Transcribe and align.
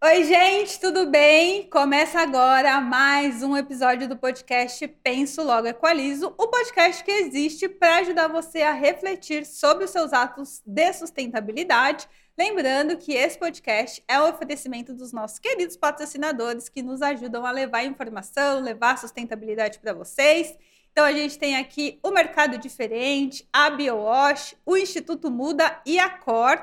Oi, 0.00 0.22
gente, 0.22 0.78
tudo 0.78 1.06
bem? 1.06 1.68
Começa 1.68 2.20
agora 2.20 2.80
mais 2.80 3.42
um 3.42 3.56
episódio 3.56 4.08
do 4.08 4.16
podcast 4.16 4.86
Penso 5.02 5.42
Logo 5.42 5.66
Equalizo, 5.66 6.32
o 6.38 6.46
podcast 6.46 7.02
que 7.02 7.10
existe 7.10 7.68
para 7.68 7.96
ajudar 7.96 8.28
você 8.28 8.62
a 8.62 8.70
refletir 8.70 9.44
sobre 9.44 9.86
os 9.86 9.90
seus 9.90 10.12
atos 10.12 10.62
de 10.64 10.92
sustentabilidade. 10.92 12.08
Lembrando 12.38 12.96
que 12.96 13.12
esse 13.12 13.36
podcast 13.36 14.00
é 14.06 14.20
o 14.20 14.28
oferecimento 14.28 14.94
dos 14.94 15.12
nossos 15.12 15.40
queridos 15.40 15.76
patrocinadores 15.76 16.68
que 16.68 16.80
nos 16.80 17.02
ajudam 17.02 17.44
a 17.44 17.50
levar 17.50 17.82
informação, 17.82 18.60
levar 18.60 18.98
sustentabilidade 18.98 19.80
para 19.80 19.92
vocês. 19.92 20.56
Então 20.92 21.04
a 21.04 21.12
gente 21.12 21.36
tem 21.36 21.56
aqui 21.56 21.98
o 22.04 22.12
Mercado 22.12 22.56
Diferente, 22.56 23.48
a 23.52 23.68
BioWash, 23.68 24.56
o 24.64 24.76
Instituto 24.76 25.28
Muda 25.28 25.82
e 25.84 25.98
a 25.98 26.08
Cor. 26.08 26.56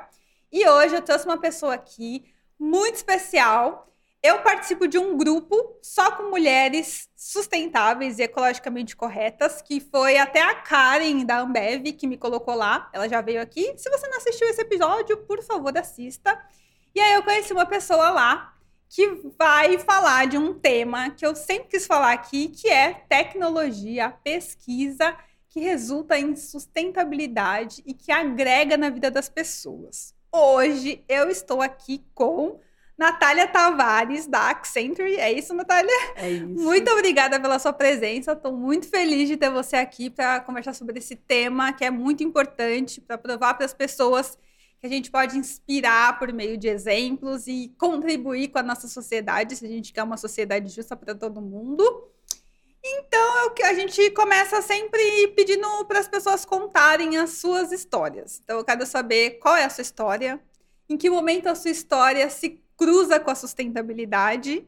E 0.49 0.65
hoje 0.65 0.95
eu 0.95 1.01
trouxe 1.01 1.25
uma 1.25 1.37
pessoa 1.37 1.73
aqui 1.73 2.33
muito 2.59 2.95
especial. 2.95 3.87
Eu 4.23 4.41
participo 4.41 4.87
de 4.87 4.97
um 4.97 5.15
grupo 5.15 5.77
só 5.83 6.11
com 6.11 6.31
mulheres 6.31 7.07
sustentáveis 7.15 8.17
e 8.17 8.23
ecologicamente 8.23 8.95
corretas, 8.95 9.61
que 9.61 9.79
foi 9.79 10.17
até 10.17 10.41
a 10.41 10.55
Karen 10.55 11.23
da 11.23 11.39
Ambev 11.39 11.93
que 11.93 12.07
me 12.07 12.17
colocou 12.17 12.55
lá. 12.55 12.89
Ela 12.91 13.07
já 13.07 13.21
veio 13.21 13.39
aqui. 13.39 13.73
Se 13.77 13.87
você 13.89 14.07
não 14.07 14.17
assistiu 14.17 14.47
esse 14.47 14.61
episódio, 14.61 15.17
por 15.25 15.43
favor, 15.43 15.77
assista. 15.77 16.41
E 16.95 16.99
aí 16.99 17.13
eu 17.13 17.23
conheci 17.23 17.53
uma 17.53 17.67
pessoa 17.67 18.09
lá 18.09 18.55
que 18.89 19.05
vai 19.37 19.77
falar 19.77 20.25
de 20.25 20.37
um 20.37 20.53
tema 20.57 21.11
que 21.11 21.25
eu 21.25 21.35
sempre 21.35 21.67
quis 21.67 21.85
falar 21.85 22.13
aqui, 22.13 22.47
que 22.47 22.69
é 22.69 22.93
tecnologia, 23.09 24.09
pesquisa 24.23 25.15
que 25.49 25.59
resulta 25.59 26.17
em 26.17 26.35
sustentabilidade 26.35 27.83
e 27.85 27.93
que 27.93 28.11
agrega 28.11 28.75
na 28.75 28.89
vida 28.89 29.11
das 29.11 29.29
pessoas. 29.29 30.14
Hoje 30.37 31.01
eu 31.07 31.29
estou 31.29 31.61
aqui 31.61 32.03
com 32.13 32.59
Natália 32.97 33.47
Tavares, 33.47 34.27
da 34.27 34.49
Accenture. 34.49 35.15
É 35.15 35.31
isso, 35.31 35.53
Natália? 35.53 35.95
É 36.17 36.29
isso. 36.29 36.45
Muito 36.61 36.91
obrigada 36.91 37.39
pela 37.39 37.57
sua 37.57 37.71
presença. 37.71 38.33
Estou 38.33 38.51
muito 38.51 38.85
feliz 38.89 39.29
de 39.29 39.37
ter 39.37 39.49
você 39.49 39.77
aqui 39.77 40.09
para 40.09 40.41
conversar 40.41 40.73
sobre 40.73 40.99
esse 40.99 41.15
tema 41.15 41.71
que 41.71 41.85
é 41.85 41.89
muito 41.89 42.21
importante 42.21 42.99
para 42.99 43.17
provar 43.17 43.53
para 43.53 43.65
as 43.65 43.73
pessoas 43.73 44.37
que 44.81 44.85
a 44.85 44.89
gente 44.89 45.09
pode 45.09 45.37
inspirar 45.37 46.19
por 46.19 46.33
meio 46.33 46.57
de 46.57 46.67
exemplos 46.67 47.47
e 47.47 47.73
contribuir 47.77 48.49
com 48.49 48.59
a 48.59 48.63
nossa 48.63 48.89
sociedade, 48.89 49.55
se 49.55 49.65
a 49.65 49.69
gente 49.69 49.93
quer 49.93 50.03
uma 50.03 50.17
sociedade 50.17 50.67
justa 50.67 50.97
para 50.97 51.15
todo 51.15 51.41
mundo. 51.41 52.11
Então, 52.87 53.51
é 53.63 53.65
a 53.65 53.73
gente 53.73 54.11
começa 54.11 54.61
sempre 54.61 55.27
pedindo 55.35 55.83
para 55.85 55.99
as 55.99 56.07
pessoas 56.07 56.45
contarem 56.45 57.17
as 57.17 57.31
suas 57.31 57.71
histórias. 57.71 58.39
Então, 58.43 58.59
eu 58.59 58.63
quero 58.63 58.85
saber 58.85 59.39
qual 59.39 59.55
é 59.55 59.65
a 59.65 59.69
sua 59.71 59.81
história, 59.81 60.39
em 60.87 60.95
que 60.95 61.09
momento 61.09 61.47
a 61.47 61.55
sua 61.55 61.71
história 61.71 62.29
se 62.29 62.61
cruza 62.77 63.19
com 63.19 63.31
a 63.31 63.35
sustentabilidade 63.35 64.67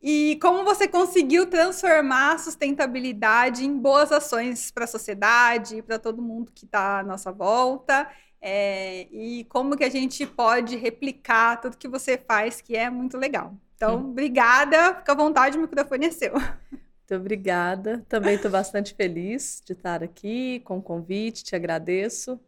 e 0.00 0.38
como 0.40 0.62
você 0.62 0.86
conseguiu 0.86 1.46
transformar 1.46 2.34
a 2.34 2.38
sustentabilidade 2.38 3.64
em 3.64 3.76
boas 3.76 4.12
ações 4.12 4.70
para 4.70 4.84
a 4.84 4.86
sociedade, 4.86 5.82
para 5.82 5.98
todo 5.98 6.22
mundo 6.22 6.52
que 6.54 6.66
está 6.66 7.00
à 7.00 7.02
nossa 7.02 7.32
volta. 7.32 8.08
É, 8.40 9.08
e 9.10 9.44
como 9.48 9.76
que 9.76 9.82
a 9.82 9.90
gente 9.90 10.24
pode 10.24 10.76
replicar 10.76 11.60
tudo 11.60 11.76
que 11.76 11.88
você 11.88 12.16
faz, 12.16 12.60
que 12.60 12.76
é 12.76 12.88
muito 12.88 13.18
legal. 13.18 13.56
Então, 13.74 13.96
obrigada, 14.10 14.94
fica 14.94 15.12
à 15.12 15.14
vontade, 15.16 15.58
o 15.58 15.60
microfone 15.62 16.06
é 16.06 16.10
seu. 16.12 16.34
Muito 17.08 17.20
obrigada. 17.20 18.04
Também 18.08 18.34
estou 18.34 18.50
bastante 18.50 18.92
feliz 18.92 19.62
de 19.64 19.74
estar 19.74 20.02
aqui 20.02 20.60
com 20.64 20.78
o 20.78 20.82
convite, 20.82 21.44
te 21.44 21.54
agradeço. 21.54 22.38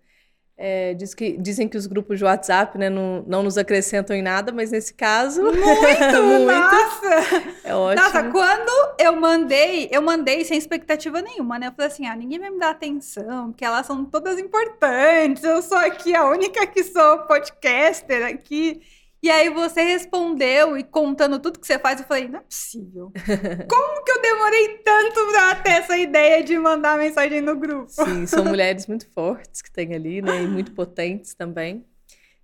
É, 0.61 0.93
diz 0.95 1.15
que, 1.15 1.37
dizem 1.37 1.69
que 1.69 1.77
os 1.77 1.87
grupos 1.87 2.19
de 2.19 2.25
WhatsApp 2.25 2.77
né, 2.77 2.91
não, 2.91 3.23
não 3.25 3.45
nos 3.45 3.57
acrescentam 3.57 4.17
em 4.17 4.23
nada, 4.23 4.51
mas 4.51 4.73
nesse 4.73 4.93
caso. 4.93 5.41
Muito! 5.41 5.63
muito. 5.63 6.47
Nossa! 6.47 7.59
É 7.63 7.73
ótimo. 7.73 8.05
Nossa, 8.05 8.25
quando 8.25 8.97
eu 8.99 9.15
mandei, 9.15 9.89
eu 9.93 10.03
mandei 10.03 10.45
sem 10.45 10.59
expectativa 10.59 11.23
nenhuma, 11.23 11.61
né? 11.61 11.69
Eu 11.69 11.73
falei 11.73 11.87
assim: 11.87 12.09
ah, 12.09 12.17
ninguém 12.17 12.41
vai 12.41 12.51
me 12.51 12.59
dar 12.59 12.71
atenção, 12.71 13.53
porque 13.53 13.65
elas 13.65 13.87
são 13.87 14.05
todas 14.05 14.41
importantes. 14.41 15.45
Eu 15.45 15.63
sou 15.63 15.79
aqui 15.79 16.17
a 16.17 16.29
única 16.29 16.67
que 16.67 16.83
sou 16.83 17.19
podcaster 17.19 18.27
aqui. 18.27 18.83
E 19.21 19.29
aí 19.31 19.51
você 19.51 19.83
respondeu 19.83 20.79
e 20.79 20.85
contando 20.85 21.41
tudo 21.41 21.59
que 21.59 21.67
você 21.67 21.79
faz, 21.79 22.01
eu 22.01 22.07
falei, 22.07 22.29
não 22.29 22.39
é 22.39 22.43
possível. 22.43 23.13
Como 23.69 24.05
que 24.05 24.13
eu 24.13 24.23
demorei 24.23 24.79
tanto 24.79 25.33
pra 25.33 25.55
ter 25.57 25.71
essa 25.71 25.97
ideia 25.99 26.43
de 26.45 26.57
mandar 26.57 26.97
mensagem 26.97 27.41
no 27.41 27.57
grupo? 27.57 27.91
Sim, 27.91 28.27
são 28.27 28.45
mulheres 28.47 28.87
muito 28.87 29.11
fortes 29.11 29.61
que 29.61 29.73
tem 29.73 29.93
ali, 29.93 30.23
né? 30.23 30.45
E 30.45 30.47
muito 30.47 30.71
potentes 30.71 31.35
também. 31.35 31.85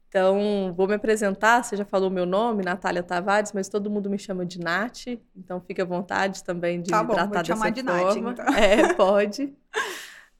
Então, 0.08 0.74
vou 0.76 0.88
me 0.88 0.94
apresentar. 0.94 1.62
Você 1.62 1.76
já 1.76 1.84
falou 1.84 2.10
meu 2.10 2.26
nome, 2.26 2.64
Natália 2.64 3.04
Tavares, 3.04 3.52
mas 3.52 3.68
todo 3.68 3.88
mundo 3.88 4.10
me 4.10 4.18
chama 4.18 4.44
de 4.44 4.58
Nath. 4.58 5.06
Então, 5.36 5.60
fique 5.60 5.80
à 5.80 5.84
vontade 5.84 6.42
também 6.42 6.82
de 6.82 6.90
tá 6.90 7.02
me 7.02 7.08
bom, 7.08 7.14
tratar 7.14 7.44
vou 7.44 7.54
dessa 7.54 7.70
de 7.70 7.82
forma. 7.84 8.32
Nath, 8.32 8.40
então. 8.40 8.54
É, 8.58 8.94
pode. 8.94 9.44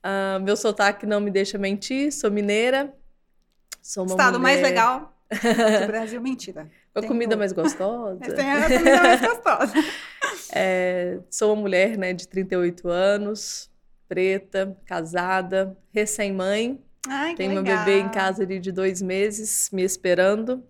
Uh, 0.04 0.42
meu 0.42 0.56
sotaque 0.56 1.06
não 1.06 1.20
me 1.20 1.30
deixa 1.30 1.58
mentir. 1.58 2.12
Sou 2.12 2.30
mineira. 2.30 2.92
Sou 3.80 4.04
uma 4.04 4.10
Estado 4.10 4.40
mulher... 4.40 4.54
mais 4.56 4.62
legal 4.62 5.13
do 5.30 5.86
Brasil, 5.86 6.20
mentira. 6.20 6.70
A 6.94 7.02
comida 7.06 7.36
mais 7.36 7.52
gostosa. 7.52 8.18
Tem 8.20 8.50
a 8.50 8.62
comida 8.64 9.02
mais 9.02 9.20
gostosa. 9.20 9.74
É, 10.52 11.18
sou 11.30 11.52
uma 11.52 11.62
mulher 11.62 11.96
né, 11.96 12.12
de 12.12 12.28
38 12.28 12.88
anos, 12.88 13.70
preta, 14.08 14.76
casada, 14.84 15.76
recém-mãe. 15.92 16.80
Tenho 17.36 17.52
meu 17.52 17.62
bebê 17.62 18.00
em 18.00 18.08
casa 18.08 18.42
ali 18.42 18.58
de 18.58 18.72
dois 18.72 19.02
meses, 19.02 19.68
me 19.72 19.82
esperando. 19.82 20.64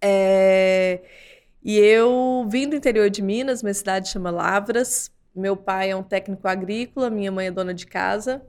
É, 0.00 1.00
e 1.62 1.78
eu 1.78 2.46
vim 2.48 2.68
do 2.68 2.76
interior 2.76 3.08
de 3.08 3.22
Minas, 3.22 3.62
minha 3.62 3.74
cidade 3.74 4.08
chama 4.08 4.30
Lavras. 4.30 5.10
Meu 5.34 5.56
pai 5.56 5.90
é 5.90 5.96
um 5.96 6.02
técnico 6.02 6.46
agrícola, 6.46 7.08
minha 7.08 7.32
mãe 7.32 7.46
é 7.46 7.50
dona 7.50 7.72
de 7.72 7.86
casa. 7.86 8.42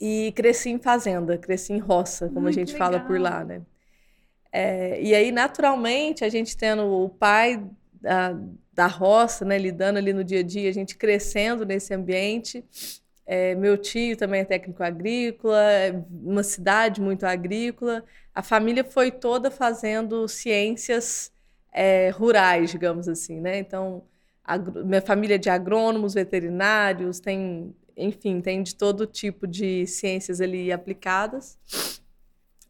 E 0.00 0.32
cresci 0.36 0.70
em 0.70 0.78
fazenda, 0.78 1.36
cresci 1.36 1.72
em 1.72 1.78
roça, 1.78 2.28
como 2.28 2.46
a 2.46 2.52
gente 2.52 2.76
fala 2.76 3.00
por 3.00 3.18
lá, 3.18 3.44
né? 3.44 3.62
É, 4.52 5.00
e 5.02 5.14
aí, 5.14 5.30
naturalmente, 5.30 6.24
a 6.24 6.28
gente 6.28 6.56
tendo 6.56 6.82
o 6.82 7.08
pai 7.08 7.62
da, 8.00 8.38
da 8.72 8.86
roça, 8.86 9.44
né, 9.44 9.58
lidando 9.58 9.98
ali 9.98 10.12
no 10.12 10.24
dia 10.24 10.40
a 10.40 10.42
dia, 10.42 10.70
a 10.70 10.72
gente 10.72 10.96
crescendo 10.96 11.66
nesse 11.66 11.92
ambiente. 11.92 12.64
É, 13.26 13.54
meu 13.54 13.76
tio 13.76 14.16
também 14.16 14.40
é 14.40 14.44
técnico 14.44 14.82
agrícola, 14.82 15.60
é 15.60 16.02
uma 16.10 16.42
cidade 16.42 17.00
muito 17.00 17.26
agrícola. 17.26 18.04
A 18.34 18.42
família 18.42 18.84
foi 18.84 19.10
toda 19.10 19.50
fazendo 19.50 20.26
ciências 20.28 21.30
é, 21.72 22.10
rurais, 22.10 22.70
digamos 22.70 23.06
assim, 23.08 23.40
né? 23.40 23.58
Então, 23.58 24.02
minha 24.84 25.02
família 25.02 25.34
é 25.34 25.38
de 25.38 25.50
agrônomos, 25.50 26.14
veterinários, 26.14 27.20
tem, 27.20 27.74
enfim, 27.96 28.40
tem 28.40 28.62
de 28.62 28.74
todo 28.74 29.06
tipo 29.06 29.46
de 29.46 29.86
ciências 29.86 30.40
ali 30.40 30.72
aplicadas. 30.72 31.58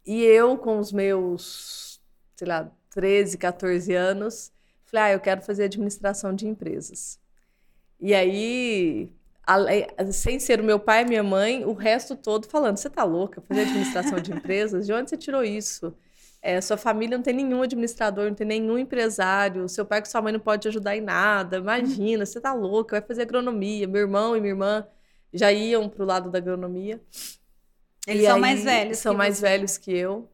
E 0.08 0.24
eu, 0.24 0.56
com 0.56 0.78
os 0.78 0.90
meus, 0.90 2.00
sei 2.34 2.48
lá, 2.48 2.72
13, 2.88 3.36
14 3.36 3.92
anos, 3.92 4.50
falei, 4.86 5.04
ah, 5.04 5.12
eu 5.12 5.20
quero 5.20 5.42
fazer 5.42 5.64
administração 5.64 6.34
de 6.34 6.48
empresas. 6.48 7.20
E 8.00 8.14
aí, 8.14 9.12
sem 10.10 10.40
ser 10.40 10.60
o 10.60 10.64
meu 10.64 10.80
pai 10.80 11.02
e 11.02 11.04
minha 11.04 11.22
mãe, 11.22 11.62
o 11.62 11.74
resto 11.74 12.16
todo 12.16 12.48
falando, 12.48 12.78
você 12.78 12.88
tá 12.88 13.04
louca, 13.04 13.42
fazer 13.42 13.60
administração 13.60 14.18
de 14.18 14.32
empresas? 14.32 14.86
De 14.86 14.94
onde 14.94 15.10
você 15.10 15.16
tirou 15.18 15.44
isso? 15.44 15.94
É, 16.40 16.58
sua 16.62 16.78
família 16.78 17.18
não 17.18 17.22
tem 17.22 17.34
nenhum 17.34 17.60
administrador, 17.60 18.28
não 18.28 18.34
tem 18.34 18.46
nenhum 18.46 18.78
empresário, 18.78 19.68
seu 19.68 19.84
pai 19.84 20.00
com 20.00 20.08
sua 20.08 20.22
mãe 20.22 20.32
não 20.32 20.40
pode 20.40 20.62
te 20.62 20.68
ajudar 20.68 20.96
em 20.96 21.02
nada, 21.02 21.58
imagina, 21.58 22.24
você 22.24 22.40
tá 22.40 22.54
louca, 22.54 22.98
vai 22.98 23.06
fazer 23.06 23.22
agronomia. 23.22 23.86
Meu 23.86 24.00
irmão 24.00 24.34
e 24.34 24.40
minha 24.40 24.52
irmã 24.52 24.86
já 25.34 25.52
iam 25.52 25.86
pro 25.86 26.06
lado 26.06 26.30
da 26.30 26.38
agronomia. 26.38 26.98
Eles 28.08 28.22
E 28.22 28.26
são 28.26 28.34
aí, 28.36 28.40
mais 28.40 28.64
velhos. 28.64 28.98
São 28.98 29.12
que 29.12 29.18
mais 29.18 29.36
você. 29.36 29.42
velhos 29.42 29.78
que 29.78 29.92
eu. 29.96 30.28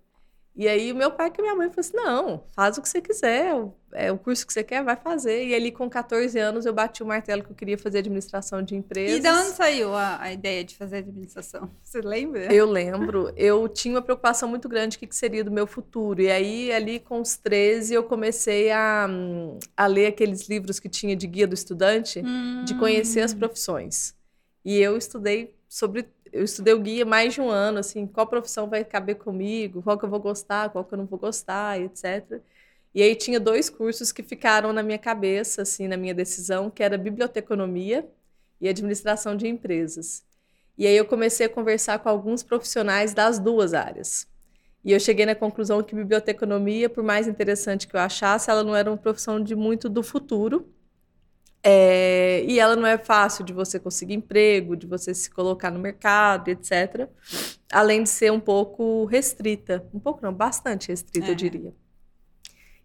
E 0.57 0.69
aí, 0.69 0.93
o 0.93 0.95
meu 0.95 1.11
pai 1.11 1.33
e 1.37 1.43
minha 1.43 1.57
mãe 1.57 1.69
falaram 1.69 1.81
assim: 1.81 1.97
não, 1.97 2.45
faz 2.55 2.79
o 2.79 2.83
que 2.83 2.89
você 2.89 3.01
quiser, 3.01 3.57
é 3.93 4.13
o 4.13 4.17
curso 4.17 4.47
que 4.47 4.53
você 4.53 4.63
quer, 4.63 4.85
vai 4.85 4.95
fazer. 4.95 5.45
E 5.49 5.53
ali, 5.53 5.73
com 5.73 5.91
14 5.91 6.39
anos, 6.39 6.65
eu 6.65 6.73
bati 6.73 7.03
o 7.03 7.07
martelo 7.07 7.43
que 7.43 7.51
eu 7.51 7.57
queria 7.57 7.77
fazer 7.77 7.99
administração 7.99 8.63
de 8.63 8.77
empresas. 8.77 9.19
E 9.19 9.21
de 9.21 9.29
onde 9.29 9.49
saiu 9.49 9.93
a, 9.93 10.23
a 10.23 10.33
ideia 10.33 10.63
de 10.63 10.77
fazer 10.77 10.99
administração? 10.99 11.69
Você 11.83 12.01
lembra? 12.01 12.55
Eu 12.55 12.67
lembro, 12.71 13.33
eu 13.37 13.67
tinha 13.69 13.97
uma 13.97 14.03
preocupação 14.03 14.49
muito 14.49 14.69
grande 14.69 14.97
o 14.97 15.01
que 15.01 15.17
seria 15.17 15.43
do 15.43 15.51
meu 15.51 15.67
futuro. 15.67 16.23
E 16.23 16.31
aí, 16.31 16.71
ali 16.71 17.01
com 17.01 17.21
os 17.21 17.37
13, 17.37 17.93
eu 17.95 18.05
comecei 18.05 18.71
a, 18.71 19.09
hum, 19.11 19.59
a 19.77 19.87
ler 19.89 20.07
aqueles 20.07 20.49
livros 20.49 20.79
que 20.79 20.89
tinha 20.89 21.17
de 21.17 21.27
guia 21.27 21.49
do 21.49 21.55
estudante, 21.55 22.23
de 22.65 22.75
conhecer 22.79 23.23
as 23.23 23.35
profissões. 23.35 24.15
E 24.65 24.79
eu 24.79 24.97
estudei 24.97 25.53
sobre. 25.69 26.07
Eu 26.35 26.43
estudei 26.43 26.75
o 26.75 26.81
guia 26.81 27.05
mais 27.05 27.33
de 27.35 27.41
um 27.41 27.49
ano, 27.49 27.79
assim, 27.79 28.09
qual 28.09 28.27
profissão 28.27 28.69
vai 28.69 28.85
caber 28.85 29.15
comigo, 29.17 29.81
qual 29.83 29.97
que 29.97 30.05
eu 30.05 30.11
vou 30.11 30.19
gostar, 30.19 30.69
qual 30.69 30.85
que 30.85 30.93
eu 30.93 30.99
não 30.99 31.07
vou 31.07 31.17
gostar, 31.17 31.81
etc. 31.81 32.43
E 32.93 33.03
aí 33.03 33.15
tinha 33.15 33.39
dois 33.39 33.71
cursos 33.71 34.11
que 34.11 34.21
ficaram 34.21 34.73
na 34.73 34.83
minha 34.83 34.99
cabeça, 34.99 35.63
assim, 35.63 35.87
na 35.87 35.97
minha 35.97 36.13
decisão, 36.13 36.71
que 36.71 36.83
era 36.83 36.99
biblioteconomia 36.99 38.05
e 38.61 38.69
administração 38.69 39.37
de 39.37 39.47
empresas. 39.47 40.25
E 40.77 40.89
aí 40.89 40.97
eu 40.97 41.05
comecei 41.05 41.47
a 41.47 41.49
conversar 41.49 42.01
com 42.01 42.09
alguns 42.09 42.43
profissionais 42.43 43.15
das 43.15 43.39
duas 43.39 43.73
áreas. 43.73 44.27
E 44.85 44.91
eu 44.93 44.99
cheguei 44.99 45.25
na 45.25 45.37
conclusão 45.37 45.85
que 45.85 45.95
biblioteconomia, 45.95 46.91
por 46.91 47.05
mais 47.05 47.29
interessante 47.29 47.87
que 47.87 47.95
eu 47.95 48.01
achasse, 48.01 48.51
ela 48.51 48.65
não 48.65 48.75
era 48.75 48.91
uma 48.91 48.99
profissão 48.99 49.41
de 49.41 49.55
muito 49.55 49.89
do 49.89 50.03
futuro. 50.03 50.69
É, 51.67 52.45
e 52.47 52.61
ela 52.61 52.77
não 52.77 52.87
é 52.87 52.99
fácil 52.99 53.43
de 53.43 53.51
você 53.55 53.81
conseguir 53.81 54.13
emprego, 54.13 54.77
de 54.77 54.87
você 54.87 55.15
se 55.15 55.31
colocar 55.31 55.71
no 55.71 55.79
mercado, 55.79 56.49
etc. 56.49 57.09
Além 57.73 58.03
de 58.03 58.11
ser 58.11 58.31
um 58.31 58.39
pouco 58.39 59.07
restrita. 59.07 59.83
Um 59.95 59.99
pouco 59.99 60.23
não, 60.23 60.33
bastante 60.33 60.89
restrita, 60.89 61.27
é. 61.27 61.31
eu 61.31 61.35
diria. 61.35 61.73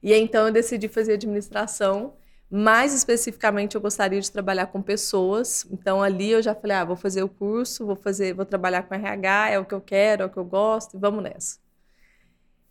E 0.01 0.13
então 0.13 0.47
eu 0.47 0.53
decidi 0.53 0.87
fazer 0.87 1.15
administração. 1.15 2.13
Mais 2.49 2.93
especificamente, 2.93 3.75
eu 3.75 3.81
gostaria 3.81 4.21
de 4.21 4.31
trabalhar 4.31 4.67
com 4.67 4.81
pessoas. 4.81 5.67
Então 5.69 6.01
ali 6.01 6.31
eu 6.31 6.41
já 6.41 6.55
falei, 6.55 6.77
ah, 6.77 6.85
vou 6.85 6.95
fazer 6.95 7.21
o 7.21 7.27
curso, 7.27 7.85
vou 7.85 7.97
fazer, 7.97 8.33
vou 8.33 8.45
trabalhar 8.45 8.83
com 8.83 8.95
RH, 8.95 9.49
é 9.49 9.59
o 9.59 9.65
que 9.65 9.73
eu 9.73 9.81
quero, 9.81 10.23
é 10.23 10.25
o 10.25 10.29
que 10.29 10.37
eu 10.37 10.45
gosto, 10.45 10.95
e 10.95 10.99
vamos 10.99 11.21
nessa. 11.21 11.57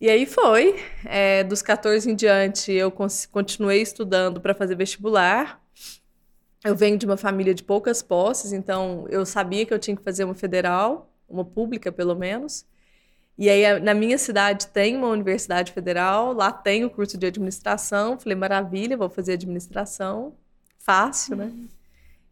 E 0.01 0.09
aí 0.09 0.25
foi. 0.25 0.81
É, 1.05 1.45
dos 1.45 1.61
14 1.61 2.11
em 2.11 2.15
diante, 2.15 2.73
eu 2.73 2.91
continuei 3.31 3.83
estudando 3.83 4.41
para 4.41 4.55
fazer 4.55 4.75
vestibular. 4.75 5.61
Eu 6.65 6.75
venho 6.75 6.99
de 6.99 7.07
uma 7.07 7.17
família 7.17 7.55
de 7.55 7.63
poucas 7.63 8.03
posses, 8.03 8.53
então 8.53 9.07
eu 9.09 9.25
sabia 9.25 9.65
que 9.65 9.73
eu 9.73 9.79
tinha 9.79 9.97
que 9.97 10.03
fazer 10.03 10.25
uma 10.25 10.35
federal, 10.35 11.13
uma 11.29 11.45
pública 11.45 11.93
pelo 11.93 12.15
menos. 12.17 12.67
E 13.37 13.49
aí, 13.49 13.79
na 13.79 13.95
minha 13.95 14.19
cidade 14.19 14.67
tem 14.67 14.97
uma 14.97 15.07
universidade 15.09 15.71
federal, 15.71 16.33
lá 16.33 16.51
tem 16.51 16.85
o 16.85 16.91
curso 16.91 17.17
de 17.17 17.27
administração. 17.27 18.19
Falei, 18.19 18.37
maravilha, 18.37 18.97
vou 18.97 19.09
fazer 19.09 19.35
administração. 19.35 20.35
Fácil, 20.79 21.37
né? 21.37 21.45
Uhum. 21.45 21.69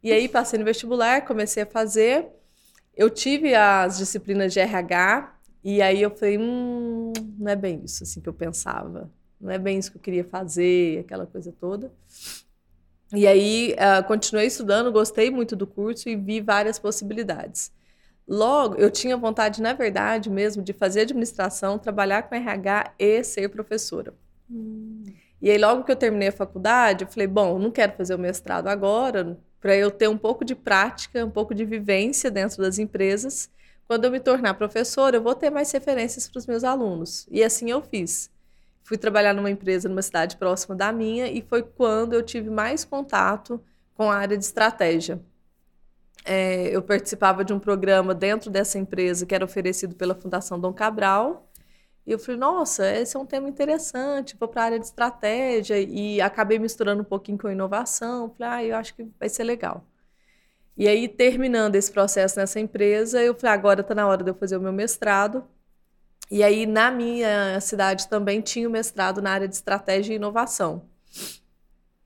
E 0.02 0.12
aí, 0.12 0.28
passei 0.28 0.58
no 0.58 0.64
vestibular, 0.64 1.24
comecei 1.24 1.62
a 1.62 1.66
fazer. 1.66 2.26
Eu 2.96 3.08
tive 3.08 3.54
as 3.54 3.98
disciplinas 3.98 4.52
de 4.52 4.58
RH, 4.58 5.32
e 5.62 5.82
aí 5.82 6.02
eu 6.02 6.10
falei, 6.10 6.38
hum, 6.38 7.12
não 7.38 7.52
é 7.52 7.56
bem 7.56 7.82
isso 7.84 8.02
assim 8.02 8.20
que 8.20 8.28
eu 8.28 8.32
pensava. 8.32 9.10
Não 9.40 9.50
é 9.50 9.58
bem 9.58 9.78
isso 9.78 9.90
que 9.92 9.98
eu 9.98 10.02
queria 10.02 10.24
fazer, 10.24 11.00
aquela 11.00 11.26
coisa 11.26 11.52
toda. 11.52 11.92
E 13.14 13.26
aí 13.26 13.74
uh, 13.74 14.06
continuei 14.06 14.46
estudando, 14.46 14.90
gostei 14.90 15.30
muito 15.30 15.54
do 15.54 15.66
curso 15.66 16.08
e 16.08 16.16
vi 16.16 16.40
várias 16.40 16.78
possibilidades. 16.78 17.72
Logo, 18.26 18.74
eu 18.74 18.90
tinha 18.90 19.16
vontade, 19.16 19.62
na 19.62 19.72
verdade, 19.72 20.28
mesmo 20.28 20.62
de 20.62 20.72
fazer 20.72 21.02
administração, 21.02 21.78
trabalhar 21.78 22.22
com 22.22 22.34
RH 22.34 22.94
e 22.98 23.22
ser 23.22 23.48
professora. 23.48 24.12
Hum. 24.50 25.04
E 25.40 25.50
aí, 25.50 25.58
logo 25.58 25.84
que 25.84 25.92
eu 25.92 25.96
terminei 25.96 26.28
a 26.28 26.32
faculdade, 26.32 27.04
eu 27.04 27.08
falei: 27.08 27.28
bom, 27.28 27.58
não 27.58 27.70
quero 27.70 27.92
fazer 27.92 28.14
o 28.14 28.18
mestrado 28.18 28.66
agora, 28.66 29.38
para 29.60 29.76
eu 29.76 29.90
ter 29.90 30.08
um 30.08 30.18
pouco 30.18 30.44
de 30.44 30.56
prática, 30.56 31.24
um 31.24 31.30
pouco 31.30 31.54
de 31.54 31.64
vivência 31.64 32.30
dentro 32.30 32.60
das 32.60 32.78
empresas 32.78 33.48
quando 33.86 34.04
eu 34.04 34.10
me 34.10 34.20
tornar 34.20 34.54
professora, 34.54 35.16
eu 35.16 35.22
vou 35.22 35.34
ter 35.34 35.50
mais 35.50 35.70
referências 35.70 36.28
para 36.28 36.38
os 36.38 36.46
meus 36.46 36.64
alunos. 36.64 37.26
E 37.30 37.42
assim 37.42 37.70
eu 37.70 37.80
fiz. 37.80 38.30
Fui 38.86 38.96
trabalhar 38.96 39.34
numa 39.34 39.50
empresa 39.50 39.88
numa 39.88 40.00
cidade 40.00 40.36
próxima 40.36 40.76
da 40.76 40.92
minha 40.92 41.26
e 41.26 41.42
foi 41.42 41.60
quando 41.60 42.12
eu 42.12 42.22
tive 42.22 42.48
mais 42.48 42.84
contato 42.84 43.60
com 43.94 44.08
a 44.08 44.14
área 44.14 44.38
de 44.38 44.44
estratégia. 44.44 45.20
É, 46.24 46.68
eu 46.68 46.80
participava 46.80 47.44
de 47.44 47.52
um 47.52 47.58
programa 47.58 48.14
dentro 48.14 48.48
dessa 48.48 48.78
empresa 48.78 49.26
que 49.26 49.34
era 49.34 49.44
oferecido 49.44 49.96
pela 49.96 50.14
Fundação 50.14 50.60
Dom 50.60 50.72
Cabral. 50.72 51.50
E 52.06 52.12
eu 52.12 52.18
falei, 52.20 52.38
nossa, 52.38 52.88
esse 52.96 53.16
é 53.16 53.20
um 53.20 53.26
tema 53.26 53.48
interessante, 53.48 54.36
vou 54.38 54.48
para 54.48 54.62
a 54.62 54.64
área 54.66 54.78
de 54.78 54.86
estratégia. 54.86 55.80
E 55.80 56.20
acabei 56.20 56.56
misturando 56.56 57.02
um 57.02 57.04
pouquinho 57.04 57.38
com 57.38 57.50
inovação. 57.50 58.30
Falei, 58.38 58.52
ah, 58.52 58.64
eu 58.64 58.76
acho 58.76 58.94
que 58.94 59.04
vai 59.18 59.28
ser 59.28 59.42
legal. 59.42 59.84
E 60.76 60.86
aí, 60.86 61.08
terminando 61.08 61.74
esse 61.74 61.90
processo 61.90 62.38
nessa 62.38 62.60
empresa, 62.60 63.20
eu 63.20 63.34
falei, 63.34 63.52
agora 63.52 63.80
está 63.80 63.96
na 63.96 64.06
hora 64.06 64.22
de 64.22 64.30
eu 64.30 64.34
fazer 64.34 64.56
o 64.56 64.60
meu 64.60 64.72
mestrado. 64.72 65.44
E 66.30 66.42
aí, 66.42 66.66
na 66.66 66.90
minha 66.90 67.60
cidade 67.60 68.08
também 68.08 68.40
tinha 68.40 68.68
o 68.68 68.70
mestrado 68.70 69.22
na 69.22 69.30
área 69.30 69.48
de 69.48 69.54
estratégia 69.54 70.12
e 70.12 70.16
inovação. 70.16 70.82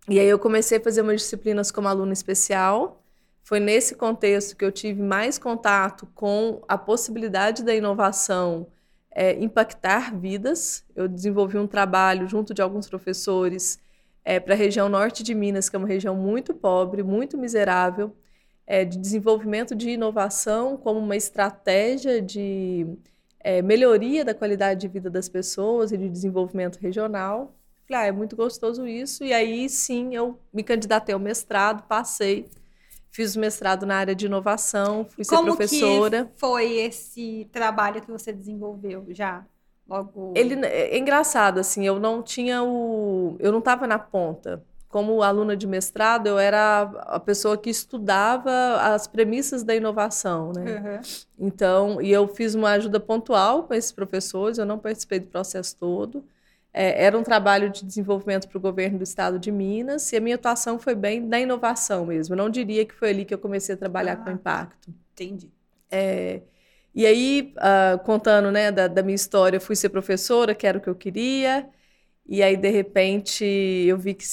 E 0.09 0.19
aí 0.19 0.27
eu 0.27 0.39
comecei 0.39 0.79
a 0.79 0.81
fazer 0.81 1.03
umas 1.03 1.23
disciplinas 1.23 1.71
como 1.71 1.89
aluna 1.89 2.13
especial. 2.13 3.03
Foi 3.43 3.61
nesse 3.61 3.95
contexto 3.95 4.57
que 4.57 4.65
eu 4.65 4.73
tive 4.73 5.03
mais 5.03 5.39
contato 5.39 6.07
com 6.15 6.63
a 6.69 6.77
possibilidade 6.77 7.63
da 7.63 7.75
inovação 7.75 8.67
é, 9.11 9.33
impactar 9.43 10.17
vidas. 10.17 10.85
Eu 10.95 11.09
desenvolvi 11.09 11.59
um 11.59 11.67
trabalho 11.67 12.29
junto 12.29 12.55
de 12.55 12.63
alguns 12.63 12.89
professores 12.89 13.81
é, 14.25 14.39
para 14.39 14.55
a 14.55 14.57
região 14.57 14.89
norte 14.89 15.23
de 15.23 15.35
Minas, 15.35 15.69
que 15.69 15.77
é 15.77 15.79
uma 15.79 15.89
região 15.89 16.15
muito 16.15 16.55
pobre, 16.55 17.03
muito 17.03 17.37
miserável, 17.39 18.15
é, 18.67 18.85
de 18.85 18.99
desenvolvimento 18.99 19.75
de 19.75 19.91
inovação 19.91 20.77
como 20.77 21.01
uma 21.01 21.17
estratégia 21.17 22.23
de 22.23 22.87
é, 23.41 23.63
melhoria 23.63 24.25
da 24.25 24.35
qualidade 24.35 24.81
de 24.81 24.89
vida 24.89 25.11
das 25.11 25.29
pessoas 25.29 25.93
e 25.93 25.97
de 25.97 26.09
desenvolvimento 26.09 26.79
regional. 26.79 27.55
Falei, 27.89 28.03
ah, 28.03 28.07
é 28.07 28.13
muito 28.13 28.37
gostoso 28.37 28.87
isso. 28.87 29.25
E 29.25 29.33
aí 29.33 29.69
sim 29.69 30.15
eu 30.15 30.39
me 30.53 30.63
candidatei 30.63 31.15
ao 31.15 31.21
mestrado, 31.21 31.83
passei, 31.89 32.49
fiz 33.11 33.35
o 33.35 33.41
mestrado 33.41 33.85
na 33.87 33.97
área 33.97 34.15
de 34.15 34.27
inovação, 34.27 35.05
fui 35.05 35.25
como 35.25 35.53
ser 35.53 35.57
professora. 35.57 36.25
Que 36.27 36.41
foi 36.41 36.73
esse 36.75 37.49
trabalho 37.51 38.01
que 38.01 38.11
você 38.11 38.33
desenvolveu 38.33 39.07
já? 39.11 39.45
Logo... 39.89 40.33
Ele 40.37 40.55
é 40.65 40.97
engraçado 40.97 41.59
assim, 41.59 41.85
eu 41.85 41.99
não 41.99 42.23
tinha 42.23 42.63
o, 42.63 43.37
eu 43.41 43.51
não 43.51 43.59
estava 43.59 43.89
na 43.89 43.99
ponta 43.99 44.63
como 44.91 45.23
aluna 45.23 45.57
de 45.57 45.69
mestrado, 45.69 46.27
eu 46.27 46.37
era 46.37 46.83
a 47.07 47.21
pessoa 47.21 47.57
que 47.57 47.71
estudava 47.71 48.51
as 48.93 49.07
premissas 49.07 49.63
da 49.63 49.73
inovação, 49.73 50.53
né? 50.53 50.65
Uhum. 50.65 51.47
Então, 51.47 52.03
e 52.03 52.11
eu 52.11 52.27
fiz 52.27 52.57
uma 52.57 52.71
ajuda 52.73 52.99
pontual 52.99 53.63
com 53.63 53.73
esses 53.73 53.93
professores, 53.93 54.59
eu 54.59 54.67
não 54.67 54.81
participei 54.81 55.21
do 55.21 55.29
processo 55.29 55.77
todo. 55.77 56.25
É, 56.73 57.05
era 57.05 57.17
um 57.17 57.23
trabalho 57.23 57.71
de 57.71 57.85
desenvolvimento 57.85 58.49
para 58.49 58.59
o 58.59 58.61
governo 58.61 58.99
do 58.99 59.05
estado 59.05 59.39
de 59.39 59.53
Minas, 59.53 60.13
e 60.13 60.17
a 60.17 60.21
minha 60.21 60.35
atuação 60.35 60.77
foi 60.77 60.97
bem 60.97 61.21
na 61.21 61.39
inovação 61.39 62.07
mesmo. 62.07 62.35
Eu 62.35 62.39
não 62.39 62.51
diria 62.51 62.85
que 62.85 62.95
foi 62.95 63.11
ali 63.11 63.25
que 63.25 63.33
eu 63.33 63.39
comecei 63.39 63.77
a 63.77 63.79
trabalhar 63.79 64.15
ah, 64.15 64.17
com 64.17 64.31
impacto. 64.33 64.93
Entendi. 65.13 65.49
É, 65.89 66.41
e 66.93 67.07
aí, 67.07 67.55
uh, 67.59 67.99
contando 68.01 68.51
né, 68.51 68.73
da, 68.73 68.89
da 68.89 69.05
minha 69.05 69.15
história, 69.15 69.57
eu 69.59 69.61
fui 69.61 69.77
ser 69.77 69.91
professora, 69.91 70.53
que 70.53 70.67
era 70.67 70.79
o 70.79 70.81
que 70.81 70.91
eu 70.91 70.97
queria, 70.97 71.69
e 72.27 72.43
aí, 72.43 72.57
de 72.57 72.71
repente, 72.71 73.45
eu 73.45 73.97
vi 73.97 74.15
que 74.15 74.25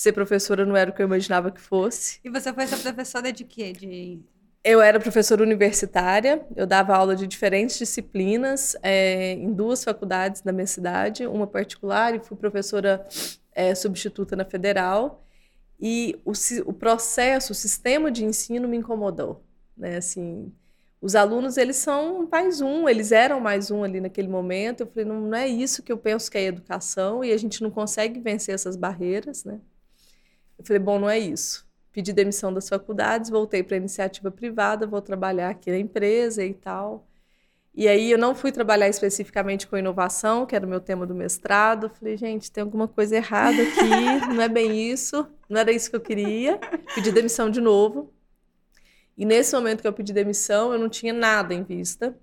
ser 0.00 0.12
professora 0.12 0.64
não 0.64 0.74
era 0.74 0.90
o 0.90 0.94
que 0.94 1.02
eu 1.02 1.06
imaginava 1.06 1.50
que 1.50 1.60
fosse. 1.60 2.20
E 2.24 2.30
você 2.30 2.50
foi 2.54 2.66
ser 2.66 2.78
professora 2.78 3.30
de 3.30 3.44
quê? 3.44 3.72
De... 3.72 4.18
Eu 4.64 4.80
era 4.80 4.98
professora 4.98 5.42
universitária, 5.42 6.42
eu 6.56 6.66
dava 6.66 6.96
aula 6.96 7.14
de 7.14 7.26
diferentes 7.26 7.78
disciplinas 7.78 8.74
é, 8.82 9.32
em 9.32 9.52
duas 9.52 9.84
faculdades 9.84 10.40
da 10.40 10.52
minha 10.52 10.66
cidade, 10.66 11.26
uma 11.26 11.46
particular, 11.46 12.14
e 12.14 12.18
fui 12.18 12.34
professora 12.34 13.06
é, 13.52 13.74
substituta 13.74 14.34
na 14.34 14.44
federal. 14.44 15.22
E 15.78 16.18
o, 16.24 16.32
o 16.64 16.72
processo, 16.72 17.52
o 17.52 17.54
sistema 17.54 18.10
de 18.10 18.24
ensino 18.24 18.66
me 18.66 18.78
incomodou. 18.78 19.44
Né? 19.76 19.98
Assim, 19.98 20.50
os 20.98 21.14
alunos, 21.14 21.58
eles 21.58 21.76
são 21.76 22.26
mais 22.32 22.62
um, 22.62 22.88
eles 22.88 23.12
eram 23.12 23.38
mais 23.38 23.70
um 23.70 23.84
ali 23.84 24.00
naquele 24.00 24.28
momento. 24.28 24.80
Eu 24.80 24.86
falei, 24.86 25.04
não, 25.04 25.20
não 25.20 25.36
é 25.36 25.46
isso 25.46 25.82
que 25.82 25.92
eu 25.92 25.98
penso 25.98 26.30
que 26.30 26.38
é 26.38 26.44
educação, 26.44 27.22
e 27.22 27.32
a 27.32 27.36
gente 27.36 27.62
não 27.62 27.70
consegue 27.70 28.18
vencer 28.18 28.54
essas 28.54 28.76
barreiras, 28.76 29.44
né? 29.44 29.60
Eu 30.60 30.66
falei, 30.66 30.78
bom, 30.78 30.98
não 30.98 31.08
é 31.08 31.18
isso. 31.18 31.66
Pedi 31.90 32.12
demissão 32.12 32.52
das 32.52 32.68
faculdades, 32.68 33.30
voltei 33.30 33.62
para 33.62 33.76
a 33.76 33.78
iniciativa 33.78 34.30
privada, 34.30 34.86
vou 34.86 35.00
trabalhar 35.00 35.48
aqui 35.48 35.70
na 35.70 35.78
empresa 35.78 36.44
e 36.44 36.52
tal. 36.52 37.08
E 37.74 37.88
aí 37.88 38.10
eu 38.10 38.18
não 38.18 38.34
fui 38.34 38.52
trabalhar 38.52 38.88
especificamente 38.88 39.66
com 39.66 39.74
inovação, 39.74 40.44
que 40.44 40.54
era 40.54 40.66
o 40.66 40.68
meu 40.68 40.80
tema 40.80 41.06
do 41.06 41.14
mestrado. 41.14 41.88
Falei, 41.88 42.14
gente, 42.14 42.52
tem 42.52 42.60
alguma 42.60 42.86
coisa 42.86 43.16
errada 43.16 43.56
aqui, 43.62 44.28
não 44.34 44.42
é 44.42 44.48
bem 44.50 44.90
isso, 44.92 45.26
não 45.48 45.58
era 45.58 45.72
isso 45.72 45.88
que 45.88 45.96
eu 45.96 46.00
queria. 46.00 46.58
Pedi 46.94 47.10
demissão 47.10 47.48
de 47.48 47.60
novo. 47.60 48.12
E 49.16 49.24
nesse 49.24 49.54
momento 49.54 49.80
que 49.80 49.88
eu 49.88 49.94
pedi 49.94 50.12
demissão, 50.12 50.74
eu 50.74 50.78
não 50.78 50.90
tinha 50.90 51.14
nada 51.14 51.54
em 51.54 51.62
vista. 51.62 52.14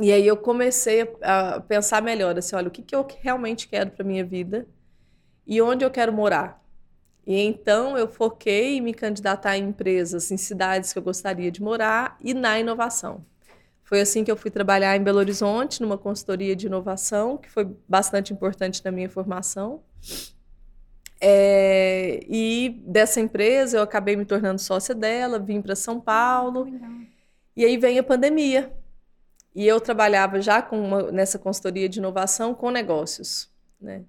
E 0.00 0.10
aí 0.10 0.26
eu 0.26 0.36
comecei 0.36 1.08
a 1.22 1.60
pensar 1.60 2.02
melhor, 2.02 2.36
assim, 2.36 2.56
olha, 2.56 2.66
o 2.66 2.70
que, 2.70 2.82
que 2.82 2.96
eu 2.96 3.06
realmente 3.20 3.68
quero 3.68 3.92
para 3.92 4.04
minha 4.04 4.24
vida 4.24 4.66
e 5.46 5.60
onde 5.62 5.84
eu 5.84 5.90
quero 5.90 6.12
morar. 6.12 6.61
E 7.26 7.40
então 7.40 7.96
eu 7.96 8.08
foquei 8.08 8.78
em 8.78 8.80
me 8.80 8.92
candidatar 8.92 9.56
em 9.56 9.68
empresas, 9.68 10.30
em 10.30 10.36
cidades 10.36 10.92
que 10.92 10.98
eu 10.98 11.02
gostaria 11.02 11.50
de 11.50 11.62
morar 11.62 12.16
e 12.20 12.34
na 12.34 12.58
inovação. 12.58 13.24
Foi 13.84 14.00
assim 14.00 14.24
que 14.24 14.30
eu 14.30 14.36
fui 14.36 14.50
trabalhar 14.50 14.96
em 14.96 15.02
Belo 15.02 15.18
Horizonte, 15.18 15.82
numa 15.82 15.98
consultoria 15.98 16.56
de 16.56 16.66
inovação, 16.66 17.36
que 17.36 17.50
foi 17.50 17.68
bastante 17.86 18.32
importante 18.32 18.82
na 18.84 18.90
minha 18.90 19.08
formação. 19.08 19.82
É, 21.20 22.20
e 22.26 22.82
dessa 22.86 23.20
empresa 23.20 23.76
eu 23.76 23.82
acabei 23.82 24.16
me 24.16 24.24
tornando 24.24 24.60
sócia 24.60 24.94
dela, 24.94 25.38
vim 25.38 25.60
para 25.60 25.76
São 25.76 26.00
Paulo. 26.00 26.66
E 27.54 27.64
aí 27.64 27.76
vem 27.76 27.98
a 27.98 28.02
pandemia. 28.02 28.72
E 29.54 29.66
eu 29.66 29.80
trabalhava 29.80 30.40
já 30.40 30.62
com 30.62 30.80
uma, 30.80 31.12
nessa 31.12 31.38
consultoria 31.38 31.88
de 31.88 31.98
inovação 31.98 32.54
com 32.54 32.70
negócios. 32.70 33.50
Né? 33.80 34.04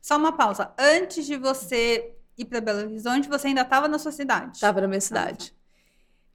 Só 0.00 0.16
uma 0.16 0.32
pausa. 0.32 0.72
Antes 0.78 1.26
de 1.26 1.36
você 1.36 2.14
ir 2.40 2.46
para 2.46 2.60
Belo 2.60 2.80
Horizonte, 2.80 3.28
você 3.28 3.48
ainda 3.48 3.62
estava 3.62 3.88
na 3.88 3.98
sua 3.98 4.12
cidade? 4.12 4.56
Estava 4.56 4.80
na 4.80 4.88
minha 4.88 5.00
cidade. 5.00 5.54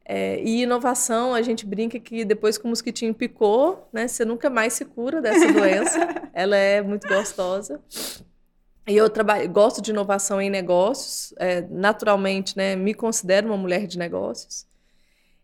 É, 0.08 0.40
e 0.44 0.62
inovação, 0.62 1.34
a 1.34 1.42
gente 1.42 1.66
brinca 1.66 2.00
que 2.00 2.24
depois 2.24 2.58
que 2.58 2.66
o 2.66 2.68
mosquitinho 2.68 3.14
picou, 3.14 3.90
né, 3.92 4.08
você 4.08 4.24
nunca 4.24 4.50
mais 4.50 4.74
se 4.74 4.86
cura 4.86 5.20
dessa 5.20 5.52
doença. 5.52 6.00
Ela 6.32 6.56
é 6.56 6.82
muito 6.82 7.08
gostosa. 7.08 7.82
E 8.88 8.96
eu 8.96 9.10
trabalho, 9.10 9.50
gosto 9.50 9.82
de 9.82 9.90
inovação 9.90 10.40
em 10.40 10.50
negócios, 10.50 11.34
é, 11.38 11.62
naturalmente, 11.62 12.56
né, 12.56 12.76
me 12.76 12.94
considero 12.94 13.48
uma 13.48 13.58
mulher 13.58 13.88
de 13.88 13.98
negócios. 13.98 14.68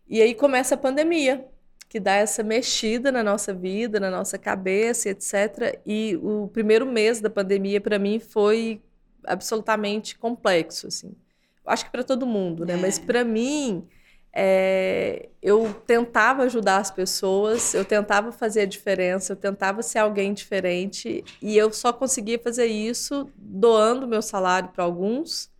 E 0.08 0.22
aí 0.22 0.32
começa 0.32 0.76
a 0.76 0.78
pandemia, 0.78 1.44
que 1.88 1.98
dá 1.98 2.14
essa 2.14 2.44
mexida 2.44 3.10
na 3.10 3.24
nossa 3.24 3.52
vida, 3.52 3.98
na 3.98 4.10
nossa 4.10 4.38
cabeça, 4.38 5.08
etc. 5.08 5.80
E 5.84 6.16
o 6.22 6.48
primeiro 6.48 6.86
mês 6.86 7.20
da 7.20 7.28
pandemia 7.28 7.80
para 7.80 7.98
mim 7.98 8.20
foi 8.20 8.80
absolutamente 9.24 10.18
complexo, 10.18 10.86
assim. 10.86 11.14
Acho 11.64 11.84
que 11.84 11.92
para 11.92 12.04
todo 12.04 12.26
mundo, 12.26 12.64
né? 12.64 12.74
É. 12.74 12.76
Mas 12.76 12.98
para 12.98 13.24
mim 13.24 13.86
é, 14.34 15.28
eu 15.42 15.74
tentava 15.86 16.44
ajudar 16.44 16.78
as 16.78 16.90
pessoas, 16.90 17.74
eu 17.74 17.84
tentava 17.84 18.32
fazer 18.32 18.62
a 18.62 18.66
diferença, 18.66 19.32
eu 19.32 19.36
tentava 19.36 19.82
ser 19.82 19.98
alguém 19.98 20.32
diferente 20.32 21.22
e 21.40 21.56
eu 21.56 21.70
só 21.72 21.92
conseguia 21.92 22.38
fazer 22.38 22.66
isso 22.66 23.30
doando 23.36 24.08
meu 24.08 24.22
salário 24.22 24.70
para 24.70 24.84
alguns, 24.84 25.50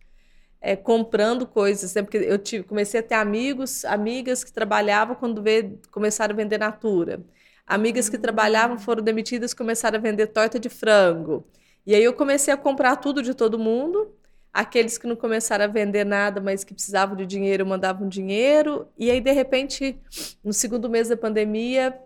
é, 0.59 0.75
comprando 0.75 1.45
coisas. 1.45 1.93
Né? 1.93 2.01
Porque 2.01 2.17
eu 2.17 2.39
tive, 2.39 2.63
comecei 2.63 2.99
a 2.99 3.03
ter 3.03 3.15
amigos, 3.15 3.85
amigas 3.85 4.43
que 4.43 4.51
trabalhavam 4.51 5.15
quando 5.15 5.41
vê, 5.41 5.77
começaram 5.91 6.33
a 6.33 6.37
vender 6.37 6.57
Natura. 6.57 7.23
Amigas 7.65 8.09
que 8.09 8.17
trabalhavam 8.17 8.77
foram 8.77 9.03
demitidas 9.03 9.53
começaram 9.53 9.97
a 9.97 10.01
vender 10.01 10.27
torta 10.27 10.59
de 10.59 10.67
frango. 10.67 11.45
E 11.85 11.93
aí 11.93 12.03
eu 12.03 12.13
comecei 12.13 12.53
a 12.53 12.57
comprar 12.57 12.95
tudo 12.97 13.21
de 13.21 13.33
todo 13.33 13.59
mundo 13.59 14.13
Aqueles 14.53 14.99
que 14.99 15.07
não 15.07 15.15
começaram 15.15 15.65
a 15.65 15.67
vender 15.67 16.05
nada, 16.05 16.39
mas 16.39 16.63
que 16.63 16.75
precisavam 16.75 17.15
de 17.15 17.25
dinheiro, 17.25 17.65
mandavam 17.65 18.07
dinheiro. 18.07 18.87
E 18.95 19.09
aí, 19.09 19.19
de 19.19 19.31
repente, 19.31 19.99
no 20.43 20.53
segundo 20.53 20.87
mês 20.87 21.09
da 21.09 21.17
pandemia, 21.17 21.99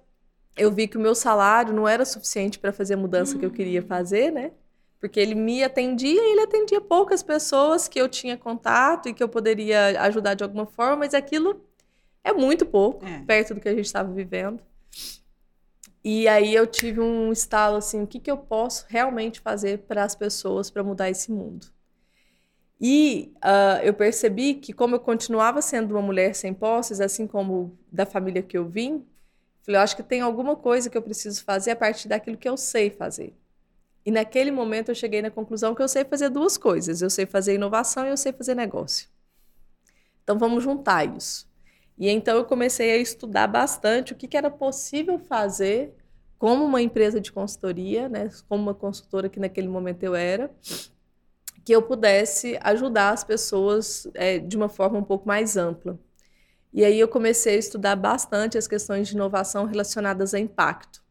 eu 0.56 0.72
vi 0.72 0.88
que 0.88 0.98
o 0.98 1.02
meu 1.02 1.14
salário 1.14 1.74
não 1.74 1.86
era 1.86 2.06
suficiente 2.06 2.58
para 2.58 2.72
fazer 2.72 2.94
a 2.94 2.98
mudança 2.98 3.38
que 3.38 3.46
eu 3.46 3.52
queria 3.52 3.82
fazer, 3.82 4.32
né? 4.32 4.52
Porque 4.98 5.20
ele 5.20 5.36
me 5.36 5.62
atendia 5.62 6.24
e 6.24 6.32
ele 6.32 6.42
atendia 6.42 6.80
poucas 6.80 7.22
pessoas 7.22 7.90
que 7.90 8.00
eu 8.00 8.08
tinha 8.08 8.38
contato 8.38 9.10
e 9.10 9.14
que 9.14 9.22
eu 9.22 9.28
poderia 9.28 10.02
ajudar 10.04 10.34
de 10.34 10.44
alguma 10.46 10.66
forma, 10.66 10.96
mas 10.96 11.14
aquilo 11.14 11.62
é 12.24 12.32
muito 12.32 12.66
pouco 12.66 13.06
é. 13.06 13.24
perto 13.28 13.56
do 13.56 13.60
que 13.60 13.68
a 13.68 13.76
gente 13.76 13.86
estava 13.86 14.10
vivendo. 14.10 14.62
E 16.10 16.26
aí 16.26 16.56
eu 16.56 16.66
tive 16.66 17.02
um 17.02 17.34
estalo 17.34 17.76
assim, 17.76 18.02
o 18.02 18.08
que, 18.08 18.18
que 18.18 18.32
eu 18.32 18.38
posso 18.38 18.86
realmente 18.88 19.42
fazer 19.42 19.80
para 19.80 20.06
as 20.06 20.16
pessoas 20.16 20.72
para 20.72 20.82
mudar 20.82 21.10
esse 21.10 21.30
mundo? 21.30 21.68
E 22.80 23.34
uh, 23.44 23.84
eu 23.84 23.94
percebi 23.94 24.54
que, 24.54 24.72
como 24.72 24.96
eu 24.96 25.02
continuava 25.02 25.62
sendo 25.62 25.92
uma 25.96 26.02
mulher 26.02 26.34
sem 26.34 26.54
posses, 26.54 27.02
assim 27.02 27.28
como 27.28 27.78
da 27.92 28.06
família 28.06 28.42
que 28.42 28.58
eu 28.58 28.66
vim, 28.70 29.06
falei, 29.64 29.80
eu 29.80 29.84
acho 29.84 29.98
que 29.98 30.04
tem 30.04 30.22
alguma 30.22 30.56
coisa 30.56 30.90
que 30.90 30.98
eu 30.98 31.02
preciso 31.02 31.44
fazer 31.44 31.72
a 31.72 31.76
partir 31.76 32.08
daquilo 32.08 32.38
que 32.38 32.48
eu 32.48 32.56
sei 32.56 32.90
fazer. 32.90 33.36
E 34.06 34.10
naquele 34.10 34.50
momento 34.50 34.88
eu 34.88 34.96
cheguei 34.96 35.22
na 35.22 35.30
conclusão 35.30 35.76
que 35.76 35.82
eu 35.82 35.90
sei 35.90 36.06
fazer 36.06 36.30
duas 36.30 36.58
coisas: 36.58 37.02
eu 37.02 37.10
sei 37.10 37.26
fazer 37.26 37.56
inovação 37.56 38.06
e 38.06 38.12
eu 38.12 38.18
sei 38.18 38.32
fazer 38.32 38.56
negócio. 38.56 39.10
Então 40.24 40.40
vamos 40.40 40.64
juntar 40.64 41.04
isso. 41.04 41.50
E 41.98 42.10
então 42.10 42.38
eu 42.38 42.46
comecei 42.46 42.92
a 42.92 42.98
estudar 42.98 43.48
bastante 43.48 44.14
o 44.14 44.16
que, 44.16 44.28
que 44.28 44.38
era 44.38 44.52
possível 44.52 45.18
fazer 45.18 45.94
como 46.38 46.64
uma 46.64 46.82
empresa 46.82 47.20
de 47.20 47.32
consultoria, 47.32 48.08
né, 48.08 48.30
como 48.48 48.62
uma 48.62 48.74
consultora 48.74 49.28
que 49.28 49.40
naquele 49.40 49.68
momento 49.68 50.04
eu 50.04 50.14
era, 50.14 50.52
que 51.66 51.74
eu 51.74 51.82
pudesse 51.82 52.58
ajudar 52.62 53.10
as 53.10 53.24
pessoas 53.24 54.08
é, 54.14 54.38
de 54.38 54.56
uma 54.56 54.70
forma 54.70 55.00
um 55.00 55.04
pouco 55.04 55.28
mais 55.28 55.58
ampla. 55.58 56.00
E 56.72 56.86
aí 56.86 57.00
eu 57.00 57.08
comecei 57.08 57.56
a 57.56 57.60
estudar 57.60 57.96
bastante 57.96 58.58
as 58.58 58.68
questões 58.68 59.08
de 59.08 59.16
inovação 59.16 59.66
relacionadas 59.66 60.34
a 60.34 60.40
impacto. 60.40 61.04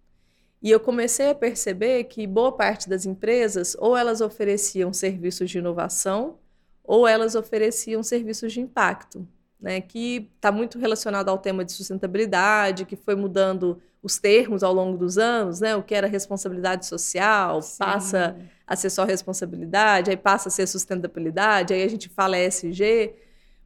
E 0.62 0.70
eu 0.70 0.80
comecei 0.80 1.28
a 1.28 1.34
perceber 1.34 2.04
que 2.04 2.26
boa 2.26 2.52
parte 2.52 2.88
das 2.88 3.04
empresas 3.04 3.76
ou 3.78 3.96
elas 3.96 4.20
ofereciam 4.20 4.92
serviços 4.92 5.50
de 5.50 5.58
inovação 5.58 6.38
ou 6.82 7.06
elas 7.06 7.34
ofereciam 7.34 8.02
serviços 8.02 8.52
de 8.52 8.60
impacto, 8.60 9.26
né, 9.60 9.80
que 9.80 10.30
está 10.36 10.52
muito 10.52 10.78
relacionado 10.78 11.28
ao 11.28 11.38
tema 11.38 11.64
de 11.64 11.72
sustentabilidade, 11.72 12.84
que 12.84 12.96
foi 12.96 13.14
mudando 13.14 13.80
os 14.02 14.18
termos 14.18 14.62
ao 14.62 14.72
longo 14.72 14.96
dos 14.96 15.18
anos, 15.18 15.60
né, 15.60 15.74
o 15.74 15.82
que 15.82 15.94
era 15.94 16.06
responsabilidade 16.06 16.86
social, 16.86 17.60
Sim. 17.62 17.78
passa 17.78 18.36
a 18.66 18.76
ser 18.76 18.90
só 18.90 19.04
responsabilidade, 19.04 20.10
aí 20.10 20.16
passa 20.16 20.48
a 20.48 20.52
ser 20.52 20.66
sustentabilidade, 20.66 21.74
aí 21.74 21.82
a 21.82 21.88
gente 21.88 22.08
fala 22.08 22.38
ESG, 22.38 23.14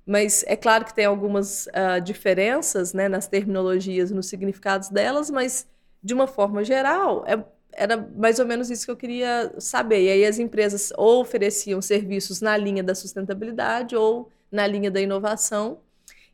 mas 0.06 0.44
é 0.46 0.56
claro 0.56 0.84
que 0.84 0.94
tem 0.94 1.04
algumas 1.04 1.66
uh, 1.66 2.00
diferenças 2.02 2.92
né, 2.92 3.08
nas 3.08 3.28
terminologias, 3.28 4.10
nos 4.10 4.26
significados 4.26 4.88
delas, 4.88 5.30
mas 5.30 5.66
de 6.02 6.14
uma 6.14 6.26
forma 6.26 6.64
geral, 6.64 7.24
é, 7.26 7.42
era 7.72 7.96
mais 8.16 8.38
ou 8.38 8.46
menos 8.46 8.70
isso 8.70 8.84
que 8.84 8.90
eu 8.90 8.96
queria 8.96 9.52
saber. 9.58 10.02
E 10.04 10.10
aí 10.10 10.24
as 10.24 10.38
empresas 10.38 10.92
ou 10.96 11.20
ofereciam 11.20 11.80
serviços 11.80 12.40
na 12.40 12.56
linha 12.56 12.82
da 12.82 12.94
sustentabilidade 12.94 13.94
ou 13.94 14.30
na 14.50 14.66
linha 14.66 14.90
da 14.90 15.00
inovação, 15.00 15.80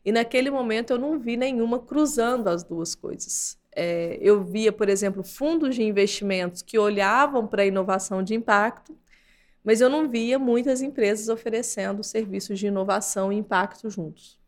e 0.03 0.11
naquele 0.11 0.49
momento 0.49 0.91
eu 0.91 0.97
não 0.97 1.19
vi 1.19 1.35
nenhuma 1.35 1.79
cruzando 1.79 2.47
as 2.47 2.63
duas 2.63 2.95
coisas. 2.95 3.57
É, 3.75 4.17
eu 4.21 4.43
via, 4.43 4.71
por 4.71 4.89
exemplo, 4.89 5.23
fundos 5.23 5.75
de 5.75 5.83
investimentos 5.83 6.61
que 6.61 6.79
olhavam 6.79 7.45
para 7.45 7.61
a 7.61 7.65
inovação 7.65 8.23
de 8.23 8.33
impacto, 8.33 8.97
mas 9.63 9.81
eu 9.81 9.89
não 9.89 10.07
via 10.07 10.39
muitas 10.39 10.81
empresas 10.81 11.27
oferecendo 11.27 12.03
serviços 12.03 12.57
de 12.57 12.67
inovação 12.67 13.33
e 13.33 13.35
impacto 13.35 13.89
juntos. 13.89 14.39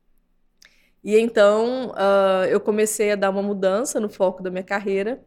E 1.03 1.17
então 1.17 1.89
uh, 1.89 2.45
eu 2.49 2.59
comecei 2.59 3.11
a 3.11 3.15
dar 3.15 3.29
uma 3.29 3.43
mudança 3.43 3.99
no 3.99 4.09
foco 4.09 4.41
da 4.41 4.49
minha 4.49 4.63
carreira 4.63 5.21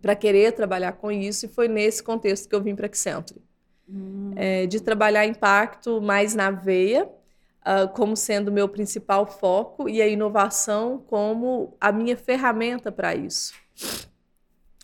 para 0.00 0.16
querer 0.16 0.52
trabalhar 0.52 0.92
com 0.92 1.12
isso, 1.12 1.44
e 1.44 1.48
foi 1.48 1.68
nesse 1.68 2.02
contexto 2.02 2.48
que 2.48 2.54
eu 2.54 2.62
vim 2.62 2.74
para 2.74 2.86
a 2.86 2.88
Accenture. 2.88 3.40
Hum. 3.88 4.32
É, 4.34 4.66
de 4.66 4.80
trabalhar 4.80 5.26
impacto 5.26 6.00
mais 6.00 6.34
na 6.34 6.50
veia, 6.50 7.08
uh, 7.62 7.88
como 7.92 8.16
sendo 8.16 8.52
meu 8.52 8.68
principal 8.68 9.26
foco 9.26 9.88
e 9.88 10.02
a 10.02 10.06
inovação 10.06 11.02
como 11.06 11.76
a 11.80 11.90
minha 11.92 12.16
ferramenta 12.16 12.92
para 12.92 13.14
isso. 13.14 13.54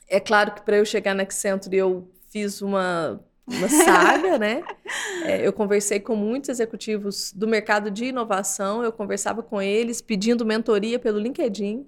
É 0.08 0.18
claro 0.18 0.52
que 0.52 0.62
para 0.62 0.76
eu 0.76 0.84
chegar 0.84 1.14
na 1.14 1.22
Accenture 1.22 1.76
eu 1.76 2.08
fiz 2.30 2.62
uma, 2.62 3.20
uma 3.46 3.68
saga, 3.84 4.38
né? 4.38 4.62
É, 5.24 5.46
eu 5.46 5.52
conversei 5.52 6.00
com 6.00 6.16
muitos 6.16 6.48
executivos 6.48 7.32
do 7.32 7.46
mercado 7.46 7.90
de 7.90 8.06
inovação, 8.06 8.82
eu 8.82 8.92
conversava 8.92 9.42
com 9.42 9.60
eles 9.60 10.00
pedindo 10.00 10.46
mentoria 10.46 10.98
pelo 10.98 11.18
LinkedIn. 11.18 11.86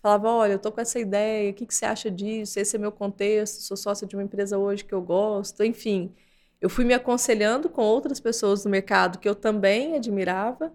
Falava, 0.00 0.30
olha, 0.30 0.52
eu 0.52 0.58
tô 0.60 0.70
com 0.70 0.80
essa 0.80 1.00
ideia, 1.00 1.50
o 1.50 1.54
que, 1.54 1.66
que 1.66 1.74
você 1.74 1.84
acha 1.84 2.08
disso? 2.08 2.60
Esse 2.60 2.76
é 2.76 2.78
meu 2.78 2.92
contexto, 2.92 3.62
sou 3.62 3.76
sócia 3.76 4.06
de 4.06 4.14
uma 4.14 4.22
empresa 4.22 4.56
hoje 4.56 4.84
que 4.84 4.94
eu 4.94 5.02
gosto, 5.02 5.64
enfim 5.64 6.14
eu 6.60 6.70
fui 6.70 6.84
me 6.84 6.94
aconselhando 6.94 7.68
com 7.68 7.82
outras 7.82 8.20
pessoas 8.20 8.62
do 8.62 8.68
mercado 8.68 9.18
que 9.18 9.28
eu 9.28 9.34
também 9.34 9.96
admirava 9.96 10.72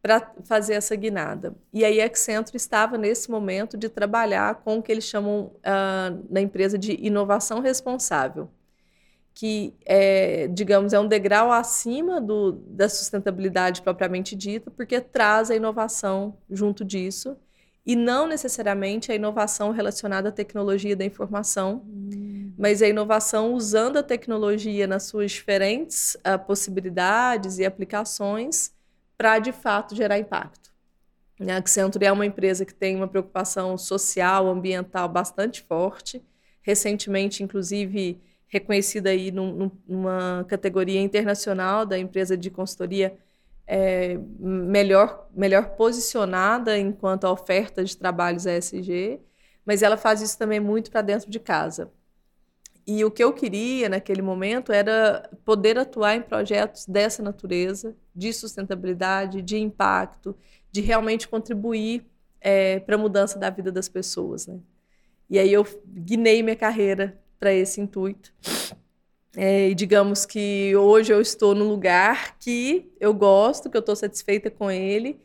para 0.00 0.32
fazer 0.44 0.74
essa 0.74 0.94
guinada. 0.94 1.54
E 1.72 1.84
aí 1.84 2.00
a 2.00 2.06
Accenture 2.06 2.56
estava 2.56 2.96
nesse 2.96 3.30
momento 3.30 3.76
de 3.76 3.88
trabalhar 3.88 4.56
com 4.56 4.78
o 4.78 4.82
que 4.82 4.92
eles 4.92 5.04
chamam 5.04 5.52
uh, 5.56 6.26
na 6.30 6.40
empresa 6.40 6.78
de 6.78 6.92
inovação 7.04 7.60
responsável, 7.60 8.48
que 9.34 9.74
é, 9.84 10.46
digamos, 10.48 10.92
é 10.92 11.00
um 11.00 11.08
degrau 11.08 11.52
acima 11.52 12.20
do, 12.20 12.52
da 12.52 12.88
sustentabilidade 12.88 13.82
propriamente 13.82 14.34
dita, 14.36 14.70
porque 14.70 15.00
traz 15.00 15.50
a 15.50 15.56
inovação 15.56 16.38
junto 16.48 16.84
disso 16.84 17.36
e 17.88 17.96
não 17.96 18.26
necessariamente 18.26 19.10
a 19.10 19.14
inovação 19.14 19.70
relacionada 19.70 20.28
à 20.28 20.32
tecnologia 20.32 20.94
da 20.94 21.06
informação, 21.06 21.86
hum. 21.88 22.52
mas 22.58 22.82
a 22.82 22.86
inovação 22.86 23.54
usando 23.54 23.96
a 23.96 24.02
tecnologia 24.02 24.86
nas 24.86 25.04
suas 25.04 25.32
diferentes 25.32 26.14
uh, 26.16 26.38
possibilidades 26.46 27.58
e 27.58 27.64
aplicações 27.64 28.74
para 29.16 29.38
de 29.38 29.52
fato 29.52 29.96
gerar 29.96 30.18
impacto. 30.18 30.70
A 31.40 31.56
Accenture 31.56 32.04
é 32.04 32.12
uma 32.12 32.26
empresa 32.26 32.66
que 32.66 32.74
tem 32.74 32.94
uma 32.94 33.08
preocupação 33.08 33.78
social, 33.78 34.48
ambiental 34.48 35.08
bastante 35.08 35.62
forte, 35.62 36.22
recentemente, 36.60 37.42
inclusive, 37.42 38.20
reconhecida 38.48 39.08
aí 39.08 39.30
num, 39.30 39.70
numa 39.88 40.44
categoria 40.46 41.00
internacional 41.00 41.86
da 41.86 41.98
empresa 41.98 42.36
de 42.36 42.50
consultoria 42.50 43.16
é, 43.70 44.18
melhor, 44.38 45.28
melhor 45.34 45.76
posicionada 45.76 46.78
enquanto 46.78 47.24
a 47.24 47.30
oferta 47.30 47.84
de 47.84 47.94
trabalhos 47.94 48.46
ESG, 48.46 49.20
mas 49.64 49.82
ela 49.82 49.98
faz 49.98 50.22
isso 50.22 50.38
também 50.38 50.58
muito 50.58 50.90
para 50.90 51.02
dentro 51.02 51.30
de 51.30 51.38
casa. 51.38 51.92
E 52.86 53.04
o 53.04 53.10
que 53.10 53.22
eu 53.22 53.34
queria 53.34 53.90
naquele 53.90 54.22
momento 54.22 54.72
era 54.72 55.28
poder 55.44 55.78
atuar 55.78 56.16
em 56.16 56.22
projetos 56.22 56.86
dessa 56.86 57.22
natureza, 57.22 57.94
de 58.16 58.32
sustentabilidade, 58.32 59.42
de 59.42 59.58
impacto, 59.58 60.34
de 60.72 60.80
realmente 60.80 61.28
contribuir 61.28 62.06
é, 62.40 62.80
para 62.80 62.94
a 62.94 62.98
mudança 62.98 63.38
da 63.38 63.50
vida 63.50 63.70
das 63.70 63.90
pessoas. 63.90 64.46
Né? 64.46 64.58
E 65.28 65.38
aí 65.38 65.52
eu 65.52 65.66
guinei 65.86 66.42
minha 66.42 66.56
carreira 66.56 67.20
para 67.38 67.52
esse 67.52 67.78
intuito. 67.78 68.32
É, 69.40 69.68
e 69.68 69.74
digamos 69.74 70.26
que 70.26 70.74
hoje 70.74 71.12
eu 71.12 71.20
estou 71.20 71.54
no 71.54 71.64
lugar 71.64 72.36
que 72.40 72.90
eu 72.98 73.14
gosto, 73.14 73.70
que 73.70 73.76
eu 73.76 73.80
estou 73.80 73.94
satisfeita 73.94 74.50
com 74.50 74.68
ele 74.68 75.16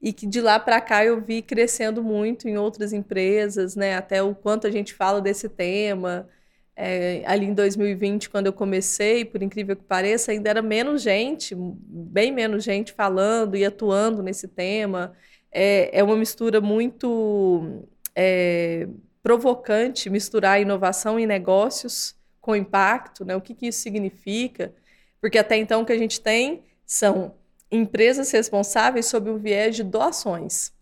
e 0.00 0.12
que 0.12 0.26
de 0.26 0.42
lá 0.42 0.60
para 0.60 0.78
cá 0.78 1.02
eu 1.06 1.22
vi 1.22 1.40
crescendo 1.40 2.02
muito 2.02 2.46
em 2.46 2.58
outras 2.58 2.92
empresas, 2.92 3.74
né? 3.74 3.96
Até 3.96 4.22
o 4.22 4.34
quanto 4.34 4.66
a 4.66 4.70
gente 4.70 4.92
fala 4.92 5.22
desse 5.22 5.48
tema. 5.48 6.28
É, 6.76 7.22
ali 7.24 7.46
em 7.46 7.54
2020, 7.54 8.28
quando 8.28 8.46
eu 8.46 8.52
comecei, 8.52 9.24
por 9.24 9.42
incrível 9.42 9.74
que 9.74 9.84
pareça, 9.84 10.32
ainda 10.32 10.50
era 10.50 10.60
menos 10.60 11.00
gente, 11.00 11.54
bem 11.56 12.30
menos 12.30 12.62
gente 12.64 12.92
falando 12.92 13.56
e 13.56 13.64
atuando 13.64 14.22
nesse 14.22 14.48
tema. 14.48 15.14
É, 15.50 15.98
é 15.98 16.04
uma 16.04 16.16
mistura 16.16 16.60
muito 16.60 17.82
é, 18.14 18.86
provocante 19.22 20.10
misturar 20.10 20.60
inovação 20.60 21.18
e 21.18 21.26
negócios 21.26 22.20
com 22.42 22.54
impacto, 22.54 23.24
né? 23.24 23.34
O 23.34 23.40
que, 23.40 23.54
que 23.54 23.68
isso 23.68 23.80
significa? 23.80 24.74
Porque 25.20 25.38
até 25.38 25.56
então 25.56 25.80
o 25.80 25.86
que 25.86 25.92
a 25.92 25.98
gente 25.98 26.20
tem 26.20 26.64
são 26.84 27.34
empresas 27.70 28.30
responsáveis 28.32 29.06
sob 29.06 29.30
o 29.30 29.38
viés 29.38 29.76
de 29.76 29.84
doações. 29.84 30.72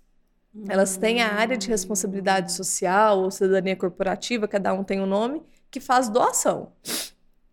Elas 0.69 0.97
têm 0.97 1.23
a 1.23 1.33
área 1.33 1.57
de 1.57 1.69
responsabilidade 1.69 2.53
social 2.53 3.21
ou 3.21 3.31
cidadania 3.31 3.77
corporativa, 3.77 4.49
cada 4.49 4.73
um 4.73 4.83
tem 4.83 5.01
um 5.01 5.07
nome, 5.07 5.43
que 5.71 5.79
faz 5.79 6.09
doação. 6.09 6.73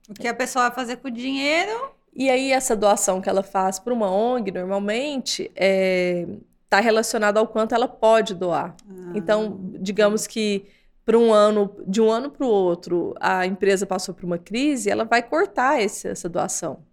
O 0.09 0.13
que 0.13 0.27
a 0.27 0.33
pessoa 0.33 0.67
vai 0.67 0.75
fazer 0.75 0.97
com 0.97 1.07
o 1.07 1.11
dinheiro? 1.11 1.91
E 2.15 2.29
aí 2.31 2.51
essa 2.51 2.75
doação 2.75 3.21
que 3.21 3.29
ela 3.29 3.43
faz 3.43 3.77
para 3.77 3.93
uma 3.93 4.09
ONG, 4.09 4.51
normalmente, 4.51 5.43
está 5.43 5.53
é, 5.57 6.25
tá 6.67 6.79
relacionada 6.79 7.39
ao 7.39 7.47
quanto 7.47 7.75
ela 7.75 7.87
pode 7.87 8.33
doar. 8.33 8.75
Ah, 8.89 9.11
então, 9.13 9.59
digamos 9.79 10.25
que 10.25 10.65
para 11.07 11.17
um 11.17 11.33
ano, 11.33 11.73
de 11.87 12.01
um 12.01 12.11
ano 12.11 12.29
para 12.29 12.45
o 12.45 12.49
outro, 12.49 13.15
a 13.21 13.45
empresa 13.45 13.85
passou 13.85 14.13
por 14.13 14.25
uma 14.25 14.37
crise, 14.37 14.89
ela 14.89 15.05
vai 15.05 15.23
cortar 15.23 15.81
esse, 15.81 16.05
essa 16.05 16.27
doação. 16.27 16.83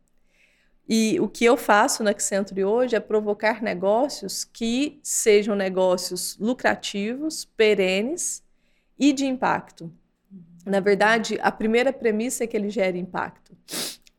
E 0.88 1.18
o 1.18 1.26
que 1.26 1.44
eu 1.44 1.56
faço 1.56 2.04
na 2.04 2.12
Accenture 2.12 2.64
hoje 2.64 2.94
é 2.94 3.00
provocar 3.00 3.60
negócios 3.60 4.44
que 4.44 5.00
sejam 5.02 5.56
negócios 5.56 6.38
lucrativos, 6.38 7.44
perenes 7.44 8.40
e 8.96 9.12
de 9.12 9.26
impacto. 9.26 9.92
Na 10.64 10.78
verdade, 10.78 11.36
a 11.42 11.50
primeira 11.50 11.92
premissa 11.92 12.44
é 12.44 12.46
que 12.46 12.56
ele 12.56 12.70
gere 12.70 12.96
impacto. 12.96 13.56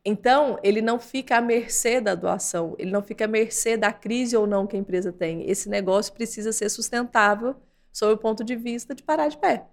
Então, 0.04 0.58
ele 0.62 0.82
não 0.82 0.98
fica 0.98 1.38
à 1.38 1.40
mercê 1.40 2.02
da 2.02 2.14
doação, 2.14 2.76
ele 2.78 2.90
não 2.90 3.02
fica 3.02 3.24
à 3.24 3.28
mercê 3.28 3.78
da 3.78 3.94
crise 3.94 4.36
ou 4.36 4.46
não 4.46 4.66
que 4.66 4.76
a 4.76 4.78
empresa 4.78 5.10
tem. 5.10 5.48
Esse 5.50 5.70
negócio 5.70 6.12
precisa 6.12 6.52
ser 6.52 6.68
sustentável 6.68 7.56
sob 7.90 8.12
o 8.12 8.18
ponto 8.18 8.44
de 8.44 8.54
vista 8.54 8.94
de 8.94 9.02
parar 9.02 9.28
de 9.28 9.38
pé. 9.38 9.64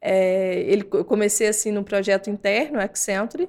É, 0.00 0.60
ele, 0.60 0.88
eu 0.92 1.04
comecei 1.04 1.48
assim 1.48 1.72
num 1.72 1.82
projeto 1.82 2.30
interno, 2.30 2.80
Accenture, 2.80 3.48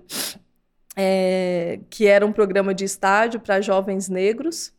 é, 0.96 1.80
que 1.89 2.08
era 2.08 2.25
um 2.25 2.32
programa 2.32 2.74
de 2.74 2.86
estágio 2.86 3.39
para 3.39 3.62
jovens 3.62 4.10
negros. 4.10 4.74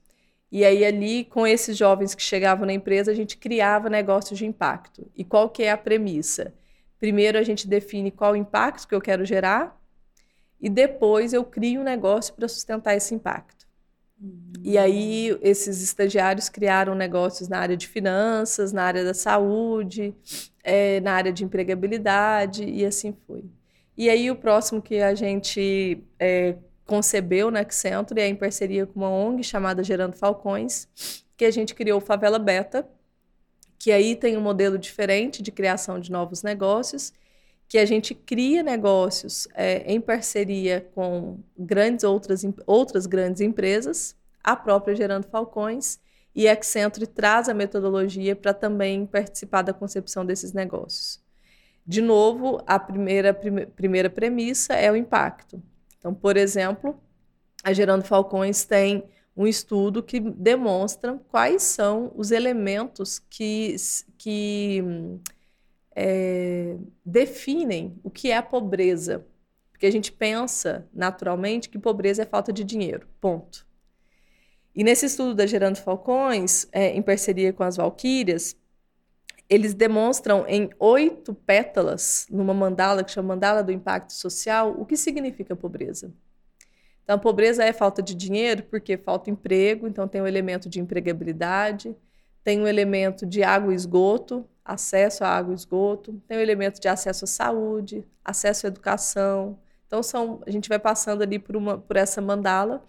E 0.50 0.64
aí 0.64 0.84
ali, 0.84 1.24
com 1.24 1.46
esses 1.46 1.76
jovens 1.76 2.14
que 2.14 2.22
chegavam 2.22 2.66
na 2.66 2.72
empresa, 2.72 3.12
a 3.12 3.14
gente 3.14 3.36
criava 3.36 3.90
negócios 3.90 4.38
de 4.38 4.46
impacto. 4.46 5.10
E 5.14 5.24
qual 5.24 5.50
que 5.50 5.62
é 5.62 5.70
a 5.70 5.76
premissa? 5.76 6.54
Primeiro 6.98 7.38
a 7.38 7.42
gente 7.42 7.68
define 7.68 8.10
qual 8.10 8.32
o 8.32 8.36
impacto 8.36 8.88
que 8.88 8.94
eu 8.94 9.00
quero 9.00 9.24
gerar 9.24 9.78
e 10.60 10.68
depois 10.68 11.32
eu 11.32 11.44
crio 11.44 11.80
um 11.80 11.84
negócio 11.84 12.34
para 12.34 12.48
sustentar 12.48 12.96
esse 12.96 13.14
impacto. 13.14 13.57
E 14.62 14.76
aí 14.76 15.38
esses 15.40 15.82
estagiários 15.82 16.48
criaram 16.48 16.94
negócios 16.94 17.48
na 17.48 17.58
área 17.58 17.76
de 17.76 17.86
finanças, 17.86 18.72
na 18.72 18.82
área 18.82 19.04
da 19.04 19.14
saúde, 19.14 20.14
é, 20.62 21.00
na 21.00 21.12
área 21.12 21.32
de 21.32 21.44
empregabilidade 21.44 22.64
e 22.64 22.84
assim 22.84 23.16
foi. 23.26 23.44
E 23.96 24.10
aí 24.10 24.30
o 24.30 24.36
próximo 24.36 24.82
que 24.82 25.00
a 25.00 25.14
gente 25.14 26.02
é, 26.18 26.56
concebeu 26.84 27.50
na 27.50 27.60
Accenture 27.60 28.20
é 28.20 28.26
em 28.26 28.34
parceria 28.34 28.86
com 28.86 29.00
uma 29.00 29.10
ONG 29.10 29.42
chamada 29.42 29.84
Gerando 29.84 30.16
Falcões, 30.16 30.88
que 31.36 31.44
a 31.44 31.50
gente 31.50 31.74
criou 31.74 31.98
o 31.98 32.00
Favela 32.00 32.38
Beta, 32.38 32.88
que 33.78 33.92
aí 33.92 34.16
tem 34.16 34.36
um 34.36 34.40
modelo 34.40 34.78
diferente 34.78 35.42
de 35.42 35.52
criação 35.52 36.00
de 36.00 36.10
novos 36.10 36.42
negócios, 36.42 37.12
que 37.68 37.76
a 37.76 37.84
gente 37.84 38.14
cria 38.14 38.62
negócios 38.62 39.46
é, 39.54 39.82
em 39.92 40.00
parceria 40.00 40.88
com 40.94 41.38
grandes 41.56 42.02
outras, 42.02 42.42
outras 42.66 43.04
grandes 43.04 43.42
empresas, 43.42 44.16
a 44.42 44.56
própria 44.56 44.96
Gerando 44.96 45.28
Falcões, 45.28 46.00
e 46.34 46.48
a 46.48 46.52
Accenture 46.52 47.06
traz 47.06 47.48
a 47.48 47.54
metodologia 47.54 48.34
para 48.34 48.54
também 48.54 49.04
participar 49.04 49.62
da 49.62 49.72
concepção 49.72 50.24
desses 50.24 50.52
negócios. 50.52 51.20
De 51.86 52.00
novo, 52.00 52.62
a 52.66 52.78
primeira, 52.78 53.34
prime, 53.34 53.66
primeira 53.66 54.08
premissa 54.08 54.74
é 54.74 54.90
o 54.90 54.96
impacto. 54.96 55.62
Então, 55.98 56.14
por 56.14 56.36
exemplo, 56.36 56.98
a 57.62 57.72
Gerando 57.72 58.04
Falcões 58.04 58.64
tem 58.64 59.04
um 59.36 59.46
estudo 59.46 60.02
que 60.02 60.20
demonstra 60.20 61.18
quais 61.28 61.62
são 61.62 62.12
os 62.14 62.30
elementos 62.30 63.18
que, 63.18 63.74
que 64.16 64.82
é, 66.00 66.76
definem 67.04 67.98
o 68.04 68.10
que 68.10 68.30
é 68.30 68.36
a 68.36 68.42
pobreza. 68.42 69.26
Porque 69.72 69.84
a 69.84 69.90
gente 69.90 70.12
pensa, 70.12 70.88
naturalmente, 70.94 71.68
que 71.68 71.78
pobreza 71.78 72.22
é 72.22 72.24
falta 72.24 72.52
de 72.52 72.62
dinheiro. 72.62 73.08
Ponto. 73.20 73.66
E 74.74 74.84
nesse 74.84 75.06
estudo 75.06 75.34
da 75.34 75.44
Gerando 75.44 75.78
Falcões, 75.78 76.68
é, 76.70 76.90
em 76.90 77.02
parceria 77.02 77.52
com 77.52 77.64
as 77.64 77.76
Valquírias, 77.76 78.56
eles 79.50 79.74
demonstram 79.74 80.44
em 80.46 80.70
oito 80.78 81.34
pétalas, 81.34 82.28
numa 82.30 82.54
mandala 82.54 83.02
que 83.02 83.10
chama 83.10 83.34
Mandala 83.34 83.64
do 83.64 83.72
Impacto 83.72 84.12
Social, 84.12 84.76
o 84.78 84.86
que 84.86 84.96
significa 84.96 85.56
pobreza. 85.56 86.12
Então, 87.02 87.18
pobreza 87.18 87.64
é 87.64 87.72
falta 87.72 88.00
de 88.00 88.14
dinheiro 88.14 88.62
porque 88.64 88.96
falta 88.96 89.30
emprego, 89.30 89.88
então 89.88 90.06
tem 90.06 90.22
um 90.22 90.26
elemento 90.26 90.68
de 90.68 90.78
empregabilidade, 90.78 91.96
tem 92.42 92.60
um 92.60 92.66
elemento 92.66 93.26
de 93.26 93.42
água 93.42 93.72
e 93.72 93.76
esgoto, 93.76 94.48
acesso 94.64 95.24
à 95.24 95.28
água 95.28 95.52
e 95.52 95.56
esgoto, 95.56 96.20
tem 96.26 96.38
um 96.38 96.40
elemento 96.40 96.80
de 96.80 96.88
acesso 96.88 97.24
à 97.24 97.28
saúde, 97.28 98.06
acesso 98.24 98.66
à 98.66 98.68
educação. 98.68 99.58
Então, 99.86 100.02
são, 100.02 100.40
a 100.46 100.50
gente 100.50 100.68
vai 100.68 100.78
passando 100.78 101.22
ali 101.22 101.38
por, 101.38 101.56
uma, 101.56 101.78
por 101.78 101.96
essa 101.96 102.20
mandala. 102.20 102.84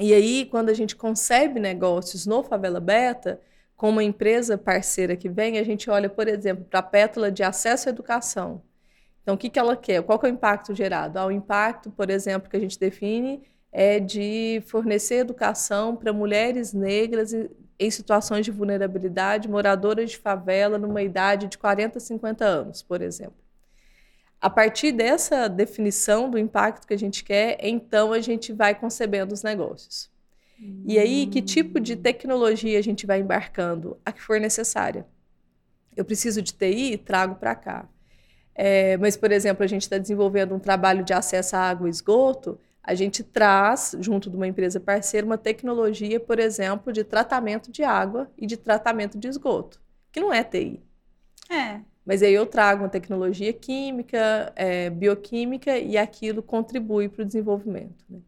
E 0.00 0.14
aí, 0.14 0.46
quando 0.46 0.70
a 0.70 0.74
gente 0.74 0.96
concebe 0.96 1.60
negócios 1.60 2.26
no 2.26 2.42
Favela 2.42 2.80
Beta, 2.80 3.40
com 3.76 3.90
uma 3.90 4.02
empresa 4.02 4.58
parceira 4.58 5.16
que 5.16 5.28
vem, 5.28 5.58
a 5.58 5.64
gente 5.64 5.88
olha, 5.90 6.08
por 6.08 6.26
exemplo, 6.26 6.64
para 6.64 6.80
a 6.80 6.82
pétala 6.82 7.30
de 7.30 7.42
acesso 7.42 7.88
à 7.88 7.90
educação. 7.90 8.62
Então, 9.22 9.34
o 9.34 9.38
que, 9.38 9.50
que 9.50 9.58
ela 9.58 9.76
quer? 9.76 10.02
Qual 10.02 10.18
que 10.18 10.26
é 10.26 10.30
o 10.30 10.32
impacto 10.32 10.74
gerado? 10.74 11.18
Ah, 11.18 11.26
o 11.26 11.30
impacto, 11.30 11.90
por 11.90 12.08
exemplo, 12.08 12.48
que 12.48 12.56
a 12.56 12.60
gente 12.60 12.78
define 12.78 13.42
é 13.70 14.00
de 14.00 14.62
fornecer 14.66 15.16
educação 15.16 15.94
para 15.94 16.12
mulheres 16.12 16.72
negras 16.72 17.32
em 17.78 17.90
situações 17.90 18.44
de 18.44 18.50
vulnerabilidade, 18.50 19.48
moradoras 19.48 20.10
de 20.10 20.18
favela, 20.18 20.78
numa 20.78 21.02
idade 21.02 21.46
de 21.46 21.56
40 21.56 21.98
a 21.98 22.00
50 22.00 22.44
anos, 22.44 22.82
por 22.82 23.00
exemplo. 23.00 23.36
A 24.40 24.48
partir 24.48 24.92
dessa 24.92 25.48
definição 25.48 26.30
do 26.30 26.38
impacto 26.38 26.86
que 26.86 26.94
a 26.94 26.98
gente 26.98 27.24
quer, 27.24 27.58
então 27.60 28.12
a 28.12 28.20
gente 28.20 28.52
vai 28.52 28.74
concebendo 28.74 29.34
os 29.34 29.42
negócios. 29.42 30.10
E 30.84 30.98
aí, 30.98 31.26
que 31.26 31.40
tipo 31.40 31.78
de 31.78 31.94
tecnologia 31.94 32.78
a 32.78 32.82
gente 32.82 33.06
vai 33.06 33.20
embarcando? 33.20 33.96
A 34.04 34.10
que 34.10 34.20
for 34.20 34.40
necessária. 34.40 35.06
Eu 35.96 36.04
preciso 36.04 36.42
de 36.42 36.52
TI? 36.52 36.98
Trago 36.98 37.36
para 37.36 37.54
cá. 37.54 37.88
É, 38.54 38.96
mas, 38.96 39.16
por 39.16 39.30
exemplo, 39.30 39.62
a 39.62 39.68
gente 39.68 39.82
está 39.82 39.98
desenvolvendo 39.98 40.54
um 40.54 40.58
trabalho 40.58 41.04
de 41.04 41.12
acesso 41.12 41.54
à 41.54 41.60
água 41.60 41.86
e 41.86 41.90
esgoto, 41.90 42.58
a 42.88 42.94
gente 42.94 43.22
traz, 43.22 43.94
junto 44.00 44.30
de 44.30 44.36
uma 44.36 44.46
empresa 44.46 44.80
parceira, 44.80 45.26
uma 45.26 45.36
tecnologia, 45.36 46.18
por 46.18 46.38
exemplo, 46.38 46.90
de 46.90 47.04
tratamento 47.04 47.70
de 47.70 47.84
água 47.84 48.30
e 48.34 48.46
de 48.46 48.56
tratamento 48.56 49.18
de 49.18 49.28
esgoto, 49.28 49.78
que 50.10 50.18
não 50.18 50.32
é 50.32 50.42
TI. 50.42 50.80
É. 51.50 51.80
Mas 52.02 52.22
aí 52.22 52.32
eu 52.32 52.46
trago 52.46 52.84
uma 52.84 52.88
tecnologia 52.88 53.52
química, 53.52 54.50
é, 54.56 54.88
bioquímica, 54.88 55.76
e 55.76 55.98
aquilo 55.98 56.42
contribui 56.42 57.10
para 57.10 57.24
o 57.24 57.26
desenvolvimento. 57.26 58.02
Né? 58.08 58.20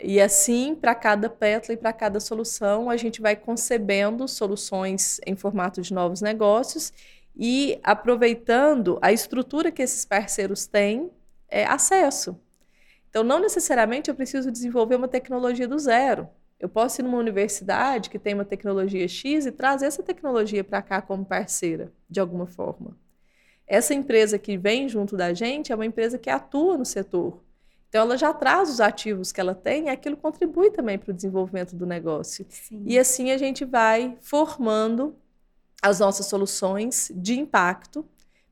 E 0.00 0.20
assim, 0.20 0.76
para 0.76 0.94
cada 0.94 1.28
pétala 1.28 1.74
e 1.74 1.76
para 1.76 1.92
cada 1.92 2.20
solução, 2.20 2.90
a 2.90 2.96
gente 2.96 3.20
vai 3.20 3.34
concebendo 3.34 4.28
soluções 4.28 5.20
em 5.26 5.34
formato 5.34 5.82
de 5.82 5.92
novos 5.92 6.20
negócios 6.20 6.92
e 7.34 7.76
aproveitando 7.82 9.00
a 9.02 9.10
estrutura 9.10 9.72
que 9.72 9.82
esses 9.82 10.04
parceiros 10.04 10.64
têm, 10.64 11.10
é, 11.48 11.64
acesso. 11.64 12.38
Então, 13.10 13.24
não 13.24 13.40
necessariamente 13.40 14.08
eu 14.08 14.14
preciso 14.14 14.50
desenvolver 14.50 14.94
uma 14.94 15.08
tecnologia 15.08 15.66
do 15.66 15.78
zero. 15.78 16.28
Eu 16.58 16.68
posso 16.68 17.00
ir 17.00 17.04
numa 17.04 17.18
universidade 17.18 18.08
que 18.08 18.18
tem 18.18 18.34
uma 18.34 18.44
tecnologia 18.44 19.06
X 19.08 19.46
e 19.46 19.52
trazer 19.52 19.86
essa 19.86 20.02
tecnologia 20.02 20.62
para 20.62 20.80
cá 20.80 21.02
como 21.02 21.24
parceira, 21.24 21.92
de 22.08 22.20
alguma 22.20 22.46
forma. 22.46 22.96
Essa 23.66 23.94
empresa 23.94 24.38
que 24.38 24.56
vem 24.56 24.88
junto 24.88 25.16
da 25.16 25.34
gente 25.34 25.72
é 25.72 25.74
uma 25.74 25.86
empresa 25.86 26.18
que 26.18 26.30
atua 26.30 26.78
no 26.78 26.84
setor. 26.84 27.42
Então, 27.88 28.02
ela 28.02 28.16
já 28.16 28.32
traz 28.32 28.70
os 28.70 28.80
ativos 28.80 29.32
que 29.32 29.40
ela 29.40 29.54
tem 29.54 29.86
e 29.86 29.88
aquilo 29.88 30.16
contribui 30.16 30.70
também 30.70 30.96
para 30.96 31.10
o 31.10 31.14
desenvolvimento 31.14 31.74
do 31.74 31.84
negócio. 31.84 32.46
Sim. 32.48 32.84
E 32.86 32.96
assim 32.96 33.32
a 33.32 33.38
gente 33.38 33.64
vai 33.64 34.16
formando 34.20 35.16
as 35.82 35.98
nossas 35.98 36.26
soluções 36.26 37.10
de 37.14 37.38
impacto 37.40 38.06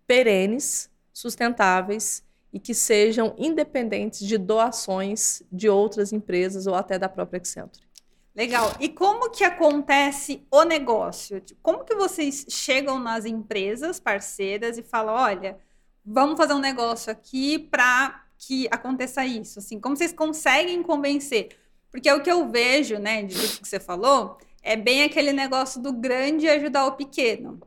perenes, 0.07 0.91
sustentáveis 1.13 2.25
e 2.53 2.59
que 2.59 2.75
sejam 2.75 3.35
independentes 3.37 4.27
de 4.27 4.39
doações 4.39 5.43
de 5.53 5.69
outras 5.69 6.13
empresas 6.13 6.67
ou 6.67 6.75
até 6.75 6.99
da 6.99 7.09
própria 7.09 7.39
Accenture. 7.39 7.87
Legal. 8.35 8.73
E 8.79 8.89
como 8.89 9.31
que 9.31 9.43
acontece 9.43 10.47
o 10.51 10.63
negócio? 10.63 11.43
Como 11.61 11.85
que 11.85 11.95
vocês 11.95 12.47
chegam 12.49 12.99
nas 12.99 13.25
empresas 13.25 13.99
parceiras 13.99 14.79
e 14.79 14.83
falam, 14.83 15.15
olha, 15.15 15.59
vamos 16.05 16.37
fazer 16.37 16.55
um 16.55 16.61
negócio 16.61 17.11
aqui 17.11 17.59
para 17.59 18.25
que 18.39 18.69
aconteça 18.71 19.27
isso? 19.27 19.59
Assim, 19.59 19.81
como 19.81 19.97
vocês 19.97 20.13
conseguem 20.13 20.83
convencer? 20.83 21.49
Porque 21.91 22.11
o 22.13 22.23
que 22.23 22.31
eu 22.31 22.49
vejo, 22.49 22.99
né, 22.99 23.25
disso 23.25 23.61
que 23.61 23.67
você 23.69 23.81
falou, 23.81 24.39
é 24.63 24.77
bem 24.77 25.03
aquele 25.03 25.33
negócio 25.33 25.83
do 25.83 25.93
grande 25.93 26.49
ajudar 26.49 26.87
o 26.87 26.93
pequeno. 26.93 27.61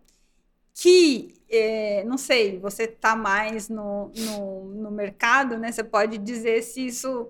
Que, 0.73 1.34
é, 1.49 2.03
não 2.05 2.17
sei, 2.17 2.60
você 2.60 2.84
está 2.84 3.15
mais 3.15 3.69
no, 3.69 4.12
no, 4.15 4.65
no 4.73 4.91
mercado, 4.91 5.57
né? 5.57 5.71
Você 5.71 5.84
pode 5.84 6.17
dizer 6.17 6.63
se 6.63 6.88
isso 6.88 7.29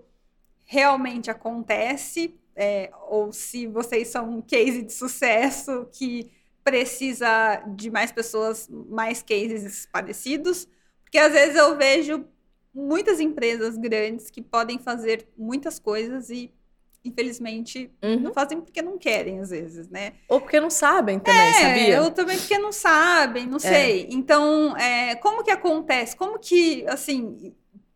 realmente 0.66 1.30
acontece 1.30 2.34
é, 2.56 2.92
ou 3.10 3.34
se 3.34 3.68
vocês 3.68 4.08
são 4.10 4.30
um 4.38 4.42
case 4.42 4.84
de 4.84 4.94
sucesso 4.94 5.88
que 5.92 6.32
precisa 6.64 7.58
de 7.76 7.90
mais 7.90 8.12
pessoas, 8.12 8.68
mais 8.70 9.22
cases 9.22 9.88
parecidos, 9.92 10.68
porque 11.04 11.18
às 11.18 11.34
vezes 11.34 11.56
eu 11.56 11.76
vejo 11.78 12.26
muitas 12.74 13.20
empresas 13.20 13.78
grandes 13.78 14.30
que 14.30 14.42
podem 14.42 14.80
fazer 14.80 15.28
muitas 15.38 15.80
coisas 15.80 16.30
e 16.30 16.52
infelizmente 17.04 17.92
uhum. 18.04 18.20
não 18.20 18.34
fazem 18.34 18.62
porque 18.62 18.82
não 18.82 18.98
querem 18.98 19.40
às 19.40 19.50
vezes, 19.50 19.90
né? 19.90 20.14
Ou 20.28 20.40
porque 20.40 20.60
não 20.60 20.70
sabem 20.70 21.20
também, 21.20 21.42
é, 21.42 21.54
sabia? 21.54 22.04
Ou 22.04 22.12
também 22.12 22.38
porque 22.38 22.58
não 22.58 22.72
sabem, 22.72 23.48
não 23.48 23.58
é. 23.58 23.60
sei. 23.60 24.08
Então, 24.12 24.76
é, 24.78 25.16
como 25.16 25.44
que 25.44 25.52
acontece? 25.52 26.16
Como 26.16 26.38
que, 26.38 26.86
assim, 26.88 27.54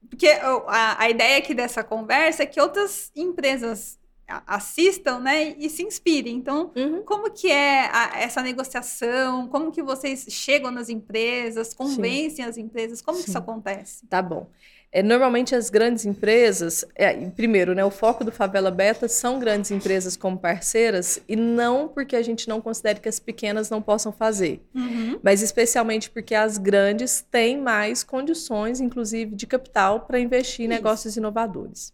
porque 0.10 0.28
a, 0.28 1.04
a 1.04 1.10
ideia 1.10 1.38
aqui 1.38 1.54
dessa 1.54 1.84
conversa 1.84 2.44
é 2.44 2.46
que 2.46 2.60
outras 2.60 3.12
empresas 3.15 4.00
assistam, 4.28 5.20
né, 5.20 5.56
e 5.58 5.70
se 5.70 5.84
inspirem. 5.84 6.36
Então, 6.36 6.72
uhum. 6.76 7.04
como 7.04 7.30
que 7.32 7.52
é 7.52 7.89
a, 7.91 8.20
essa 8.20 8.41
negociação? 8.41 9.48
Como 9.48 9.72
que 9.72 9.84
vocês 9.84 10.26
chegam 10.30 10.72
nas 10.72 10.89
empresas, 10.89 11.74
convencem 11.74 12.44
Sim. 12.44 12.50
as 12.50 12.58
empresas? 12.58 13.02
Como 13.02 13.18
Sim. 13.18 13.24
que 13.24 13.30
isso 13.30 13.38
acontece? 13.38 14.06
Tá 14.08 14.22
bom. 14.22 14.50
É, 14.95 15.03
normalmente 15.03 15.53
as 15.53 15.69
grandes 15.69 16.05
empresas, 16.05 16.86
é, 16.95 17.13
primeiro, 17.31 17.75
né, 17.75 17.84
o 17.84 17.91
foco 17.91 18.23
do 18.23 18.31
Favela 18.31 18.71
Beta 18.71 19.10
são 19.10 19.39
grandes 19.39 19.69
empresas 19.69 20.15
como 20.15 20.38
parceiras 20.38 21.19
e 21.27 21.36
não 21.36 21.89
porque 21.89 22.15
a 22.15 22.21
gente 22.21 22.47
não 22.47 22.62
considere 22.62 23.01
que 23.01 23.10
as 23.10 23.19
pequenas 23.19 23.69
não 23.69 23.81
possam 23.81 24.13
fazer, 24.13 24.65
uhum. 24.73 25.19
mas 25.21 25.41
especialmente 25.41 26.10
porque 26.10 26.34
as 26.34 26.58
grandes 26.58 27.19
têm 27.29 27.58
mais 27.58 28.05
condições, 28.05 28.79
inclusive 28.79 29.36
de 29.36 29.45
capital, 29.45 29.99
para 29.99 30.17
investir 30.17 30.62
em 30.62 30.69
Isso. 30.69 30.77
negócios 30.77 31.17
inovadores. 31.17 31.91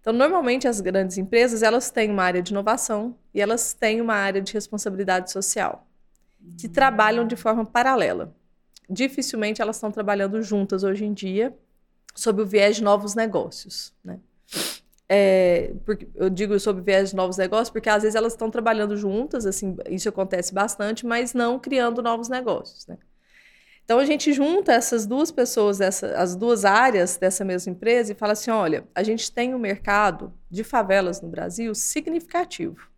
Então, 0.00 0.12
normalmente 0.12 0.66
as 0.66 0.80
grandes 0.80 1.18
empresas, 1.18 1.62
elas 1.62 1.92
têm 1.92 2.10
uma 2.10 2.24
área 2.24 2.42
de 2.42 2.50
inovação 2.50 3.14
e 3.32 3.40
elas 3.40 3.72
têm 3.72 4.00
uma 4.00 4.14
área 4.14 4.42
de 4.42 4.52
responsabilidade 4.52 5.30
social, 5.30 5.86
que 6.58 6.68
trabalham 6.68 7.24
de 7.24 7.36
forma 7.36 7.64
paralela. 7.64 8.34
Dificilmente 8.90 9.62
elas 9.62 9.76
estão 9.76 9.92
trabalhando 9.92 10.42
juntas 10.42 10.82
hoje 10.82 11.04
em 11.04 11.12
dia, 11.12 11.56
sob 12.14 12.42
o 12.42 12.46
viés 12.46 12.76
de 12.76 12.82
novos 12.82 13.14
negócios, 13.14 13.92
né? 14.04 14.18
É, 15.08 15.72
eu 16.14 16.30
digo 16.30 16.58
sobre 16.58 16.82
viés 16.82 17.10
de 17.10 17.16
novos 17.16 17.36
negócios 17.36 17.68
porque 17.68 17.88
às 17.90 18.02
vezes 18.02 18.14
elas 18.14 18.32
estão 18.32 18.50
trabalhando 18.50 18.96
juntas, 18.96 19.44
assim, 19.44 19.76
isso 19.90 20.08
acontece 20.08 20.54
bastante, 20.54 21.04
mas 21.04 21.34
não 21.34 21.58
criando 21.58 22.02
novos 22.02 22.28
negócios, 22.28 22.86
né? 22.86 22.96
Então 23.84 23.98
a 23.98 24.04
gente 24.04 24.32
junta 24.32 24.72
essas 24.72 25.06
duas 25.06 25.30
pessoas, 25.30 25.80
essa, 25.80 26.16
as 26.16 26.36
duas 26.36 26.64
áreas 26.64 27.16
dessa 27.16 27.44
mesma 27.44 27.72
empresa 27.72 28.12
e 28.12 28.14
fala 28.14 28.32
assim: 28.32 28.50
olha, 28.50 28.86
a 28.94 29.02
gente 29.02 29.30
tem 29.30 29.54
um 29.54 29.58
mercado 29.58 30.32
de 30.50 30.62
favelas 30.64 31.20
no 31.20 31.28
Brasil 31.28 31.74
significativo. 31.74 32.88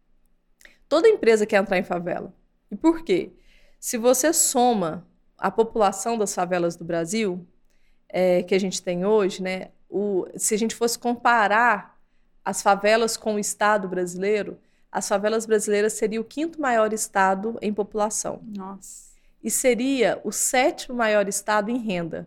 Toda 0.88 1.08
empresa 1.08 1.46
quer 1.46 1.56
entrar 1.56 1.78
em 1.78 1.84
favela. 1.84 2.32
E 2.70 2.76
por 2.76 3.02
quê? 3.02 3.32
Se 3.80 3.96
você 3.96 4.32
soma 4.32 5.06
a 5.36 5.50
população 5.50 6.16
das 6.16 6.34
favelas 6.34 6.76
do 6.76 6.84
Brasil, 6.84 7.46
é, 8.14 8.42
que 8.42 8.54
a 8.54 8.60
gente 8.60 8.80
tem 8.80 9.04
hoje, 9.04 9.42
né? 9.42 9.68
O, 9.90 10.26
se 10.36 10.54
a 10.54 10.58
gente 10.58 10.74
fosse 10.74 10.98
comparar 10.98 11.98
as 12.44 12.62
favelas 12.62 13.16
com 13.16 13.34
o 13.34 13.38
Estado 13.38 13.88
brasileiro, 13.88 14.58
as 14.90 15.08
favelas 15.08 15.46
brasileiras 15.46 15.94
seria 15.94 16.20
o 16.20 16.24
quinto 16.24 16.60
maior 16.60 16.92
estado 16.92 17.58
em 17.60 17.74
população. 17.74 18.40
Nossa 18.56 19.14
e 19.44 19.50
seria 19.50 20.18
o 20.24 20.32
sétimo 20.32 20.96
maior 20.96 21.28
estado 21.28 21.70
em 21.70 21.76
renda. 21.76 22.26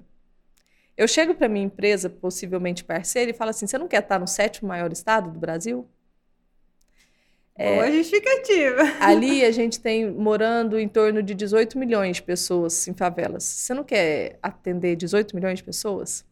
Eu 0.96 1.08
chego 1.08 1.34
para 1.34 1.50
minha 1.50 1.66
empresa, 1.66 2.10
possivelmente 2.10 2.84
parceira, 2.84 3.32
e 3.32 3.34
falo 3.34 3.50
assim: 3.50 3.66
você 3.66 3.78
não 3.78 3.88
quer 3.88 4.04
estar 4.04 4.20
no 4.20 4.28
sétimo 4.28 4.70
maior 4.70 4.92
estado 4.92 5.32
do 5.32 5.40
Brasil? 5.40 5.88
Boa 7.58 7.88
é, 7.88 7.92
justificativa. 7.92 8.84
Ali 9.00 9.44
a 9.46 9.52
gente 9.52 9.80
tem 9.80 10.12
morando 10.12 10.80
em 10.80 10.88
torno 10.88 11.24
de 11.24 11.34
18 11.34 11.78
milhões 11.78 12.18
de 12.18 12.24
pessoas 12.24 12.88
em 12.88 12.94
favelas. 12.94 13.44
Você 13.44 13.74
não 13.74 13.84
quer 13.84 14.38
atender 14.44 14.96
18 14.96 15.36
milhões 15.36 15.58
de 15.58 15.64
pessoas? 15.64 16.24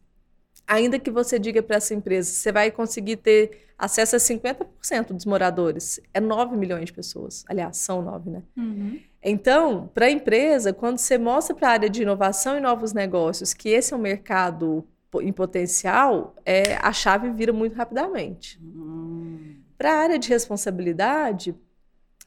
Ainda 0.66 0.98
que 0.98 1.10
você 1.10 1.38
diga 1.38 1.62
para 1.62 1.76
essa 1.76 1.94
empresa, 1.94 2.30
você 2.30 2.52
vai 2.52 2.70
conseguir 2.70 3.16
ter 3.16 3.66
acesso 3.78 4.16
a 4.16 4.18
50% 4.18 5.12
dos 5.12 5.24
moradores. 5.24 6.00
É 6.14 6.20
9 6.20 6.56
milhões 6.56 6.86
de 6.86 6.92
pessoas. 6.92 7.44
Aliás, 7.48 7.76
são 7.76 8.02
9, 8.02 8.30
né? 8.30 8.42
Uhum. 8.56 8.98
Então, 9.22 9.90
para 9.92 10.06
a 10.06 10.10
empresa, 10.10 10.72
quando 10.72 10.98
você 10.98 11.18
mostra 11.18 11.54
para 11.54 11.68
a 11.68 11.72
área 11.72 11.90
de 11.90 12.02
inovação 12.02 12.56
e 12.56 12.60
novos 12.60 12.92
negócios 12.92 13.52
que 13.52 13.68
esse 13.68 13.92
é 13.92 13.96
um 13.96 14.00
mercado 14.00 14.84
em 15.20 15.32
potencial, 15.32 16.34
é, 16.44 16.76
a 16.76 16.92
chave 16.92 17.30
vira 17.30 17.52
muito 17.52 17.74
rapidamente. 17.74 18.60
Hum. 18.62 19.55
Para 19.76 19.92
a 19.92 19.98
área 19.98 20.18
de 20.18 20.28
responsabilidade, 20.28 21.54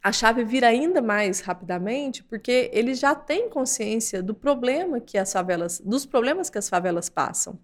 a 0.01 0.11
chave 0.11 0.43
vira 0.43 0.67
ainda 0.67 1.01
mais 1.01 1.41
rapidamente, 1.41 2.23
porque 2.23 2.69
eles 2.73 2.99
já 2.99 3.13
têm 3.13 3.49
consciência 3.49 4.23
do 4.23 4.33
problema 4.33 4.99
que 4.99 5.17
as 5.17 5.31
favelas, 5.33 5.79
dos 5.79 6.05
problemas 6.05 6.49
que 6.49 6.57
as 6.57 6.69
favelas 6.69 7.09
passam. 7.09 7.59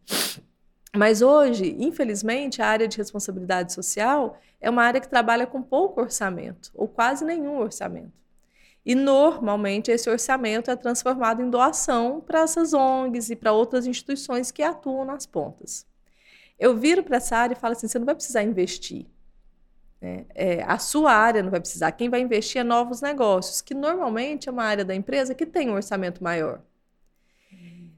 Mas 0.95 1.21
hoje, 1.21 1.76
infelizmente, 1.80 2.62
a 2.62 2.67
área 2.67 2.88
de 2.88 2.98
responsabilidade 2.98 3.74
social 3.74 4.39
é 4.60 4.69
uma 4.69 4.84
área 4.84 5.00
que 5.00 5.10
trabalha 5.10 5.45
com 5.45 5.62
pouco 5.62 6.02
orçamento, 6.02 6.71
ou 6.74 6.88
quase 6.88 7.24
nenhum 7.24 7.60
orçamento. 7.60 8.13
E 8.86 8.93
normalmente 8.95 9.89
esse 9.89 10.10
orçamento 10.10 10.69
é 10.69 10.76
transformado 10.76 11.41
em 11.41 11.50
doação 11.50 12.21
para 12.21 12.41
essas 12.41 12.74
ONGs 12.74 13.30
e 13.30 13.36
para 13.36 13.52
outras 13.52 13.88
instituições 13.88 14.52
que 14.52 14.62
atuam 14.62 15.06
nas 15.06 15.26
pontas. 15.26 15.88
Eu 16.60 16.78
viro 16.78 17.04
para 17.04 17.17
essa 17.17 17.36
área 17.36 17.54
e 17.54 17.60
falo 17.60 17.74
assim: 17.74 17.88
você 17.88 17.98
não 17.98 18.06
vai 18.06 18.15
precisar 18.15 18.43
investir. 18.43 19.08
Né? 20.01 20.25
É, 20.34 20.63
a 20.63 20.77
sua 20.77 21.12
área 21.12 21.41
não 21.41 21.51
vai 21.51 21.60
precisar. 21.60 21.91
Quem 21.91 22.10
vai 22.10 22.21
investir 22.21 22.62
é 22.62 22.63
novos 22.63 23.01
negócios, 23.01 23.62
que 23.62 23.73
normalmente 23.73 24.49
é 24.49 24.51
uma 24.51 24.63
área 24.63 24.86
da 24.86 24.95
empresa 24.95 25.36
que 25.36 25.45
tem 25.45 25.69
um 25.69 25.75
orçamento 25.75 26.23
maior. 26.23 26.62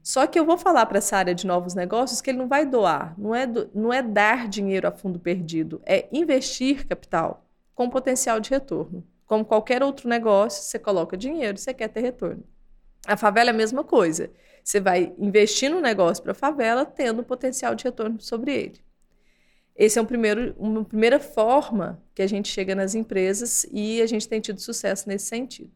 Só 0.02 0.26
que 0.26 0.38
eu 0.38 0.46
vou 0.46 0.56
falar 0.56 0.86
para 0.86 0.98
essa 0.98 1.18
área 1.18 1.34
de 1.34 1.46
novos 1.46 1.74
negócios 1.74 2.22
que 2.22 2.30
ele 2.30 2.38
não 2.38 2.48
vai 2.48 2.64
doar, 2.64 3.14
não 3.18 3.34
é, 3.34 3.46
do, 3.46 3.68
não 3.74 3.92
é 3.92 4.02
dar 4.02 4.48
dinheiro 4.48 4.88
a 4.88 4.90
fundo 4.90 5.18
perdido, 5.18 5.82
é 5.84 6.08
investir 6.10 6.86
capital 6.86 7.44
com 7.74 7.90
potencial 7.90 8.40
de 8.40 8.48
retorno. 8.48 9.06
Como 9.26 9.44
qualquer 9.44 9.82
outro 9.82 10.08
negócio, 10.08 10.62
você 10.62 10.78
coloca 10.78 11.14
dinheiro, 11.14 11.58
você 11.58 11.74
quer 11.74 11.88
ter 11.88 12.00
retorno. 12.00 12.42
A 13.06 13.16
favela 13.16 13.50
é 13.50 13.52
a 13.52 13.56
mesma 13.56 13.84
coisa. 13.84 14.30
Você 14.64 14.80
vai 14.80 15.12
investir 15.18 15.70
no 15.70 15.80
negócio 15.80 16.22
para 16.22 16.32
a 16.32 16.34
favela, 16.34 16.86
tendo 16.86 17.22
potencial 17.22 17.74
de 17.74 17.84
retorno 17.84 18.18
sobre 18.20 18.54
ele. 18.54 18.80
Esse 19.78 19.96
é 19.96 20.02
um 20.02 20.04
primeiro, 20.04 20.56
uma 20.58 20.84
primeira 20.84 21.20
forma 21.20 22.02
que 22.12 22.20
a 22.20 22.26
gente 22.26 22.48
chega 22.48 22.74
nas 22.74 22.96
empresas 22.96 23.64
e 23.70 24.02
a 24.02 24.06
gente 24.06 24.28
tem 24.28 24.40
tido 24.40 24.60
sucesso 24.60 25.08
nesse 25.08 25.26
sentido. 25.26 25.70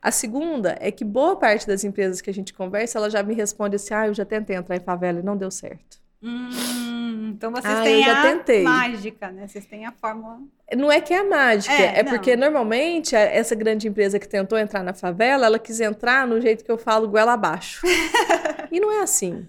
A 0.00 0.12
segunda 0.12 0.76
é 0.80 0.92
que 0.92 1.04
boa 1.04 1.34
parte 1.34 1.66
das 1.66 1.82
empresas 1.82 2.20
que 2.20 2.30
a 2.30 2.32
gente 2.32 2.54
conversa, 2.54 2.98
ela 2.98 3.10
já 3.10 3.24
me 3.24 3.34
responde 3.34 3.74
assim: 3.74 3.92
ah, 3.92 4.06
eu 4.06 4.14
já 4.14 4.24
tentei 4.24 4.54
entrar 4.54 4.76
em 4.76 4.80
favela 4.80 5.18
e 5.18 5.22
não 5.22 5.36
deu 5.36 5.50
certo. 5.50 5.98
Hum, 6.22 7.32
então 7.34 7.50
vocês 7.50 7.74
ah, 7.74 7.82
têm 7.82 8.04
a 8.04 8.22
tentei. 8.22 8.62
mágica, 8.62 9.32
né? 9.32 9.48
Vocês 9.48 9.66
têm 9.66 9.84
a 9.84 9.90
fórmula. 9.92 10.38
Não 10.76 10.92
é 10.92 11.00
que 11.00 11.12
é 11.12 11.18
a 11.18 11.24
mágica, 11.24 11.74
é, 11.74 12.00
é 12.00 12.04
porque 12.04 12.36
normalmente 12.36 13.16
essa 13.16 13.54
grande 13.54 13.88
empresa 13.88 14.18
que 14.18 14.28
tentou 14.28 14.56
entrar 14.56 14.82
na 14.84 14.94
favela, 14.94 15.46
ela 15.46 15.58
quis 15.58 15.80
entrar 15.80 16.26
no 16.26 16.40
jeito 16.40 16.64
que 16.64 16.70
eu 16.70 16.78
falo, 16.78 17.08
goela 17.08 17.32
abaixo. 17.32 17.84
e 18.70 18.78
não 18.78 18.92
é 18.92 19.02
assim. 19.02 19.46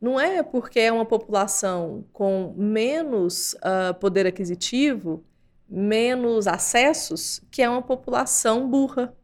Não 0.00 0.20
é 0.20 0.42
porque 0.42 0.80
é 0.80 0.92
uma 0.92 1.06
população 1.06 2.04
com 2.12 2.54
menos 2.56 3.54
uh, 3.54 3.94
poder 3.98 4.26
aquisitivo, 4.26 5.24
menos 5.68 6.46
acessos, 6.46 7.40
que 7.50 7.62
é 7.62 7.68
uma 7.68 7.82
população 7.82 8.68
burra, 8.68 9.16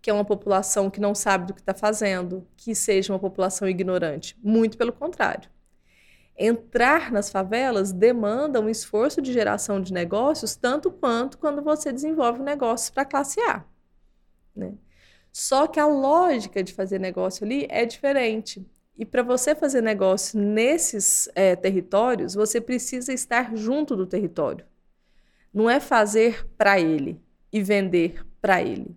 que 0.00 0.10
é 0.10 0.12
uma 0.12 0.24
população 0.24 0.90
que 0.90 1.00
não 1.00 1.14
sabe 1.14 1.46
do 1.46 1.54
que 1.54 1.60
está 1.60 1.74
fazendo, 1.74 2.46
que 2.56 2.74
seja 2.74 3.12
uma 3.12 3.18
população 3.18 3.68
ignorante. 3.68 4.36
Muito 4.42 4.76
pelo 4.76 4.92
contrário 4.92 5.48
entrar 6.36 7.12
nas 7.12 7.30
favelas 7.30 7.92
demanda 7.92 8.60
um 8.60 8.68
esforço 8.68 9.22
de 9.22 9.32
geração 9.32 9.80
de 9.80 9.92
negócios 9.92 10.56
tanto 10.56 10.90
quanto 10.90 11.38
quando 11.38 11.62
você 11.62 11.92
desenvolve 11.92 12.42
negócios 12.42 12.90
para 12.90 13.04
classe 13.04 13.40
A. 13.40 13.64
Né? 14.54 14.74
Só 15.32 15.66
que 15.66 15.80
a 15.80 15.86
lógica 15.86 16.62
de 16.62 16.72
fazer 16.72 16.98
negócio 16.98 17.44
ali 17.44 17.66
é 17.70 17.84
diferente. 17.84 18.66
E 18.96 19.04
para 19.04 19.22
você 19.22 19.54
fazer 19.54 19.80
negócio 19.80 20.38
nesses 20.38 21.28
é, 21.34 21.56
territórios, 21.56 22.34
você 22.34 22.60
precisa 22.60 23.12
estar 23.12 23.56
junto 23.56 23.96
do 23.96 24.06
território. 24.06 24.64
não 25.52 25.70
é 25.70 25.78
fazer 25.78 26.46
para 26.56 26.80
ele 26.80 27.20
e 27.52 27.62
vender 27.62 28.24
para 28.40 28.60
ele. 28.62 28.96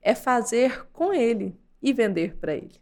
É 0.00 0.14
fazer 0.14 0.86
com 0.92 1.12
ele 1.12 1.54
e 1.82 1.92
vender 1.92 2.36
para 2.36 2.54
ele. 2.54 2.80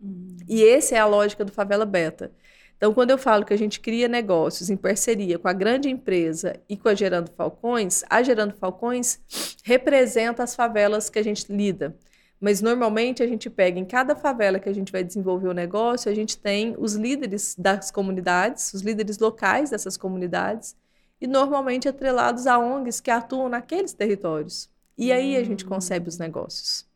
Uhum. 0.00 0.36
E 0.48 0.64
essa 0.64 0.94
é 0.94 0.98
a 0.98 1.06
lógica 1.06 1.44
do 1.44 1.52
Favela 1.52 1.84
Beta. 1.84 2.30
Então, 2.76 2.92
quando 2.92 3.10
eu 3.10 3.18
falo 3.18 3.44
que 3.44 3.54
a 3.54 3.58
gente 3.58 3.80
cria 3.80 4.06
negócios 4.06 4.70
em 4.70 4.76
parceria 4.76 5.38
com 5.38 5.48
a 5.48 5.52
grande 5.52 5.88
empresa 5.88 6.54
e 6.68 6.76
com 6.76 6.88
a 6.88 6.94
Gerando 6.94 7.30
Falcões, 7.30 8.04
a 8.10 8.22
Gerando 8.22 8.54
Falcões 8.54 9.20
representa 9.64 10.42
as 10.42 10.54
favelas 10.54 11.08
que 11.08 11.18
a 11.18 11.24
gente 11.24 11.52
lida. 11.52 11.96
Mas 12.44 12.60
normalmente 12.60 13.22
a 13.22 13.26
gente 13.26 13.48
pega 13.48 13.80
em 13.80 13.86
cada 13.86 14.14
favela 14.14 14.58
que 14.58 14.68
a 14.68 14.72
gente 14.74 14.92
vai 14.92 15.02
desenvolver 15.02 15.48
o 15.48 15.54
negócio, 15.54 16.12
a 16.12 16.14
gente 16.14 16.36
tem 16.36 16.74
os 16.76 16.92
líderes 16.92 17.56
das 17.56 17.90
comunidades, 17.90 18.74
os 18.74 18.82
líderes 18.82 19.18
locais 19.18 19.70
dessas 19.70 19.96
comunidades, 19.96 20.76
e 21.18 21.26
normalmente 21.26 21.88
atrelados 21.88 22.46
a 22.46 22.58
ONGs 22.58 23.00
que 23.00 23.10
atuam 23.10 23.48
naqueles 23.48 23.94
territórios. 23.94 24.68
E 24.98 25.10
aí 25.10 25.38
a 25.38 25.42
gente 25.42 25.64
concebe 25.64 26.06
os 26.10 26.18
negócios. 26.18 26.86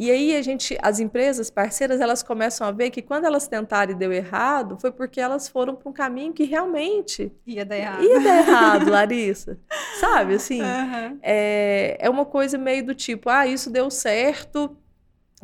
E 0.00 0.10
aí 0.10 0.34
a 0.34 0.40
gente, 0.40 0.78
as 0.80 0.98
empresas 0.98 1.50
parceiras, 1.50 2.00
elas 2.00 2.22
começam 2.22 2.66
a 2.66 2.70
ver 2.70 2.88
que 2.88 3.02
quando 3.02 3.26
elas 3.26 3.46
tentaram 3.46 3.92
e 3.92 3.94
deu 3.94 4.10
errado, 4.10 4.78
foi 4.80 4.90
porque 4.90 5.20
elas 5.20 5.46
foram 5.46 5.76
para 5.76 5.90
um 5.90 5.92
caminho 5.92 6.32
que 6.32 6.44
realmente 6.44 7.30
ia 7.46 7.66
dar 7.66 7.76
errado. 7.76 8.02
Ia 8.02 8.18
dar 8.18 8.38
errado, 8.38 8.88
Larissa. 8.90 9.58
Sabe, 10.00 10.36
assim, 10.36 10.62
uhum. 10.62 11.18
é, 11.20 11.98
é 12.00 12.08
uma 12.08 12.24
coisa 12.24 12.56
meio 12.56 12.86
do 12.86 12.94
tipo, 12.94 13.28
ah, 13.28 13.46
isso 13.46 13.68
deu 13.68 13.90
certo 13.90 14.74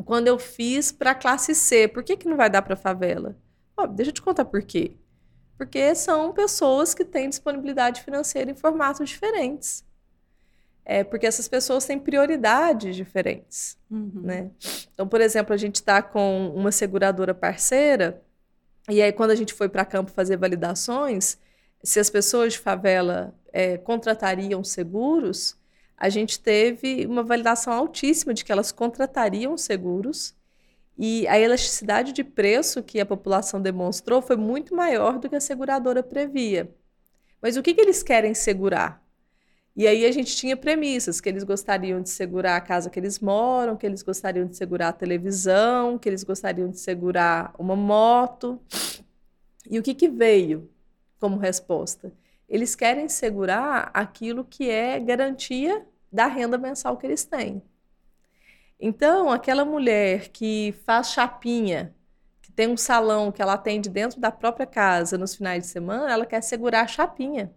quando 0.07 0.29
eu 0.29 0.38
fiz 0.38 0.90
para 0.90 1.14
classe 1.14 1.55
C, 1.55 1.87
por 1.87 2.03
que, 2.03 2.16
que 2.16 2.27
não 2.27 2.38
vai 2.38 2.49
dar 2.49 2.62
para 2.62 2.77
favela? 2.77 3.37
Ó, 3.77 3.87
deixa 3.87 4.09
eu 4.09 4.14
te 4.14 4.23
contar 4.23 4.47
por 4.47 4.62
quê. 4.62 4.97
Porque 5.59 5.95
são 5.95 6.33
pessoas 6.33 6.95
que 6.95 7.05
têm 7.05 7.29
disponibilidade 7.29 8.01
financeira 8.01 8.51
em 8.51 8.55
formatos 8.55 9.07
diferentes 9.07 9.85
é 10.88 11.03
porque 11.03 11.27
essas 11.27 11.49
pessoas 11.49 11.85
têm 11.85 11.99
prioridades 11.99 12.94
diferentes, 12.94 13.77
uhum. 13.90 14.22
né? 14.22 14.51
Então, 14.94 15.09
por 15.09 15.20
exemplo, 15.20 15.53
a 15.53 15.57
gente 15.57 15.75
está 15.75 16.01
com 16.01 16.49
uma 16.55 16.70
seguradora 16.70 17.35
parceira 17.35 18.22
e 18.88 19.03
aí 19.03 19.12
quando 19.12 19.33
a 19.33 19.35
gente 19.35 19.53
foi 19.53 19.68
para 19.68 19.85
campo 19.85 20.12
fazer 20.12 20.37
validações, 20.37 21.38
se 21.83 21.99
as 21.99 22.09
pessoas 22.09 22.53
de 22.53 22.61
favela 22.61 23.35
é, 23.53 23.77
contratariam 23.77 24.62
seguros, 24.62 25.57
a 25.96 26.09
gente 26.09 26.38
teve 26.38 27.05
uma 27.05 27.25
validação 27.25 27.72
altíssima 27.72 28.33
de 28.33 28.44
que 28.44 28.53
elas 28.53 28.70
contratariam 28.70 29.59
seguros 29.59 30.37
e 30.96 31.27
a 31.27 31.38
elasticidade 31.38 32.12
de 32.12 32.22
preço 32.22 32.81
que 32.81 33.01
a 33.01 33.07
população 33.07 33.61
demonstrou 33.61 34.22
foi 34.22 34.37
muito 34.37 34.72
maior 34.72 35.18
do 35.18 35.29
que 35.29 35.35
a 35.35 35.40
seguradora 35.40 36.01
previa. 36.01 36.70
Mas 37.42 37.57
o 37.57 37.62
que, 37.62 37.75
que 37.75 37.81
eles 37.81 38.05
querem 38.05 38.35
segurar? 38.35 39.05
E 39.77 39.87
aí 39.87 40.07
a 40.07 40.11
gente 40.11 40.35
tinha 40.35 40.57
premissas, 40.57 41.21
que 41.21 41.29
eles 41.29 41.45
gostariam 41.45 42.01
de 42.01 42.09
segurar 42.09 42.57
a 42.57 42.61
casa 42.62 42.89
que 42.89 42.99
eles 42.99 43.21
moram, 43.21 43.77
que 43.77 43.85
eles 43.85 44.03
gostariam 44.03 44.47
de 44.47 44.57
segurar 44.57 44.89
a 44.89 44.93
televisão, 44.93 45.99
que 45.99 46.09
eles 46.09 46.25
gostariam 46.25 46.71
de 46.71 46.81
segurar 46.81 47.55
uma 47.59 47.77
moto. 47.77 48.59
E 49.69 49.79
o 49.79 49.83
que, 49.83 49.95
que 49.95 50.09
veio 50.09 50.71
como 51.21 51.37
resposta? 51.37 52.11
Eles 52.49 52.75
querem 52.75 53.07
segurar 53.07 53.91
aquilo 53.93 54.45
que 54.45 54.71
é 54.71 54.99
garantia 54.99 55.87
da 56.11 56.27
renda 56.27 56.57
mensal 56.57 56.97
que 56.97 57.07
eles 57.07 57.25
têm. 57.25 57.61
Então, 58.81 59.31
aquela 59.31 59.65
mulher 59.65 60.31
que 60.31 60.75
faz 60.87 61.11
chapinha, 61.11 61.95
que 62.41 62.51
tem 62.51 62.69
um 62.69 62.77
salão 62.79 63.31
que 63.31 63.43
ela 63.43 63.55
atende 63.55 63.91
dentro 63.91 64.19
da 64.21 64.31
própria 64.31 64.67
casa 64.67 65.19
nos 65.19 65.35
finais 65.35 65.65
de 65.65 65.69
semana, 65.69 66.11
ela 66.11 66.25
quer 66.25 66.43
segurar 66.43 66.83
a 66.83 66.87
chapinha. 66.87 67.53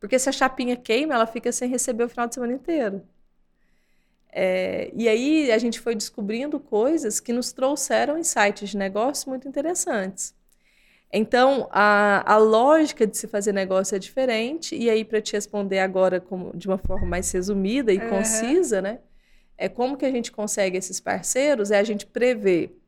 Porque 0.00 0.18
se 0.18 0.28
a 0.28 0.32
chapinha 0.32 0.76
queima, 0.76 1.14
ela 1.14 1.26
fica 1.26 1.50
sem 1.52 1.68
receber 1.68 2.04
o 2.04 2.08
final 2.08 2.26
de 2.26 2.34
semana 2.34 2.52
inteiro. 2.52 3.02
É, 4.30 4.90
e 4.94 5.08
aí 5.08 5.50
a 5.50 5.58
gente 5.58 5.80
foi 5.80 5.94
descobrindo 5.94 6.60
coisas 6.60 7.20
que 7.20 7.32
nos 7.32 7.52
trouxeram 7.52 8.18
insights 8.18 8.68
de 8.68 8.76
negócio 8.76 9.30
muito 9.30 9.48
interessantes. 9.48 10.34
Então, 11.10 11.68
a, 11.70 12.34
a 12.34 12.36
lógica 12.36 13.06
de 13.06 13.16
se 13.16 13.26
fazer 13.28 13.52
negócio 13.52 13.96
é 13.96 13.98
diferente, 13.98 14.76
e 14.76 14.90
aí, 14.90 15.04
para 15.04 15.22
te 15.22 15.32
responder 15.32 15.78
agora 15.78 16.20
como, 16.20 16.54
de 16.54 16.66
uma 16.66 16.76
forma 16.76 17.06
mais 17.06 17.30
resumida 17.30 17.92
e 17.92 17.98
uhum. 17.98 18.10
concisa, 18.10 18.82
né? 18.82 18.98
É 19.56 19.68
como 19.68 19.96
que 19.96 20.04
a 20.04 20.10
gente 20.10 20.30
consegue 20.30 20.76
esses 20.76 21.00
parceiros? 21.00 21.70
É 21.70 21.78
a 21.78 21.84
gente 21.84 22.04
prever 22.04 22.78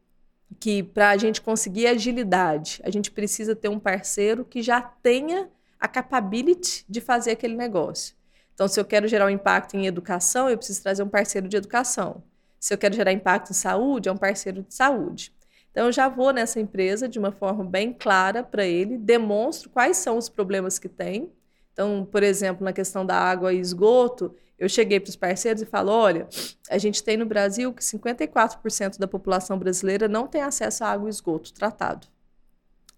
que 0.60 0.82
para 0.82 1.10
a 1.10 1.16
gente 1.16 1.40
conseguir 1.40 1.86
agilidade, 1.86 2.80
a 2.84 2.90
gente 2.90 3.10
precisa 3.10 3.54
ter 3.56 3.68
um 3.68 3.78
parceiro 3.78 4.44
que 4.44 4.60
já 4.60 4.80
tenha 4.80 5.48
a 5.80 5.88
capability 5.88 6.84
de 6.88 7.00
fazer 7.00 7.32
aquele 7.32 7.56
negócio. 7.56 8.14
Então, 8.54 8.66
se 8.66 8.80
eu 8.80 8.84
quero 8.84 9.06
gerar 9.06 9.26
um 9.26 9.30
impacto 9.30 9.76
em 9.76 9.86
educação, 9.86 10.50
eu 10.50 10.56
preciso 10.56 10.82
trazer 10.82 11.02
um 11.02 11.08
parceiro 11.08 11.48
de 11.48 11.56
educação. 11.56 12.22
Se 12.58 12.74
eu 12.74 12.78
quero 12.78 12.94
gerar 12.94 13.12
impacto 13.12 13.50
em 13.50 13.54
saúde, 13.54 14.08
é 14.08 14.12
um 14.12 14.16
parceiro 14.16 14.62
de 14.62 14.74
saúde. 14.74 15.32
Então, 15.70 15.86
eu 15.86 15.92
já 15.92 16.08
vou 16.08 16.32
nessa 16.32 16.58
empresa 16.58 17.08
de 17.08 17.18
uma 17.18 17.30
forma 17.30 17.64
bem 17.64 17.92
clara 17.92 18.42
para 18.42 18.66
ele, 18.66 18.98
demonstro 18.98 19.70
quais 19.70 19.98
são 19.98 20.18
os 20.18 20.28
problemas 20.28 20.78
que 20.78 20.88
tem. 20.88 21.32
Então, 21.72 22.04
por 22.10 22.24
exemplo, 22.24 22.64
na 22.64 22.72
questão 22.72 23.06
da 23.06 23.16
água 23.16 23.52
e 23.52 23.60
esgoto, 23.60 24.34
eu 24.58 24.68
cheguei 24.68 24.98
para 24.98 25.10
os 25.10 25.14
parceiros 25.14 25.62
e 25.62 25.66
falo: 25.66 25.92
olha, 25.92 26.28
a 26.68 26.78
gente 26.78 27.04
tem 27.04 27.16
no 27.16 27.24
Brasil 27.24 27.72
que 27.72 27.82
54% 27.82 28.98
da 28.98 29.06
população 29.06 29.56
brasileira 29.56 30.08
não 30.08 30.26
tem 30.26 30.42
acesso 30.42 30.82
a 30.82 30.88
água 30.88 31.08
e 31.08 31.10
esgoto 31.10 31.54
tratado. 31.54 32.08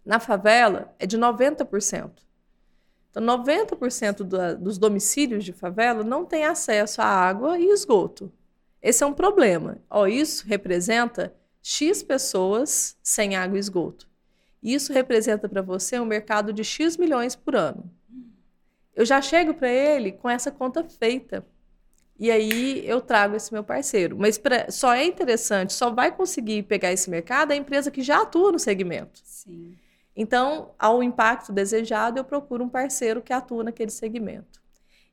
Na 0.05 0.19
favela, 0.19 0.95
é 0.99 1.07
de 1.07 1.19
90%. 1.19 2.11
Então, 3.11 3.23
90% 3.23 4.19
do, 4.19 4.57
dos 4.57 4.79
domicílios 4.79 5.45
de 5.45 5.53
favela 5.53 6.05
não 6.05 6.25
têm 6.25 6.45
acesso 6.45 7.03
à 7.03 7.07
água 7.07 7.59
e 7.59 7.69
esgoto. 7.71 8.33
Esse 8.81 9.03
é 9.03 9.07
um 9.07 9.13
problema. 9.13 9.79
Ó, 9.91 10.07
isso 10.07 10.47
representa 10.47 11.35
X 11.63 12.03
pessoas 12.03 12.97
sem 13.03 13.37
água 13.37 13.57
e 13.57 13.61
esgoto. 13.61 14.09
Isso 14.63 14.93
representa 14.93 15.49
para 15.49 15.63
você 15.63 15.99
um 15.99 16.05
mercado 16.05 16.53
de 16.53 16.63
X 16.63 16.97
milhões 16.97 17.35
por 17.35 17.57
ano. 17.57 17.91
Eu 18.95 19.05
já 19.05 19.21
chego 19.21 19.55
para 19.55 19.69
ele 19.69 20.13
com 20.13 20.29
essa 20.29 20.51
conta 20.51 20.85
feita. 20.85 21.45
E 22.19 22.31
aí 22.31 22.87
eu 22.87 23.01
trago 23.01 23.35
esse 23.35 23.53
meu 23.53 23.65
parceiro. 23.65 24.17
Mas 24.19 24.37
pra, 24.37 24.71
só 24.71 24.93
é 24.93 25.05
interessante, 25.05 25.73
só 25.73 25.91
vai 25.91 26.15
conseguir 26.15 26.65
pegar 26.65 26.93
esse 26.93 27.09
mercado 27.09 27.53
a 27.53 27.57
empresa 27.57 27.91
que 27.91 28.03
já 28.03 28.23
atua 28.23 28.53
no 28.53 28.59
segmento. 28.59 29.21
Sim. 29.25 29.75
Então, 30.23 30.75
ao 30.79 31.03
impacto 31.03 31.51
desejado, 31.51 32.21
eu 32.21 32.25
procuro 32.25 32.63
um 32.63 32.69
parceiro 32.69 33.23
que 33.23 33.33
atua 33.33 33.65
naquele 33.65 33.91
segmento. 33.91 34.61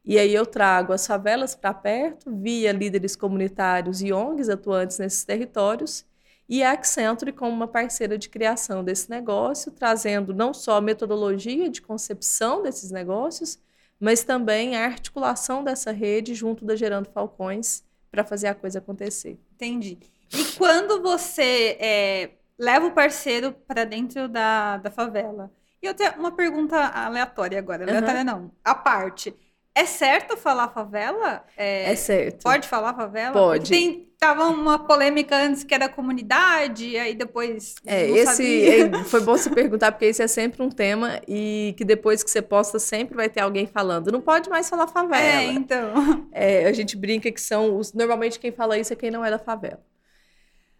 E 0.03 0.19
aí 0.19 0.33
eu 0.33 0.45
trago 0.45 0.91
as 0.91 1.07
favelas 1.07 1.55
para 1.55 1.73
perto, 1.73 2.29
via 2.35 2.73
líderes 2.73 3.15
comunitários 3.15 4.01
e 4.01 4.11
ONGs 4.11 4.49
atuantes 4.49 4.99
nesses 4.99 5.23
territórios, 5.23 6.05
e 6.49 6.61
a 6.61 6.73
Accenture 6.73 7.31
como 7.31 7.53
uma 7.53 7.69
parceira 7.69 8.17
de 8.17 8.27
criação 8.27 8.83
desse 8.83 9.09
negócio, 9.09 9.71
trazendo 9.71 10.33
não 10.33 10.53
só 10.53 10.75
a 10.75 10.81
metodologia 10.81 11.69
de 11.69 11.81
concepção 11.81 12.61
desses 12.61 12.91
negócios, 12.91 13.57
mas 13.97 14.25
também 14.25 14.75
a 14.75 14.83
articulação 14.83 15.63
dessa 15.63 15.93
rede 15.93 16.35
junto 16.35 16.65
da 16.65 16.75
Gerando 16.75 17.07
Falcões 17.13 17.81
para 18.11 18.25
fazer 18.25 18.47
a 18.47 18.55
coisa 18.55 18.79
acontecer. 18.79 19.39
Entendi. 19.55 19.99
E 20.33 20.43
quando 20.57 21.01
você 21.01 21.77
é, 21.79 22.31
leva 22.57 22.87
o 22.87 22.91
parceiro 22.91 23.51
para 23.51 23.85
dentro 23.85 24.27
da, 24.27 24.77
da 24.77 24.91
favela. 24.91 25.51
E 25.81 25.85
eu 25.85 25.93
tenho 25.93 26.13
uma 26.17 26.31
pergunta 26.31 26.75
aleatória 26.75 27.59
agora. 27.59 27.83
Aleatória 27.83 28.19
uhum. 28.19 28.25
não. 28.25 28.51
A 28.63 28.73
parte. 28.73 29.33
É 29.75 29.85
certo 29.85 30.35
falar 30.35 30.69
favela? 30.69 31.43
É, 31.55 31.91
é 31.91 31.95
certo. 31.95 32.41
Pode 32.41 32.67
falar 32.67 32.95
favela? 32.95 33.31
Pode. 33.31 33.69
tem, 33.69 34.09
tava 34.17 34.47
uma 34.47 34.79
polêmica 34.79 35.37
antes 35.37 35.63
que 35.63 35.71
era 35.71 35.87
comunidade, 35.87 36.97
aí 36.97 37.13
depois. 37.13 37.75
É, 37.85 38.09
esse 38.09 38.67
é, 38.67 38.91
foi 39.05 39.21
bom 39.21 39.37
você 39.37 39.51
perguntar, 39.51 39.91
porque 39.91 40.05
esse 40.05 40.23
é 40.23 40.27
sempre 40.27 40.63
um 40.63 40.69
tema 40.69 41.21
e 41.27 41.75
que 41.77 41.85
depois 41.85 42.23
que 42.23 42.31
você 42.31 42.41
posta, 42.41 42.79
sempre 42.79 43.15
vai 43.15 43.29
ter 43.29 43.41
alguém 43.41 43.67
falando. 43.67 44.11
Não 44.11 44.19
pode 44.19 44.49
mais 44.49 44.67
falar 44.67 44.87
favela. 44.87 45.23
É, 45.23 45.45
então. 45.45 46.27
É, 46.31 46.65
a 46.65 46.73
gente 46.73 46.97
brinca 46.97 47.31
que 47.31 47.39
são 47.39 47.77
os. 47.77 47.93
Normalmente 47.93 48.39
quem 48.39 48.51
fala 48.51 48.79
isso 48.79 48.91
é 48.91 48.95
quem 48.95 49.11
não 49.11 49.23
é 49.23 49.29
da 49.29 49.37
favela. 49.37 49.83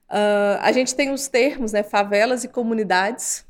Uh, 0.10 0.58
a 0.62 0.72
gente 0.72 0.96
tem 0.96 1.12
os 1.12 1.28
termos, 1.28 1.74
né, 1.74 1.84
favelas 1.84 2.43
e 2.43 2.48
comunidades. 2.48 3.46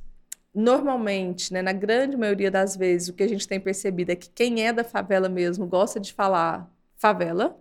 Normalmente, 0.54 1.54
né, 1.54 1.62
na 1.62 1.74
grande 1.74 2.18
maioria 2.18 2.50
das 2.50 2.76
vezes, 2.76 3.10
o 3.10 3.14
que 3.14 3.24
a 3.24 3.30
gente 3.30 3.48
tem 3.48 3.60
percebido 3.60 4.12
é 4.12 4.16
que 4.16 4.30
quem 4.30 4.66
é 4.66 4.74
da 4.74 4.84
favela 4.84 5.30
mesmo 5.30 5.68
gosta 5.68 6.00
de 6.00 6.14
falar 6.14 6.68
favela, 6.96 7.60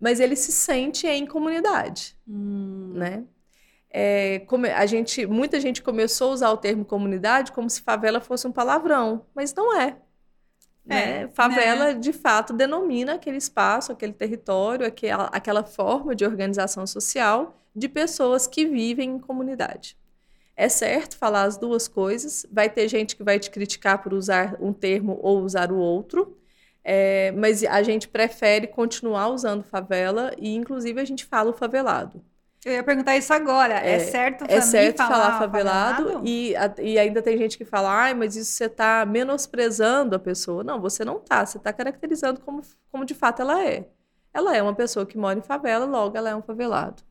mas 0.00 0.20
ele 0.20 0.34
se 0.34 0.50
sente 0.50 1.06
em 1.06 1.26
comunidade, 1.26 2.16
hum. 2.26 2.92
né? 2.94 3.24
É, 3.94 4.46
a 4.74 4.86
gente, 4.86 5.26
muita 5.26 5.60
gente 5.60 5.82
começou 5.82 6.30
a 6.30 6.32
usar 6.32 6.50
o 6.50 6.56
termo 6.56 6.82
comunidade 6.82 7.52
como 7.52 7.68
se 7.68 7.82
favela 7.82 8.22
fosse 8.22 8.46
um 8.46 8.52
palavrão, 8.52 9.26
mas 9.34 9.52
não 9.52 9.78
é. 9.78 9.98
Né? 10.84 11.24
É, 11.24 11.28
favela, 11.28 11.92
né? 11.92 11.94
de 11.94 12.10
fato, 12.10 12.54
denomina 12.54 13.14
aquele 13.14 13.36
espaço, 13.36 13.92
aquele 13.92 14.14
território, 14.14 14.86
aquela, 14.86 15.26
aquela 15.26 15.62
forma 15.62 16.14
de 16.14 16.24
organização 16.24 16.86
social 16.86 17.61
de 17.74 17.88
pessoas 17.88 18.46
que 18.46 18.66
vivem 18.66 19.10
em 19.10 19.18
comunidade. 19.18 19.96
É 20.56 20.68
certo 20.68 21.16
falar 21.16 21.44
as 21.44 21.56
duas 21.56 21.88
coisas, 21.88 22.46
vai 22.50 22.68
ter 22.68 22.86
gente 22.88 23.16
que 23.16 23.24
vai 23.24 23.38
te 23.38 23.50
criticar 23.50 24.02
por 24.02 24.12
usar 24.12 24.56
um 24.60 24.72
termo 24.72 25.18
ou 25.22 25.40
usar 25.40 25.72
o 25.72 25.78
outro. 25.78 26.36
É, 26.84 27.32
mas 27.32 27.62
a 27.64 27.82
gente 27.82 28.08
prefere 28.08 28.66
continuar 28.66 29.28
usando 29.28 29.62
favela 29.62 30.32
e, 30.36 30.54
inclusive, 30.54 31.00
a 31.00 31.04
gente 31.04 31.24
fala 31.24 31.50
o 31.50 31.54
favelado. 31.54 32.22
Eu 32.64 32.72
ia 32.74 32.82
perguntar 32.82 33.16
isso 33.16 33.32
agora. 33.32 33.74
É, 33.74 33.94
é 33.94 33.98
certo 33.98 34.44
É 34.48 34.60
certo 34.60 34.98
falar, 34.98 35.10
falar 35.10 35.38
favelado, 35.38 36.02
favelado? 36.04 36.28
E, 36.28 36.54
e 36.80 36.98
ainda 36.98 37.20
tem 37.20 37.36
gente 37.36 37.58
que 37.58 37.64
fala, 37.64 37.90
ai, 37.90 38.14
mas 38.14 38.36
isso 38.36 38.52
você 38.52 38.66
está 38.66 39.04
menosprezando 39.04 40.14
a 40.14 40.18
pessoa. 40.18 40.62
Não, 40.62 40.80
você 40.80 41.04
não 41.04 41.16
está. 41.16 41.44
Você 41.44 41.58
está 41.58 41.72
caracterizando 41.72 42.40
como, 42.40 42.62
como 42.90 43.04
de 43.04 43.14
fato 43.14 43.42
ela 43.42 43.64
é. 43.64 43.88
Ela 44.32 44.56
é 44.56 44.62
uma 44.62 44.74
pessoa 44.74 45.04
que 45.04 45.18
mora 45.18 45.38
em 45.38 45.42
favela, 45.42 45.84
logo 45.84 46.16
ela 46.16 46.30
é 46.30 46.36
um 46.36 46.42
favelado. 46.42 47.02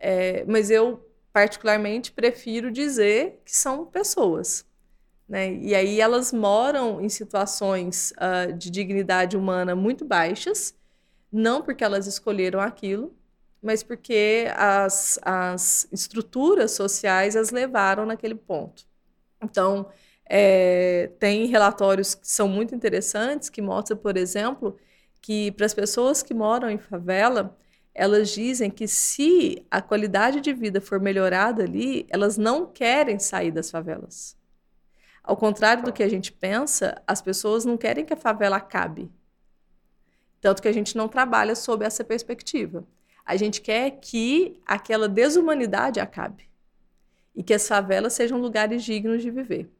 É, 0.00 0.44
mas 0.46 0.70
eu, 0.70 1.06
particularmente, 1.32 2.10
prefiro 2.10 2.70
dizer 2.72 3.42
que 3.44 3.54
são 3.54 3.84
pessoas. 3.84 4.64
Né? 5.28 5.52
E 5.54 5.74
aí 5.74 6.00
elas 6.00 6.32
moram 6.32 7.00
em 7.00 7.08
situações 7.08 8.12
uh, 8.12 8.52
de 8.52 8.70
dignidade 8.70 9.36
humana 9.36 9.76
muito 9.76 10.04
baixas, 10.04 10.74
não 11.30 11.62
porque 11.62 11.84
elas 11.84 12.06
escolheram 12.06 12.58
aquilo, 12.60 13.14
mas 13.62 13.82
porque 13.82 14.46
as, 14.56 15.20
as 15.22 15.86
estruturas 15.92 16.72
sociais 16.72 17.36
as 17.36 17.50
levaram 17.50 18.06
naquele 18.06 18.34
ponto. 18.34 18.84
Então, 19.40 19.86
é, 20.24 21.10
tem 21.18 21.46
relatórios 21.46 22.14
que 22.14 22.28
são 22.28 22.48
muito 22.48 22.74
interessantes 22.74 23.48
que 23.48 23.60
mostram, 23.60 23.96
por 23.98 24.16
exemplo, 24.16 24.76
que 25.20 25.52
para 25.52 25.66
as 25.66 25.74
pessoas 25.74 26.22
que 26.22 26.32
moram 26.34 26.70
em 26.70 26.78
favela, 26.78 27.56
elas 27.94 28.30
dizem 28.30 28.70
que 28.70 28.86
se 28.86 29.66
a 29.70 29.82
qualidade 29.82 30.40
de 30.40 30.52
vida 30.52 30.80
for 30.80 31.00
melhorada 31.00 31.64
ali, 31.64 32.06
elas 32.08 32.38
não 32.38 32.66
querem 32.66 33.18
sair 33.18 33.50
das 33.50 33.70
favelas. 33.70 34.38
Ao 35.22 35.36
contrário 35.36 35.84
do 35.84 35.92
que 35.92 36.02
a 36.02 36.08
gente 36.08 36.32
pensa, 36.32 37.02
as 37.06 37.20
pessoas 37.20 37.64
não 37.64 37.76
querem 37.76 38.04
que 38.04 38.12
a 38.12 38.16
favela 38.16 38.56
acabe. 38.56 39.10
Tanto 40.40 40.62
que 40.62 40.68
a 40.68 40.72
gente 40.72 40.96
não 40.96 41.08
trabalha 41.08 41.54
sob 41.54 41.84
essa 41.84 42.02
perspectiva. 42.02 42.86
A 43.24 43.36
gente 43.36 43.60
quer 43.60 43.90
que 44.00 44.60
aquela 44.66 45.08
desumanidade 45.08 46.00
acabe 46.00 46.48
e 47.34 47.42
que 47.42 47.54
as 47.54 47.68
favelas 47.68 48.14
sejam 48.14 48.40
lugares 48.40 48.82
dignos 48.82 49.22
de 49.22 49.30
viver. 49.30 49.70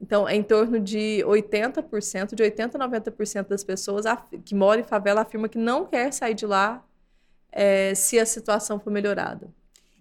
Então, 0.00 0.28
é 0.28 0.36
em 0.36 0.44
torno 0.44 0.78
de 0.78 1.24
80%, 1.26 2.34
de 2.34 2.42
80% 2.44 2.76
a 2.76 2.88
90% 2.88 3.48
das 3.48 3.64
pessoas 3.64 4.04
que 4.44 4.54
moram 4.54 4.80
em 4.82 4.84
favela 4.84 5.22
afirma 5.22 5.48
que 5.48 5.58
não 5.58 5.84
quer 5.84 6.12
sair 6.12 6.34
de 6.34 6.46
lá 6.46 6.87
é, 7.50 7.94
se 7.94 8.18
a 8.18 8.26
situação 8.26 8.78
for 8.78 8.90
melhorada. 8.90 9.48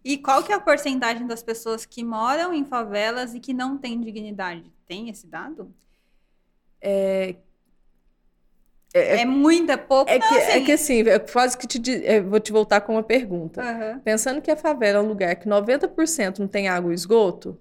E 0.04 0.18
qual 0.18 0.44
que 0.44 0.52
é 0.52 0.56
a 0.56 0.60
porcentagem 0.60 1.28
das 1.28 1.44
pessoas 1.44 1.86
que 1.86 2.04
moram 2.04 2.54
em 2.54 2.64
favelas 2.64 3.34
e 3.34 3.40
que 3.40 3.54
não 3.54 3.78
têm 3.78 4.00
dignidade? 4.00 4.72
Tem 4.86 5.10
esse 5.10 5.28
dado? 5.28 5.74
É, 6.80 7.36
é, 8.94 9.18
é, 9.18 9.22
é 9.22 9.26
muita, 9.26 9.74
é 9.74 9.78
pouco. 9.78 10.10
É, 10.10 10.18
que, 10.18 10.26
assim... 10.26 10.52
é 10.52 10.62
que 10.62 10.72
assim, 10.72 11.02
é 11.02 11.20
quase 11.20 11.58
que 11.58 11.68
te, 11.68 12.06
é, 12.06 12.22
vou 12.22 12.40
te 12.40 12.52
voltar 12.52 12.82
com 12.82 12.94
uma 12.94 13.04
pergunta. 13.04 13.62
Uhum. 13.62 14.00
Pensando 14.00 14.42
que 14.42 14.50
a 14.50 14.56
favela 14.56 15.00
é 15.00 15.02
um 15.02 15.08
lugar 15.08 15.36
que 15.36 15.48
90% 15.48 16.40
não 16.40 16.48
tem 16.48 16.68
água 16.68 16.92
e 16.92 16.96
esgoto, 16.96 17.60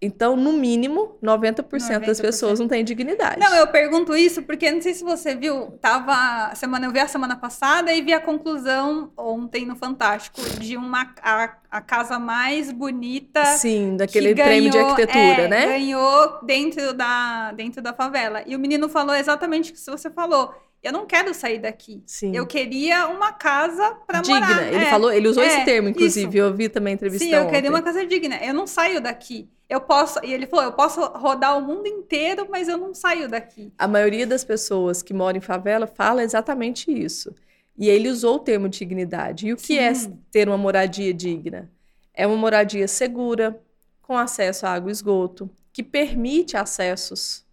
então, 0.00 0.36
no 0.36 0.52
mínimo, 0.52 1.18
90%, 1.20 1.64
90%, 1.68 2.06
das 2.06 2.20
pessoas 2.20 2.60
não 2.60 2.68
têm 2.68 2.84
dignidade. 2.84 3.40
Não, 3.40 3.52
eu 3.56 3.66
pergunto 3.66 4.14
isso 4.14 4.42
porque 4.42 4.70
não 4.70 4.80
sei 4.80 4.94
se 4.94 5.02
você 5.02 5.34
viu, 5.34 5.72
tava 5.80 6.54
semana 6.54 6.86
eu 6.86 6.92
vi 6.92 7.00
a 7.00 7.08
semana 7.08 7.34
passada 7.34 7.92
e 7.92 8.00
vi 8.00 8.12
a 8.12 8.20
conclusão 8.20 9.10
ontem 9.16 9.66
no 9.66 9.74
Fantástico 9.74 10.40
de 10.60 10.76
uma 10.76 11.12
a, 11.20 11.52
a 11.68 11.80
casa 11.80 12.16
mais 12.16 12.70
bonita. 12.70 13.44
Sim, 13.44 13.96
daquele 13.96 14.36
prêmio 14.36 14.70
de 14.70 14.78
arquitetura, 14.78 15.42
é, 15.42 15.48
né? 15.48 15.66
Ganhou 15.66 16.44
dentro 16.44 16.94
da 16.94 17.50
dentro 17.52 17.82
da 17.82 17.92
favela. 17.92 18.44
E 18.46 18.54
o 18.54 18.58
menino 18.58 18.88
falou 18.88 19.16
exatamente 19.16 19.72
o 19.72 19.74
que 19.74 19.80
você 19.80 20.08
falou 20.10 20.54
eu 20.82 20.92
não 20.92 21.06
quero 21.06 21.34
sair 21.34 21.58
daqui. 21.58 22.02
Sim. 22.06 22.36
Eu 22.36 22.46
queria 22.46 23.08
uma 23.08 23.32
casa 23.32 23.96
para 24.06 24.22
morar. 24.22 24.46
Digna. 24.46 24.62
Ele 24.68 24.84
é, 24.84 24.90
falou, 24.90 25.12
ele 25.12 25.28
usou 25.28 25.42
é, 25.42 25.46
esse 25.46 25.64
termo, 25.64 25.88
inclusive. 25.88 26.28
Isso. 26.28 26.38
Eu 26.38 26.54
vi 26.54 26.68
também 26.68 26.92
a 26.92 26.94
entrevista 26.94 27.24
Sim, 27.24 27.34
eu 27.34 27.42
ontem. 27.42 27.52
queria 27.52 27.70
uma 27.70 27.82
casa 27.82 28.06
digna. 28.06 28.36
Eu 28.36 28.54
não 28.54 28.66
saio 28.66 29.00
daqui. 29.00 29.48
Eu 29.68 29.80
posso, 29.80 30.18
e 30.24 30.32
ele 30.32 30.46
falou, 30.46 30.64
eu 30.64 30.72
posso 30.72 31.00
rodar 31.00 31.58
o 31.58 31.60
mundo 31.60 31.86
inteiro, 31.86 32.46
mas 32.48 32.68
eu 32.68 32.78
não 32.78 32.94
saio 32.94 33.28
daqui. 33.28 33.70
A 33.76 33.86
maioria 33.86 34.26
das 34.26 34.42
pessoas 34.44 35.02
que 35.02 35.12
moram 35.12 35.38
em 35.38 35.42
favela 35.42 35.86
fala 35.86 36.22
exatamente 36.22 36.90
isso. 36.90 37.34
E 37.76 37.88
ele 37.88 38.08
usou 38.08 38.36
o 38.36 38.38
termo 38.38 38.68
dignidade. 38.68 39.46
E 39.46 39.52
o 39.52 39.56
que 39.56 39.78
é 39.78 39.92
Sim. 39.92 40.12
é 40.12 40.16
ter 40.30 40.48
uma 40.48 40.56
moradia 40.56 41.12
digna? 41.12 41.70
É 42.14 42.26
uma 42.26 42.36
moradia 42.36 42.88
segura, 42.88 43.60
com 44.00 44.16
acesso 44.16 44.64
a 44.64 44.70
água 44.70 44.90
e 44.90 44.92
esgoto, 44.92 45.50
que 45.72 45.82
permite 45.82 46.56
acessos 46.56 47.44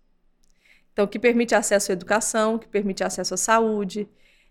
então, 0.96 1.06
que 1.06 1.20
permite 1.20 1.54
acesso 1.54 1.92
à 1.92 1.94
educação, 1.94 2.58
que 2.58 2.70
permite 2.70 3.04
acesso 3.04 3.34
à 3.34 3.38
saúde. 3.38 4.08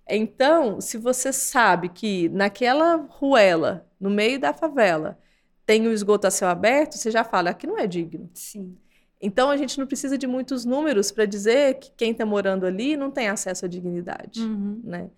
Então, 0.06 0.78
se 0.78 0.98
você 0.98 1.32
sabe 1.32 1.88
que 1.88 2.28
naquela 2.28 2.96
ruela, 2.96 3.88
no 3.98 4.10
meio 4.10 4.38
da 4.38 4.52
favela, 4.52 5.18
tem 5.64 5.88
o 5.88 5.90
esgoto 5.90 6.26
a 6.26 6.30
céu 6.30 6.50
aberto, 6.50 6.98
você 6.98 7.10
já 7.10 7.24
fala, 7.24 7.48
aqui 7.48 7.66
não 7.66 7.78
é 7.78 7.86
digno. 7.86 8.28
Sim. 8.34 8.76
Então, 9.22 9.48
a 9.48 9.56
gente 9.56 9.78
não 9.78 9.86
precisa 9.86 10.18
de 10.18 10.26
muitos 10.26 10.66
números 10.66 11.10
para 11.10 11.24
dizer 11.24 11.78
que 11.78 11.90
quem 11.96 12.10
está 12.10 12.26
morando 12.26 12.66
ali 12.66 12.94
não 12.94 13.10
tem 13.10 13.28
acesso 13.28 13.64
à 13.64 13.68
dignidade. 13.68 14.42
Uhum. 14.42 14.82
Né? 14.84 15.08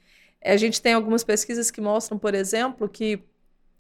A 0.44 0.56
gente 0.56 0.80
tem 0.80 0.92
algumas 0.92 1.24
pesquisas 1.24 1.72
que 1.72 1.80
mostram, 1.80 2.16
por 2.20 2.36
exemplo, 2.36 2.88
que 2.88 3.18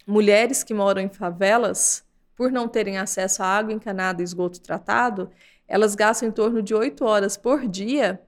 mulheres 0.04 0.64
que 0.64 0.74
moram 0.74 1.00
em 1.00 1.08
favelas, 1.08 2.04
por 2.34 2.50
não 2.50 2.66
terem 2.66 2.98
acesso 2.98 3.44
à 3.44 3.46
água 3.46 3.72
encanada 3.72 4.20
e 4.20 4.24
esgoto 4.24 4.60
tratado, 4.60 5.30
elas 5.68 5.94
gastam 5.94 6.28
em 6.28 6.32
torno 6.32 6.62
de 6.62 6.74
oito 6.74 7.04
horas 7.04 7.36
por 7.36 7.66
dia 7.66 8.20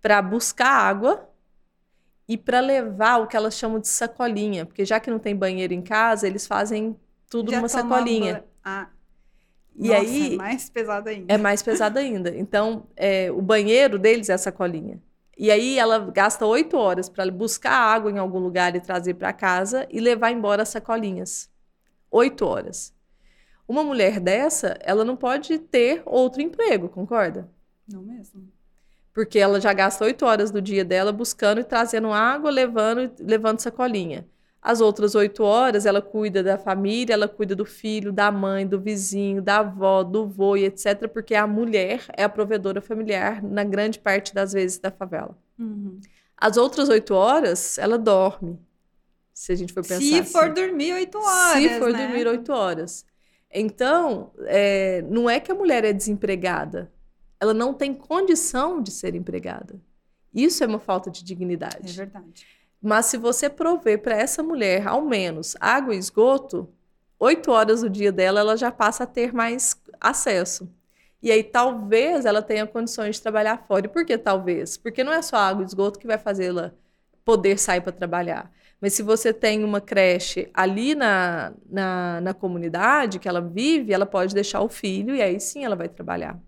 para 0.00 0.20
buscar 0.22 0.70
água 0.70 1.28
e 2.28 2.36
para 2.36 2.60
levar 2.60 3.18
o 3.18 3.26
que 3.26 3.36
elas 3.36 3.54
chamam 3.54 3.78
de 3.78 3.88
sacolinha, 3.88 4.66
porque 4.66 4.84
já 4.84 4.98
que 4.98 5.10
não 5.10 5.18
tem 5.18 5.34
banheiro 5.34 5.72
em 5.72 5.82
casa, 5.82 6.26
eles 6.26 6.46
fazem 6.46 6.96
tudo 7.30 7.50
já 7.50 7.58
numa 7.58 7.68
sacolinha. 7.68 8.44
Ah. 8.64 8.88
E 9.74 9.88
Nossa, 9.88 10.00
aí 10.00 10.34
é 10.34 10.36
mais 10.36 10.70
pesado 10.70 11.08
ainda. 11.08 11.34
É 11.34 11.38
mais 11.38 11.62
pesado 11.62 11.98
ainda. 11.98 12.34
Então, 12.36 12.86
é, 12.96 13.30
o 13.30 13.42
banheiro 13.42 13.98
deles 13.98 14.28
é 14.28 14.32
a 14.32 14.38
sacolinha. 14.38 15.00
E 15.36 15.50
aí 15.50 15.78
ela 15.78 15.98
gasta 15.98 16.46
oito 16.46 16.78
horas 16.78 17.10
para 17.10 17.30
buscar 17.30 17.72
água 17.72 18.10
em 18.10 18.16
algum 18.16 18.38
lugar 18.38 18.74
e 18.74 18.80
trazer 18.80 19.14
para 19.14 19.34
casa 19.34 19.86
e 19.90 20.00
levar 20.00 20.30
embora 20.32 20.62
as 20.62 20.70
sacolinhas. 20.70 21.50
Oito 22.10 22.46
horas. 22.46 22.95
Uma 23.68 23.82
mulher 23.82 24.20
dessa, 24.20 24.78
ela 24.80 25.04
não 25.04 25.16
pode 25.16 25.58
ter 25.58 26.02
outro 26.06 26.40
emprego, 26.40 26.88
concorda? 26.88 27.48
Não 27.88 28.02
mesmo. 28.02 28.48
Porque 29.12 29.38
ela 29.38 29.60
já 29.60 29.72
gasta 29.72 30.04
oito 30.04 30.24
horas 30.24 30.50
do 30.50 30.60
dia 30.60 30.84
dela 30.84 31.10
buscando 31.10 31.60
e 31.60 31.64
trazendo 31.64 32.12
água, 32.12 32.50
levando, 32.50 33.10
levando 33.18 33.60
sacolinha. 33.60 34.26
As 34.60 34.80
outras 34.80 35.14
oito 35.14 35.44
horas, 35.44 35.86
ela 35.86 36.02
cuida 36.02 36.42
da 36.42 36.58
família, 36.58 37.14
ela 37.14 37.28
cuida 37.28 37.54
do 37.54 37.64
filho, 37.64 38.12
da 38.12 38.32
mãe, 38.32 38.66
do 38.66 38.80
vizinho, 38.80 39.40
da 39.40 39.58
avó, 39.58 40.02
do 40.02 40.26
vô 40.26 40.56
e 40.56 40.64
etc. 40.64 41.08
Porque 41.08 41.34
a 41.34 41.46
mulher 41.46 42.04
é 42.16 42.24
a 42.24 42.28
provedora 42.28 42.80
familiar 42.80 43.42
na 43.42 43.62
grande 43.62 43.98
parte 43.98 44.34
das 44.34 44.52
vezes 44.52 44.78
da 44.78 44.90
favela. 44.90 45.38
Uhum. 45.58 46.00
As 46.36 46.56
outras 46.56 46.88
oito 46.88 47.14
horas, 47.14 47.78
ela 47.78 47.96
dorme. 47.96 48.58
Se 49.32 49.52
a 49.52 49.54
gente 49.54 49.72
for 49.72 49.82
pensar. 49.82 50.00
Se 50.00 50.18
assim. 50.18 50.32
for 50.32 50.52
dormir 50.52 50.94
oito 50.94 51.16
horas. 51.16 51.62
Se 51.62 51.78
for 51.78 51.92
né? 51.92 52.06
dormir 52.06 52.26
oito 52.26 52.52
horas. 52.52 53.06
Então, 53.52 54.32
é, 54.40 55.02
não 55.02 55.28
é 55.30 55.40
que 55.40 55.50
a 55.50 55.54
mulher 55.54 55.84
é 55.84 55.92
desempregada, 55.92 56.92
ela 57.40 57.54
não 57.54 57.72
tem 57.72 57.94
condição 57.94 58.82
de 58.82 58.90
ser 58.90 59.14
empregada. 59.14 59.80
Isso 60.34 60.62
é 60.62 60.66
uma 60.66 60.78
falta 60.78 61.10
de 61.10 61.24
dignidade. 61.24 61.90
É 61.90 62.04
verdade. 62.04 62.46
Mas 62.82 63.06
se 63.06 63.16
você 63.16 63.48
prover 63.48 64.02
para 64.02 64.16
essa 64.16 64.42
mulher, 64.42 64.86
ao 64.86 65.02
menos, 65.02 65.56
água 65.60 65.94
e 65.94 65.98
esgoto, 65.98 66.68
oito 67.18 67.50
horas 67.50 67.80
do 67.80 67.90
dia 67.90 68.12
dela, 68.12 68.40
ela 68.40 68.56
já 68.56 68.70
passa 68.70 69.04
a 69.04 69.06
ter 69.06 69.32
mais 69.32 69.80
acesso. 70.00 70.68
E 71.22 71.32
aí 71.32 71.42
talvez 71.42 72.24
ela 72.24 72.42
tenha 72.42 72.66
condições 72.66 73.16
de 73.16 73.22
trabalhar 73.22 73.64
fora. 73.66 73.86
E 73.86 73.88
por 73.88 74.04
que 74.04 74.16
talvez? 74.18 74.76
Porque 74.76 75.02
não 75.02 75.12
é 75.12 75.22
só 75.22 75.36
água 75.36 75.62
e 75.62 75.66
esgoto 75.66 75.98
que 75.98 76.06
vai 76.06 76.18
fazê-la 76.18 76.72
poder 77.24 77.58
sair 77.58 77.80
para 77.80 77.92
trabalhar. 77.92 78.52
Mas 78.80 78.92
se 78.92 79.02
você 79.02 79.32
tem 79.32 79.64
uma 79.64 79.80
creche 79.80 80.50
ali 80.52 80.94
na, 80.94 81.52
na, 81.68 82.20
na, 82.20 82.34
comunidade 82.34 83.18
que 83.18 83.28
ela 83.28 83.40
vive, 83.40 83.92
ela 83.92 84.04
pode 84.04 84.34
deixar 84.34 84.60
o 84.60 84.68
filho 84.68 85.14
e 85.14 85.22
aí 85.22 85.40
sim 85.40 85.64
ela 85.64 85.74
vai 85.74 85.88
trabalhar. 85.88 86.38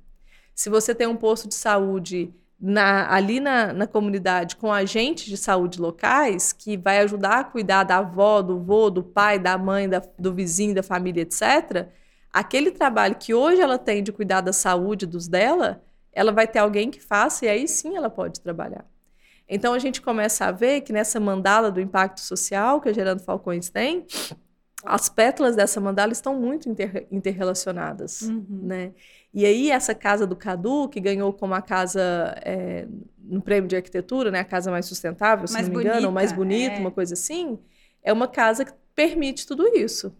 Se 0.54 0.68
você 0.68 0.94
tem 0.94 1.06
um 1.06 1.16
posto 1.16 1.48
de 1.48 1.54
saúde 1.54 2.34
na, 2.60 3.12
ali 3.12 3.40
na, 3.40 3.72
na 3.72 3.86
comunidade 3.86 4.56
com 4.56 4.72
agentes 4.72 5.26
de 5.26 5.36
saúde 5.36 5.80
locais 5.80 6.52
que 6.52 6.76
vai 6.76 6.98
ajudar 6.98 7.38
a 7.40 7.44
cuidar 7.44 7.84
da 7.84 7.98
avó, 7.98 8.42
do 8.42 8.58
vô, 8.58 8.90
do 8.90 9.02
pai, 9.02 9.38
da 9.38 9.56
mãe, 9.56 9.88
da, 9.88 10.02
do 10.18 10.34
vizinho, 10.34 10.74
da 10.74 10.82
família, 10.82 11.22
etc., 11.22 11.88
aquele 12.32 12.70
trabalho 12.70 13.16
que 13.16 13.32
hoje 13.32 13.60
ela 13.60 13.78
tem 13.78 14.02
de 14.02 14.12
cuidar 14.12 14.40
da 14.42 14.52
saúde 14.52 15.06
dos 15.06 15.28
dela, 15.28 15.82
ela 16.12 16.32
vai 16.32 16.46
ter 16.46 16.58
alguém 16.58 16.90
que 16.90 17.00
faça 17.00 17.46
e 17.46 17.48
aí 17.48 17.68
sim 17.68 17.96
ela 17.96 18.10
pode 18.10 18.40
trabalhar. 18.40 18.84
Então 19.48 19.72
a 19.72 19.78
gente 19.78 20.02
começa 20.02 20.44
a 20.44 20.52
ver 20.52 20.82
que 20.82 20.92
nessa 20.92 21.18
mandala 21.18 21.70
do 21.70 21.80
impacto 21.80 22.20
social 22.20 22.80
que 22.80 22.88
a 22.88 22.92
Gerando 22.92 23.22
Falcões 23.22 23.70
tem, 23.70 24.06
as 24.84 25.08
pétalas 25.08 25.56
dessa 25.56 25.80
mandala 25.80 26.12
estão 26.12 26.38
muito 26.38 26.68
inter, 26.68 27.06
interrelacionadas, 27.10 28.22
uhum. 28.22 28.44
né? 28.48 28.92
E 29.32 29.44
aí 29.44 29.70
essa 29.70 29.94
casa 29.94 30.26
do 30.26 30.36
Cadu, 30.36 30.88
que 30.88 31.00
ganhou 31.00 31.32
como 31.32 31.54
a 31.54 31.62
casa 31.62 32.34
é, 32.44 32.86
no 33.18 33.42
prêmio 33.42 33.68
de 33.68 33.76
arquitetura, 33.76 34.30
né? 34.30 34.40
A 34.40 34.44
casa 34.44 34.70
mais 34.70 34.86
sustentável, 34.86 35.46
se 35.46 35.54
Mais 35.54 35.68
não 35.68 35.76
me 35.76 35.84
engano, 35.84 36.06
ou 36.06 36.12
mais 36.12 36.32
bonita, 36.32 36.60
bonita, 36.60 36.74
é. 36.76 36.80
uma 36.80 36.90
coisa 36.90 37.14
assim. 37.14 37.58
É 38.02 38.12
uma 38.12 38.28
casa 38.28 38.64
que 38.64 38.72
permite 38.94 39.46
tudo 39.46 39.66
isso. 39.76 40.14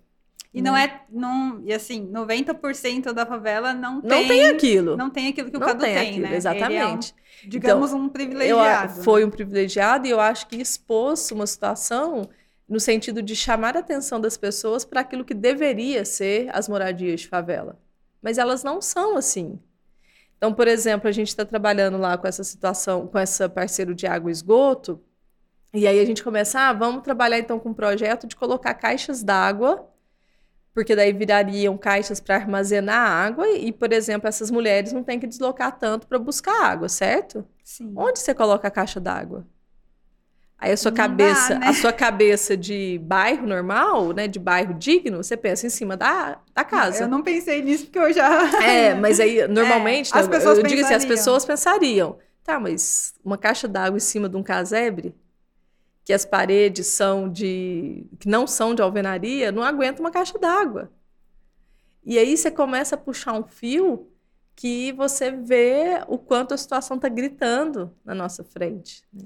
E 0.53 0.63
não 0.63 0.77
é. 0.77 1.03
Não, 1.11 1.63
e 1.65 1.73
assim, 1.73 2.11
90% 2.11 3.13
da 3.13 3.27
favela 3.27 3.75
não, 3.75 3.97
Não 3.97 4.03
tem, 4.03 4.29
tem 4.29 4.47
aquilo. 4.47 4.97
Não 4.97 5.11
tem 5.11 5.29
aquilo 5.29 5.51
que 5.51 5.57
o 5.57 5.61
Não 5.61 5.67
Cadu 5.67 5.81
tem 5.81 5.95
tem, 5.95 6.09
aquilo, 6.09 6.23
né? 6.23 6.27
Ele 6.29 6.33
é 6.33 6.35
um, 6.35 6.39
exatamente. 6.39 7.15
digamos, 7.47 7.93
um 7.93 8.05
Eu, 8.05 8.11
privilegiado. 8.11 9.03
foi 9.03 9.25
um 9.25 9.31
privilegiado 9.31 10.07
e 10.07 10.11
eu 10.11 10.21
acho 10.21 10.47
que 10.49 10.57
expôs 10.57 11.31
uma 11.31 11.47
situação 11.47 12.29
no 12.69 12.81
sentido 12.81 13.23
de 13.23 13.37
chamar 13.37 13.77
a 13.77 13.81
atenção 13.81 14.21
das 14.21 14.37
pessoas 14.37 14.85
para 14.85 15.01
aquilo 15.01 15.25
que 15.25 15.35
deveria 15.35 16.05
ser 16.05 16.49
as 16.53 16.69
moradias 16.69 17.21
de 17.21 17.29
favela. 17.29 17.79
Mas 18.23 18.37
elas 18.39 18.65
não 18.65 18.81
são 18.81 19.17
assim. 19.17 19.59
Então, 20.37 20.53
por 20.53 20.69
exemplo, 20.69 21.09
a 21.09 21.13
gente 21.13 21.29
está 21.29 21.45
trabalhando 21.45 21.99
lá 21.99 22.17
com 22.17 22.27
essa 22.27 22.45
situação, 22.45 23.07
com 23.07 23.19
essa 23.19 23.49
parceiro 23.49 23.95
de 23.95 24.07
água 24.07 24.31
e 24.31 24.33
esgoto, 24.33 25.01
e 25.73 25.87
aí 25.87 26.01
a 26.01 26.05
gente 26.05 26.23
começa, 26.23 26.61
ah, 26.61 26.73
vamos 26.73 27.03
trabalhar 27.03 27.39
então 27.39 27.59
com 27.59 27.71
um 27.71 27.75
projeto 27.75 28.27
de 28.27 28.35
colocar 28.37 28.73
caixas 28.75 29.23
d'água, 29.23 29.87
porque 30.79 30.95
daí 30.95 31.13
virariam 31.13 31.77
caixas 31.77 32.21
para 32.21 32.37
armazenar 32.37 33.11
água, 33.11 33.49
e, 33.49 33.73
por 33.73 33.93
exemplo, 33.93 34.29
essas 34.29 34.49
mulheres 34.49 34.93
não 34.93 35.03
têm 35.03 35.19
que 35.19 35.27
deslocar 35.27 35.77
tanto 35.77 36.07
para 36.07 36.21
buscar 36.21 36.67
água, 36.67 36.89
certo? 36.89 37.45
Sim. 37.65 37.93
Onde 37.97 38.21
você 38.21 38.33
coloca 38.33 38.69
a 38.69 38.71
caixa 38.71 39.01
d'água? 39.01 39.45
Aí 40.57 40.71
a 40.71 40.77
sua 40.77 40.93
Não 40.93 40.97
dá, 40.97 41.03
cabeça, 41.03 41.59
né? 41.59 41.67
a 41.67 41.73
sua 41.73 41.93
cabeça 41.93 42.57
de 42.57 43.01
bairro 43.03 43.45
normal, 43.45 44.13
né, 44.13 44.29
de 44.29 44.39
bairro 44.39 44.73
digno, 44.73 45.17
você 45.17 45.37
pensa 45.37 45.67
em 45.67 45.71
cima 45.71 45.97
da, 45.97 46.39
da 46.55 46.63
casa. 46.63 47.03
Eu 47.03 47.09
não 47.09 47.25
pensei 47.25 47.61
nisso 47.61 47.87
porque 47.87 47.99
eu 47.99 48.13
já. 48.13 48.29
É, 48.63 48.95
mas 48.95 49.19
aí 49.19 49.49
normalmente 49.49 50.17
as 50.17 50.29
né, 50.29 50.37
pessoas 50.37 50.59
eu 50.59 50.65
digo 50.65 50.81
assim, 50.83 50.95
as 50.95 51.05
pessoas 51.05 51.45
pensariam, 51.45 52.19
tá, 52.45 52.61
mas 52.61 53.15
uma 53.25 53.37
caixa 53.37 53.67
d'água 53.67 53.97
em 53.97 54.01
cima 54.01 54.29
de 54.29 54.37
um 54.37 54.45
casebre, 54.45 55.13
que 56.09 56.13
as 56.15 56.25
paredes 56.25 56.87
são 56.87 57.29
de 57.31 58.07
que 58.19 58.27
não 58.27 58.47
são 58.47 58.75
de 58.75 58.81
alvenaria, 58.81 59.53
não 59.53 59.63
aguenta 59.63 60.01
uma 60.01 60.11
caixa 60.11 60.39
d'água. 60.39 60.91
E 62.03 62.19
aí 62.19 62.35
você 62.35 62.51
começa 62.51 62.95
a 62.95 62.99
puxar 62.99 63.35
um 63.35 63.43
fio 63.43 64.09
que 64.57 64.91
você 64.93 65.31
vê 65.31 66.03
o 66.09 66.17
quanto 66.17 66.55
a 66.55 66.57
situação 66.57 66.97
está 66.97 67.11
gritando 67.11 67.95
na 68.03 68.15
nossa 68.15 68.43
frente. 68.43 69.03
né? 69.13 69.23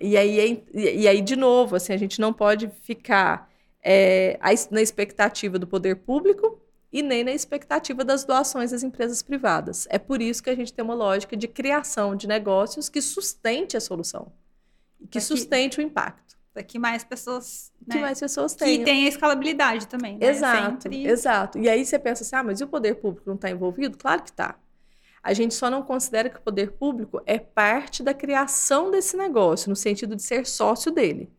E 0.00 0.16
aí, 0.16 0.40
é- 0.72 0.94
e 0.96 1.06
aí, 1.06 1.20
de 1.20 1.36
novo, 1.36 1.76
assim, 1.76 1.92
a 1.92 1.98
gente 1.98 2.18
não 2.22 2.32
pode 2.32 2.70
ficar 2.80 3.46
é, 3.84 4.38
na 4.70 4.80
expectativa 4.80 5.58
do 5.58 5.66
poder 5.66 5.96
público 5.96 6.58
e 6.90 7.02
nem 7.02 7.22
na 7.22 7.32
expectativa 7.32 8.02
das 8.02 8.24
doações 8.24 8.70
das 8.70 8.82
empresas 8.82 9.20
privadas. 9.22 9.86
É 9.90 9.98
por 9.98 10.22
isso 10.22 10.42
que 10.42 10.48
a 10.48 10.56
gente 10.56 10.72
tem 10.72 10.82
uma 10.82 10.94
lógica 10.94 11.36
de 11.36 11.46
criação 11.46 12.16
de 12.16 12.26
negócios 12.26 12.88
que 12.88 13.02
sustente 13.02 13.76
a 13.76 13.80
solução, 13.80 14.32
que 15.10 15.20
sustente 15.20 15.78
o 15.78 15.82
impacto, 15.82 16.36
Para 16.52 16.62
que 16.62 16.78
mais 16.78 17.04
pessoas. 17.04 17.72
que 17.88 17.96
né, 17.96 18.02
mais 18.02 18.18
pessoas 18.20 18.52
que 18.54 18.58
tenham. 18.64 18.84
tem 18.84 19.04
a 19.06 19.08
escalabilidade 19.08 19.86
também. 19.86 20.18
Né? 20.18 20.26
Exato, 20.26 20.82
Sempre- 20.82 21.06
exato. 21.06 21.58
E 21.58 21.68
aí 21.68 21.84
você 21.84 21.98
pensa 21.98 22.22
assim, 22.24 22.36
ah, 22.36 22.42
mas 22.42 22.60
e 22.60 22.64
o 22.64 22.68
poder 22.68 22.96
público 22.96 23.24
não 23.28 23.36
está 23.36 23.48
envolvido? 23.50 23.96
Claro 23.96 24.22
que 24.22 24.30
está. 24.30 24.58
A 25.22 25.32
gente 25.34 25.54
só 25.54 25.68
não 25.70 25.82
considera 25.82 26.30
que 26.30 26.38
o 26.38 26.42
poder 26.42 26.72
público 26.72 27.20
é 27.26 27.38
parte 27.38 28.02
da 28.02 28.14
criação 28.14 28.90
desse 28.90 29.16
negócio, 29.16 29.68
no 29.68 29.76
sentido 29.76 30.14
de 30.16 30.22
ser 30.22 30.46
sócio 30.46 30.90
dele. 30.90 31.30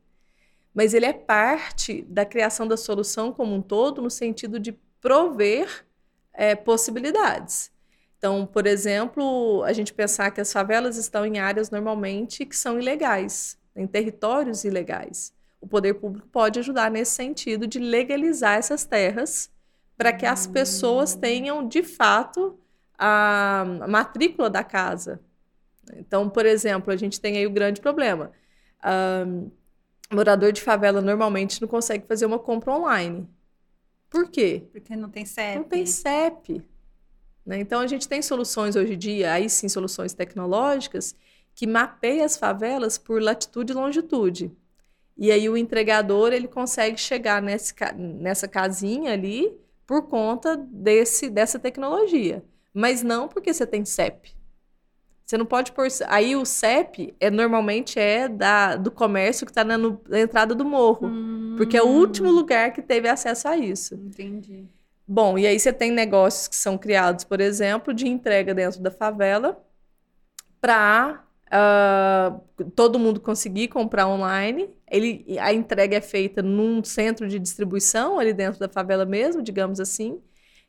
Mas 0.74 0.93
ele 0.93 1.05
é 1.05 1.14
parte 1.14 2.03
da 2.03 2.26
criação 2.26 2.68
da 2.68 2.78
solução 2.78 3.32
como 3.34 3.55
um 3.55 3.62
todo, 3.62 4.01
no 4.01 4.10
sentido 4.10 4.60
de 4.60 4.74
prover 5.01 5.86
eh, 6.34 6.55
possibilidades. 6.55 7.72
Então, 8.20 8.45
por 8.45 8.67
exemplo, 8.67 9.63
a 9.63 9.72
gente 9.72 9.93
pensar 9.93 10.30
que 10.30 10.41
as 10.41 10.51
favelas 10.51 10.97
estão 10.97 11.26
em 11.26 11.39
áreas 11.39 11.72
normalmente 11.72 12.45
que 12.45 12.55
são 12.55 12.78
ilegais, 12.78 13.57
em 13.74 13.88
territórios 13.88 14.65
ilegais. 14.65 15.34
O 15.61 15.65
poder 15.65 15.93
público 15.93 16.28
pode 16.28 16.59
ajudar 16.59 16.91
nesse 16.91 17.11
sentido 17.11 17.65
de 17.65 17.80
legalizar 17.80 18.57
essas 18.57 18.84
terras 18.84 19.49
para 19.97 20.11
que 20.11 20.26
as 20.26 20.45
pessoas 20.45 21.15
tenham, 21.15 21.65
de 21.65 21.82
fato, 21.82 22.59
a 22.97 23.86
matrícula 23.88 24.49
da 24.49 24.65
casa. 24.65 25.22
Então, 25.95 26.30
por 26.30 26.45
exemplo, 26.45 26.91
a 26.91 26.97
gente 26.97 27.22
tem 27.22 27.38
aí 27.38 27.47
o 27.47 27.51
grande 27.51 27.80
problema. 27.80 28.32
Ahn, 28.84 29.49
morador 30.11 30.51
de 30.51 30.61
favela 30.61 31.01
normalmente 31.01 31.61
não 31.61 31.70
consegue 31.70 32.05
fazer 32.05 32.26
uma 32.26 32.39
compra 32.39 32.74
online. 32.74 33.30
Por 34.09 34.30
quê? 34.30 34.67
Porque 34.74 34.93
não 34.95 35.09
tem 35.09 35.26
CEP. 35.26 35.55
Não 35.55 35.63
tem 35.63 35.86
CEP. 35.86 36.61
Né? 37.45 37.59
Então, 37.59 37.81
a 37.81 37.87
gente 37.87 38.07
tem 38.07 38.21
soluções 38.21 38.75
hoje 38.75 38.93
em 38.93 38.97
dia, 38.97 39.33
aí 39.33 39.49
sim, 39.49 39.67
soluções 39.69 40.13
tecnológicas, 40.13 41.15
que 41.55 41.67
mapeiam 41.67 42.25
as 42.25 42.37
favelas 42.37 42.97
por 42.97 43.21
latitude 43.21 43.71
e 43.73 43.75
longitude. 43.75 44.51
E 45.17 45.31
aí 45.31 45.49
o 45.49 45.57
entregador 45.57 46.31
ele 46.33 46.47
consegue 46.47 46.97
chegar 46.99 47.41
nesse, 47.41 47.73
nessa 47.97 48.47
casinha 48.47 49.13
ali 49.13 49.51
por 49.85 50.03
conta 50.07 50.55
desse, 50.57 51.29
dessa 51.29 51.59
tecnologia. 51.59 52.43
Mas 52.73 53.03
não 53.03 53.27
porque 53.27 53.53
você 53.53 53.67
tem 53.67 53.83
CEP. 53.85 54.35
Você 55.25 55.37
não 55.37 55.45
pode 55.45 55.71
pôr. 55.71 55.87
Aí 56.07 56.35
o 56.35 56.45
CEP 56.45 57.15
é, 57.19 57.29
normalmente 57.29 57.99
é 57.99 58.27
da, 58.27 58.75
do 58.75 58.91
comércio 58.91 59.45
que 59.45 59.51
está 59.51 59.63
na, 59.63 59.77
na 59.77 60.19
entrada 60.19 60.55
do 60.55 60.65
morro. 60.65 61.17
Porque 61.55 61.77
é 61.77 61.83
o 61.83 61.87
Hum, 61.87 61.99
último 61.99 62.31
lugar 62.31 62.73
que 62.73 62.81
teve 62.81 63.07
acesso 63.09 63.47
a 63.47 63.57
isso. 63.57 63.95
Entendi. 63.95 64.67
Bom, 65.12 65.39
e 65.39 65.47
aí 65.47 65.60
você 65.60 65.74
tem 65.74 65.89
negócios 65.91 66.47
que 66.47 66.55
são 66.55 66.78
criados, 66.78 67.24
por 67.24 67.41
exemplo, 67.41 67.93
de 67.95 68.07
entrega 68.07 68.53
dentro 68.53 68.80
da 68.80 68.91
favela 68.91 69.60
para 70.62 71.26
todo 72.76 72.99
mundo 72.99 73.20
conseguir 73.20 73.70
comprar 73.70 74.07
online. 74.07 74.70
Ele, 74.88 75.26
a 75.39 75.51
entrega 75.51 75.97
é 75.97 76.01
feita 76.01 76.43
num 76.43 76.84
centro 76.84 77.28
de 77.28 77.39
distribuição 77.39 78.20
ali 78.20 78.34
dentro 78.34 78.60
da 78.60 78.70
favela 78.70 79.03
mesmo, 79.03 79.41
digamos 79.41 79.80
assim. 79.80 80.22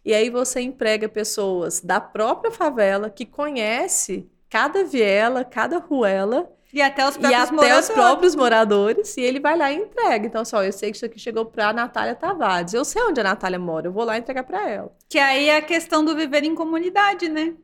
E 0.05 0.14
aí 0.14 0.30
você 0.30 0.62
emprega 0.62 1.07
pessoas 1.07 1.82
da 1.82 2.01
própria 2.01 2.51
favela 2.51 3.11
que 3.11 3.26
conhece 3.26 4.26
cada 4.49 4.84
viela, 4.84 5.45
cada 5.45 5.78
ruela 5.78 6.51
E 6.72 6.80
até 6.80 7.06
os 7.08 7.16
e 7.16 7.18
próprios 7.18 7.50
até 7.50 7.52
moradores. 7.52 7.88
os 7.88 7.94
próprios 7.94 8.34
moradores, 8.36 9.16
e 9.16 9.20
ele 9.22 9.40
vai 9.40 9.56
lá 9.56 9.72
e 9.72 9.76
entrega. 9.76 10.26
Então, 10.26 10.44
só, 10.44 10.62
eu 10.64 10.72
sei 10.72 10.90
que 10.90 10.96
isso 10.96 11.06
aqui 11.06 11.18
chegou 11.18 11.44
para 11.46 11.68
a 11.70 11.72
Natália 11.72 12.14
Tavares. 12.14 12.74
Eu 12.74 12.84
sei 12.84 13.02
onde 13.02 13.20
a 13.20 13.24
Natália 13.24 13.58
mora, 13.58 13.88
eu 13.88 13.92
vou 13.92 14.04
lá 14.04 14.16
entregar 14.18 14.44
para 14.44 14.68
ela. 14.68 14.92
Que 15.08 15.18
aí 15.18 15.48
é 15.48 15.56
a 15.56 15.62
questão 15.62 16.04
do 16.04 16.14
viver 16.14 16.44
em 16.44 16.54
comunidade, 16.54 17.28
né? 17.28 17.54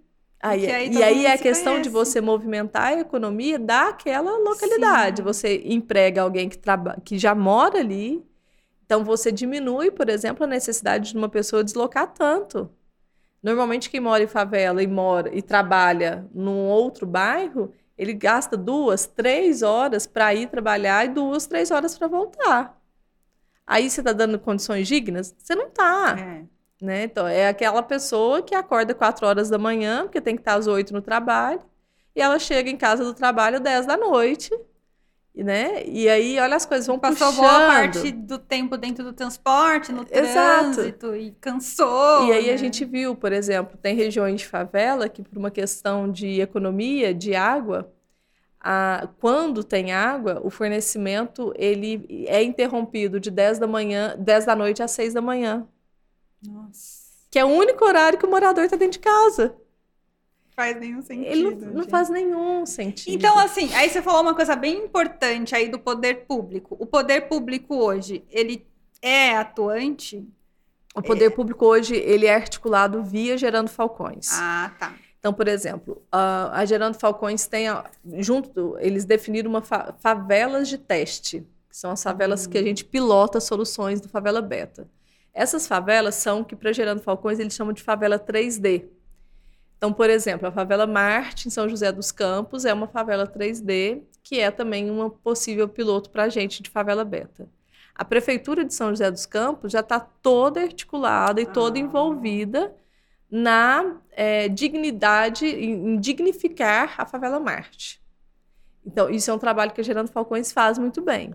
Aí, 0.41 0.61
Porque 0.61 0.73
aí 0.73 0.91
e 0.93 1.03
aí 1.03 1.27
é 1.27 1.33
a 1.33 1.39
questão 1.39 1.81
de 1.81 1.89
conhece. 1.89 1.91
você 1.91 2.21
movimentar 2.21 2.89
a 2.93 3.01
economia 3.01 3.59
daquela 3.59 4.37
localidade. 4.39 5.19
Sim. 5.19 5.23
Você 5.23 5.63
emprega 5.65 6.23
alguém 6.23 6.49
que, 6.49 6.59
traba 6.59 6.97
que 7.05 7.19
já 7.19 7.35
mora 7.35 7.79
ali, 7.79 8.25
então 8.85 9.03
você 9.05 9.33
diminui, 9.33 9.91
por 9.91 10.09
exemplo, 10.09 10.45
a 10.45 10.47
necessidade 10.47 11.13
de 11.13 11.19
uma 11.19 11.29
pessoa 11.29 11.65
deslocar 11.65 12.13
tanto. 12.13 12.71
Normalmente 13.43 13.89
quem 13.91 14.01
mora 14.01 14.23
em 14.23 14.27
favela 14.27 14.83
e 14.83 14.87
mora 14.87 15.31
e 15.35 15.41
trabalha 15.41 16.29
num 16.35 16.67
outro 16.67 17.07
bairro, 17.07 17.73
ele 17.97 18.13
gasta 18.13 18.57
duas, 18.57 19.07
três 19.07 19.63
horas 19.63 20.07
para 20.07 20.35
ir 20.35 20.49
trabalhar 20.49 21.05
e 21.07 21.09
duas, 21.09 21.47
três 21.47 21.71
horas 21.71 21.97
para 21.99 22.09
voltar. 22.09 22.77
Aí 23.67 23.91
você 23.91 24.01
está 24.01 24.13
dando 24.13 24.39
condições 24.39 24.87
dignas? 24.87 25.35
Você 25.37 25.55
não 25.55 25.67
está 25.69 26.17
É. 26.19 26.45
né? 26.85 27.05
Então, 27.05 27.27
é 27.27 27.49
aquela 27.49 27.83
pessoa 27.83 28.43
que 28.43 28.55
acorda 28.55 28.95
4 28.95 29.27
horas 29.27 29.49
da 29.49 29.59
manhã, 29.59 30.03
porque 30.03 30.21
tem 30.21 30.37
que 30.37 30.43
estar 30.43 30.55
às 30.55 30.67
8 30.67 30.93
no 30.93 31.01
trabalho, 31.03 31.61
e 32.15 32.21
ela 32.21 32.39
chega 32.39 32.71
em 32.71 32.77
casa 32.77 33.03
do 33.03 33.15
trabalho 33.15 33.57
às 33.57 33.63
10 33.63 33.87
da 33.87 33.97
noite, 33.97 34.51
né? 35.43 35.85
E 35.87 36.09
aí, 36.09 36.39
olha, 36.39 36.57
as 36.57 36.65
coisas 36.67 36.87
vão 36.87 36.99
Passou 36.99 37.29
puxando. 37.29 37.41
boa 37.43 37.67
parte 37.67 38.11
do 38.13 38.39
tempo 38.39 38.77
dentro 38.77 39.05
do 39.05 39.13
transporte, 39.13 39.93
no 39.93 40.03
Exato. 40.11 40.73
trânsito, 40.77 41.15
e 41.17 41.33
cansou. 41.33 42.27
E 42.27 42.33
aí 42.33 42.47
né? 42.47 42.53
a 42.53 42.57
gente 42.57 42.85
viu, 42.85 43.15
por 43.15 43.33
exemplo, 43.33 43.77
tem 43.77 43.95
regiões 43.95 44.41
de 44.41 44.47
favela 44.47 45.09
que, 45.09 45.23
por 45.23 45.37
uma 45.39 45.51
questão 45.51 46.11
de 46.11 46.41
economia 46.41 47.13
de 47.15 47.35
água, 47.35 47.93
a- 48.61 49.09
quando 49.21 49.63
tem 49.65 49.93
água, 49.93 50.41
o 50.43 50.51
fornecimento 50.51 51.53
ele 51.57 52.25
é 52.29 52.43
interrompido 52.43 53.21
de 53.21 53.31
10 53.31 53.59
da 53.59 53.67
manhã, 53.67 54.17
10 54.19 54.45
da 54.47 54.57
noite 54.57 54.83
às 54.83 54.91
6 54.93 55.15
da 55.15 55.21
manhã, 55.23 55.67
Nossa, 56.43 57.07
que 57.31 57.39
é 57.39 57.45
o 57.45 57.49
único 57.49 57.85
horário 57.85 58.19
que 58.19 58.27
o 58.27 58.31
morador 58.31 58.65
está 58.65 58.77
dentro 58.77 58.93
de 58.93 58.99
casa. 59.01 59.55
Faz 60.57 60.81
nenhum 60.81 61.03
sentido. 61.03 61.27
Ele 61.31 61.55
não, 61.55 61.73
não 61.75 61.85
faz 61.85 62.09
nenhum 62.09 62.65
sentido. 62.65 63.15
Então, 63.15 63.39
assim, 63.39 63.73
aí 63.75 63.89
você 63.91 64.01
falou 64.01 64.23
uma 64.23 64.35
coisa 64.35 64.57
bem 64.57 64.85
importante 64.85 65.55
aí 65.55 65.69
do 65.69 65.79
poder 65.79 66.25
público. 66.27 66.75
O 66.81 66.87
poder 66.87 67.29
público 67.29 67.77
hoje, 67.77 68.25
ele 68.31 68.67
é 69.03 69.37
atuante? 69.37 70.27
O 70.95 71.03
poder 71.03 71.31
público 71.31 71.67
hoje 71.67 71.95
ele 71.95 72.25
é 72.27 72.35
articulado 72.35 73.03
via 73.03 73.37
Gerando 73.37 73.69
Falcões. 73.69 74.31
Ah, 74.33 74.73
tá. 74.79 74.95
Então, 75.19 75.33
por 75.33 75.47
exemplo, 75.47 76.03
a, 76.11 76.61
a 76.61 76.65
Gerando 76.65 76.99
Falcões 76.99 77.47
tem 77.47 77.69
a- 77.69 77.85
junto, 78.19 78.77
eles 78.79 79.05
definiram 79.05 79.51
uma 79.51 79.61
fa- 79.61 79.95
favelas 80.01 80.69
de 80.69 80.79
teste, 80.79 81.41
que 81.69 81.77
são 81.77 81.91
as 81.91 82.03
favelas 82.03 82.47
que 82.47 82.57
a 82.57 82.63
gente 82.63 82.83
pilota 82.85 83.41
soluções 83.41 84.01
do 84.01 84.09
Favela 84.09 84.41
Beta. 84.41 84.89
Essas 85.35 85.67
favelas 85.67 86.15
são 86.15 86.43
que 86.43 86.57
para 86.57 86.73
Gerando 86.73 87.03
Falcões 87.03 87.39
eles 87.39 87.53
chamam 87.53 87.75
de 87.75 87.83
favela 87.83 88.19
3D. 88.19 88.85
Então, 89.77 89.93
por 89.93 90.09
exemplo, 90.09 90.49
a 90.49 90.53
favela 90.53 90.87
Marte, 90.87 91.49
em 91.49 91.51
São 91.51 91.69
José 91.69 91.93
dos 91.93 92.11
Campos, 92.11 92.65
é 92.65 92.73
uma 92.73 92.89
favela 92.89 93.27
3D, 93.27 94.03
que 94.23 94.41
é 94.41 94.51
também 94.51 94.91
uma 94.91 95.11
possível 95.11 95.69
piloto 95.69 96.11
para 96.11 96.25
a 96.25 96.29
gente 96.29 96.63
de 96.63 96.71
favela 96.71 97.05
beta. 97.05 97.49
A 97.95 98.05
Prefeitura 98.05 98.65
de 98.65 98.75
São 98.75 98.91
José 98.91 99.11
dos 99.11 99.27
Campos 99.27 99.73
já 99.73 99.81
está 99.81 100.01
toda 100.01 100.61
articulada 100.61 101.41
e 101.41 101.47
toda 101.47 101.79
ah. 101.79 101.81
envolvida 101.81 102.75
na 103.31 103.97
é, 104.13 104.49
dignidade, 104.49 105.47
em 105.47 105.99
dignificar 105.99 106.95
a 106.99 107.07
favela 107.07 107.41
Marte. 107.41 108.01
Então, 108.85 109.11
isso 109.11 109.31
é 109.31 109.35
um 109.35 109.39
trabalho 109.39 109.73
que 109.73 109.81
a 109.81 109.85
Gerando 109.85 110.11
Falcões 110.11 110.53
faz 110.53 110.79
muito 110.79 111.03
bem. 111.03 111.35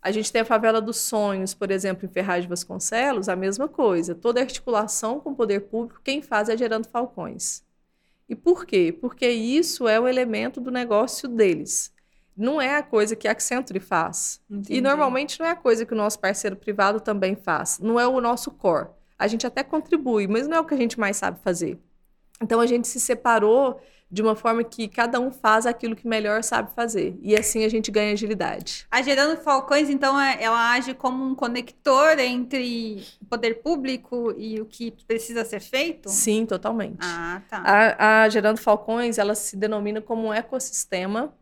A 0.00 0.12
gente 0.12 0.30
tem 0.30 0.42
a 0.42 0.44
favela 0.44 0.80
dos 0.80 0.98
sonhos, 0.98 1.52
por 1.52 1.70
exemplo, 1.70 2.06
em 2.06 2.08
Ferraz 2.08 2.44
de 2.44 2.48
Vasconcelos, 2.48 3.28
a 3.28 3.34
mesma 3.34 3.66
coisa. 3.66 4.14
Toda 4.14 4.40
articulação 4.40 5.18
com 5.18 5.30
o 5.30 5.34
poder 5.34 5.62
público, 5.62 6.00
quem 6.04 6.22
faz 6.22 6.48
é 6.48 6.56
Gerando 6.56 6.86
Falcões. 6.86 7.65
E 8.28 8.34
por 8.34 8.66
quê? 8.66 8.96
Porque 9.00 9.28
isso 9.28 9.86
é 9.86 10.00
o 10.00 10.08
elemento 10.08 10.60
do 10.60 10.70
negócio 10.70 11.28
deles. 11.28 11.92
Não 12.36 12.60
é 12.60 12.76
a 12.76 12.82
coisa 12.82 13.16
que 13.16 13.26
a 13.26 13.32
Accenture 13.32 13.80
faz. 13.80 14.40
Entendi. 14.50 14.74
E 14.74 14.80
normalmente 14.80 15.40
não 15.40 15.46
é 15.46 15.50
a 15.50 15.56
coisa 15.56 15.86
que 15.86 15.94
o 15.94 15.96
nosso 15.96 16.18
parceiro 16.18 16.56
privado 16.56 17.00
também 17.00 17.34
faz. 17.34 17.78
Não 17.78 17.98
é 17.98 18.06
o 18.06 18.20
nosso 18.20 18.50
core. 18.50 18.88
A 19.18 19.26
gente 19.26 19.46
até 19.46 19.62
contribui, 19.62 20.26
mas 20.26 20.46
não 20.46 20.58
é 20.58 20.60
o 20.60 20.64
que 20.64 20.74
a 20.74 20.76
gente 20.76 21.00
mais 21.00 21.16
sabe 21.16 21.40
fazer. 21.42 21.78
Então 22.42 22.60
a 22.60 22.66
gente 22.66 22.86
se 22.86 23.00
separou 23.00 23.80
de 24.10 24.22
uma 24.22 24.36
forma 24.36 24.62
que 24.62 24.86
cada 24.86 25.18
um 25.18 25.32
faz 25.32 25.66
aquilo 25.66 25.96
que 25.96 26.06
melhor 26.06 26.42
sabe 26.42 26.72
fazer. 26.74 27.18
E 27.20 27.34
assim 27.34 27.64
a 27.64 27.68
gente 27.68 27.90
ganha 27.90 28.12
agilidade. 28.12 28.86
A 28.90 29.02
Gerando 29.02 29.40
Falcões, 29.40 29.90
então, 29.90 30.18
é, 30.18 30.40
ela 30.40 30.72
age 30.72 30.94
como 30.94 31.24
um 31.24 31.34
conector 31.34 32.18
entre 32.18 33.02
o 33.20 33.24
poder 33.26 33.62
público 33.62 34.32
e 34.38 34.60
o 34.60 34.66
que 34.66 34.92
precisa 35.06 35.44
ser 35.44 35.60
feito? 35.60 36.08
Sim, 36.08 36.46
totalmente. 36.46 36.98
Ah, 37.00 37.42
tá. 37.48 37.58
A, 37.58 38.22
a 38.22 38.28
Gerando 38.28 38.58
Falcões, 38.60 39.18
ela 39.18 39.34
se 39.34 39.56
denomina 39.56 40.00
como 40.00 40.28
um 40.28 40.32
ecossistema 40.32 41.34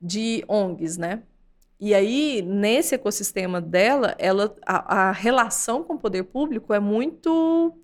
de 0.00 0.44
ONGs, 0.48 0.96
né? 0.96 1.22
E 1.78 1.92
aí, 1.94 2.40
nesse 2.40 2.94
ecossistema 2.94 3.60
dela, 3.60 4.14
ela, 4.18 4.54
a, 4.64 5.08
a 5.08 5.12
relação 5.12 5.82
com 5.82 5.94
o 5.94 5.98
poder 5.98 6.22
público 6.22 6.72
é 6.72 6.80
muito 6.80 7.74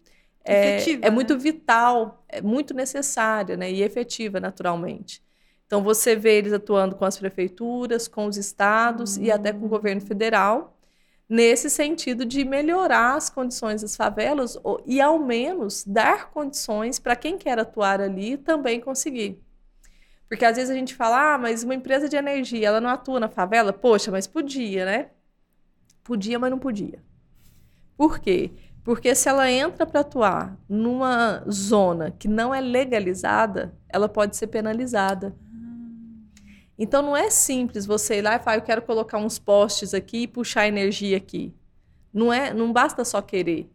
é, 0.45 0.77
efetiva, 0.77 1.07
é 1.07 1.11
né? 1.11 1.15
muito 1.15 1.39
vital, 1.39 2.25
é 2.29 2.41
muito 2.41 2.75
necessária 2.75 3.57
né? 3.57 3.71
e 3.71 3.83
efetiva, 3.83 4.41
naturalmente. 4.41 5.23
Então, 5.67 5.83
você 5.83 6.15
vê 6.15 6.37
eles 6.39 6.53
atuando 6.53 6.95
com 6.97 7.05
as 7.05 7.19
prefeituras, 7.19 8.07
com 8.07 8.27
os 8.27 8.37
estados 8.37 9.17
e 9.17 9.31
até 9.31 9.53
com 9.53 9.65
o 9.65 9.69
governo 9.69 10.03
federal, 10.03 10.77
nesse 11.29 11.71
sentido 11.71 12.27
de 12.27 12.45
melhorar 12.45 13.15
as 13.15 13.31
condições 13.31 13.81
das 13.81 13.97
favelas 13.97 14.59
e, 14.85 15.01
ao 15.01 15.19
menos, 15.19 15.83
dar 15.85 16.31
condições 16.31 16.99
para 16.99 17.17
quem 17.17 17.39
quer 17.39 17.59
atuar 17.59 18.03
ali 18.03 18.37
também 18.37 18.81
conseguir. 18.81 19.43
Porque 20.29 20.45
às 20.45 20.57
vezes 20.57 20.71
a 20.71 20.75
gente 20.75 20.95
fala, 20.95 21.35
ah, 21.35 21.39
mas 21.39 21.63
uma 21.63 21.75
empresa 21.75 22.09
de 22.09 22.17
energia, 22.17 22.69
ela 22.69 22.81
não 22.81 22.91
atua 22.91 23.21
na 23.21 23.29
favela? 23.29 23.73
Poxa, 23.73 24.11
mas 24.11 24.27
podia, 24.27 24.85
né? 24.85 25.11
Podia, 26.05 26.39
mas 26.39 26.51
não 26.51 26.59
podia. 26.59 27.03
Por 27.97 28.19
quê? 28.19 28.51
Porque 28.85 29.15
se 29.15 29.29
ela 29.29 29.51
entra 29.51 29.87
para 29.87 30.01
atuar 30.01 30.59
numa 30.69 31.45
zona 31.49 32.11
que 32.11 32.27
não 32.27 32.53
é 32.55 32.61
legalizada, 32.61 33.73
ela 33.89 34.09
pode 34.09 34.37
ser 34.37 34.49
penalizada. 34.49 35.35
Então 36.77 37.01
não 37.01 37.17
é 37.17 37.31
simples 37.31 37.87
você 37.87 38.19
ir 38.19 38.23
lá 38.23 38.37
e 38.37 38.39
falar, 38.41 38.57
eu 38.57 38.63
quero 38.63 38.83
colocar 38.83 39.19
uns 39.19 39.39
postes 39.39 39.95
aqui 39.95 40.23
e 40.23 40.27
puxar 40.27 40.67
energia 40.67 41.17
aqui. 41.17 41.55
Não 42.13 42.33
é, 42.33 42.53
não 42.53 42.73
basta 42.73 43.05
só 43.05 43.23
querer. 43.23 43.71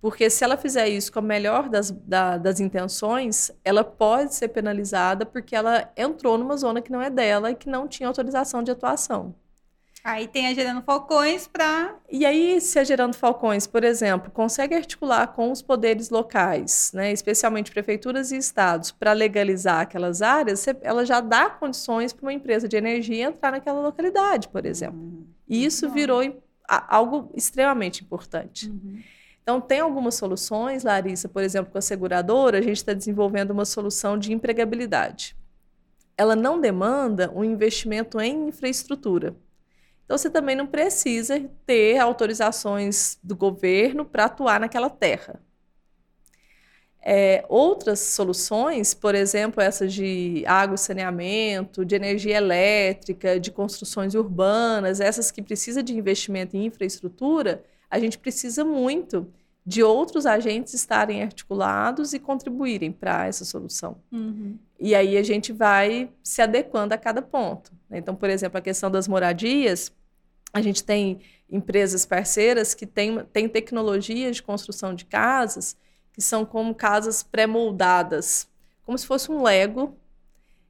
Porque 0.00 0.30
se 0.30 0.44
ela 0.44 0.56
fizer 0.56 0.88
isso 0.88 1.12
com 1.12 1.18
a 1.18 1.22
melhor 1.22 1.68
das, 1.68 1.90
da, 1.90 2.38
das 2.38 2.60
intenções, 2.60 3.50
ela 3.64 3.82
pode 3.82 4.34
ser 4.34 4.48
penalizada 4.48 5.26
porque 5.26 5.56
ela 5.56 5.90
entrou 5.96 6.38
numa 6.38 6.56
zona 6.56 6.80
que 6.80 6.92
não 6.92 7.02
é 7.02 7.10
dela 7.10 7.50
e 7.50 7.56
que 7.56 7.68
não 7.68 7.88
tinha 7.88 8.06
autorização 8.08 8.62
de 8.62 8.70
atuação. 8.70 9.34
Aí 10.06 10.28
tem 10.28 10.46
a 10.46 10.54
Gerando 10.54 10.82
Falcões 10.82 11.48
para. 11.48 11.96
E 12.08 12.24
aí, 12.24 12.60
se 12.60 12.78
a 12.78 12.84
Gerando 12.84 13.16
Falcões, 13.16 13.66
por 13.66 13.82
exemplo, 13.82 14.30
consegue 14.30 14.72
articular 14.72 15.26
com 15.26 15.50
os 15.50 15.60
poderes 15.60 16.10
locais, 16.10 16.92
né, 16.94 17.10
especialmente 17.10 17.72
prefeituras 17.72 18.30
e 18.30 18.36
estados, 18.36 18.92
para 18.92 19.12
legalizar 19.12 19.80
aquelas 19.80 20.22
áreas, 20.22 20.64
ela 20.80 21.04
já 21.04 21.20
dá 21.20 21.50
condições 21.50 22.12
para 22.12 22.22
uma 22.22 22.32
empresa 22.32 22.68
de 22.68 22.76
energia 22.76 23.24
entrar 23.24 23.50
naquela 23.50 23.80
localidade, 23.80 24.46
por 24.46 24.64
exemplo. 24.64 24.96
Uhum. 24.96 25.26
E 25.48 25.64
isso 25.64 25.90
virou 25.90 26.40
algo 26.68 27.32
extremamente 27.34 28.04
importante. 28.04 28.70
Uhum. 28.70 29.00
Então, 29.42 29.60
tem 29.60 29.80
algumas 29.80 30.14
soluções, 30.14 30.84
Larissa, 30.84 31.28
por 31.28 31.42
exemplo, 31.42 31.72
com 31.72 31.78
a 31.78 31.82
seguradora, 31.82 32.58
a 32.58 32.62
gente 32.62 32.76
está 32.76 32.92
desenvolvendo 32.92 33.50
uma 33.50 33.64
solução 33.64 34.16
de 34.16 34.32
empregabilidade. 34.32 35.36
Ela 36.16 36.36
não 36.36 36.60
demanda 36.60 37.28
um 37.34 37.42
investimento 37.42 38.20
em 38.20 38.46
infraestrutura. 38.46 39.34
Então, 40.06 40.16
você 40.16 40.30
também 40.30 40.54
não 40.54 40.68
precisa 40.68 41.50
ter 41.66 41.98
autorizações 41.98 43.18
do 43.22 43.36
governo 43.36 44.04
para 44.04 44.26
atuar 44.26 44.60
naquela 44.60 44.88
terra. 44.88 45.42
É, 47.08 47.44
outras 47.48 48.00
soluções, 48.00 48.94
por 48.94 49.14
exemplo, 49.14 49.60
essas 49.60 49.92
de 49.92 50.44
água 50.46 50.76
e 50.76 50.78
saneamento, 50.78 51.84
de 51.84 51.94
energia 51.96 52.36
elétrica, 52.36 53.38
de 53.38 53.50
construções 53.50 54.14
urbanas, 54.14 55.00
essas 55.00 55.30
que 55.30 55.42
precisam 55.42 55.82
de 55.82 55.96
investimento 55.96 56.56
em 56.56 56.66
infraestrutura, 56.66 57.64
a 57.90 57.98
gente 57.98 58.18
precisa 58.18 58.64
muito 58.64 59.32
de 59.66 59.82
outros 59.82 60.26
agentes 60.26 60.74
estarem 60.74 61.22
articulados 61.22 62.12
e 62.12 62.20
contribuírem 62.20 62.92
para 62.92 63.26
essa 63.26 63.44
solução. 63.44 63.96
Uhum. 64.12 64.56
E 64.78 64.94
aí 64.94 65.16
a 65.16 65.22
gente 65.24 65.52
vai 65.52 66.08
se 66.22 66.40
adequando 66.40 66.94
a 66.94 66.98
cada 66.98 67.20
ponto. 67.20 67.72
Né? 67.90 67.98
Então, 67.98 68.14
por 68.14 68.30
exemplo, 68.30 68.58
a 68.58 68.60
questão 68.60 68.88
das 68.88 69.08
moradias, 69.08 69.92
a 70.52 70.62
gente 70.62 70.84
tem 70.84 71.18
empresas 71.50 72.06
parceiras 72.06 72.74
que 72.74 72.86
têm, 72.86 73.24
têm 73.32 73.48
tecnologias 73.48 74.36
de 74.36 74.42
construção 74.42 74.94
de 74.94 75.04
casas 75.04 75.76
que 76.12 76.22
são 76.22 76.46
como 76.46 76.74
casas 76.74 77.22
pré-moldadas, 77.22 78.48
como 78.84 78.96
se 78.96 79.06
fosse 79.06 79.30
um 79.30 79.42
Lego. 79.42 79.96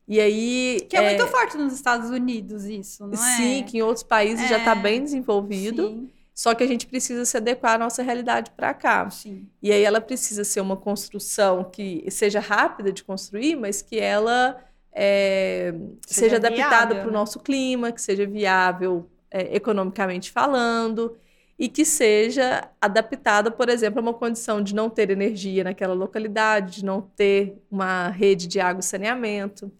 E 0.08 0.18
aí. 0.20 0.86
Que 0.88 0.96
é, 0.96 1.04
é, 1.04 1.16
muito 1.16 1.30
forte 1.30 1.56
nos 1.56 1.72
Estados 1.72 2.10
Unidos, 2.10 2.64
isso, 2.64 3.06
não 3.06 3.12
é? 3.12 3.36
Sim, 3.36 3.62
que 3.64 3.78
em 3.78 3.82
outros 3.82 4.02
países 4.02 4.44
é, 4.46 4.48
já 4.48 4.58
está 4.58 4.74
bem 4.74 5.02
desenvolvido. 5.02 5.88
Sim. 5.88 6.10
Só 6.36 6.54
que 6.54 6.62
a 6.62 6.66
gente 6.66 6.86
precisa 6.86 7.24
se 7.24 7.34
adequar 7.38 7.76
à 7.76 7.78
nossa 7.78 8.02
realidade 8.02 8.50
para 8.50 8.74
cá. 8.74 9.08
Sim. 9.08 9.48
E 9.62 9.72
aí 9.72 9.82
ela 9.82 10.02
precisa 10.02 10.44
ser 10.44 10.60
uma 10.60 10.76
construção 10.76 11.64
que 11.64 12.04
seja 12.10 12.40
rápida 12.40 12.92
de 12.92 13.02
construir, 13.02 13.56
mas 13.56 13.80
que 13.80 13.98
ela 13.98 14.62
é, 14.92 15.72
seja, 16.06 16.36
seja 16.36 16.36
adaptada 16.36 16.96
para 16.96 17.04
o 17.04 17.10
né? 17.10 17.12
nosso 17.12 17.40
clima, 17.40 17.90
que 17.90 18.02
seja 18.02 18.26
viável 18.26 19.08
é, 19.30 19.56
economicamente 19.56 20.30
falando 20.30 21.16
e 21.58 21.70
que 21.70 21.86
seja 21.86 22.68
adaptada, 22.82 23.50
por 23.50 23.70
exemplo, 23.70 23.98
a 24.00 24.02
uma 24.02 24.12
condição 24.12 24.60
de 24.60 24.74
não 24.74 24.90
ter 24.90 25.08
energia 25.08 25.64
naquela 25.64 25.94
localidade, 25.94 26.80
de 26.80 26.84
não 26.84 27.00
ter 27.00 27.56
uma 27.70 28.08
rede 28.08 28.46
de 28.46 28.60
água 28.60 28.80
e 28.80 28.84
saneamento. 28.84 29.72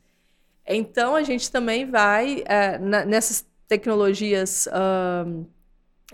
Então, 0.67 1.15
a 1.15 1.23
gente 1.23 1.53
também 1.53 1.85
vai 1.85 2.43
é, 2.47 2.79
na, 2.79 3.05
nessas 3.05 3.47
tecnologias. 3.69 4.67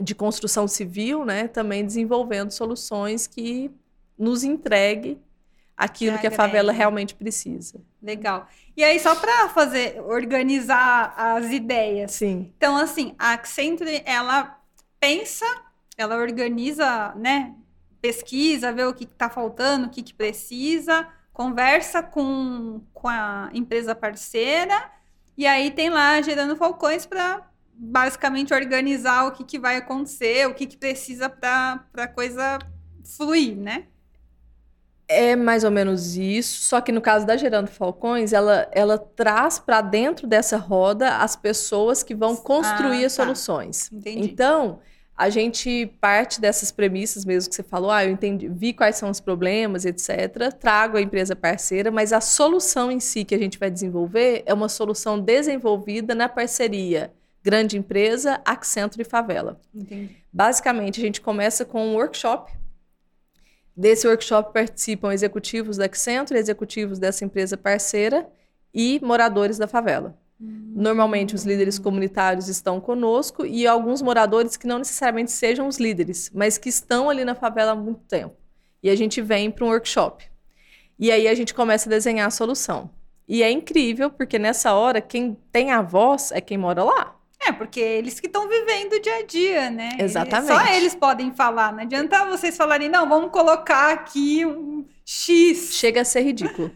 De 0.01 0.15
construção 0.15 0.67
civil, 0.67 1.25
né, 1.25 1.49
também 1.49 1.85
desenvolvendo 1.85 2.51
soluções 2.51 3.27
que 3.27 3.71
nos 4.19 4.43
entregue 4.45 5.21
aquilo 5.77 6.19
que 6.19 6.27
a 6.27 6.31
favela 6.31 6.73
realmente 6.73 7.15
precisa. 7.15 7.81
Legal. 8.01 8.49
E 8.77 8.83
aí, 8.85 8.99
só 8.99 9.15
para 9.15 9.49
fazer, 9.49 10.01
organizar 10.01 11.15
as 11.17 11.51
ideias. 11.51 12.13
Sim. 12.13 12.53
Então, 12.57 12.77
assim, 12.77 13.15
a 13.19 13.33
Accenture, 13.33 14.03
ela 14.05 14.59
pensa, 14.99 15.45
ela 15.97 16.17
organiza, 16.17 17.13
né, 17.17 17.55
pesquisa, 18.01 18.73
vê 18.73 18.85
o 18.85 18.95
que 18.95 19.05
está 19.05 19.29
faltando, 19.29 19.87
o 19.87 19.91
que, 19.91 20.03
que 20.03 20.15
precisa, 20.15 21.07
conversa 21.33 22.03
com, 22.03 22.81
com 22.93 23.09
a 23.09 23.51
empresa 23.53 23.95
parceira, 23.95 24.91
e 25.37 25.47
aí 25.47 25.71
tem 25.71 25.91
lá 25.91 26.21
gerando 26.21 26.57
falcões 26.57 27.07
para 27.07 27.43
basicamente 27.75 28.53
organizar 28.55 29.27
o 29.27 29.33
que, 29.33 29.45
que 29.45 29.59
vai 29.59 29.77
acontecer, 29.77 30.47
o 30.47 30.55
que, 30.55 30.67
que 30.67 30.77
precisa 30.77 31.29
para 31.29 31.85
a 31.97 32.07
coisa 32.07 32.59
fluir, 33.05 33.57
né? 33.57 33.85
É 35.09 35.37
mais 35.37 35.63
ou 35.63 35.71
menos 35.71 36.17
isso, 36.17 36.63
só 36.63 36.81
que 36.81 36.91
no 36.93 37.01
caso 37.01 37.27
da 37.27 37.37
Gerando 37.37 37.69
Falcões, 37.69 38.33
ela, 38.33 38.69
ela 38.73 38.97
traz 38.97 39.59
para 39.59 39.81
dentro 39.81 40.27
dessa 40.27 40.57
roda 40.57 41.19
as 41.19 41.37
pessoas 41.37 42.03
que 42.03 42.15
vão 42.15 42.35
construir 42.35 43.03
ah, 43.03 43.07
as 43.07 43.17
tá. 43.17 43.25
soluções. 43.25 43.91
Entendi. 43.93 44.27
Então, 44.27 44.79
a 45.15 45.29
gente 45.29 45.87
parte 46.01 46.41
dessas 46.41 46.73
premissas 46.73 47.25
mesmo 47.25 47.51
que 47.51 47.57
você 47.57 47.63
falou, 47.63 47.91
ah, 47.91 48.05
eu 48.05 48.11
entendi, 48.11 48.49
vi 48.49 48.73
quais 48.73 48.97
são 48.97 49.11
os 49.11 49.21
problemas, 49.21 49.85
etc. 49.85 50.51
Trago 50.59 50.97
a 50.97 51.03
empresa 51.03 51.37
parceira, 51.37 51.91
mas 51.91 52.13
a 52.13 52.21
solução 52.21 52.91
em 52.91 53.01
si 53.01 53.25
que 53.25 53.35
a 53.35 53.39
gente 53.39 53.59
vai 53.59 53.71
desenvolver 53.71 54.43
é 54.47 54.55
uma 54.55 54.69
solução 54.69 55.21
desenvolvida 55.21 56.15
na 56.15 56.29
parceria 56.29 57.13
grande 57.43 57.77
empresa, 57.77 58.41
Accenture 58.45 59.03
e 59.03 59.05
favela. 59.05 59.61
Entendi. 59.75 60.17
Basicamente, 60.33 61.01
a 61.01 61.05
gente 61.05 61.21
começa 61.21 61.65
com 61.65 61.87
um 61.87 61.95
workshop 61.95 62.53
Desse 63.77 64.07
workshop 64.07 64.53
participam 64.53 65.13
executivos 65.13 65.79
da 65.79 65.87
Accenture, 65.87 66.39
executivos 66.39 66.99
dessa 66.99 67.25
empresa 67.25 67.57
parceira 67.57 68.29
e 68.73 69.01
moradores 69.03 69.57
da 69.57 69.67
favela. 69.67 70.19
Normalmente 70.39 71.35
os 71.35 71.45
líderes 71.45 71.79
comunitários 71.79 72.49
estão 72.49 72.81
conosco 72.81 73.47
e 73.47 73.67
alguns 73.67 74.03
moradores 74.03 74.57
que 74.57 74.67
não 74.67 74.79
necessariamente 74.79 75.31
sejam 75.31 75.69
os 75.69 75.79
líderes, 75.79 76.31
mas 76.35 76.59
que 76.59 76.69
estão 76.69 77.09
ali 77.09 77.25
na 77.25 77.35
favela 77.35 77.73
há 77.73 77.77
muito 77.77 78.01
tempo. 78.09 78.35
E 78.83 78.91
a 78.91 78.97
gente 78.97 79.23
vem 79.23 79.51
para 79.51 79.65
um 79.65 79.69
workshop. 79.69 80.25
E 80.99 81.13
aí 81.13 81.29
a 81.29 81.35
gente 81.35 81.55
começa 81.55 81.89
a 81.89 81.91
desenhar 81.91 82.27
a 82.27 82.31
solução. 82.31 82.91
E 83.29 83.43
é 83.43 83.51
incrível, 83.51 84.11
porque 84.11 84.39
nessa 84.39 84.75
hora, 84.75 85.01
quem 85.01 85.37
tem 85.53 85.71
a 85.71 85.81
voz 85.81 86.33
é 86.33 86.41
quem 86.41 86.59
mora 86.59 86.83
lá. 86.83 87.17
É, 87.45 87.53
porque 87.53 87.81
eles 87.81 88.21
que 88.21 88.27
estão 88.27 88.49
vivendo 88.49 88.93
o 88.95 89.01
dia 89.01 89.17
a 89.17 89.27
dia, 89.27 89.71
né? 89.71 89.91
Exatamente. 89.99 90.53
Só 90.53 90.75
eles 90.75 90.95
podem 90.95 91.35
falar. 91.35 91.73
Não 91.73 91.83
adianta 91.83 92.25
vocês 92.27 92.57
falarem, 92.57 92.89
não, 92.89 93.09
vamos 93.09 93.31
colocar 93.31 93.93
aqui 93.93 94.47
um 94.47 94.87
X. 95.05 95.75
Chega 95.75 96.03
a 96.03 96.05
ser 96.05 96.21
ridículo. 96.21 96.71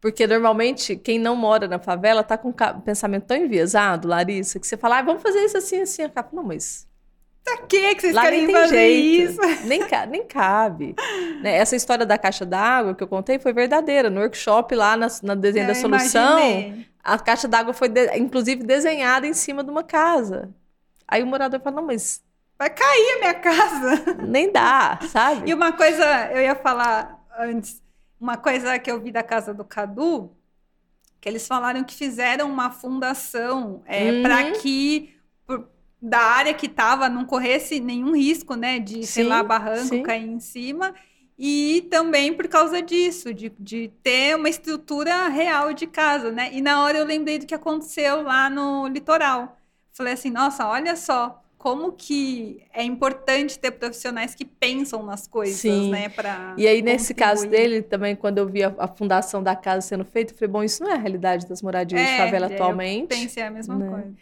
Porque 0.00 0.26
normalmente 0.26 0.96
quem 0.96 1.18
não 1.18 1.36
mora 1.36 1.68
na 1.68 1.78
favela 1.78 2.22
tá 2.22 2.36
com 2.36 2.48
um 2.48 2.80
pensamento 2.80 3.24
tão 3.26 3.36
enviesado, 3.36 4.08
Larissa, 4.08 4.58
que 4.58 4.66
você 4.66 4.76
fala, 4.76 4.98
ah, 4.98 5.02
vamos 5.02 5.22
fazer 5.22 5.44
isso 5.44 5.56
assim, 5.56 5.80
assim. 5.80 6.02
Acaba, 6.02 6.28
não, 6.32 6.42
mas 6.42 6.86
Pra 7.44 7.56
que 7.66 8.00
vocês 8.00 8.14
Lá 8.14 8.22
querem 8.22 8.50
fazer 8.50 8.76
jeito. 8.76 9.30
isso? 9.32 9.40
Nem, 9.66 9.80
nem 10.08 10.24
cabe. 10.24 10.94
né? 11.42 11.56
Essa 11.56 11.74
história 11.74 12.06
da 12.06 12.16
caixa 12.16 12.46
d'água 12.46 12.94
que 12.94 13.02
eu 13.02 13.08
contei 13.08 13.38
foi 13.38 13.52
verdadeira. 13.52 14.08
No 14.08 14.20
workshop 14.20 14.74
lá 14.74 14.96
na, 14.96 15.08
na 15.22 15.34
desenho 15.34 15.64
eu 15.64 15.68
da 15.68 15.74
solução, 15.74 16.38
imaginei. 16.38 16.86
A 17.02 17.18
caixa 17.18 17.48
d'água 17.48 17.72
foi, 17.72 17.88
de, 17.88 18.16
inclusive, 18.16 18.62
desenhada 18.62 19.26
em 19.26 19.34
cima 19.34 19.64
de 19.64 19.70
uma 19.70 19.82
casa. 19.82 20.54
Aí 21.06 21.22
o 21.22 21.26
morador 21.26 21.60
fala, 21.60 21.76
não, 21.76 21.86
mas... 21.86 22.22
Vai 22.58 22.70
cair 22.70 23.16
a 23.16 23.18
minha 23.18 23.34
casa. 23.34 24.14
Nem 24.26 24.52
dá, 24.52 24.98
sabe? 25.08 25.50
E 25.50 25.54
uma 25.54 25.72
coisa, 25.72 26.04
eu 26.32 26.40
ia 26.40 26.54
falar 26.54 27.20
antes, 27.38 27.82
uma 28.20 28.36
coisa 28.36 28.78
que 28.78 28.90
eu 28.90 29.00
vi 29.00 29.10
da 29.10 29.22
casa 29.22 29.52
do 29.52 29.64
Cadu, 29.64 30.30
que 31.20 31.28
eles 31.28 31.46
falaram 31.46 31.82
que 31.82 31.94
fizeram 31.94 32.48
uma 32.50 32.70
fundação 32.70 33.82
é, 33.86 34.10
uhum. 34.10 34.22
para 34.22 34.52
que 34.52 35.16
da 36.00 36.18
área 36.18 36.52
que 36.52 36.66
estava 36.66 37.08
não 37.08 37.24
corresse 37.24 37.78
nenhum 37.78 38.16
risco, 38.16 38.56
né, 38.56 38.80
de, 38.80 38.94
sim, 38.94 39.06
sei 39.06 39.24
lá, 39.24 39.40
barranco 39.42 39.86
sim. 39.86 40.02
cair 40.02 40.28
em 40.28 40.40
cima. 40.40 40.92
E 41.44 41.88
também 41.90 42.32
por 42.32 42.46
causa 42.46 42.80
disso, 42.80 43.34
de, 43.34 43.52
de 43.58 43.90
ter 44.00 44.36
uma 44.36 44.48
estrutura 44.48 45.26
real 45.26 45.72
de 45.72 45.88
casa, 45.88 46.30
né? 46.30 46.50
E 46.52 46.60
na 46.60 46.84
hora 46.84 46.96
eu 46.98 47.04
lembrei 47.04 47.36
do 47.36 47.46
que 47.46 47.54
aconteceu 47.54 48.22
lá 48.22 48.48
no 48.48 48.86
litoral. 48.86 49.56
Falei 49.92 50.12
assim, 50.12 50.30
nossa, 50.30 50.68
olha 50.68 50.94
só, 50.94 51.42
como 51.58 51.90
que 51.94 52.62
é 52.72 52.84
importante 52.84 53.58
ter 53.58 53.72
profissionais 53.72 54.36
que 54.36 54.44
pensam 54.44 55.02
nas 55.02 55.26
coisas, 55.26 55.56
Sim. 55.56 55.90
né? 55.90 56.08
Pra 56.08 56.54
e 56.56 56.64
aí, 56.64 56.80
nesse 56.80 57.12
caso 57.12 57.48
dele, 57.48 57.82
também, 57.82 58.14
quando 58.14 58.38
eu 58.38 58.46
vi 58.46 58.62
a, 58.62 58.72
a, 58.78 58.86
fundação 58.86 59.42
da 59.42 59.56
casa 59.56 59.88
sendo 59.88 60.04
feita, 60.04 60.32
eu 60.32 60.36
falei, 60.36 60.52
bom, 60.52 60.62
isso 60.62 60.84
não 60.84 60.92
é 60.92 60.94
a 60.94 60.98
realidade 60.98 61.48
das 61.48 61.60
moradias 61.60 62.00
é, 62.00 62.04
de 62.04 62.16
favela 62.18 62.46
é, 62.46 62.54
atualmente. 62.54 63.02
Eu 63.02 63.20
pensei 63.20 63.42
a 63.42 63.50
mesma 63.50 63.74
né? 63.74 63.90
coisa. 63.90 64.14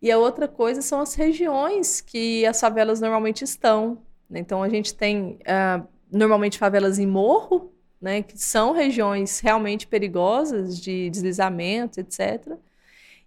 E 0.00 0.12
a 0.12 0.16
outra 0.16 0.46
coisa 0.46 0.80
são 0.80 1.00
as 1.00 1.14
regiões 1.14 2.00
que 2.00 2.46
as 2.46 2.60
favelas 2.60 3.00
normalmente 3.00 3.42
estão. 3.42 3.98
Né? 4.30 4.38
Então 4.38 4.62
a 4.62 4.68
gente 4.68 4.94
tem 4.94 5.40
uh, 5.42 5.97
normalmente 6.10 6.58
favelas 6.58 6.98
em 6.98 7.06
morro, 7.06 7.72
né, 8.00 8.22
que 8.22 8.38
são 8.38 8.72
regiões 8.72 9.40
realmente 9.40 9.86
perigosas 9.86 10.80
de 10.80 11.10
deslizamento, 11.10 12.00
etc. 12.00 12.56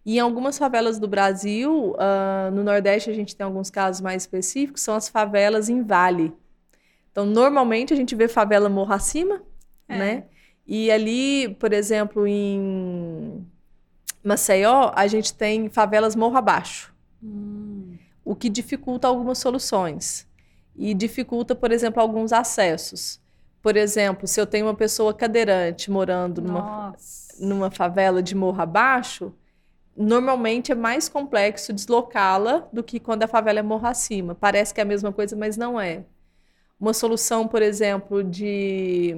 E 0.06 0.18
em 0.18 0.20
algumas 0.20 0.58
favelas 0.58 0.98
do 0.98 1.08
Brasil, 1.08 1.92
uh, 1.92 2.52
no 2.52 2.64
Nordeste 2.64 3.10
a 3.10 3.14
gente 3.14 3.36
tem 3.36 3.46
alguns 3.46 3.70
casos 3.70 4.02
mais 4.02 4.24
específicos, 4.24 4.82
são 4.82 4.96
as 4.96 5.10
favelas 5.10 5.70
em 5.70 5.84
vale. 5.84 6.34
Então, 7.12 7.26
normalmente 7.26 7.94
a 7.94 7.96
gente 7.96 8.16
vê 8.16 8.28
favela 8.28 8.70
morro 8.70 8.94
acima, 8.94 9.44
é. 9.88 9.98
né? 9.98 10.24
E 10.66 10.90
ali, 10.90 11.50
por 11.60 11.74
exemplo, 11.74 12.26
em 12.26 13.46
Maceió, 14.24 14.92
a 14.96 15.06
gente 15.08 15.34
tem 15.34 15.70
favelas 15.70 16.16
morro 16.16 16.38
abaixo, 16.38 16.94
hum. 17.22 17.98
o 18.24 18.36
que 18.36 18.48
dificulta 18.50 19.08
algumas 19.08 19.38
soluções. 19.38 20.28
E 20.76 20.94
dificulta, 20.94 21.54
por 21.56 21.72
exemplo, 21.72 22.02
alguns 22.02 22.32
acessos. 22.32 23.20
Por 23.62 23.78
exemplo, 23.78 24.28
se 24.28 24.42
eu 24.42 24.48
tenho 24.48 24.66
uma 24.66 24.74
pessoa 24.74 25.14
cadeirante 25.14 25.92
morando 25.92 26.42
numa, 26.42 26.96
numa 27.40 27.70
favela 27.70 28.24
de 28.24 28.34
morro 28.36 28.62
abaixo, 28.62 29.34
normalmente 29.96 30.72
é 30.72 30.76
mais 30.76 31.08
complexo 31.08 31.72
deslocá-la 31.72 32.68
do 32.74 32.82
que 32.84 33.00
quando 33.00 33.24
a 33.24 33.28
favela 33.28 33.60
é 33.60 33.62
morro 33.62 33.86
acima. 33.88 34.34
Parece 34.34 34.74
que 34.74 34.80
é 34.80 34.84
a 34.84 34.86
mesma 34.86 35.12
coisa, 35.12 35.36
mas 35.36 35.58
não 35.58 35.80
é. 35.80 36.04
Uma 36.80 36.94
solução, 36.94 37.48
por 37.48 37.62
exemplo, 37.62 38.24
de 38.24 39.16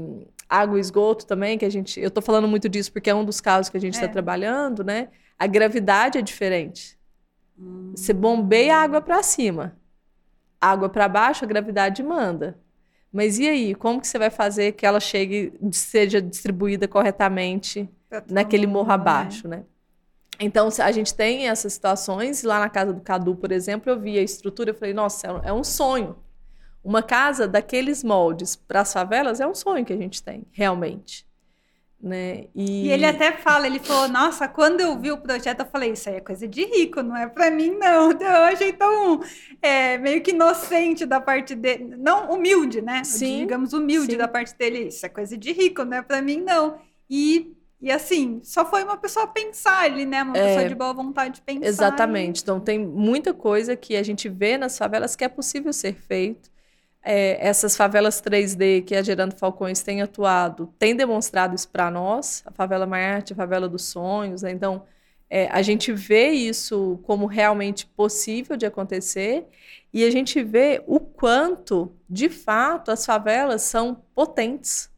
água 0.49 0.77
e 0.77 0.81
esgoto 0.81 1.25
também, 1.25 1.57
que 1.57 1.63
a 1.63 1.69
gente. 1.69 1.99
Eu 1.99 2.09
estou 2.09 2.21
falando 2.21 2.47
muito 2.47 2.67
disso 2.67 2.91
porque 2.91 3.09
é 3.09 3.15
um 3.15 3.23
dos 3.23 3.39
casos 3.39 3.69
que 3.69 3.77
a 3.77 3.79
gente 3.79 3.93
está 3.93 4.07
é. 4.07 4.09
trabalhando, 4.09 4.83
né? 4.83 5.07
A 5.39 5.47
gravidade 5.47 6.17
é 6.17 6.21
diferente. 6.21 6.97
Hum. 7.57 7.93
Você 7.95 8.11
bombeia 8.11 8.77
a 8.77 8.81
água 8.81 9.01
para 9.01 9.23
cima. 9.23 9.77
Água 10.63 10.89
para 10.89 11.07
baixo, 11.07 11.43
a 11.43 11.47
gravidade 11.47 12.01
manda. 12.01 12.57
Mas 13.11 13.37
e 13.37 13.47
aí, 13.47 13.75
como 13.75 14.01
que 14.01 14.07
você 14.07 14.17
vai 14.17 14.29
fazer 14.29 14.71
que 14.71 14.85
ela 14.85 14.99
chegue, 14.99 15.53
seja 15.71 16.21
distribuída 16.21 16.87
corretamente 16.87 17.87
naquele 18.29 18.65
morro 18.65 18.87
né? 18.87 18.93
abaixo, 18.93 19.47
né? 19.47 19.63
Então, 20.39 20.67
a 20.79 20.91
gente 20.91 21.13
tem 21.13 21.47
essas 21.47 21.73
situações, 21.73 22.43
e 22.43 22.47
lá 22.47 22.59
na 22.59 22.69
casa 22.69 22.91
do 22.91 23.01
Cadu, 23.01 23.35
por 23.35 23.51
exemplo, 23.51 23.91
eu 23.91 23.99
vi 23.99 24.17
a 24.17 24.21
estrutura, 24.21 24.71
eu 24.71 24.75
falei, 24.75 24.93
nossa, 24.93 25.27
é 25.43 25.53
um 25.53 25.59
é 25.59 25.63
sonho. 25.63 26.15
Uma 26.83 27.03
casa 27.03 27.47
daqueles 27.47 28.03
moldes 28.03 28.55
para 28.55 28.81
as 28.81 28.91
favelas 28.91 29.39
é 29.39 29.47
um 29.47 29.53
sonho 29.53 29.85
que 29.85 29.93
a 29.93 29.97
gente 29.97 30.23
tem, 30.23 30.45
realmente. 30.51 31.25
Né? 32.03 32.47
E... 32.53 32.87
e... 32.87 32.91
ele 32.91 33.05
até 33.05 33.31
fala, 33.31 33.65
ele 33.65 33.79
falou, 33.79 34.09
nossa, 34.09 34.45
quando 34.45 34.81
eu 34.81 34.99
vi 34.99 35.09
o 35.09 35.17
projeto, 35.17 35.61
eu 35.61 35.65
falei, 35.65 35.93
isso 35.93 36.09
aí 36.09 36.17
é 36.17 36.19
coisa 36.19 36.45
de 36.45 36.65
rico, 36.65 37.01
não 37.01 37.15
é 37.15 37.27
para 37.27 37.49
mim, 37.49 37.71
não. 37.71 38.11
Eu 38.11 38.43
achei 38.43 38.73
tão 38.73 39.21
é, 39.61 39.97
meio 39.97 40.21
que 40.21 40.31
inocente 40.31 41.05
da 41.05 41.21
parte 41.21 41.55
dele, 41.55 41.95
não 41.97 42.29
humilde, 42.29 42.81
né? 42.81 43.05
Sim, 43.05 43.39
Digamos 43.39 43.71
humilde 43.71 44.11
sim. 44.11 44.17
da 44.17 44.27
parte 44.27 44.53
dele, 44.53 44.89
isso 44.89 45.05
é 45.05 45.07
coisa 45.07 45.37
de 45.37 45.53
rico, 45.53 45.85
não 45.85 45.95
é 45.97 46.01
para 46.01 46.21
mim, 46.21 46.41
não. 46.41 46.77
E 47.09 47.55
e 47.81 47.91
assim, 47.91 48.39
só 48.43 48.65
foi 48.65 48.81
uma 48.81 48.95
pessoa 48.95 49.27
pensar 49.27 49.83
ali, 49.83 50.05
né? 50.05 50.23
Uma 50.23 50.37
é, 50.37 50.47
pessoa 50.47 50.69
de 50.69 50.73
boa 50.73 50.93
vontade 50.93 51.35
de 51.35 51.41
pensar. 51.41 51.67
Exatamente. 51.67 52.39
E... 52.39 52.41
Então 52.41 52.57
tem 52.57 52.79
muita 52.79 53.33
coisa 53.33 53.75
que 53.75 53.97
a 53.97 54.03
gente 54.03 54.29
vê 54.29 54.57
nas 54.57 54.77
favelas 54.77 55.17
que 55.17 55.23
é 55.25 55.27
possível 55.27 55.73
ser 55.73 55.93
feito 55.93 56.49
é, 57.03 57.45
essas 57.45 57.75
favelas 57.75 58.21
3D 58.21 58.83
que 58.85 58.95
a 58.95 59.01
Gerando 59.01 59.35
Falcões 59.35 59.83
tem 59.83 60.01
atuado, 60.01 60.73
tem 60.79 60.95
demonstrado 60.95 61.53
isso 61.53 61.67
para 61.67 61.91
nós, 61.91 62.41
a 62.45 62.51
favela 62.51 62.85
Marte, 62.85 63.33
a 63.33 63.35
favela 63.35 63.67
dos 63.67 63.83
sonhos. 63.83 64.41
Né? 64.41 64.51
Então, 64.51 64.83
é, 65.29 65.47
a 65.47 65.61
gente 65.61 65.91
vê 65.91 66.29
isso 66.29 66.99
como 67.03 67.25
realmente 67.25 67.85
possível 67.85 68.55
de 68.55 68.65
acontecer 68.65 69.45
e 69.93 70.05
a 70.05 70.09
gente 70.09 70.41
vê 70.41 70.81
o 70.87 70.99
quanto, 70.99 71.91
de 72.09 72.29
fato, 72.29 72.89
as 72.89 73.05
favelas 73.05 73.63
são 73.63 74.01
potentes 74.15 74.89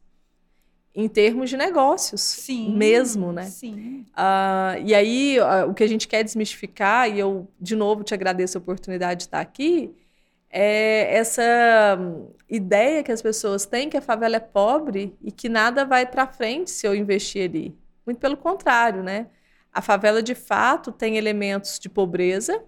em 0.94 1.08
termos 1.08 1.50
de 1.50 1.58
negócios 1.58 2.22
sim, 2.22 2.74
mesmo, 2.74 3.30
né? 3.30 3.44
Sim. 3.44 4.06
Uh, 4.12 4.80
e 4.82 4.94
aí, 4.94 5.38
uh, 5.38 5.68
o 5.68 5.74
que 5.74 5.84
a 5.84 5.86
gente 5.86 6.08
quer 6.08 6.22
desmistificar, 6.22 7.10
e 7.10 7.18
eu, 7.18 7.46
de 7.60 7.76
novo, 7.76 8.02
te 8.02 8.14
agradeço 8.14 8.56
a 8.56 8.60
oportunidade 8.60 9.18
de 9.18 9.24
estar 9.24 9.40
aqui, 9.40 9.94
é 10.58 11.14
essa 11.14 11.98
ideia 12.48 13.02
que 13.02 13.12
as 13.12 13.20
pessoas 13.20 13.66
têm 13.66 13.90
que 13.90 13.96
a 13.98 14.00
favela 14.00 14.36
é 14.36 14.40
pobre 14.40 15.14
e 15.20 15.30
que 15.30 15.50
nada 15.50 15.84
vai 15.84 16.06
para 16.06 16.26
frente 16.26 16.70
se 16.70 16.86
eu 16.86 16.94
investir 16.94 17.46
ali. 17.46 17.76
Muito 18.06 18.18
pelo 18.18 18.38
contrário, 18.38 19.02
né? 19.02 19.26
A 19.70 19.82
favela 19.82 20.22
de 20.22 20.34
fato 20.34 20.90
tem 20.90 21.18
elementos 21.18 21.78
de 21.78 21.90
pobreza, 21.90 22.64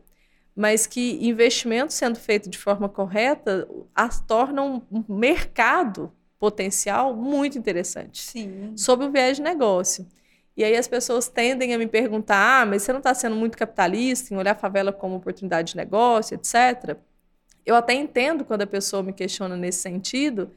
mas 0.54 0.86
que 0.86 1.18
investimentos 1.26 1.96
sendo 1.96 2.18
feito 2.18 2.50
de 2.50 2.58
forma 2.58 2.90
correta 2.90 3.66
as 3.94 4.20
tornam 4.20 4.82
um 4.92 5.02
mercado 5.08 6.12
potencial 6.38 7.16
muito 7.16 7.56
interessante. 7.56 8.20
Sim. 8.20 8.74
Sob 8.76 9.06
o 9.06 9.10
viés 9.10 9.38
de 9.38 9.42
negócio. 9.42 10.06
E 10.54 10.62
aí 10.62 10.76
as 10.76 10.86
pessoas 10.86 11.26
tendem 11.26 11.72
a 11.72 11.78
me 11.78 11.86
perguntar: 11.86 12.60
ah, 12.60 12.66
mas 12.66 12.82
você 12.82 12.92
não 12.92 12.98
está 12.98 13.14
sendo 13.14 13.34
muito 13.34 13.56
capitalista 13.56 14.34
em 14.34 14.36
olhar 14.36 14.52
a 14.52 14.58
favela 14.58 14.92
como 14.92 15.16
oportunidade 15.16 15.70
de 15.70 15.76
negócio, 15.78 16.34
etc. 16.34 16.98
Eu 17.68 17.74
até 17.74 17.92
entendo 17.92 18.46
quando 18.46 18.62
a 18.62 18.66
pessoa 18.66 19.02
me 19.02 19.12
questiona 19.12 19.54
nesse 19.54 19.80
sentido, 19.80 20.50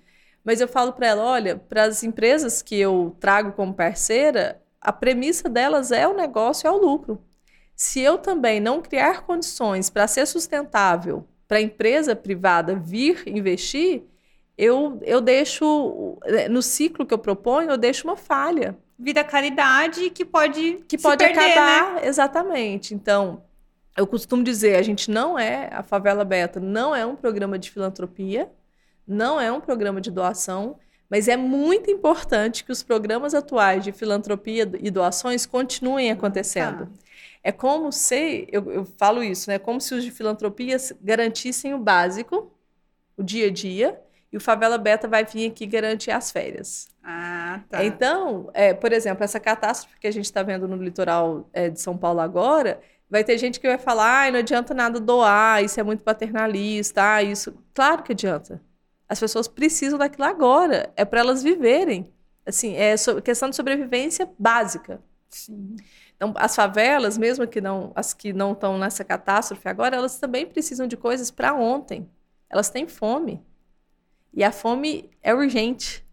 mas 0.45 0.61
eu 0.61 0.67
falo 0.67 0.93
para 0.93 1.07
ela: 1.07 1.25
olha, 1.25 1.57
para 1.57 1.83
as 1.83 2.03
empresas 2.03 2.61
que 2.61 2.79
eu 2.79 3.13
trago 3.19 3.51
como 3.51 3.73
parceira, 3.73 4.61
a 4.79 4.93
premissa 4.93 5.49
delas 5.49 5.91
é 5.91 6.07
o 6.07 6.15
negócio, 6.15 6.65
é 6.65 6.71
o 6.71 6.77
lucro. 6.77 7.21
Se 7.75 7.99
eu 7.99 8.17
também 8.17 8.61
não 8.61 8.81
criar 8.81 9.23
condições 9.23 9.89
para 9.89 10.07
ser 10.07 10.25
sustentável 10.25 11.27
para 11.49 11.57
a 11.57 11.61
empresa 11.61 12.15
privada 12.15 12.75
vir 12.75 13.23
investir, 13.27 14.03
eu, 14.57 14.97
eu 15.01 15.19
deixo, 15.19 16.17
no 16.49 16.61
ciclo 16.61 17.05
que 17.05 17.13
eu 17.13 17.17
proponho, 17.17 17.71
eu 17.71 17.77
deixo 17.77 18.07
uma 18.07 18.15
falha. 18.15 18.77
Vira 18.97 19.21
caridade 19.21 20.09
que 20.11 20.23
pode 20.23 20.77
que 20.87 20.97
pode 20.97 21.25
perder, 21.25 21.57
acabar, 21.57 21.95
né? 21.95 22.07
exatamente. 22.07 22.93
Então, 22.93 23.43
eu 23.97 24.07
costumo 24.07 24.43
dizer, 24.43 24.75
a 24.75 24.81
gente 24.81 25.11
não 25.11 25.37
é, 25.37 25.69
a 25.71 25.83
Favela 25.83 26.23
Beta 26.23 26.59
não 26.59 26.95
é 26.95 27.05
um 27.05 27.15
programa 27.15 27.59
de 27.59 27.69
filantropia, 27.69 28.49
não 29.07 29.39
é 29.39 29.51
um 29.51 29.59
programa 29.59 29.99
de 29.99 30.09
doação, 30.09 30.77
mas 31.09 31.27
é 31.27 31.35
muito 31.35 31.91
importante 31.91 32.63
que 32.63 32.71
os 32.71 32.81
programas 32.81 33.33
atuais 33.33 33.83
de 33.83 33.91
filantropia 33.91 34.69
e 34.79 34.89
doações 34.89 35.45
continuem 35.45 36.09
acontecendo. 36.09 36.89
Ah. 36.89 37.11
É 37.43 37.51
como 37.51 37.91
se, 37.91 38.47
eu, 38.51 38.71
eu 38.71 38.85
falo 38.85 39.21
isso, 39.21 39.49
né? 39.49 39.59
Como 39.59 39.81
se 39.81 39.93
os 39.93 40.03
de 40.03 40.11
filantropia 40.11 40.77
garantissem 41.01 41.73
o 41.73 41.79
básico, 41.79 42.51
o 43.17 43.23
dia 43.23 43.47
a 43.47 43.51
dia, 43.51 43.99
e 44.31 44.37
o 44.37 44.39
Favela 44.39 44.77
Beta 44.77 45.07
vai 45.07 45.25
vir 45.25 45.49
aqui 45.49 45.65
garantir 45.65 46.11
as 46.11 46.31
férias. 46.31 46.87
Ah, 47.03 47.61
tá. 47.69 47.83
Então, 47.83 48.49
é, 48.53 48.73
por 48.73 48.93
exemplo, 48.93 49.23
essa 49.23 49.39
catástrofe 49.39 49.99
que 49.99 50.07
a 50.07 50.11
gente 50.11 50.25
está 50.25 50.41
vendo 50.43 50.67
no 50.67 50.81
litoral 50.81 51.49
é, 51.51 51.69
de 51.69 51.81
São 51.81 51.97
Paulo 51.97 52.21
agora, 52.21 52.79
vai 53.11 53.25
ter 53.25 53.37
gente 53.37 53.59
que 53.59 53.67
vai 53.67 53.77
falar, 53.77 54.27
ah, 54.27 54.31
não 54.31 54.39
adianta 54.39 54.73
nada 54.73 54.97
doar, 54.97 55.61
isso 55.61 55.77
é 55.77 55.83
muito 55.83 56.01
paternalista, 56.01 57.15
ah, 57.15 57.21
isso. 57.21 57.53
Claro 57.73 58.03
que 58.03 58.13
adianta. 58.13 58.61
As 59.07 59.19
pessoas 59.19 59.49
precisam 59.49 59.99
daquilo 59.99 60.23
agora, 60.23 60.89
é 60.95 61.03
para 61.03 61.19
elas 61.19 61.43
viverem. 61.43 62.09
Assim, 62.45 62.73
é 62.75 62.95
questão 63.23 63.49
de 63.49 63.55
sobrevivência 63.57 64.31
básica. 64.39 65.01
Sim. 65.29 65.75
Então, 66.15 66.33
as 66.37 66.55
favelas, 66.55 67.17
mesmo 67.17 67.45
que 67.45 67.59
não, 67.59 67.91
as 67.95 68.13
que 68.13 68.31
não 68.31 68.53
estão 68.53 68.77
nessa 68.77 69.03
catástrofe 69.03 69.67
agora, 69.67 69.97
elas 69.97 70.17
também 70.17 70.47
precisam 70.47 70.87
de 70.87 70.95
coisas 70.95 71.29
para 71.29 71.53
ontem. 71.53 72.09
Elas 72.49 72.69
têm 72.69 72.87
fome. 72.87 73.43
E 74.33 74.41
a 74.41 74.53
fome 74.53 75.09
é 75.21 75.33
urgente. 75.33 76.05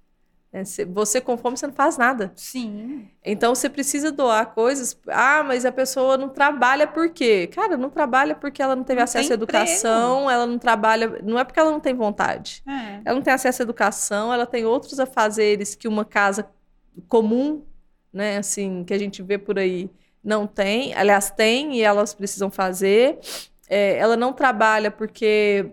Né? 0.53 0.63
Você 0.89 1.21
com 1.21 1.37
fome, 1.37 1.57
você 1.57 1.67
não 1.67 1.75
faz 1.75 1.99
nada. 1.99 2.33
Sim. 2.35 3.09
Então 3.25 3.55
você 3.55 3.69
precisa 3.69 4.11
doar 4.11 4.55
coisas. 4.55 4.99
Ah, 5.09 5.43
mas 5.43 5.65
a 5.65 5.73
pessoa 5.73 6.17
não 6.17 6.29
trabalha 6.29 6.87
por 6.87 7.11
quê? 7.11 7.49
Cara, 7.49 7.77
não 7.77 7.91
trabalha 7.91 8.35
porque 8.35 8.63
ela 8.63 8.75
não 8.75 8.85
teve 8.85 8.99
não 8.99 9.05
acesso 9.05 9.33
à 9.33 9.35
educação, 9.35 10.23
emprego. 10.23 10.31
ela 10.31 10.47
não 10.47 10.59
trabalha. 10.59 11.21
Não 11.23 11.39
é 11.39 11.45
porque 11.45 11.61
ela 11.61 11.71
não 11.71 11.81
tem 11.81 11.95
vontade. 11.95 12.63
É. 12.67 13.01
Ela 13.05 13.15
não 13.15 13.23
tem 13.23 13.33
acesso 13.33 13.63
à 13.63 13.65
educação, 13.65 14.33
ela 14.33 14.47
tem 14.47 14.65
outros 14.65 14.99
afazeres 14.99 15.75
que 15.75 15.87
uma 15.87 16.05
casa 16.05 16.49
comum, 17.09 17.65
né, 18.13 18.39
assim, 18.39 18.83
que 18.85 18.95
a 18.95 18.99
gente 18.99 19.23
vê 19.23 19.39
por 19.39 19.59
aí, 19.59 19.91
não 20.25 20.47
tem. 20.47 20.95
Aliás, 20.95 21.31
tem 21.31 21.77
e 21.77 21.83
elas 21.83 22.15
precisam 22.15 22.51
fazer. 22.51 23.19
É, 23.69 23.99
ela 23.99 24.17
não 24.17 24.33
trabalha 24.33 24.91
porque 24.91 25.73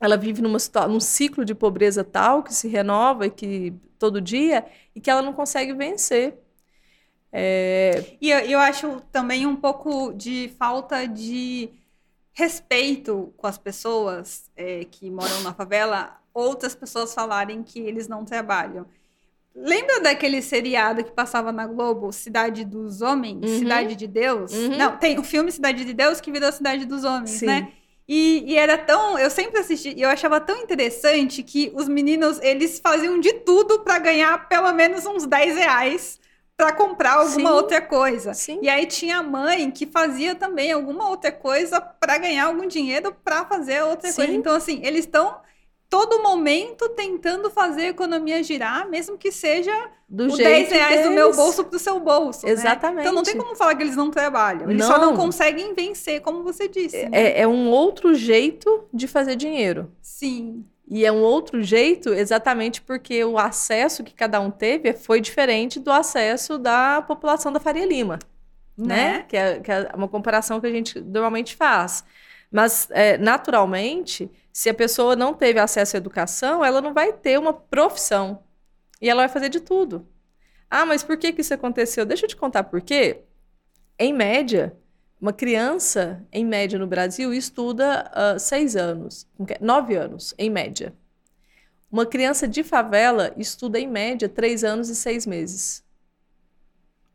ela 0.00 0.16
vive 0.16 0.40
numa, 0.40 0.58
num 0.88 1.00
ciclo 1.00 1.44
de 1.44 1.54
pobreza 1.54 2.04
tal 2.04 2.42
que 2.42 2.54
se 2.54 2.68
renova 2.68 3.26
e 3.26 3.30
que 3.30 3.72
todo 3.98 4.20
dia 4.20 4.64
e 4.94 5.00
que 5.00 5.10
ela 5.10 5.22
não 5.22 5.32
consegue 5.32 5.72
vencer. 5.72 6.38
É... 7.32 8.16
E 8.20 8.30
eu, 8.30 8.38
eu 8.40 8.58
acho 8.58 9.02
também 9.12 9.46
um 9.46 9.56
pouco 9.56 10.12
de 10.12 10.52
falta 10.58 11.06
de 11.06 11.70
respeito 12.32 13.32
com 13.36 13.46
as 13.46 13.58
pessoas 13.58 14.48
é, 14.56 14.84
que 14.84 15.10
moram 15.10 15.42
na 15.42 15.52
favela, 15.52 16.16
outras 16.32 16.74
pessoas 16.74 17.12
falarem 17.12 17.62
que 17.64 17.80
eles 17.80 18.06
não 18.06 18.24
trabalham. 18.24 18.86
Lembra 19.54 20.00
daquele 20.00 20.40
seriado 20.40 21.02
que 21.02 21.10
passava 21.10 21.50
na 21.50 21.66
Globo, 21.66 22.12
Cidade 22.12 22.64
dos 22.64 23.02
Homens, 23.02 23.42
uhum. 23.42 23.58
Cidade 23.58 23.96
de 23.96 24.06
Deus? 24.06 24.52
Uhum. 24.52 24.76
Não, 24.76 24.96
tem 24.96 25.18
o 25.18 25.24
filme 25.24 25.50
Cidade 25.50 25.84
de 25.84 25.92
Deus 25.92 26.20
que 26.20 26.30
virou 26.30 26.52
Cidade 26.52 26.84
dos 26.84 27.02
Homens, 27.02 27.30
Sim. 27.30 27.46
né? 27.46 27.72
E, 28.08 28.52
e, 28.52 28.56
era 28.56 28.78
tão. 28.78 29.18
Eu 29.18 29.28
sempre 29.30 29.60
assisti, 29.60 29.94
e 29.94 30.00
eu 30.00 30.08
achava 30.08 30.40
tão 30.40 30.56
interessante 30.56 31.42
que 31.42 31.70
os 31.74 31.86
meninos 31.88 32.40
eles 32.40 32.80
faziam 32.80 33.20
de 33.20 33.34
tudo 33.40 33.80
para 33.80 33.98
ganhar 33.98 34.48
pelo 34.48 34.72
menos 34.72 35.04
uns 35.04 35.26
10 35.26 35.56
reais 35.56 36.18
para 36.56 36.72
comprar 36.72 37.12
alguma 37.12 37.50
Sim. 37.50 37.54
outra 37.54 37.80
coisa. 37.80 38.34
Sim. 38.34 38.58
E 38.62 38.68
aí 38.68 38.86
tinha 38.86 39.18
a 39.18 39.22
mãe 39.22 39.70
que 39.70 39.86
fazia 39.86 40.34
também 40.34 40.72
alguma 40.72 41.08
outra 41.08 41.30
coisa 41.30 41.80
para 41.80 42.18
ganhar 42.18 42.46
algum 42.46 42.66
dinheiro 42.66 43.14
para 43.22 43.44
fazer 43.44 43.82
outra 43.82 44.10
Sim. 44.10 44.16
coisa. 44.16 44.32
Então, 44.32 44.56
assim, 44.56 44.80
eles 44.82 45.04
estão 45.04 45.40
todo 45.88 46.22
momento 46.22 46.88
tentando 46.90 47.50
fazer 47.50 47.82
a 47.82 47.88
economia 47.88 48.42
girar, 48.42 48.88
mesmo 48.88 49.16
que 49.16 49.32
seja 49.32 49.72
do 50.08 50.32
o 50.32 50.36
10 50.36 50.70
reais 50.70 50.96
deles. 50.96 51.08
do 51.08 51.14
meu 51.14 51.34
bolso 51.34 51.64
para 51.64 51.76
o 51.76 51.78
seu 51.78 51.98
bolso. 51.98 52.46
Exatamente. 52.46 52.96
Né? 52.96 53.02
Então 53.02 53.14
não 53.14 53.22
tem 53.22 53.36
como 53.36 53.56
falar 53.56 53.74
que 53.74 53.82
eles 53.82 53.96
não 53.96 54.10
trabalham. 54.10 54.70
Eles 54.70 54.86
não. 54.86 54.86
só 54.86 54.98
não 54.98 55.16
conseguem 55.16 55.74
vencer, 55.74 56.20
como 56.20 56.42
você 56.42 56.68
disse. 56.68 56.96
É, 56.96 57.08
né? 57.08 57.40
é 57.40 57.46
um 57.46 57.70
outro 57.70 58.14
jeito 58.14 58.84
de 58.92 59.06
fazer 59.06 59.34
dinheiro. 59.36 59.90
Sim. 60.02 60.64
E 60.90 61.04
é 61.04 61.12
um 61.12 61.20
outro 61.22 61.62
jeito 61.62 62.12
exatamente 62.14 62.80
porque 62.80 63.22
o 63.24 63.38
acesso 63.38 64.02
que 64.02 64.14
cada 64.14 64.40
um 64.40 64.50
teve 64.50 64.94
foi 64.94 65.20
diferente 65.20 65.78
do 65.78 65.92
acesso 65.92 66.58
da 66.58 67.02
população 67.02 67.52
da 67.52 67.60
Faria 67.60 67.86
Lima. 67.86 68.18
Né? 68.76 68.86
né? 68.86 69.24
Que, 69.28 69.36
é, 69.36 69.58
que 69.58 69.72
é 69.72 69.90
uma 69.94 70.08
comparação 70.08 70.60
que 70.60 70.66
a 70.66 70.70
gente 70.70 71.00
normalmente 71.00 71.56
faz. 71.56 72.04
Mas, 72.50 72.88
é, 72.90 73.18
naturalmente, 73.18 74.30
se 74.52 74.68
a 74.68 74.74
pessoa 74.74 75.14
não 75.14 75.34
teve 75.34 75.60
acesso 75.60 75.96
à 75.96 75.98
educação, 75.98 76.64
ela 76.64 76.80
não 76.80 76.94
vai 76.94 77.12
ter 77.12 77.38
uma 77.38 77.52
profissão. 77.52 78.42
E 79.00 79.08
ela 79.08 79.22
vai 79.22 79.28
fazer 79.28 79.48
de 79.48 79.60
tudo. 79.60 80.06
Ah, 80.70 80.84
mas 80.84 81.02
por 81.02 81.16
que, 81.16 81.32
que 81.32 81.42
isso 81.42 81.54
aconteceu? 81.54 82.04
Deixa 82.04 82.24
eu 82.24 82.28
te 82.28 82.36
contar 82.36 82.64
por 82.64 82.80
quê. 82.80 83.22
Em 83.98 84.12
média, 84.12 84.76
uma 85.20 85.32
criança, 85.32 86.26
em 86.32 86.44
média 86.44 86.78
no 86.78 86.86
Brasil, 86.86 87.32
estuda 87.32 88.10
uh, 88.10 88.38
seis 88.38 88.76
anos, 88.76 89.26
nove 89.60 89.94
anos, 89.94 90.34
em 90.38 90.50
média. 90.50 90.94
Uma 91.90 92.04
criança 92.04 92.46
de 92.46 92.62
favela 92.62 93.32
estuda, 93.36 93.78
em 93.78 93.86
média, 93.86 94.28
três 94.28 94.62
anos 94.62 94.88
e 94.88 94.96
seis 94.96 95.26
meses. 95.26 95.82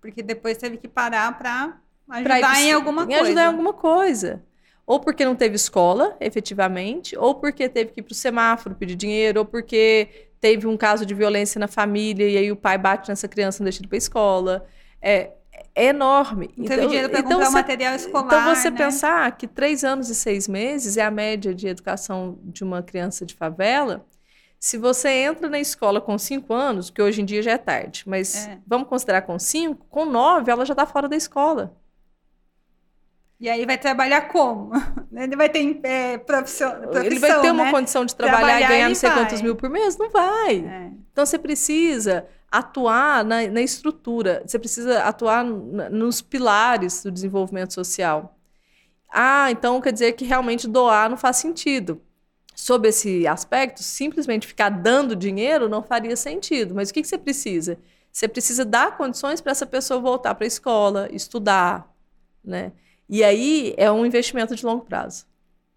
Porque 0.02 0.24
depois 0.24 0.58
teve 0.58 0.78
que 0.78 0.88
parar 0.88 1.38
para 1.38 1.78
ajudar 2.10 2.62
em 2.62 2.72
alguma 2.72 3.04
em 3.04 3.08
coisa. 3.08 3.22
ajudar 3.22 3.44
em 3.44 3.48
alguma 3.48 3.74
coisa 3.74 4.44
ou 4.86 5.00
porque 5.00 5.24
não 5.24 5.36
teve 5.36 5.56
escola, 5.56 6.16
efetivamente, 6.20 7.18
ou 7.18 7.36
porque 7.36 7.70
teve 7.70 7.92
que 7.92 8.02
ir 8.02 8.04
para 8.04 8.12
o 8.12 8.16
semáforo 8.16 8.76
pedir 8.76 8.96
dinheiro, 8.96 9.40
ou 9.40 9.46
porque 9.46 10.28
teve 10.40 10.68
um 10.68 10.76
caso 10.76 11.06
de 11.06 11.14
violência 11.14 11.58
na 11.58 11.68
família 11.68 12.28
e 12.28 12.38
aí 12.38 12.52
o 12.52 12.56
pai 12.56 12.78
bate 12.78 13.08
nessa 13.08 13.28
criança 13.28 13.58
e 13.58 13.62
não 13.62 13.66
deixa 13.66 13.80
ele 13.80 13.88
para 13.88 13.96
a 13.96 13.98
escola. 13.98 14.66
É, 15.02 15.32
é 15.74 15.86
enorme. 15.86 16.50
Não 16.58 16.66
então, 16.66 16.76
teve 16.76 16.88
dinheiro 16.88 17.10
para 17.10 17.20
então 17.20 17.32
comprar 17.32 17.46
você, 17.50 17.54
material 17.54 17.96
escolar. 17.96 18.26
Então 18.26 18.56
você 18.56 18.70
né? 18.70 18.78
pensar 18.78 19.38
que 19.38 19.48
três 19.48 19.86
anos 19.86 20.10
e 20.10 20.16
seis 20.16 20.48
meses 20.48 20.98
é 20.98 21.02
a 21.02 21.12
média 21.12 21.54
de 21.56 21.68
educação 21.68 22.38
de 22.44 22.64
uma 22.64 22.84
criança 22.84 23.26
de 23.26 23.34
favela. 23.34 24.06
Se 24.60 24.78
você 24.78 25.10
entra 25.10 25.50
na 25.50 25.60
escola 25.60 26.00
com 26.00 26.18
cinco 26.18 26.54
anos, 26.54 26.90
que 26.90 27.02
hoje 27.02 27.22
em 27.22 27.26
dia 27.26 27.42
já 27.42 27.52
é 27.52 27.58
tarde, 27.58 28.04
mas 28.06 28.48
é. 28.48 28.58
vamos 28.66 28.88
considerar 28.88 29.22
com 29.24 29.38
cinco, 29.38 29.86
com 29.90 30.06
nove 30.06 30.52
ela 30.52 30.66
já 30.66 30.74
está 30.74 30.86
fora 30.86 31.08
da 31.08 31.16
escola. 31.16 31.76
E 33.40 33.50
aí 33.50 33.66
vai 33.66 33.78
trabalhar 33.78 34.22
como? 34.30 34.72
Ele 35.14 35.36
vai 35.36 35.50
ter 35.50 35.80
é, 35.84 36.18
profissão, 36.18 36.72
profissão, 36.72 37.04
Ele 37.04 37.20
vai 37.20 37.42
ter 37.42 37.52
uma 37.52 37.66
né? 37.66 37.72
condição 37.72 38.06
de 38.06 38.16
trabalhar, 38.16 38.40
trabalhar 38.40 38.66
e 38.66 38.68
ganhar 38.70 38.88
não 38.88 38.96
sei 38.96 39.10
vai. 39.10 39.20
quantos 39.20 39.42
mil 39.42 39.56
por 39.56 39.70
mês? 39.70 39.98
Não 39.98 40.10
vai. 40.10 40.58
É. 40.58 40.92
Então 41.12 41.26
você 41.26 41.38
precisa 41.38 42.26
atuar 42.52 43.26
na, 43.26 43.48
na 43.48 43.62
estrutura, 43.62 44.44
você 44.46 44.60
precisa 44.60 45.04
atuar 45.04 45.44
nos 45.44 46.22
pilares 46.22 47.04
do 47.04 47.12
desenvolvimento 47.12 47.74
social. 47.74 48.38
Ah, 49.12 49.52
então 49.52 49.82
quer 49.82 49.92
dizer 49.92 50.14
que 50.14 50.26
realmente 50.26 50.68
doar 50.68 51.10
não 51.10 51.18
faz 51.18 51.38
sentido. 51.38 52.02
Sob 52.56 52.88
esse 52.88 53.28
aspecto, 53.28 53.82
simplesmente 53.82 54.48
ficar 54.48 54.70
dando 54.70 55.16
dinheiro 55.16 55.68
não 55.68 55.82
faria 55.82 56.16
sentido. 56.16 56.74
Mas 56.76 56.90
o 56.90 56.94
que, 56.94 57.02
que 57.02 57.08
você 57.08 57.18
precisa? 57.18 57.78
Você 58.12 58.28
precisa 58.28 58.64
dar 58.64 58.96
condições 58.96 59.42
para 59.42 59.52
essa 59.52 59.66
pessoa 59.66 60.00
voltar 60.00 60.36
para 60.36 60.46
a 60.46 60.48
escola, 60.48 61.10
estudar, 61.12 61.92
né? 62.46 62.72
E 63.10 63.24
aí 63.24 63.74
é 63.78 63.92
um 63.92 64.06
investimento 64.06 64.56
de 64.56 64.66
longo 64.66 64.86
prazo. 64.86 65.26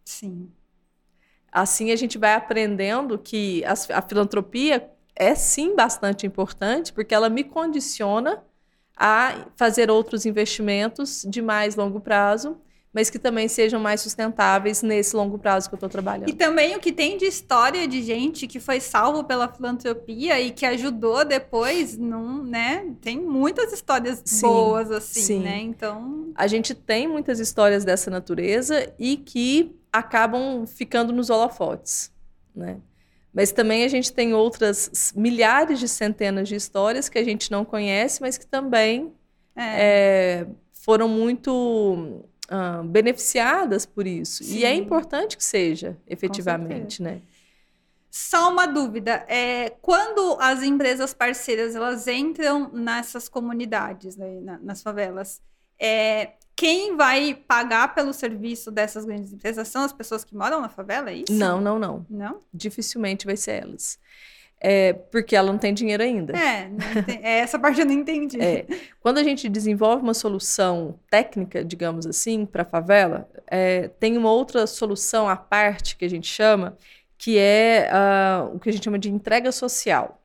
Sim. 0.04 0.50
Assim 1.50 1.90
a 1.90 1.96
gente 1.96 2.18
vai 2.18 2.34
aprendendo 2.34 3.18
que 3.18 3.64
a, 3.64 3.72
a 3.98 4.02
filantropia 4.02 4.90
é 5.14 5.34
sim 5.34 5.74
bastante 5.74 6.26
importante, 6.26 6.92
porque 6.92 7.14
ela 7.14 7.28
me 7.28 7.42
condiciona 7.42 8.44
a 8.96 9.46
fazer 9.56 9.90
outros 9.90 10.26
investimentos 10.26 11.26
de 11.28 11.42
mais 11.42 11.74
longo 11.74 12.00
prazo 12.00 12.60
mas 12.96 13.10
que 13.10 13.18
também 13.18 13.46
sejam 13.46 13.78
mais 13.78 14.00
sustentáveis 14.00 14.80
nesse 14.80 15.14
longo 15.14 15.38
prazo 15.38 15.68
que 15.68 15.74
eu 15.74 15.76
estou 15.76 15.88
trabalhando. 15.90 16.30
E 16.30 16.32
também 16.32 16.74
o 16.74 16.80
que 16.80 16.90
tem 16.90 17.18
de 17.18 17.26
história 17.26 17.86
de 17.86 18.02
gente 18.02 18.46
que 18.46 18.58
foi 18.58 18.80
salvo 18.80 19.22
pela 19.22 19.46
filantropia 19.48 20.40
e 20.40 20.50
que 20.50 20.64
ajudou 20.64 21.22
depois, 21.22 21.98
não, 21.98 22.42
né? 22.42 22.94
Tem 23.02 23.20
muitas 23.20 23.70
histórias 23.70 24.22
sim, 24.24 24.46
boas 24.46 24.90
assim, 24.90 25.20
sim. 25.20 25.40
né? 25.40 25.58
Então, 25.58 26.32
a 26.34 26.46
gente 26.46 26.74
tem 26.74 27.06
muitas 27.06 27.38
histórias 27.38 27.84
dessa 27.84 28.10
natureza 28.10 28.90
e 28.98 29.18
que 29.18 29.76
acabam 29.92 30.64
ficando 30.66 31.12
nos 31.12 31.28
holofotes, 31.28 32.10
né? 32.54 32.78
Mas 33.30 33.52
também 33.52 33.84
a 33.84 33.88
gente 33.88 34.10
tem 34.10 34.32
outras 34.32 35.12
milhares 35.14 35.78
de 35.78 35.86
centenas 35.86 36.48
de 36.48 36.54
histórias 36.54 37.10
que 37.10 37.18
a 37.18 37.24
gente 37.24 37.50
não 37.50 37.62
conhece, 37.62 38.22
mas 38.22 38.38
que 38.38 38.46
também 38.46 39.12
é. 39.54 40.44
É, 40.44 40.46
foram 40.72 41.06
muito 41.08 42.24
beneficiadas 42.84 43.86
por 43.86 44.06
isso. 44.06 44.44
Sim. 44.44 44.58
E 44.58 44.64
é 44.64 44.74
importante 44.74 45.36
que 45.36 45.44
seja, 45.44 45.96
efetivamente, 46.06 47.02
né? 47.02 47.20
Só 48.10 48.50
uma 48.50 48.66
dúvida, 48.66 49.24
é, 49.28 49.70
quando 49.82 50.38
as 50.40 50.62
empresas 50.62 51.12
parceiras 51.12 51.74
elas 51.74 52.06
entram 52.06 52.70
nessas 52.72 53.28
comunidades, 53.28 54.16
né, 54.16 54.58
nas 54.62 54.80
favelas, 54.80 55.42
é, 55.78 56.32
quem 56.56 56.96
vai 56.96 57.34
pagar 57.34 57.94
pelo 57.94 58.14
serviço 58.14 58.70
dessas 58.70 59.04
grandes 59.04 59.34
empresas 59.34 59.68
são 59.68 59.82
as 59.82 59.92
pessoas 59.92 60.24
que 60.24 60.34
moram 60.34 60.62
na 60.62 60.70
favela, 60.70 61.10
é 61.10 61.16
isso? 61.16 61.32
Não, 61.32 61.60
não, 61.60 61.78
não. 61.78 62.06
Não? 62.08 62.40
Dificilmente 62.52 63.26
vai 63.26 63.36
ser 63.36 63.64
elas. 63.64 63.98
É, 64.58 64.94
porque 64.94 65.36
ela 65.36 65.52
não 65.52 65.58
tem 65.58 65.74
dinheiro 65.74 66.02
ainda. 66.02 66.32
É, 66.36 66.70
tem, 67.02 67.20
é, 67.22 67.38
essa 67.38 67.58
parte 67.58 67.80
eu 67.80 67.86
não 67.86 67.92
entendi. 67.92 68.40
É, 68.40 68.66
quando 69.00 69.18
a 69.18 69.22
gente 69.22 69.48
desenvolve 69.48 70.02
uma 70.02 70.14
solução 70.14 70.98
técnica, 71.10 71.64
digamos 71.64 72.06
assim, 72.06 72.46
para 72.46 72.62
a 72.62 72.64
favela, 72.64 73.28
é, 73.46 73.88
tem 74.00 74.16
uma 74.16 74.30
outra 74.30 74.66
solução 74.66 75.28
à 75.28 75.36
parte 75.36 75.96
que 75.96 76.04
a 76.04 76.10
gente 76.10 76.26
chama, 76.26 76.76
que 77.18 77.38
é 77.38 77.90
uh, 77.92 78.56
o 78.56 78.58
que 78.58 78.68
a 78.68 78.72
gente 78.72 78.84
chama 78.84 78.98
de 78.98 79.10
entrega 79.10 79.52
social. 79.52 80.22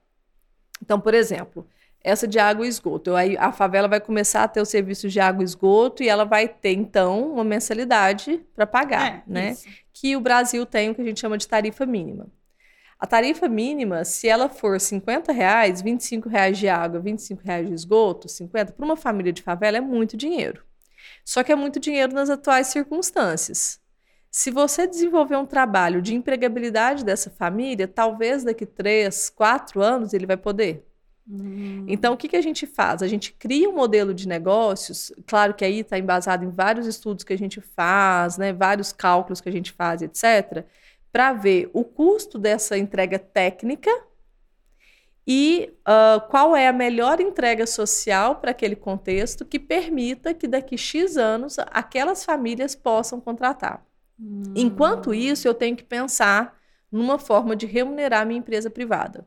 Então, 0.82 1.00
por 1.00 1.14
exemplo, 1.14 1.68
essa 2.04 2.28
de 2.28 2.40
água 2.40 2.66
e 2.66 2.70
esgoto. 2.70 3.16
Aí 3.16 3.38
a 3.38 3.52
favela 3.52 3.88
vai 3.88 4.00
começar 4.00 4.44
a 4.44 4.48
ter 4.48 4.62
o 4.62 4.66
serviço 4.66 5.08
de 5.08 5.20
água 5.20 5.44
e 5.44 5.46
esgoto 5.46 6.04
e 6.04 6.10
ela 6.10 6.26
vai 6.26 6.48
ter, 6.48 6.74
então, 6.74 7.34
uma 7.34 7.44
mensalidade 7.44 8.42
para 8.56 8.66
pagar, 8.66 9.08
é, 9.08 9.24
né? 9.28 9.52
Isso. 9.52 9.68
Que 9.94 10.16
o 10.16 10.22
Brasil 10.22 10.66
tem 10.66 10.90
o 10.90 10.96
que 10.96 11.02
a 11.02 11.06
gente 11.06 11.20
chama 11.20 11.38
de 11.38 11.48
tarifa 11.48 11.86
mínima. 11.86 12.28
A 13.02 13.08
tarifa 13.08 13.50
mínima, 13.50 14.06
se 14.06 14.28
ela 14.28 14.48
for 14.48 14.80
50 14.80 15.32
reais, 15.32 15.82
25 15.82 16.30
reais 16.30 16.56
de 16.56 16.70
água, 16.70 17.00
25 17.00 17.42
reais 17.44 17.68
de 17.68 17.74
esgoto, 17.74 18.30
50, 18.30 18.74
para 18.74 18.86
uma 18.86 18.96
família 18.96 19.34
de 19.34 19.42
favela 19.42 19.78
é 19.78 19.82
muito 19.82 20.16
dinheiro. 20.16 20.64
Só 21.26 21.44
que 21.44 21.52
é 21.52 21.56
muito 21.56 21.80
dinheiro 21.80 22.14
nas 22.14 22.30
atuais 22.30 22.68
circunstâncias. 22.68 23.80
Se 24.30 24.52
você 24.52 24.86
desenvolver 24.86 25.36
um 25.36 25.48
trabalho 25.48 26.00
de 26.00 26.14
empregabilidade 26.14 27.04
dessa 27.04 27.32
família, 27.32 27.88
talvez 27.88 28.44
daqui 28.44 28.68
três, 28.68 29.32
quatro 29.32 29.82
anos 29.82 30.14
ele 30.14 30.28
vai 30.28 30.38
poder. 30.38 30.86
Hum. 31.28 31.86
Então, 31.88 32.14
o 32.14 32.18
que, 32.18 32.28
que 32.28 32.38
a 32.38 32.42
gente 32.42 32.68
faz? 32.68 33.02
A 33.02 33.08
gente 33.08 33.34
cria 33.34 33.68
um 33.68 33.74
modelo 33.74 34.14
de 34.14 34.28
negócios, 34.28 35.12
claro 35.26 35.56
que 35.56 35.66
aí 35.66 35.80
está 35.80 35.98
embasado 35.98 36.46
em 36.46 36.52
vários 36.52 36.86
estudos 36.86 37.24
que 37.24 37.34
a 37.34 37.38
gente 37.38 37.60
faz, 37.60 38.38
né, 38.38 38.54
vários 38.54 38.94
cálculos 38.94 39.42
que 39.42 39.50
a 39.50 39.52
gente 39.52 39.72
faz, 39.72 40.04
etc., 40.04 40.66
para 41.12 41.34
ver 41.34 41.70
o 41.74 41.84
custo 41.84 42.38
dessa 42.38 42.78
entrega 42.78 43.20
técnica 43.20 43.92
e 45.28 45.74
uh, 45.82 46.22
qual 46.30 46.56
é 46.56 46.68
a 46.68 46.74
melhor 46.74 47.20
entrega 47.20 47.68
social 47.68 48.38
para 48.38 48.52
aquele 48.52 48.76
contexto 48.76 49.46
que 49.46 49.60
permita 49.60 50.34
que 50.34 50.48
daqui 50.48 50.78
X 50.78 51.18
anos 51.18 51.58
aquelas 51.68 52.26
famílias 52.26 52.76
possam 52.76 53.20
contratar. 53.20 53.86
Hum. 54.20 54.44
Enquanto 54.56 55.14
isso, 55.14 55.48
eu 55.48 55.54
tenho 55.54 55.76
que 55.76 55.84
pensar 55.84 56.58
numa 56.92 57.20
forma 57.20 57.56
de 57.56 57.66
remunerar 57.66 58.26
minha 58.26 58.40
empresa 58.40 58.70
privada. 58.70 59.26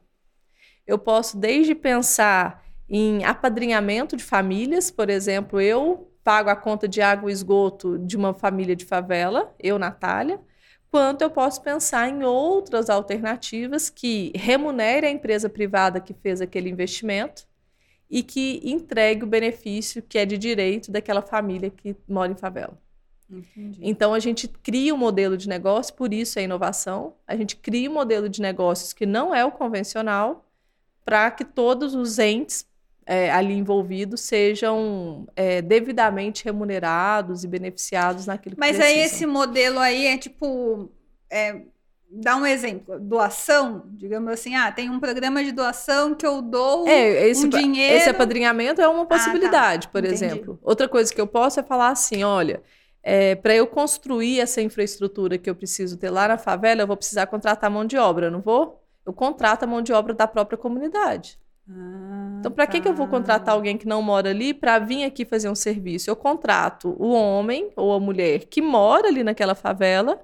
Eu 0.86 0.98
posso 0.98 1.38
desde 1.38 1.74
pensar 1.74 2.64
em 2.88 3.24
apadrinhamento 3.24 4.16
de 4.16 4.22
famílias, 4.22 4.90
por 4.90 5.08
exemplo, 5.08 5.60
eu 5.60 6.10
pago 6.22 6.50
a 6.50 6.56
conta 6.56 6.86
de 6.86 7.00
água 7.00 7.30
e 7.30 7.32
esgoto 7.32 7.98
de 7.98 8.16
uma 8.16 8.34
família 8.34 8.76
de 8.76 8.84
favela, 8.84 9.54
eu, 9.58 9.78
Natália, 9.78 10.40
quanto 10.94 11.22
eu 11.22 11.30
posso 11.30 11.60
pensar 11.60 12.08
em 12.08 12.22
outras 12.22 12.88
alternativas 12.88 13.90
que 13.90 14.30
remunerem 14.32 15.10
a 15.10 15.12
empresa 15.12 15.48
privada 15.48 15.98
que 15.98 16.14
fez 16.14 16.40
aquele 16.40 16.70
investimento 16.70 17.48
e 18.08 18.22
que 18.22 18.60
entregue 18.62 19.24
o 19.24 19.26
benefício 19.26 20.00
que 20.00 20.16
é 20.16 20.24
de 20.24 20.38
direito 20.38 20.92
daquela 20.92 21.20
família 21.20 21.68
que 21.68 21.96
mora 22.08 22.30
em 22.30 22.36
favela. 22.36 22.78
Entendi. 23.28 23.80
Então 23.82 24.14
a 24.14 24.20
gente 24.20 24.46
cria 24.46 24.94
um 24.94 24.96
modelo 24.96 25.36
de 25.36 25.48
negócio, 25.48 25.92
por 25.94 26.14
isso 26.14 26.38
é 26.38 26.44
inovação. 26.44 27.16
A 27.26 27.34
gente 27.34 27.56
cria 27.56 27.90
um 27.90 27.94
modelo 27.94 28.28
de 28.28 28.40
negócios 28.40 28.92
que 28.92 29.04
não 29.04 29.34
é 29.34 29.44
o 29.44 29.50
convencional, 29.50 30.48
para 31.04 31.28
que 31.32 31.44
todos 31.44 31.96
os 31.96 32.20
entes 32.20 32.64
é, 33.06 33.30
ali 33.30 33.54
envolvidos 33.54 34.22
sejam 34.22 35.26
é, 35.36 35.60
devidamente 35.60 36.44
remunerados 36.44 37.44
e 37.44 37.48
beneficiados 37.48 38.26
naquilo 38.26 38.54
que 38.54 38.60
Mas 38.60 38.76
precisam. 38.76 38.98
aí 38.98 39.04
esse 39.04 39.26
modelo 39.26 39.78
aí 39.78 40.06
é 40.06 40.16
tipo. 40.16 40.90
É, 41.30 41.60
dá 42.10 42.36
um 42.36 42.46
exemplo, 42.46 42.98
doação, 43.00 43.82
digamos 43.86 44.32
assim, 44.32 44.54
ah, 44.54 44.70
tem 44.70 44.88
um 44.88 45.00
programa 45.00 45.42
de 45.42 45.50
doação 45.50 46.14
que 46.14 46.24
eu 46.24 46.40
dou 46.40 46.86
é, 46.86 47.28
esse, 47.28 47.46
um 47.46 47.48
dinheiro. 47.48 47.96
Esse 47.96 48.08
apadrinhamento 48.08 48.80
é 48.80 48.86
uma 48.86 49.04
possibilidade, 49.04 49.86
ah, 49.86 49.88
tá. 49.88 49.92
por 49.92 50.04
Entendi. 50.04 50.24
exemplo. 50.24 50.58
Outra 50.62 50.88
coisa 50.88 51.12
que 51.12 51.20
eu 51.20 51.26
posso 51.26 51.58
é 51.58 51.62
falar 51.62 51.88
assim, 51.88 52.22
olha, 52.22 52.62
é, 53.02 53.34
para 53.34 53.54
eu 53.54 53.66
construir 53.66 54.40
essa 54.40 54.62
infraestrutura 54.62 55.36
que 55.36 55.50
eu 55.50 55.56
preciso 55.56 55.96
ter 55.96 56.08
lá 56.08 56.28
na 56.28 56.38
favela, 56.38 56.82
eu 56.82 56.86
vou 56.86 56.96
precisar 56.96 57.26
contratar 57.26 57.70
mão 57.70 57.84
de 57.84 57.96
obra, 57.96 58.30
não 58.30 58.40
vou? 58.40 58.80
Eu 59.04 59.12
contrato 59.12 59.64
a 59.64 59.66
mão 59.66 59.82
de 59.82 59.92
obra 59.92 60.14
da 60.14 60.26
própria 60.26 60.56
comunidade. 60.56 61.38
Ah, 61.68 62.36
então, 62.38 62.52
para 62.52 62.66
tá. 62.66 62.72
que, 62.72 62.80
que 62.80 62.88
eu 62.88 62.94
vou 62.94 63.08
contratar 63.08 63.46
tá. 63.46 63.52
alguém 63.52 63.76
que 63.76 63.86
não 63.86 64.02
mora 64.02 64.30
ali 64.30 64.52
para 64.52 64.78
vir 64.78 65.04
aqui 65.04 65.24
fazer 65.24 65.48
um 65.48 65.54
serviço? 65.54 66.10
Eu 66.10 66.16
contrato 66.16 66.94
o 66.98 67.10
homem 67.10 67.70
ou 67.76 67.92
a 67.92 68.00
mulher 68.00 68.46
que 68.46 68.60
mora 68.60 69.08
ali 69.08 69.24
naquela 69.24 69.54
favela, 69.54 70.22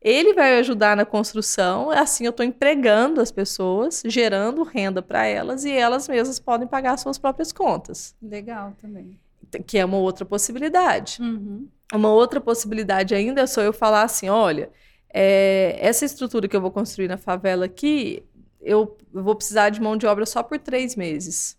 ele 0.00 0.34
vai 0.34 0.58
ajudar 0.58 0.96
na 0.96 1.04
construção, 1.04 1.90
assim 1.90 2.24
eu 2.24 2.30
estou 2.30 2.44
empregando 2.44 3.20
as 3.20 3.30
pessoas, 3.30 4.02
gerando 4.04 4.62
renda 4.62 5.00
para 5.00 5.24
elas 5.26 5.64
e 5.64 5.72
elas 5.72 6.06
mesmas 6.08 6.38
podem 6.38 6.68
pagar 6.68 6.98
suas 6.98 7.16
próprias 7.16 7.52
contas. 7.52 8.14
Legal 8.20 8.74
também. 8.78 9.18
Que 9.66 9.78
é 9.78 9.84
uma 9.84 9.96
outra 9.96 10.24
possibilidade. 10.24 11.22
Uhum. 11.22 11.68
Uma 11.92 12.10
outra 12.10 12.40
possibilidade 12.40 13.14
ainda 13.14 13.42
é 13.42 13.46
só 13.46 13.62
eu 13.62 13.72
falar 13.72 14.02
assim: 14.02 14.28
olha, 14.28 14.70
é, 15.08 15.76
essa 15.78 16.04
estrutura 16.04 16.48
que 16.48 16.56
eu 16.56 16.60
vou 16.60 16.70
construir 16.70 17.08
na 17.08 17.16
favela 17.16 17.66
aqui, 17.66 18.24
eu, 18.64 18.96
vou 19.12 19.34
precisar 19.34 19.70
de 19.70 19.80
mão 19.80 19.96
de 19.96 20.06
obra 20.06 20.26
só 20.26 20.42
por 20.42 20.58
três 20.58 20.96
meses. 20.96 21.56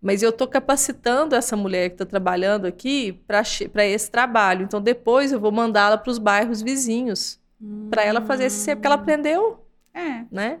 Mas 0.00 0.22
eu 0.22 0.30
estou 0.30 0.46
capacitando 0.46 1.34
essa 1.34 1.56
mulher 1.56 1.90
que 1.90 1.94
está 1.96 2.06
trabalhando 2.06 2.66
aqui 2.66 3.12
para 3.26 3.84
esse 3.84 4.10
trabalho. 4.10 4.64
Então, 4.64 4.80
depois 4.80 5.32
eu 5.32 5.40
vou 5.40 5.50
mandá-la 5.52 5.98
para 5.98 6.10
os 6.10 6.18
bairros 6.18 6.62
vizinhos, 6.62 7.40
hum. 7.60 7.88
para 7.90 8.04
ela 8.04 8.20
fazer 8.22 8.44
esse 8.44 8.74
porque 8.74 8.86
ela 8.86 8.94
aprendeu. 8.94 9.64
É. 9.92 10.24
Né? 10.30 10.60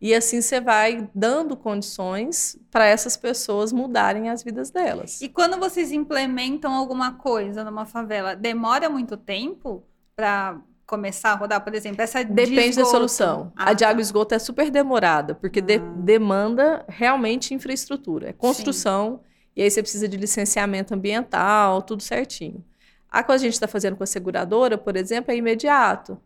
E 0.00 0.14
assim 0.14 0.40
você 0.40 0.60
vai 0.60 1.10
dando 1.14 1.54
condições 1.56 2.58
para 2.70 2.86
essas 2.86 3.16
pessoas 3.18 3.70
mudarem 3.70 4.30
as 4.30 4.42
vidas 4.42 4.70
delas. 4.70 5.20
E 5.20 5.28
quando 5.28 5.58
vocês 5.58 5.92
implementam 5.92 6.72
alguma 6.72 7.14
coisa 7.14 7.62
numa 7.62 7.84
favela, 7.84 8.34
demora 8.34 8.88
muito 8.88 9.16
tempo 9.16 9.84
para 10.16 10.58
começar 10.90 11.30
a 11.30 11.34
rodar, 11.36 11.62
por 11.62 11.72
exemplo, 11.72 12.02
essa 12.02 12.24
Depende 12.24 12.70
de 12.70 12.76
da 12.78 12.84
solução. 12.84 13.52
Ah, 13.56 13.70
a 13.70 13.72
de 13.72 13.84
água 13.84 14.00
e 14.00 14.02
tá. 14.02 14.02
esgoto 14.02 14.34
é 14.34 14.40
super 14.40 14.68
demorada, 14.72 15.36
porque 15.36 15.60
ah. 15.60 15.62
de, 15.62 15.78
demanda 15.78 16.84
realmente 16.88 17.54
infraestrutura, 17.54 18.30
é 18.30 18.32
construção, 18.32 19.20
Sim. 19.22 19.50
e 19.56 19.62
aí 19.62 19.70
você 19.70 19.80
precisa 19.80 20.08
de 20.08 20.16
licenciamento 20.16 20.92
ambiental, 20.92 21.80
tudo 21.82 22.02
certinho. 22.02 22.64
A 23.08 23.22
que 23.22 23.30
a 23.30 23.38
gente 23.38 23.52
está 23.52 23.68
fazendo 23.68 23.96
com 23.96 24.02
a 24.02 24.06
seguradora, 24.06 24.76
por 24.76 24.96
exemplo, 24.96 25.32
é 25.32 25.36
imediato. 25.36 26.20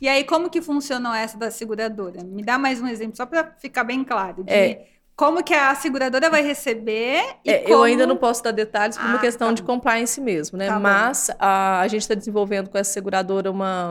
E 0.00 0.08
aí, 0.08 0.22
como 0.22 0.50
que 0.50 0.62
funcionou 0.62 1.12
essa 1.12 1.36
da 1.36 1.50
seguradora? 1.50 2.22
Me 2.22 2.44
dá 2.44 2.58
mais 2.58 2.80
um 2.80 2.86
exemplo, 2.86 3.16
só 3.16 3.26
para 3.26 3.52
ficar 3.58 3.82
bem 3.82 4.04
claro. 4.04 4.44
De 4.44 4.52
é, 4.52 4.86
como 5.18 5.42
que 5.42 5.52
a 5.52 5.74
seguradora 5.74 6.30
vai 6.30 6.44
receber? 6.44 7.38
É, 7.44 7.58
como... 7.58 7.74
Eu 7.74 7.82
ainda 7.82 8.06
não 8.06 8.16
posso 8.16 8.40
dar 8.40 8.52
detalhes 8.52 8.96
por 8.96 9.04
ah, 9.04 9.08
uma 9.08 9.18
questão 9.18 9.48
tá 9.48 9.54
de 9.54 9.64
compliance 9.64 10.20
mesmo, 10.20 10.56
né? 10.56 10.68
Tá 10.68 10.78
Mas 10.78 11.28
a, 11.40 11.80
a, 11.80 11.88
gente 11.88 12.02
está 12.02 12.14
desenvolvendo 12.14 12.70
com 12.70 12.78
essa 12.78 12.92
seguradora 12.92 13.50
uma, 13.50 13.90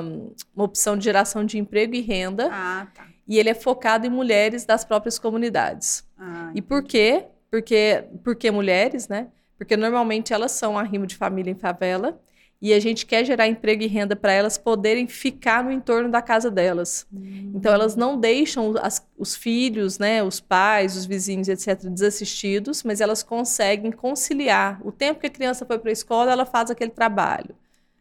uma 0.55 0.63
opção 0.63 0.95
de 0.95 1.03
geração 1.03 1.43
de 1.43 1.57
emprego 1.57 1.93
e 1.95 1.99
renda. 1.99 2.47
Ah, 2.49 2.87
tá. 2.95 3.05
E 3.27 3.37
ele 3.37 3.49
é 3.49 3.53
focado 3.53 4.07
em 4.07 4.09
mulheres 4.09 4.63
das 4.63 4.85
próprias 4.85 5.19
comunidades. 5.19 6.07
Ah, 6.17 6.49
e 6.55 6.61
por 6.61 6.81
quê? 6.81 7.25
Porque, 7.51 8.05
porque 8.23 8.49
mulheres, 8.49 9.09
né? 9.09 9.27
Porque 9.57 9.75
normalmente 9.75 10.31
elas 10.31 10.53
são 10.53 10.79
arrimo 10.79 11.05
de 11.05 11.17
família 11.17 11.51
em 11.51 11.55
favela 11.55 12.17
e 12.61 12.73
a 12.73 12.79
gente 12.79 13.05
quer 13.05 13.23
gerar 13.23 13.47
emprego 13.47 13.83
e 13.83 13.87
renda 13.87 14.15
para 14.15 14.31
elas 14.31 14.57
poderem 14.57 15.07
ficar 15.07 15.63
no 15.63 15.71
entorno 15.71 16.09
da 16.09 16.21
casa 16.21 16.49
delas. 16.49 17.05
Hum. 17.13 17.51
Então 17.53 17.71
elas 17.71 17.95
não 17.95 18.19
deixam 18.19 18.73
as, 18.81 19.05
os 19.17 19.35
filhos, 19.35 19.99
né, 19.99 20.23
os 20.23 20.39
pais, 20.39 20.95
os 20.97 21.05
vizinhos, 21.05 21.47
etc, 21.47 21.87
desassistidos, 21.87 22.81
mas 22.83 22.99
elas 22.99 23.21
conseguem 23.21 23.91
conciliar. 23.91 24.79
O 24.83 24.91
tempo 24.91 25.19
que 25.19 25.27
a 25.27 25.31
criança 25.31 25.65
foi 25.65 25.77
para 25.77 25.89
a 25.89 25.93
escola, 25.93 26.31
ela 26.31 26.45
faz 26.45 26.71
aquele 26.71 26.91
trabalho. 26.91 27.55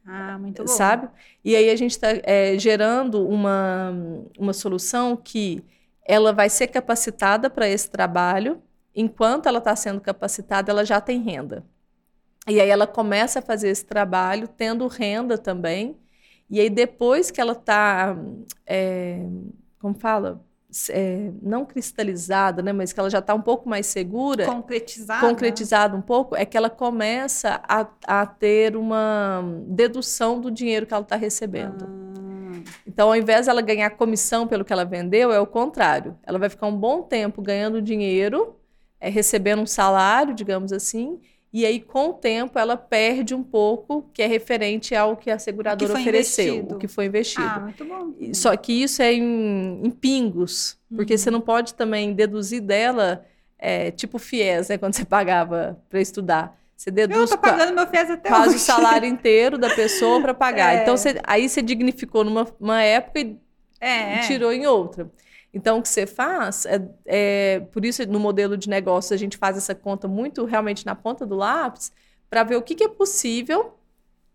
Ah, 0.06 0.38
muito 0.38 0.62
bom. 0.62 0.68
Sabe? 0.68 1.08
E 1.44 1.54
aí 1.54 1.68
a 1.68 1.76
gente 1.76 1.90
está 1.90 2.08
é, 2.22 2.56
gerando 2.58 3.26
uma, 3.28 3.92
uma 4.38 4.52
solução 4.52 5.16
que 5.16 5.62
ela 6.04 6.32
vai 6.32 6.48
ser 6.48 6.68
capacitada 6.68 7.50
para 7.50 7.68
esse 7.68 7.90
trabalho. 7.90 8.62
Enquanto 8.94 9.46
ela 9.46 9.58
está 9.58 9.74
sendo 9.76 10.00
capacitada, 10.00 10.70
ela 10.70 10.84
já 10.84 11.00
tem 11.00 11.20
renda. 11.20 11.64
E 12.48 12.60
aí 12.60 12.68
ela 12.68 12.86
começa 12.86 13.40
a 13.40 13.42
fazer 13.42 13.68
esse 13.68 13.84
trabalho, 13.84 14.46
tendo 14.46 14.86
renda 14.86 15.36
também. 15.36 15.96
E 16.48 16.60
aí 16.60 16.70
depois 16.70 17.30
que 17.30 17.40
ela 17.40 17.52
está, 17.52 18.16
é, 18.64 19.20
como 19.80 19.94
fala, 19.98 20.44
é, 20.90 21.30
não 21.42 21.64
cristalizada, 21.64 22.62
né, 22.62 22.72
mas 22.72 22.92
que 22.92 23.00
ela 23.00 23.10
já 23.10 23.18
está 23.18 23.34
um 23.34 23.40
pouco 23.40 23.68
mais 23.68 23.86
segura, 23.86 24.46
concretizada, 24.46 25.26
concretizada 25.26 25.96
um 25.96 26.02
pouco, 26.02 26.36
é 26.36 26.44
que 26.44 26.56
ela 26.56 26.70
começa 26.70 27.60
a, 27.66 27.86
a 28.06 28.26
ter 28.26 28.76
uma 28.76 29.42
dedução 29.66 30.40
do 30.40 30.50
dinheiro 30.50 30.86
que 30.86 30.94
ela 30.94 31.02
está 31.02 31.16
recebendo. 31.16 31.84
Ah. 31.84 32.16
Então, 32.86 33.08
ao 33.08 33.16
invés 33.16 33.46
dela 33.46 33.60
ganhar 33.60 33.90
comissão 33.90 34.46
pelo 34.46 34.64
que 34.64 34.72
ela 34.72 34.84
vendeu, 34.84 35.32
é 35.32 35.40
o 35.40 35.46
contrário. 35.46 36.16
Ela 36.22 36.38
vai 36.38 36.48
ficar 36.48 36.66
um 36.66 36.76
bom 36.76 37.02
tempo 37.02 37.42
ganhando 37.42 37.82
dinheiro, 37.82 38.56
é, 39.00 39.08
recebendo 39.08 39.62
um 39.62 39.66
salário, 39.66 40.34
digamos 40.34 40.72
assim, 40.72 41.20
E 41.52 41.64
aí, 41.64 41.80
com 41.80 42.10
o 42.10 42.12
tempo, 42.12 42.58
ela 42.58 42.76
perde 42.76 43.34
um 43.34 43.42
pouco, 43.42 44.10
que 44.12 44.20
é 44.22 44.26
referente 44.26 44.94
ao 44.94 45.16
que 45.16 45.30
a 45.30 45.38
seguradora 45.38 45.90
foi 45.92 46.00
ofereceu, 46.02 46.44
investido. 46.56 46.74
o 46.74 46.78
que 46.78 46.88
foi 46.88 47.06
investido. 47.06 47.46
Ah, 47.48 47.60
muito 47.60 47.84
bom. 47.84 48.12
Só 48.34 48.54
que 48.56 48.72
isso 48.82 49.00
é 49.00 49.12
em, 49.14 49.80
em 49.84 49.90
pingos, 49.90 50.76
porque 50.94 51.14
Uhum. 51.14 51.18
você 51.18 51.30
não 51.30 51.40
pode 51.40 51.72
também 51.74 52.12
deduzir 52.12 52.60
dela, 52.60 53.24
é, 53.58 53.90
tipo 53.90 54.18
FIES, 54.18 54.68
né, 54.68 54.76
quando 54.76 54.94
você 54.94 55.04
pagava 55.04 55.80
para 55.88 56.00
estudar. 56.00 56.58
Você 56.76 56.90
Eu 56.90 56.94
deduz 56.94 57.30
tô 57.30 57.38
qua- 57.38 57.52
pagando 57.52 57.74
meu 57.74 57.86
FIES 57.86 58.10
até 58.10 58.28
quase 58.28 58.48
hoje. 58.48 58.56
o 58.56 58.60
salário 58.60 59.08
inteiro 59.08 59.56
da 59.56 59.70
pessoa 59.74 60.20
para 60.20 60.34
pagar. 60.34 60.74
É. 60.74 60.82
Então, 60.82 60.94
você- 60.94 61.18
aí 61.24 61.48
você 61.48 61.62
dignificou 61.62 62.22
numa 62.22 62.46
uma 62.60 62.82
época 62.82 63.20
e 63.20 63.38
É, 63.80 64.16
e 64.16 64.26
tirou 64.26 64.52
em 64.52 64.66
outra. 64.66 65.10
Então, 65.52 65.78
o 65.78 65.82
que 65.82 65.88
você 65.88 66.06
faz 66.06 66.66
é, 66.66 66.88
é- 67.06 67.60
por 67.72 67.84
isso 67.84 68.06
no 68.06 68.20
modelo 68.20 68.56
de 68.56 68.68
negócio 68.68 69.14
a 69.14 69.16
gente 69.16 69.36
faz 69.36 69.56
essa 69.56 69.74
conta 69.74 70.06
muito 70.06 70.44
realmente 70.44 70.84
na 70.84 70.94
ponta 70.94 71.24
do 71.24 71.34
lápis 71.34 71.90
para 72.28 72.42
ver 72.42 72.56
o 72.56 72.62
que, 72.62 72.74
que 72.74 72.84
é 72.84 72.88
possível 72.88 73.74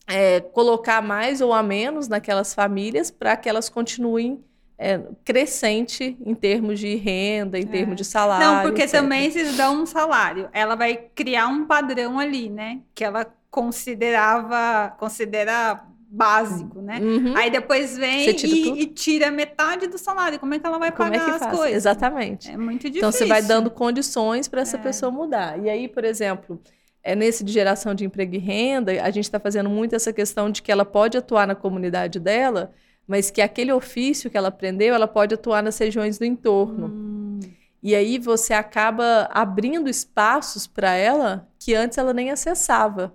é, 0.08 0.40
colocar 0.40 1.02
mais 1.02 1.42
ou 1.42 1.54
a 1.54 1.62
menos 1.62 2.08
naquelas 2.08 2.54
famílias 2.54 3.12
para 3.12 3.38
que 3.38 3.48
elas 3.48 3.70
continuem 3.70 4.44
é, 4.78 5.00
crescente 5.24 6.18
em 6.26 6.34
termos 6.34 6.80
de 6.80 6.96
renda, 6.96 7.60
em 7.60 7.68
termos 7.68 7.96
de 7.96 8.04
salário. 8.04 8.48
Não, 8.48 8.62
porque 8.64 8.82
etc. 8.82 9.00
também 9.00 9.30
vocês 9.30 9.56
dão 9.56 9.84
um 9.84 9.86
salário. 9.86 10.50
Ela 10.52 10.76
vai 10.76 10.96
criar 11.14 11.48
um 11.48 11.66
padrão 11.66 12.18
ali, 12.18 12.50
né? 12.50 12.80
Que 12.96 13.04
ela 13.04 13.32
considerava, 13.52 14.96
considera 14.98 15.86
básico, 16.14 16.82
né? 16.82 17.00
Uhum. 17.00 17.36
Aí 17.38 17.50
depois 17.50 17.98
vem 17.98 18.34
tira 18.34 18.54
e, 18.78 18.82
e 18.82 18.86
tira 18.88 19.32
metade 19.32 19.88
do 19.88 19.98
salário. 19.98 20.38
Como 20.40 20.54
é 20.54 20.60
que 20.60 20.68
ela 20.68 20.78
vai 20.78 20.92
Como 20.92 21.08
é 21.14 21.18
pagar 21.18 21.26
que 21.26 21.32
as 21.32 21.40
faz? 21.40 21.58
coisas? 21.58 21.78
Exatamente. 21.78 22.52
É 22.52 22.58
muito 22.58 22.82
difícil. 22.84 22.98
Então, 23.00 23.12
você 23.12 23.26
vai 23.26 23.42
dando 23.42 23.72
condições 23.72 24.48
para 24.48 24.62
essa 24.62 24.76
É. 24.78 24.80
pessoa 24.82 25.10
mudar. 25.12 25.58
E 25.64 25.70
aí, 25.70 25.88
por 25.88 26.04
exemplo, 26.04 26.62
é 27.02 27.16
nesse 27.16 27.44
de 27.46 27.52
geração 27.54 27.96
de 27.96 28.04
emprego 28.06 28.36
e 28.36 28.40
renda, 28.40 28.92
a 29.02 29.10
gente 29.10 29.24
está 29.24 29.40
fazendo 29.40 29.70
muito 29.70 29.96
essa 29.96 30.12
questão 30.12 30.50
de 30.52 30.62
que 30.62 30.72
ela 30.72 30.84
pode 30.86 31.18
atuar 31.18 31.48
na 31.48 31.56
comunidade 31.56 32.20
dela, 32.20 32.74
mas 33.08 33.32
que 33.32 33.42
aquele 33.42 33.72
ofício 33.72 34.30
que 34.30 34.38
ela 34.38 34.50
aprendeu, 34.50 34.94
ela 34.94 35.08
pode 35.08 35.34
atuar 35.34 35.64
nas 35.64 35.78
regiões 35.78 36.18
do 36.18 36.26
entorno. 36.26 36.88
Hum, 36.88 37.40
E 37.82 37.96
aí 37.96 38.20
você 38.20 38.54
acaba 38.54 39.28
abrindo 39.32 39.90
espaços 39.90 40.68
para 40.68 40.94
ela 40.94 41.48
que 41.58 41.74
antes 41.74 41.98
ela 41.98 42.14
nem 42.14 42.30
acessava, 42.30 43.14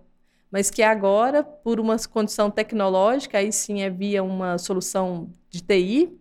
mas 0.51 0.71
que 0.71 0.83
agora, 0.83 1.43
por 1.43 1.81
uma 1.81 1.97
condição 2.09 2.51
tecnológica, 2.51 3.39
aí 3.39 3.53
sim 3.53 3.83
é 3.83 3.91
via 3.91 4.23
uma 4.23 4.59
solução 4.59 5.29
de 5.51 5.61
TI, 5.61 6.17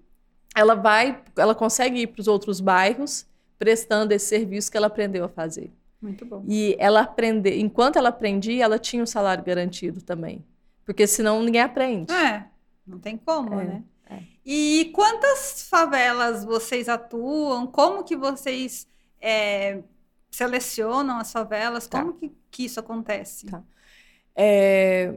ela 0.56 0.74
vai, 0.76 1.22
ela 1.38 1.54
consegue 1.54 2.02
ir 2.02 2.08
para 2.08 2.22
os 2.22 2.28
outros 2.28 2.60
bairros 2.60 3.26
prestando 3.60 4.14
esse 4.14 4.26
serviço 4.28 4.70
que 4.72 4.78
ela 4.78 4.88
aprendeu 4.88 5.24
a 5.26 5.30
fazer. 5.30 5.72
muito 6.02 6.26
bom. 6.26 6.44
E 6.48 6.76
ela 6.80 7.02
aprender, 7.02 7.58
enquanto 7.60 7.98
ela 7.98 8.10
aprendia, 8.10 8.64
ela 8.64 8.78
tinha 8.80 9.02
um 9.04 9.06
salário 9.08 9.44
garantido 9.44 10.02
também, 10.02 10.44
porque 10.86 11.08
senão 11.08 11.42
ninguém 11.42 11.62
aprende. 11.62 12.12
É, 12.14 12.46
não 12.86 13.00
tem 13.00 13.18
como, 13.18 13.60
É, 13.60 13.66
né? 13.66 13.84
é. 14.10 14.20
E 14.46 14.92
quantas 14.94 15.68
favelas 15.70 16.44
vocês 16.46 16.88
atuam? 16.90 17.66
Como 17.68 18.04
que 18.04 18.16
vocês 18.16 18.88
é, 19.20 19.82
selecionam 20.30 21.18
as 21.18 21.32
favelas? 21.32 21.88
Tá. 21.88 22.02
Como 22.02 22.14
que, 22.14 22.32
que 22.52 22.66
isso 22.66 22.80
acontece? 22.80 23.48
Tá. 23.48 23.64
É, 24.36 25.14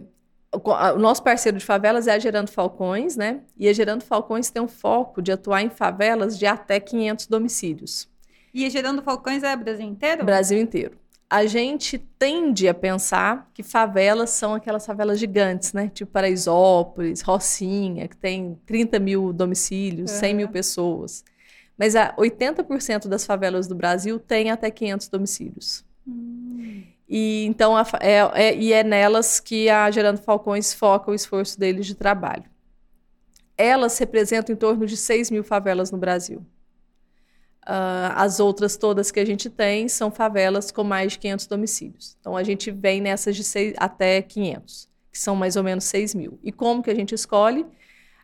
o 0.52 0.98
nosso 0.98 1.22
parceiro 1.22 1.58
de 1.58 1.64
favelas 1.64 2.06
é 2.06 2.12
a 2.12 2.18
Gerando 2.18 2.50
Falcões, 2.50 3.16
né? 3.16 3.40
E 3.56 3.68
a 3.68 3.72
Gerando 3.72 4.04
Falcões 4.04 4.50
tem 4.50 4.62
um 4.62 4.68
foco 4.68 5.20
de 5.20 5.32
atuar 5.32 5.62
em 5.62 5.70
favelas 5.70 6.38
de 6.38 6.46
até 6.46 6.80
500 6.80 7.26
domicílios, 7.26 8.08
E 8.54 8.64
a 8.64 8.68
Gerando 8.70 9.02
Falcões 9.02 9.42
é 9.42 9.54
Brasil 9.56 9.86
inteiro? 9.86 10.24
Brasil 10.24 10.58
inteiro. 10.58 10.96
A 11.30 11.44
gente 11.44 11.98
tende 12.18 12.66
a 12.66 12.72
pensar 12.72 13.50
que 13.52 13.62
favelas 13.62 14.30
são 14.30 14.54
aquelas 14.54 14.86
favelas 14.86 15.18
gigantes, 15.18 15.74
né? 15.74 15.90
Tipo 15.92 16.10
Paraisópolis, 16.10 17.20
Rocinha, 17.20 18.08
que 18.08 18.16
tem 18.16 18.58
30 18.64 18.98
mil 18.98 19.30
domicílios, 19.34 20.10
100 20.12 20.34
mil 20.34 20.46
Aham. 20.46 20.52
pessoas. 20.52 21.22
Mas 21.76 21.94
a 21.94 22.14
80% 22.16 23.06
das 23.08 23.26
favelas 23.26 23.68
do 23.68 23.74
Brasil 23.74 24.18
tem 24.18 24.50
até 24.50 24.70
500 24.70 25.08
domicílios. 25.08 25.84
Hum, 26.06 26.82
E 27.08 27.44
então 27.46 27.76
a 27.76 27.84
é, 28.00 28.18
é- 28.50 28.56
e 28.56 28.72
é 28.72 28.84
nelas 28.84 29.40
que 29.40 29.68
a 29.68 29.90
Gerando 29.90 30.20
Falcões 30.20 30.74
foca 30.74 31.10
o 31.10 31.14
esforço 31.14 31.58
deles 31.58 31.86
de 31.86 31.94
trabalho. 31.94 32.44
Elas 33.56 33.98
representam 33.98 34.54
em 34.54 34.58
torno 34.58 34.86
de 34.86 34.96
6 34.96 35.30
mil 35.30 35.42
favelas 35.44 35.90
no 35.90 35.98
Brasil. 35.98 36.44
Ah, 37.66 38.14
as 38.24 38.40
outras 38.40 38.76
todas 38.76 39.10
que 39.10 39.20
a 39.20 39.24
gente 39.26 39.50
tem 39.50 39.88
são 39.88 40.10
favelas 40.10 40.70
com 40.70 40.82
mais 40.84 41.12
de 41.12 41.18
500 41.18 41.46
domicílios. 41.46 42.16
Então 42.20 42.36
a 42.36 42.42
gente 42.42 42.70
vem 42.70 43.00
nessas 43.00 43.36
de 43.36 43.44
seis, 43.44 43.74
até 43.76 44.22
500, 44.22 44.88
que 45.12 45.18
são 45.18 45.36
mais 45.36 45.54
ou 45.56 45.62
menos 45.62 45.84
6 45.84 46.14
mil. 46.14 46.38
E 46.42 46.50
como 46.50 46.82
que 46.82 46.90
a 46.90 46.94
gente 46.94 47.14
escolhe? 47.14 47.66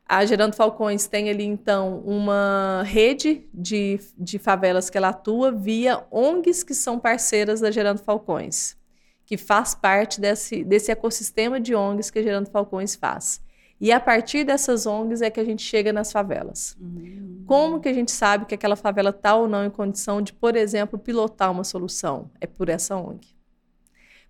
A 0.07 0.25
Gerando 0.27 0.55
Falcões 0.55 1.07
tem 1.07 1.31
ali, 1.31 1.45
então, 1.45 2.01
uma 2.01 2.83
rede 2.85 3.49
de, 3.55 3.99
de 4.19 4.39
favelas 4.39 4.91
que 4.91 4.99
ela 4.99 5.09
atua 5.09 5.51
via 5.51 6.05
ONGs 6.11 6.63
que 6.63 6.75
são 6.75 6.99
parceiras 6.99 7.61
da 7.61 7.71
Gerando 7.71 8.03
Falcões, 8.03 8.77
que 9.25 9.39
faz 9.39 9.75
parte 9.75 10.21
desse, 10.21 10.63
desse 10.63 10.93
ecossistema 10.93 11.59
de 11.59 11.75
ONGs 11.75 12.11
que 12.11 12.19
a 12.19 12.23
Gerando 12.23 12.51
Falcões 12.51 12.95
faz. 12.95 13.43
E 13.81 13.91
a 13.91 13.99
partir 13.99 14.45
dessas 14.45 14.87
ONGs 14.87 15.23
é 15.23 15.31
que 15.31 15.41
a 15.41 15.45
gente 15.45 15.63
chega 15.63 15.93
nas 15.93 16.13
favelas. 16.13 16.77
hum. 16.81 17.43
Como 17.47 17.81
que 17.81 17.89
a 17.89 17.93
gente 17.93 18.13
sabe 18.13 18.45
que 18.45 18.55
aquela 18.55 18.77
favela 18.77 19.11
está 19.11 19.35
ou 19.35 19.49
não 19.49 19.65
em 19.65 19.71
condição 19.71 20.21
de, 20.21 20.33
por 20.33 20.55
exemplo, 20.55 20.99
pilotar 20.99 21.51
uma 21.51 21.65
solução? 21.65 22.31
É 22.41 22.47
por 22.47 22.69
essa 22.69 22.97
ONG. 22.97 23.35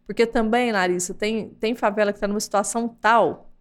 Porque 0.06 0.26
também, 0.26 0.70
Larissa, 0.72 1.14
tem, 1.14 1.50
tem 1.50 1.74
favela 1.74 2.12
que 2.12 2.16
está 2.16 2.28
numa 2.28 2.40
situação 2.40 2.88
tal 2.88 3.53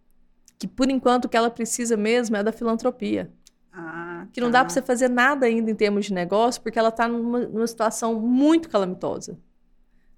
que, 0.58 0.66
por 0.66 0.90
enquanto, 0.90 1.24
o 1.26 1.28
que 1.28 1.36
ela 1.36 1.50
precisa 1.50 1.96
mesmo 1.96 2.36
é 2.36 2.42
da 2.42 2.52
filantropia. 2.52 3.30
Ah, 3.72 4.26
Que 4.32 4.40
não 4.40 4.48
tá. 4.48 4.58
dá 4.58 4.64
para 4.64 4.72
você 4.74 4.82
fazer 4.82 5.08
nada 5.08 5.46
ainda 5.46 5.70
em 5.70 5.74
termos 5.74 6.06
de 6.06 6.14
negócio, 6.14 6.62
porque 6.62 6.78
ela 6.78 6.90
está 6.90 7.08
numa, 7.08 7.40
numa 7.40 7.66
situação 7.66 8.20
muito 8.20 8.68
calamitosa. 8.68 9.36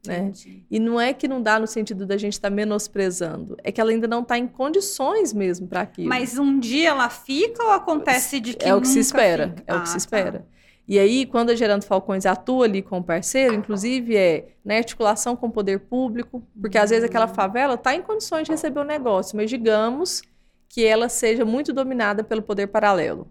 Né? 0.06 0.30
E 0.70 0.78
não 0.78 1.00
é 1.00 1.12
que 1.12 1.26
não 1.26 1.42
dá 1.42 1.58
no 1.58 1.66
sentido 1.66 2.06
da 2.06 2.16
gente 2.16 2.34
estar 2.34 2.48
menosprezando, 2.48 3.56
é 3.64 3.72
que 3.72 3.80
ela 3.80 3.90
ainda 3.90 4.06
não 4.06 4.20
está 4.22 4.38
em 4.38 4.46
condições 4.46 5.32
mesmo 5.32 5.66
para 5.66 5.80
aquilo. 5.80 6.08
Mas 6.08 6.38
um 6.38 6.60
dia 6.60 6.90
ela 6.90 7.08
fica 7.10 7.60
ou 7.64 7.70
acontece 7.72 8.38
de 8.38 8.54
que 8.54 8.64
é 8.64 8.72
o 8.72 8.80
que 8.80 8.86
se 8.86 9.00
espera, 9.00 9.48
fica? 9.48 9.64
é 9.66 9.74
o 9.74 9.78
Ah, 9.78 9.80
que 9.80 9.88
se 9.88 9.96
tá. 9.96 10.44
E 10.88 10.98
aí, 10.98 11.26
quando 11.26 11.50
a 11.50 11.54
Gerando 11.56 11.84
Falcões 11.84 12.24
atua 12.26 12.64
ali 12.64 12.80
com 12.80 12.98
o 12.98 13.04
parceiro, 13.04 13.54
inclusive 13.54 14.16
é 14.16 14.54
na 14.64 14.76
articulação 14.76 15.34
com 15.34 15.48
o 15.48 15.52
poder 15.52 15.80
público, 15.80 16.46
porque 16.60 16.78
às 16.78 16.90
vezes 16.90 17.04
aquela 17.04 17.26
favela 17.26 17.74
está 17.74 17.94
em 17.94 18.02
condições 18.02 18.44
de 18.44 18.52
receber 18.52 18.80
o 18.80 18.84
negócio, 18.84 19.36
mas 19.36 19.50
digamos 19.50 20.22
que 20.68 20.84
ela 20.84 21.08
seja 21.08 21.44
muito 21.44 21.72
dominada 21.72 22.22
pelo 22.22 22.42
poder 22.42 22.68
paralelo. 22.68 23.28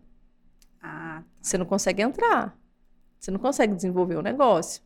Ah, 0.81 1.23
Você 1.41 1.57
não 1.57 1.65
consegue 1.65 2.01
entrar, 2.01 2.57
você 3.19 3.31
não 3.31 3.39
consegue 3.39 3.73
desenvolver 3.73 4.15
o 4.17 4.21
negócio. 4.21 4.83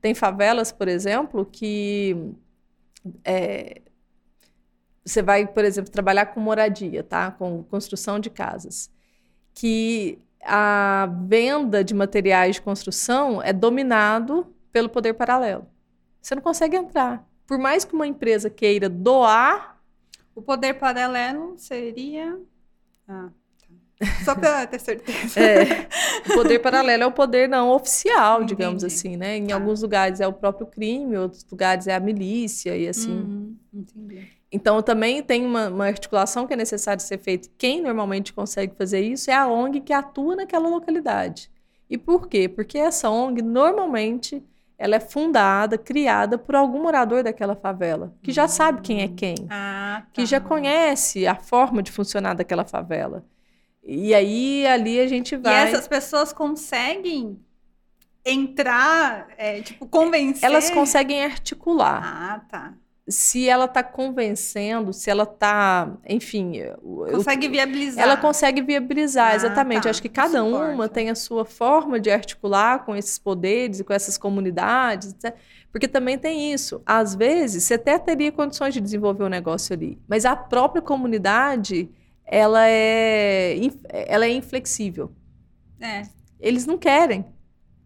Tem 0.00 0.14
favelas, 0.14 0.70
por 0.70 0.88
exemplo, 0.88 1.46
que 1.46 2.14
é, 3.24 3.80
você 5.04 5.22
vai, 5.22 5.46
por 5.46 5.64
exemplo, 5.64 5.90
trabalhar 5.90 6.26
com 6.26 6.40
moradia, 6.40 7.02
tá? 7.02 7.30
Com 7.30 7.62
construção 7.64 8.18
de 8.18 8.30
casas, 8.30 8.90
que 9.54 10.18
a 10.46 11.08
venda 11.26 11.82
de 11.84 11.94
materiais 11.94 12.56
de 12.56 12.62
construção 12.62 13.42
é 13.42 13.52
dominado 13.52 14.46
pelo 14.72 14.88
poder 14.88 15.14
paralelo. 15.14 15.66
Você 16.20 16.34
não 16.34 16.42
consegue 16.42 16.76
entrar. 16.76 17.26
Por 17.46 17.58
mais 17.58 17.84
que 17.84 17.94
uma 17.94 18.06
empresa 18.06 18.48
queira 18.48 18.88
doar, 18.88 19.78
o 20.34 20.40
poder 20.42 20.74
paralelo 20.74 21.54
seria. 21.58 22.38
Ah, 23.06 23.28
tá. 23.98 24.06
Só 24.24 24.34
para 24.34 24.66
ter 24.66 24.80
certeza. 24.80 25.38
é, 25.40 25.88
o 26.30 26.34
poder 26.34 26.58
paralelo 26.58 27.02
é 27.02 27.06
o 27.06 27.12
poder 27.12 27.48
não 27.48 27.70
oficial, 27.70 28.38
Entendi. 28.38 28.54
digamos 28.54 28.82
assim, 28.84 29.16
né? 29.16 29.36
Em 29.36 29.46
Tá. 29.48 29.54
alguns 29.54 29.82
lugares 29.82 30.20
é 30.20 30.26
o 30.26 30.32
próprio 30.32 30.66
crime, 30.66 31.14
em 31.14 31.18
outros 31.18 31.46
lugares 31.50 31.86
é 31.86 31.94
a 31.94 32.00
milícia 32.00 32.76
e 32.76 32.88
assim. 32.88 33.12
Uhum, 33.12 33.56
entendi. 33.72 34.28
Então, 34.54 34.80
também 34.80 35.20
tem 35.20 35.44
uma, 35.44 35.68
uma 35.68 35.86
articulação 35.86 36.46
que 36.46 36.54
é 36.54 36.56
necessária 36.56 37.00
ser 37.00 37.18
feita. 37.18 37.48
Quem 37.58 37.82
normalmente 37.82 38.32
consegue 38.32 38.72
fazer 38.76 39.00
isso 39.00 39.28
é 39.28 39.34
a 39.34 39.48
ONG 39.48 39.80
que 39.80 39.92
atua 39.92 40.36
naquela 40.36 40.68
localidade. 40.68 41.50
E 41.90 41.98
por 41.98 42.28
quê? 42.28 42.48
Porque 42.48 42.78
essa 42.78 43.10
ONG, 43.10 43.42
normalmente, 43.42 44.40
ela 44.78 44.94
é 44.94 45.00
fundada, 45.00 45.76
criada 45.76 46.38
por 46.38 46.54
algum 46.54 46.80
morador 46.84 47.24
daquela 47.24 47.56
favela, 47.56 48.14
que 48.22 48.30
já 48.30 48.46
sabe 48.46 48.80
quem 48.80 49.02
é 49.02 49.08
quem, 49.08 49.34
Ah, 49.50 50.02
tá. 50.04 50.06
que 50.12 50.24
já 50.24 50.38
conhece 50.40 51.26
a 51.26 51.34
forma 51.34 51.82
de 51.82 51.90
funcionar 51.90 52.34
daquela 52.34 52.64
favela. 52.64 53.24
E 53.82 54.14
aí, 54.14 54.64
ali 54.68 55.00
a 55.00 55.08
gente 55.08 55.34
E 55.34 55.38
vai... 55.38 55.68
essas 55.68 55.88
pessoas 55.88 56.32
conseguem 56.32 57.40
entrar, 58.24 59.28
é, 59.36 59.60
tipo, 59.62 59.86
convencer. 59.86 60.44
Elas 60.48 60.70
conseguem 60.70 61.24
articular. 61.24 62.00
Ah, 62.02 62.40
tá. 62.48 62.74
Se 63.06 63.46
ela 63.48 63.66
está 63.66 63.82
convencendo, 63.82 64.92
se 64.92 65.10
ela 65.10 65.24
está, 65.24 65.92
enfim, 66.08 66.54
consegue 67.12 67.48
viabilizar. 67.48 68.02
Ela 68.02 68.16
consegue 68.16 68.62
viabilizar, 68.62 69.32
ah, 69.32 69.34
exatamente. 69.34 69.82
Tá. 69.82 69.90
Acho 69.90 70.00
que 70.00 70.08
cada 70.08 70.42
uma 70.42 70.88
tem 70.88 71.10
a 71.10 71.14
sua 71.14 71.44
forma 71.44 72.00
de 72.00 72.10
articular 72.10 72.84
com 72.84 72.96
esses 72.96 73.18
poderes 73.18 73.80
e 73.80 73.84
com 73.84 73.92
essas 73.92 74.16
comunidades, 74.16 75.12
etc. 75.12 75.36
porque 75.70 75.86
também 75.86 76.16
tem 76.16 76.50
isso. 76.52 76.80
Às 76.86 77.14
vezes, 77.14 77.64
você 77.64 77.74
até 77.74 77.98
teria 77.98 78.32
condições 78.32 78.72
de 78.72 78.80
desenvolver 78.80 79.24
um 79.24 79.28
negócio 79.28 79.74
ali, 79.74 79.98
mas 80.08 80.24
a 80.24 80.34
própria 80.34 80.80
comunidade, 80.80 81.90
ela 82.24 82.66
é, 82.66 83.54
ela 83.90 84.24
é 84.24 84.30
inflexível. 84.30 85.12
É. 85.78 86.04
Eles 86.40 86.64
não 86.64 86.78
querem, 86.78 87.26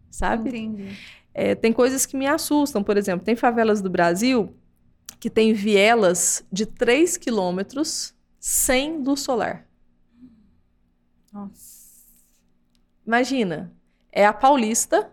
sabe? 0.09 0.47
Entendi. 0.49 0.97
É, 1.33 1.55
tem 1.55 1.73
coisas 1.73 2.05
que 2.05 2.15
me 2.15 2.25
assustam, 2.25 2.81
por 2.81 2.95
exemplo, 2.95 3.25
tem 3.25 3.35
favelas 3.35 3.81
do 3.81 3.89
Brasil 3.89 4.55
que 5.19 5.29
tem 5.29 5.53
vielas 5.53 6.45
de 6.51 6.65
3 6.65 7.17
quilômetros 7.17 8.15
sem 8.39 8.97
luz 9.03 9.19
solar. 9.19 9.67
Nossa. 11.31 11.79
Imagina, 13.05 13.73
é 14.11 14.25
a 14.25 14.33
Paulista, 14.33 15.11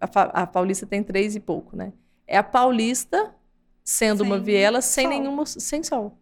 a, 0.00 0.42
a 0.42 0.46
Paulista 0.46 0.86
tem 0.86 1.02
três 1.02 1.34
e 1.34 1.40
pouco, 1.40 1.76
né? 1.76 1.92
É 2.26 2.36
a 2.36 2.42
Paulista 2.42 3.34
sendo 3.84 4.18
sem 4.18 4.26
uma 4.26 4.38
viela 4.38 4.80
sem 4.80 5.04
sol. 5.04 5.10
nenhuma 5.10 5.46
sem 5.46 5.82
sol. 5.82 6.18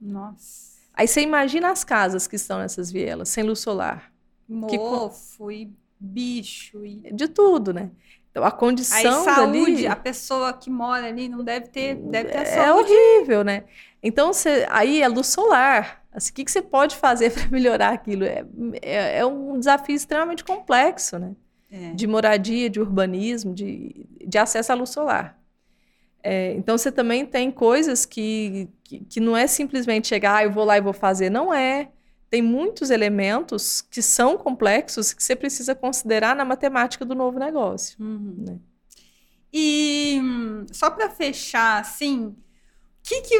Nossa. 0.00 0.78
Aí 0.94 1.06
você 1.06 1.20
imagina 1.20 1.70
as 1.70 1.84
casas 1.84 2.26
que 2.26 2.36
estão 2.36 2.58
nessas 2.58 2.90
vielas, 2.90 3.28
sem 3.28 3.44
luz 3.44 3.60
solar. 3.60 4.12
Mofo 4.48 5.48
que... 5.48 5.54
e 5.54 5.72
bicho 6.00 6.84
e 6.84 7.12
de 7.12 7.28
tudo, 7.28 7.72
né? 7.72 7.90
A 8.44 8.50
condição 8.50 9.18
Aí, 9.18 9.24
saúde, 9.24 9.72
dali, 9.72 9.86
a 9.86 9.96
pessoa 9.96 10.52
que 10.52 10.70
mora 10.70 11.06
ali 11.06 11.28
não 11.28 11.44
deve 11.44 11.68
ter, 11.68 11.94
deve 11.96 12.30
ter 12.30 12.38
é 12.38 12.44
saúde. 12.44 12.90
horrível, 12.92 13.44
né? 13.44 13.64
Então, 14.02 14.32
você, 14.32 14.66
aí 14.70 15.02
é 15.02 15.08
luz 15.08 15.26
solar. 15.26 16.02
Assim, 16.12 16.30
o 16.30 16.34
que, 16.34 16.44
que 16.44 16.50
você 16.50 16.62
pode 16.62 16.96
fazer 16.96 17.30
para 17.32 17.48
melhorar 17.48 17.90
aquilo? 17.90 18.24
É, 18.24 18.44
é, 18.82 19.18
é, 19.18 19.26
um 19.26 19.58
desafio 19.58 19.94
extremamente 19.94 20.44
complexo, 20.44 21.18
né? 21.18 21.32
É. 21.70 21.92
De 21.92 22.06
moradia, 22.06 22.70
de 22.70 22.80
urbanismo, 22.80 23.52
de, 23.52 24.06
de 24.26 24.38
acesso 24.38 24.72
à 24.72 24.74
luz 24.74 24.90
solar. 24.90 25.38
É, 26.22 26.52
então, 26.54 26.76
você 26.76 26.90
também 26.90 27.24
tem 27.24 27.50
coisas 27.50 28.04
que, 28.04 28.68
que, 28.82 29.00
que, 29.00 29.20
não 29.20 29.36
é 29.36 29.46
simplesmente 29.46 30.08
chegar, 30.08 30.36
ah, 30.36 30.44
eu 30.44 30.50
vou 30.50 30.64
lá 30.64 30.76
e 30.78 30.80
vou 30.80 30.92
fazer. 30.92 31.30
Não 31.30 31.52
é 31.52 31.88
tem 32.30 32.42
muitos 32.42 32.90
elementos 32.90 33.80
que 33.80 34.02
são 34.02 34.36
complexos 34.36 35.12
que 35.12 35.22
você 35.22 35.34
precisa 35.34 35.74
considerar 35.74 36.36
na 36.36 36.44
matemática 36.44 37.04
do 37.04 37.14
novo 37.14 37.38
negócio. 37.38 37.96
Uhum. 38.00 38.44
Né? 38.46 38.58
E 39.52 40.20
só 40.72 40.90
para 40.90 41.08
fechar, 41.08 41.80
assim, 41.80 42.36
que 43.02 43.22
que, 43.22 43.38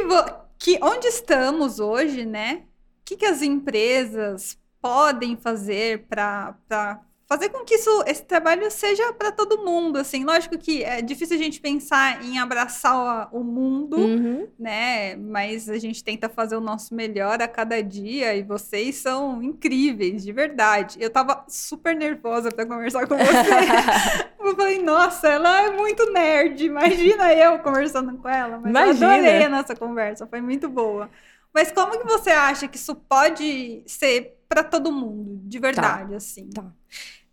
que 0.57 0.79
onde 0.81 1.07
estamos 1.07 1.79
hoje, 1.79 2.25
né? 2.25 2.63
O 3.01 3.05
que, 3.05 3.17
que 3.17 3.25
as 3.25 3.41
empresas 3.41 4.57
podem 4.81 5.35
fazer 5.35 6.07
para 6.07 7.01
fazer 7.29 7.49
com 7.49 7.63
que 7.63 7.75
isso, 7.75 8.03
esse 8.07 8.23
trabalho 8.23 8.71
seja 8.71 9.13
para 9.13 9.31
todo 9.31 9.63
mundo, 9.63 9.99
assim. 9.99 10.25
Lógico 10.25 10.57
que 10.57 10.83
é 10.83 10.99
difícil 10.99 11.35
a 11.35 11.39
gente 11.39 11.61
pensar 11.61 12.25
em 12.25 12.39
abraçar 12.39 13.29
o 13.31 13.43
mundo, 13.43 13.97
uhum. 13.97 14.47
né? 14.57 15.15
Mas 15.15 15.69
a 15.69 15.77
gente 15.77 16.03
tenta 16.03 16.27
fazer 16.27 16.55
o 16.55 16.59
nosso 16.59 16.95
melhor 16.95 17.39
a 17.39 17.47
cada 17.47 17.83
dia 17.83 18.33
e 18.33 18.41
vocês 18.41 18.95
são 18.95 19.43
incríveis, 19.43 20.23
de 20.23 20.31
verdade. 20.31 20.97
Eu 20.99 21.11
tava 21.11 21.45
super 21.47 21.95
nervosa 21.95 22.51
para 22.51 22.65
conversar 22.65 23.05
com 23.07 23.15
você. 23.15 24.33
eu 24.39 24.55
falei, 24.55 24.81
nossa, 24.81 25.27
ela 25.27 25.61
é 25.61 25.69
muito 25.69 26.11
nerd. 26.11 26.65
Imagina 26.65 27.31
eu 27.31 27.59
conversando 27.59 28.17
com 28.17 28.27
ela. 28.27 28.57
Mas 28.57 28.71
Imagina. 28.71 29.05
eu 29.05 29.11
adorei 29.11 29.43
a 29.43 29.49
nossa 29.49 29.75
conversa, 29.75 30.25
foi 30.25 30.41
muito 30.41 30.67
boa. 30.67 31.07
Mas 31.53 31.71
como 31.71 31.91
que 31.91 32.07
você 32.07 32.31
acha 32.31 32.67
que 32.67 32.77
isso 32.77 32.95
pode 32.95 33.83
ser 33.85 34.35
para 34.49 34.63
todo 34.63 34.91
mundo, 34.91 35.39
de 35.43 35.59
verdade, 35.59 36.09
tá. 36.09 36.17
assim? 36.17 36.49
Tá. 36.49 36.65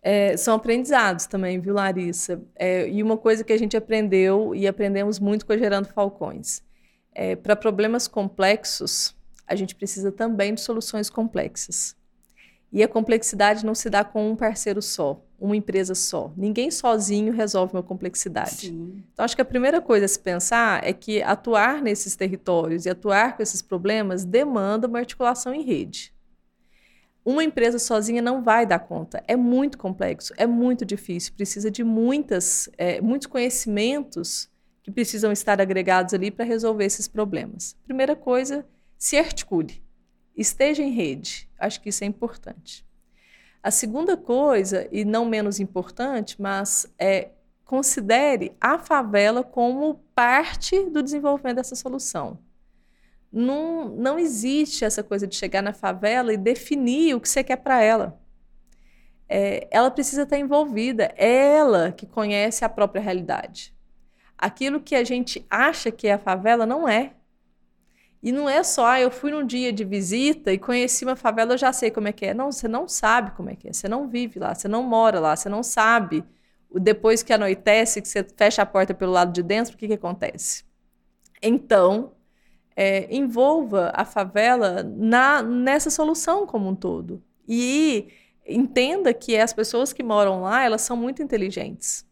É, 0.09 0.37
são 0.37 0.55
aprendizados 0.55 1.27
também, 1.27 1.59
viu, 1.59 1.75
Larissa? 1.75 2.41
É, 2.55 2.89
e 2.89 3.03
uma 3.03 3.17
coisa 3.17 3.43
que 3.43 3.53
a 3.53 3.59
gente 3.59 3.77
aprendeu 3.77 4.55
e 4.55 4.65
aprendemos 4.65 5.19
muito 5.19 5.45
com 5.45 5.53
a 5.53 5.59
Gerando 5.59 5.89
Falcões. 5.89 6.63
É, 7.13 7.35
Para 7.35 7.57
problemas 7.57 8.07
complexos, 8.07 9.17
a 9.45 9.57
gente 9.57 9.75
precisa 9.75 10.13
também 10.13 10.55
de 10.55 10.61
soluções 10.61 11.11
complexas. 11.11 11.97
E 12.73 12.85
a 12.85 12.89
complexidade 12.89 13.67
não 13.67 13.75
se 13.75 13.91
dá 13.91 14.05
com 14.05 14.31
um 14.31 14.37
parceiro 14.37 14.81
só, 14.81 15.21
uma 15.41 15.57
empresa 15.57 15.97
só. 15.97 16.33
Ninguém 16.37 16.71
sozinho 16.71 17.33
resolve 17.33 17.75
uma 17.75 17.83
complexidade. 17.83 18.69
Sim. 18.69 19.03
Então, 19.13 19.25
acho 19.25 19.35
que 19.35 19.43
a 19.43 19.45
primeira 19.45 19.81
coisa 19.81 20.05
a 20.05 20.09
se 20.09 20.21
pensar 20.21 20.87
é 20.87 20.93
que 20.93 21.21
atuar 21.21 21.83
nesses 21.83 22.15
territórios 22.15 22.87
e 22.87 22.91
atuar 22.91 23.37
com 23.37 23.43
esses 23.43 23.61
problemas 23.61 24.25
demanda 24.25 24.87
uma 24.87 25.01
articulação 25.01 25.53
em 25.53 25.63
rede. 25.63 26.15
Uma 27.27 27.43
empresa 27.43 27.77
sozinha 27.77 28.23
não 28.23 28.41
vai 28.41 28.65
dar 28.65 28.79
conta. 28.79 29.21
É 29.27 29.35
muito 29.35 29.77
complexo, 29.77 30.33
é 30.37 30.47
muito 30.47 30.85
difícil. 30.85 31.33
Precisa 31.35 31.69
de 31.73 31.83
muitas, 31.83 32.71
é, 32.79 33.01
muitos 33.01 33.27
conhecimentos 33.27 34.49
que 34.81 34.93
precisam 34.93 35.33
estar 35.33 35.61
agregados 35.61 36.15
ali 36.15 36.31
para 36.31 36.45
resolver 36.45 36.85
esses 36.85 37.09
problemas. 37.09 37.77
Primeira 37.85 38.15
coisa, 38.15 38.65
se 38.97 39.19
articule. 39.19 39.83
Esteja 40.37 40.85
em 40.85 40.93
rede. 40.93 41.51
Acho 41.59 41.81
que 41.81 41.89
isso 41.89 42.05
é 42.05 42.07
importante. 42.07 42.87
A 43.61 43.73
segunda 43.73 44.17
coisa, 44.17 44.87
e 44.93 45.05
não 45.05 45.25
menos 45.25 45.59
importante, 45.59 46.41
mas 46.41 46.87
é 46.97 47.31
considere 47.65 48.53
a 48.61 48.79
favela 48.79 49.43
como 49.43 50.01
parte 50.15 50.89
do 50.91 51.03
desenvolvimento 51.03 51.57
dessa 51.57 51.75
solução 51.75 52.39
não, 53.33 53.89
não 53.89 54.19
existe 54.19 54.85
essa 54.85 55.03
coisa 55.03 55.27
de 55.27 55.35
chegar 55.37 55.63
na 55.63 55.73
favela 55.73 56.33
e 56.33 56.37
definir 56.37 57.15
o 57.15 57.21
que 57.21 57.29
você 57.29 57.45
quer 57.45 57.57
para 57.57 57.83
ela. 57.83 58.21
É, 59.29 59.67
ela 59.71 59.91
precisa 59.91 60.23
estar 60.23 60.39
envolvida, 60.39 61.13
é 61.17 61.57
ela 61.57 61.93
que 61.93 62.07
conhece 62.07 62.65
a 62.65 62.69
própria 62.69 63.03
realidade. 63.03 63.75
Aquilo 64.39 64.81
que 64.81 64.95
a 64.95 65.03
gente 65.03 65.45
acha 65.51 65.91
que 65.91 66.07
é 66.07 66.15
a 66.15 66.19
favela 66.19 66.65
não 66.65 66.89
é. 66.89 67.13
E 68.23 68.33
não 68.33 68.49
é 68.49 68.63
só, 68.63 68.87
ah, 68.87 69.01
eu 69.01 69.11
fui 69.11 69.31
num 69.31 69.47
dia 69.47 69.73
de 69.73 69.85
visita 69.85 70.53
e 70.53 70.59
conheci 70.59 71.05
uma 71.05 71.17
favela, 71.17 71.55
eu 71.55 71.59
já 71.59 71.73
sei 71.73 71.91
como 71.91 72.09
é 72.09 72.13
que 72.13 72.27
é. 72.27 72.35
Não, 72.35 72.51
você 72.51 72.67
não 72.67 72.89
sabe 72.89 73.31
como 73.33 73.51
é 73.51 73.57
que 73.57 73.69
é, 73.69 73.73
você 73.73 73.89
não 73.89 74.09
vive 74.09 74.39
lá, 74.41 74.55
você 74.55 74.67
não 74.69 74.83
mora 74.83 75.21
lá, 75.21 75.37
você 75.37 75.49
não 75.49 75.63
sabe. 75.63 76.25
Depois 76.75 77.23
que 77.23 77.33
anoitece, 77.33 78.03
que 78.03 78.09
você 78.09 78.25
fecha 78.25 78.63
a 78.63 78.67
porta 78.67 78.93
pelo 78.95 79.13
lado 79.13 79.33
de 79.33 79.43
dentro, 79.43 79.75
o 79.75 79.77
que, 79.77 79.87
que 79.87 79.95
acontece? 79.95 80.65
Então, 81.41 82.16
é, 82.77 83.13
envolva 83.15 83.91
a 83.95 84.05
favela 84.05 84.83
na, 84.83 85.43
nessa 85.43 85.89
solução 85.89 86.47
como 86.47 86.69
um 86.69 86.75
todo. 86.75 87.23
E 87.49 88.09
entenda 88.47 89.15
que 89.15 89.37
as 89.37 89.53
pessoas 89.55 89.93
que 89.93 90.03
moram 90.03 90.43
lá, 90.43 90.63
elas 90.63 90.83
são 90.83 90.97
muito 90.97 91.23
inteligentes. 91.23 92.05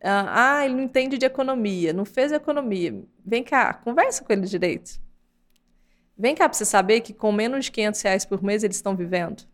Ah, 0.00 0.58
ah, 0.58 0.64
ele 0.64 0.74
não 0.74 0.82
entende 0.82 1.16
de 1.18 1.26
economia, 1.26 1.92
não 1.92 2.04
fez 2.04 2.30
economia. 2.30 3.02
Vem 3.24 3.42
cá, 3.42 3.74
conversa 3.74 4.22
com 4.22 4.32
ele 4.32 4.46
direito. 4.46 5.00
Vem 6.16 6.34
cá 6.34 6.48
para 6.48 6.56
você 6.56 6.64
saber 6.64 7.00
que 7.00 7.14
com 7.14 7.32
menos 7.32 7.64
de 7.64 7.72
500 7.72 8.02
reais 8.02 8.24
por 8.24 8.42
mês 8.42 8.62
eles 8.62 8.76
estão 8.76 8.94
vivendo. 8.94 9.44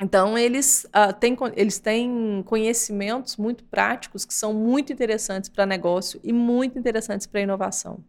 Então, 0.00 0.38
eles, 0.38 0.86
uh, 0.86 1.12
têm, 1.12 1.36
eles 1.56 1.80
têm 1.80 2.42
conhecimentos 2.46 3.36
muito 3.36 3.64
práticos 3.64 4.24
que 4.24 4.32
são 4.32 4.54
muito 4.54 4.92
interessantes 4.92 5.48
para 5.48 5.66
negócio 5.66 6.20
e 6.22 6.32
muito 6.32 6.78
interessantes 6.78 7.26
para 7.26 7.40
inovação. 7.40 8.04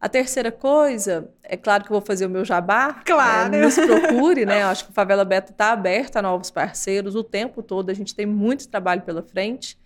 A 0.00 0.08
terceira 0.08 0.52
coisa, 0.52 1.30
é 1.42 1.56
claro 1.56 1.84
que 1.84 1.90
eu 1.90 1.94
vou 1.94 2.06
fazer 2.06 2.26
o 2.26 2.30
meu 2.30 2.44
jabá. 2.44 3.02
Claro. 3.04 3.54
É, 3.54 3.60
nos 3.62 3.74
procure, 3.74 4.44
né? 4.44 4.62
Eu 4.62 4.66
acho 4.66 4.84
que 4.84 4.90
o 4.90 4.94
Favela 4.94 5.24
Beta 5.24 5.50
está 5.50 5.72
aberta 5.72 6.18
a 6.18 6.22
novos 6.22 6.50
parceiros 6.50 7.14
o 7.14 7.24
tempo 7.24 7.62
todo. 7.62 7.90
A 7.90 7.94
gente 7.94 8.14
tem 8.14 8.26
muito 8.26 8.68
trabalho 8.68 9.02
pela 9.02 9.22
frente, 9.22 9.78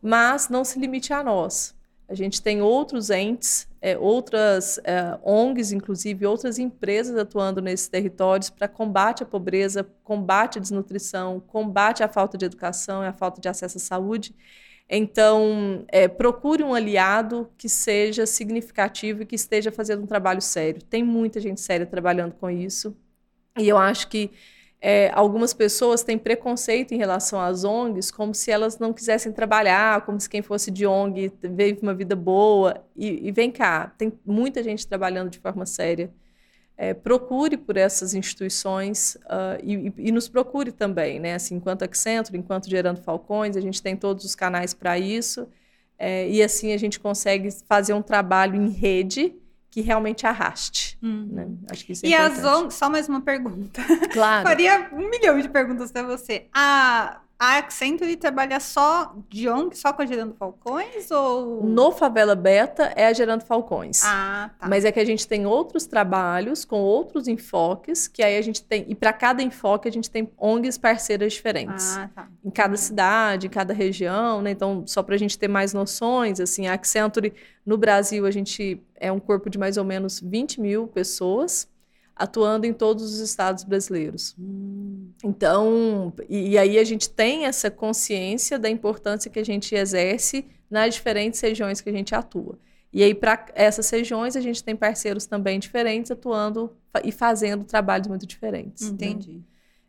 mas 0.00 0.48
não 0.48 0.64
se 0.64 0.78
limite 0.78 1.12
a 1.12 1.22
nós. 1.22 1.74
A 2.08 2.14
gente 2.14 2.40
tem 2.40 2.62
outros 2.62 3.10
entes, 3.10 3.66
é, 3.82 3.98
outras 3.98 4.78
é, 4.84 5.18
ONGs, 5.24 5.72
inclusive 5.72 6.24
outras 6.24 6.56
empresas 6.56 7.16
atuando 7.16 7.60
nesses 7.60 7.88
territórios 7.88 8.48
para 8.48 8.68
combate 8.68 9.24
à 9.24 9.26
pobreza, 9.26 9.84
combate 10.04 10.58
à 10.58 10.60
desnutrição, 10.60 11.40
combate 11.40 12.04
à 12.04 12.08
falta 12.08 12.38
de 12.38 12.44
educação 12.44 13.02
e 13.02 13.08
à 13.08 13.12
falta 13.12 13.40
de 13.40 13.48
acesso 13.48 13.78
à 13.78 13.80
saúde. 13.80 14.32
Então, 14.88 15.84
é, 15.88 16.06
procure 16.06 16.62
um 16.62 16.72
aliado 16.72 17.50
que 17.58 17.68
seja 17.68 18.24
significativo 18.24 19.22
e 19.22 19.26
que 19.26 19.34
esteja 19.34 19.72
fazendo 19.72 20.04
um 20.04 20.06
trabalho 20.06 20.40
sério. 20.40 20.82
Tem 20.82 21.02
muita 21.02 21.40
gente 21.40 21.60
séria 21.60 21.84
trabalhando 21.84 22.34
com 22.34 22.48
isso. 22.48 22.96
E 23.58 23.68
eu 23.68 23.78
acho 23.78 24.08
que 24.08 24.30
é, 24.80 25.10
algumas 25.12 25.52
pessoas 25.52 26.04
têm 26.04 26.16
preconceito 26.16 26.92
em 26.92 26.98
relação 26.98 27.40
às 27.40 27.64
ONGs, 27.64 28.10
como 28.12 28.34
se 28.34 28.50
elas 28.50 28.78
não 28.78 28.92
quisessem 28.92 29.32
trabalhar, 29.32 30.04
como 30.06 30.20
se 30.20 30.28
quem 30.28 30.42
fosse 30.42 30.70
de 30.70 30.86
ONG 30.86 31.32
vive 31.42 31.80
uma 31.82 31.94
vida 31.94 32.14
boa. 32.14 32.84
E, 32.94 33.28
e 33.28 33.32
vem 33.32 33.50
cá, 33.50 33.92
tem 33.98 34.12
muita 34.24 34.62
gente 34.62 34.86
trabalhando 34.86 35.30
de 35.30 35.40
forma 35.40 35.66
séria 35.66 36.12
é, 36.78 36.92
procure 36.92 37.56
por 37.56 37.76
essas 37.76 38.12
instituições 38.12 39.16
uh, 39.24 39.58
e, 39.62 39.92
e, 39.96 40.12
nos 40.12 40.28
procure 40.28 40.70
também, 40.70 41.18
né? 41.18 41.34
Assim, 41.34 41.54
enquanto 41.54 41.82
Accenture, 41.82 42.36
enquanto 42.36 42.68
Gerando 42.68 43.00
Falcões, 43.00 43.56
a 43.56 43.60
gente 43.60 43.82
tem 43.82 43.96
todos 43.96 44.24
os 44.24 44.34
canais 44.34 44.74
para 44.74 44.98
isso. 44.98 45.48
É, 45.98 46.28
e 46.28 46.42
assim 46.42 46.74
a 46.74 46.76
gente 46.76 47.00
consegue 47.00 47.48
fazer 47.66 47.94
um 47.94 48.02
trabalho 48.02 48.54
em 48.54 48.68
rede 48.68 49.34
que 49.70 49.80
realmente 49.80 50.26
arraste. 50.26 50.98
Uhum. 51.02 51.28
Né? 51.30 51.48
Acho 51.70 51.86
que 51.86 51.92
isso 51.92 52.04
é 52.04 52.08
e 52.10 52.12
importante. 52.12 52.38
as 52.38 52.44
ONGs, 52.44 52.74
só 52.74 52.90
mais 52.90 53.08
uma 53.08 53.22
pergunta. 53.22 53.82
Claro. 54.12 54.44
Faria 54.48 54.90
um 54.92 55.08
milhão 55.08 55.40
de 55.40 55.48
perguntas 55.48 55.90
para 55.90 56.02
você. 56.02 56.46
A 56.52 57.20
a 57.38 57.58
Accenture 57.58 58.16
trabalha 58.16 58.58
só 58.58 59.14
de 59.28 59.46
ONG, 59.46 59.76
só 59.76 59.92
com 59.92 60.00
a 60.00 60.06
Gerando 60.06 60.34
Falcões? 60.34 61.10
Ou... 61.10 61.62
No 61.62 61.92
Favela 61.92 62.34
Beta 62.34 62.92
é 62.96 63.06
a 63.06 63.12
Gerando 63.12 63.44
Falcões. 63.44 64.02
Ah, 64.04 64.50
tá. 64.58 64.66
Mas 64.68 64.86
é 64.86 64.92
que 64.92 64.98
a 64.98 65.04
gente 65.04 65.28
tem 65.28 65.44
outros 65.44 65.86
trabalhos 65.86 66.64
com 66.64 66.80
outros 66.80 67.28
enfoques, 67.28 68.08
que 68.08 68.22
aí 68.22 68.38
a 68.38 68.42
gente 68.42 68.62
tem. 68.62 68.86
E 68.88 68.94
para 68.94 69.12
cada 69.12 69.42
enfoque 69.42 69.86
a 69.86 69.92
gente 69.92 70.10
tem 70.10 70.30
ONGs 70.38 70.78
parceiras 70.78 71.34
diferentes. 71.34 71.96
Ah, 71.96 72.08
tá. 72.14 72.28
Em 72.42 72.50
cada 72.50 72.76
cidade, 72.76 73.48
em 73.48 73.50
cada 73.50 73.74
região, 73.74 74.40
né? 74.40 74.50
Então, 74.50 74.86
só 74.86 75.02
para 75.02 75.14
a 75.14 75.18
gente 75.18 75.38
ter 75.38 75.48
mais 75.48 75.74
noções, 75.74 76.40
assim, 76.40 76.66
a 76.66 76.72
Accenture 76.72 77.34
no 77.66 77.76
Brasil 77.76 78.24
a 78.24 78.30
gente 78.30 78.82
é 78.94 79.12
um 79.12 79.20
corpo 79.20 79.50
de 79.50 79.58
mais 79.58 79.76
ou 79.76 79.84
menos 79.84 80.20
20 80.20 80.60
mil 80.60 80.86
pessoas 80.86 81.68
atuando 82.16 82.64
em 82.66 82.72
todos 82.72 83.04
os 83.12 83.20
estados 83.20 83.62
brasileiros. 83.62 84.34
Hum. 84.38 85.10
Então, 85.22 86.12
e, 86.28 86.52
e, 86.52 86.58
aí 86.58 86.78
a 86.78 86.84
gente 86.84 87.10
tem 87.10 87.44
essa 87.44 87.70
consciência 87.70 88.58
da 88.58 88.70
importância 88.70 89.30
que 89.30 89.38
a 89.38 89.44
gente 89.44 89.74
exerce 89.74 90.46
nas 90.70 90.94
diferentes 90.94 91.38
regiões 91.40 91.82
que 91.82 91.90
a 91.90 91.92
gente 91.92 92.14
atua. 92.14 92.58
E 92.90 93.02
aí, 93.02 93.14
para 93.14 93.46
essas 93.54 93.90
regiões, 93.90 94.34
a 94.36 94.40
gente 94.40 94.64
tem 94.64 94.74
parceiros 94.74 95.26
também 95.26 95.58
diferentes 95.58 96.10
atuando 96.10 96.74
e 97.04 97.12
fazendo 97.12 97.64
trabalhos 97.64 98.08
muito 98.08 98.26
diferentes. 98.26 98.84
Né? 98.84 98.94
Entendi. 98.94 99.32
Né? 99.34 99.40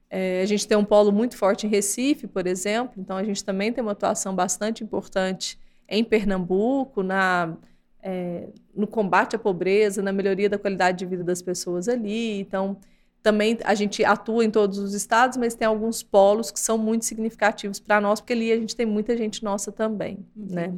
É, 0.10 0.41
a 0.41 0.45
gente 0.45 0.68
tem 0.68 0.78
um 0.78 0.84
polo 0.84 1.12
muito 1.12 1.38
forte 1.38 1.66
em 1.66 1.70
Recife, 1.70 2.28
por 2.28 2.45
exemplo, 2.45 2.94
então 2.98 3.16
a 3.18 3.24
gente 3.24 3.44
também 3.44 3.72
tem 3.72 3.82
uma 3.82 3.91
atuação 3.91 4.36
bastante 4.36 4.84
importante 4.84 5.60
em 5.88 6.04
Pernambuco, 6.04 7.04
na 7.04 7.56
é, 8.02 8.48
no 8.76 8.88
combate 8.88 9.36
à 9.36 9.40
pobreza, 9.40 10.02
na 10.02 10.11
melhoria 10.11 10.49
da 10.49 10.57
qualidade 10.57 10.99
de 10.99 11.06
vida 11.06 11.24
das 11.24 11.41
pessoas 11.41 11.88
ali. 11.88 12.40
Então, 12.40 12.78
também 13.22 13.57
a 13.64 13.76
gente 13.76 14.06
atua 14.06 14.45
em 14.45 14.49
todos 14.49 14.78
os 14.78 14.94
estados, 14.94 15.38
mas 15.38 15.56
tem 15.56 15.68
alguns 15.68 16.02
polos 16.02 16.49
que 16.52 16.60
são 16.60 16.78
muito 16.78 17.06
significativos 17.06 17.80
para 17.80 17.99
nós, 17.99 18.22
porque 18.22 18.34
ali 18.34 18.52
a 18.52 18.56
gente 18.56 18.76
tem 18.76 18.86
muita 18.86 19.18
gente 19.18 19.44
nossa 19.44 19.72
também, 19.72 20.26
uhum. 20.36 20.48
né? 20.49 20.74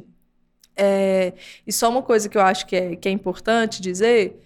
É, 0.76 1.34
e 1.66 1.72
só 1.72 1.90
uma 1.90 2.02
coisa 2.02 2.28
que 2.28 2.38
eu 2.38 2.42
acho 2.42 2.66
que 2.66 2.74
é, 2.74 2.96
que 2.96 3.08
é 3.08 3.12
importante 3.12 3.82
dizer, 3.82 4.40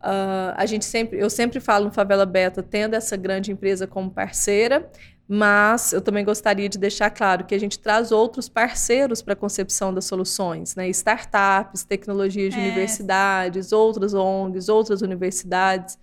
uh, 0.00 0.52
a 0.54 0.66
gente 0.66 0.84
sempre, 0.84 1.18
eu 1.18 1.30
sempre 1.30 1.60
falo 1.60 1.86
no 1.86 1.90
Favela 1.90 2.26
Beta, 2.26 2.62
tendo 2.62 2.94
essa 2.94 3.16
grande 3.16 3.50
empresa 3.50 3.86
como 3.86 4.10
parceira, 4.10 4.90
mas 5.30 5.92
eu 5.92 6.00
também 6.00 6.24
gostaria 6.24 6.70
de 6.70 6.78
deixar 6.78 7.10
claro 7.10 7.44
que 7.44 7.54
a 7.54 7.60
gente 7.60 7.78
traz 7.78 8.10
outros 8.10 8.48
parceiros 8.48 9.20
para 9.20 9.34
a 9.34 9.36
concepção 9.36 9.92
das 9.92 10.06
soluções, 10.06 10.74
né? 10.74 10.88
startups, 10.88 11.84
tecnologias 11.84 12.54
de 12.54 12.58
é. 12.58 12.62
universidades, 12.62 13.70
outras 13.70 14.14
ONGs, 14.14 14.70
outras 14.70 15.02
universidades. 15.02 15.98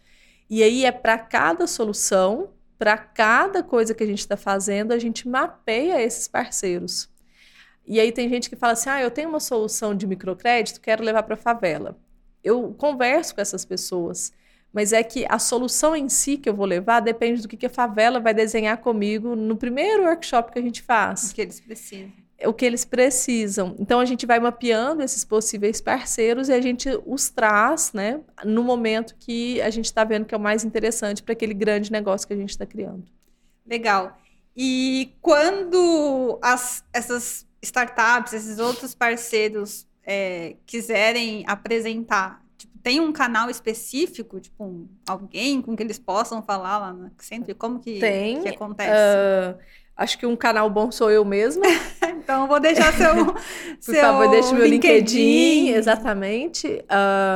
E 0.47 0.61
aí 0.61 0.85
é 0.85 0.91
para 0.91 1.17
cada 1.17 1.65
solução, 1.65 2.51
para 2.77 2.95
cada 2.95 3.63
coisa 3.63 3.95
que 3.95 4.03
a 4.03 4.07
gente 4.07 4.19
está 4.19 4.37
fazendo, 4.37 4.91
a 4.91 4.99
gente 4.99 5.27
mapeia 5.27 5.99
esses 5.99 6.27
parceiros. 6.27 7.09
E 7.87 7.99
aí 7.99 8.11
tem 8.11 8.29
gente 8.29 8.47
que 8.47 8.55
fala 8.55 8.73
assim: 8.73 8.89
ah, 8.89 9.01
eu 9.01 9.09
tenho 9.09 9.29
uma 9.29 9.39
solução 9.39 9.95
de 9.95 10.05
microcrédito, 10.05 10.79
quero 10.79 11.03
levar 11.03 11.23
para 11.23 11.33
a 11.33 11.37
favela. 11.37 11.97
Eu 12.43 12.75
converso 12.77 13.33
com 13.33 13.41
essas 13.41 13.65
pessoas 13.65 14.31
mas 14.75 14.91
é 14.91 15.01
que 15.01 15.25
a 15.29 15.39
solução 15.39 15.95
em 15.95 16.09
si 16.09 16.35
que 16.35 16.49
eu 16.49 16.53
vou 16.53 16.65
levar 16.65 16.99
depende 16.99 17.41
do 17.41 17.47
que, 17.47 17.55
que 17.55 17.65
a 17.65 17.69
favela 17.69 18.19
vai 18.19 18.33
desenhar 18.33 18.77
comigo 18.79 19.33
no 19.33 19.55
primeiro 19.55 20.03
workshop 20.03 20.51
que 20.51 20.59
a 20.59 20.61
gente 20.61 20.81
faz. 20.81 21.31
O 21.31 21.33
que 21.33 21.41
eles 21.41 21.61
precisam. 21.61 22.13
O 22.43 22.53
que 22.53 22.65
eles 22.65 22.83
precisam. 22.83 23.75
Então 23.79 24.01
a 24.01 24.05
gente 24.05 24.25
vai 24.25 24.37
mapeando 24.37 25.01
esses 25.01 25.23
possíveis 25.23 25.79
parceiros 25.79 26.49
e 26.49 26.53
a 26.53 26.59
gente 26.59 26.89
os 27.05 27.29
traz, 27.29 27.93
né, 27.93 28.19
no 28.43 28.65
momento 28.65 29.15
que 29.17 29.61
a 29.61 29.69
gente 29.69 29.85
está 29.85 30.03
vendo 30.03 30.25
que 30.25 30.35
é 30.35 30.37
o 30.37 30.41
mais 30.41 30.65
interessante 30.65 31.23
para 31.23 31.31
aquele 31.31 31.53
grande 31.53 31.89
negócio 31.89 32.27
que 32.27 32.33
a 32.33 32.37
gente 32.37 32.49
está 32.49 32.65
criando. 32.65 33.05
Legal. 33.65 34.19
E 34.57 35.13
quando 35.21 36.37
as, 36.41 36.83
essas 36.91 37.47
startups, 37.61 38.33
esses 38.33 38.59
outros 38.59 38.93
parceiros 38.93 39.87
é, 40.05 40.57
quiserem 40.65 41.45
apresentar 41.47 42.44
tem 42.85 42.99
um 42.99 43.11
canal 43.11 43.49
específico, 43.49 44.39
tipo, 44.39 44.63
um, 44.63 44.87
alguém 45.07 45.59
com 45.59 45.75
que 45.75 45.81
eles 45.81 45.97
possam 45.97 46.43
falar 46.43 46.77
lá 46.77 46.93
no 46.93 47.07
Accenture? 47.07 47.55
Como 47.55 47.79
que, 47.79 47.99
tem, 47.99 48.43
que 48.43 48.49
acontece? 48.49 48.91
Uh, 48.91 49.57
acho 49.97 50.19
que 50.19 50.25
um 50.27 50.35
canal 50.35 50.69
bom 50.69 50.91
sou 50.91 51.09
eu 51.09 51.25
mesma. 51.25 51.63
então, 52.07 52.43
eu 52.43 52.47
vou 52.47 52.59
deixar 52.59 52.93
seu 52.93 53.25
Por 53.25 53.41
seu 53.79 54.01
favor, 54.01 54.29
deixe 54.29 54.53
meu 54.53 54.67
LinkedIn. 54.67 55.17
LinkedIn 55.17 55.69
exatamente. 55.69 56.85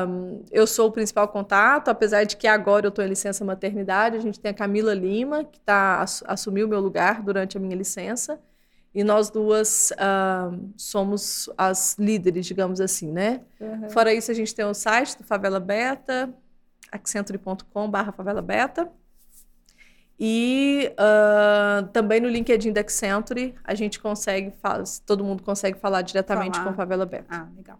Um, 0.08 0.46
eu 0.52 0.68
sou 0.68 0.90
o 0.90 0.92
principal 0.92 1.28
contato, 1.28 1.90
apesar 1.90 2.26
de 2.26 2.38
que 2.38 2.46
agora 2.46 2.86
eu 2.86 2.90
estou 2.90 3.04
em 3.04 3.08
licença 3.08 3.44
maternidade. 3.44 4.18
A 4.18 4.22
gente 4.22 4.40
tem 4.40 4.52
a 4.52 4.54
Camila 4.54 4.94
Lima, 4.94 5.46
que 5.46 5.60
tá, 5.62 6.06
assumiu 6.28 6.68
o 6.68 6.70
meu 6.70 6.80
lugar 6.80 7.24
durante 7.24 7.58
a 7.58 7.60
minha 7.60 7.76
licença. 7.76 8.40
E 8.94 9.04
nós 9.04 9.30
duas 9.30 9.92
uh, 9.92 10.70
somos 10.76 11.50
as 11.58 11.96
líderes, 12.00 12.46
digamos 12.46 12.82
assim, 12.82 13.12
né? 13.12 13.42
Uhum. 13.60 13.90
Fora 13.90 14.14
isso, 14.14 14.32
a 14.32 14.34
gente 14.34 14.54
tem 14.54 14.66
o 14.66 14.74
site 14.74 15.18
do 15.18 15.24
Favela 15.24 15.60
Beta, 15.60 16.34
accenture.com.br 16.92 18.12
Favela 18.16 18.42
Beta. 18.42 18.90
E 20.20 20.92
uh, 20.94 21.88
também 21.90 22.20
no 22.20 22.28
LinkedIn 22.28 22.74
da 22.74 22.82
Accenture, 22.82 23.56
a 23.64 23.74
gente 23.74 24.00
consegue, 24.00 24.52
faz, 24.62 25.00
todo 25.06 25.24
mundo 25.24 25.42
consegue 25.44 25.80
falar 25.80 26.02
diretamente 26.02 26.58
falar. 26.58 26.72
com 26.72 26.76
Favela 26.76 27.06
Beta. 27.06 27.28
Ah, 27.30 27.48
legal. 27.56 27.80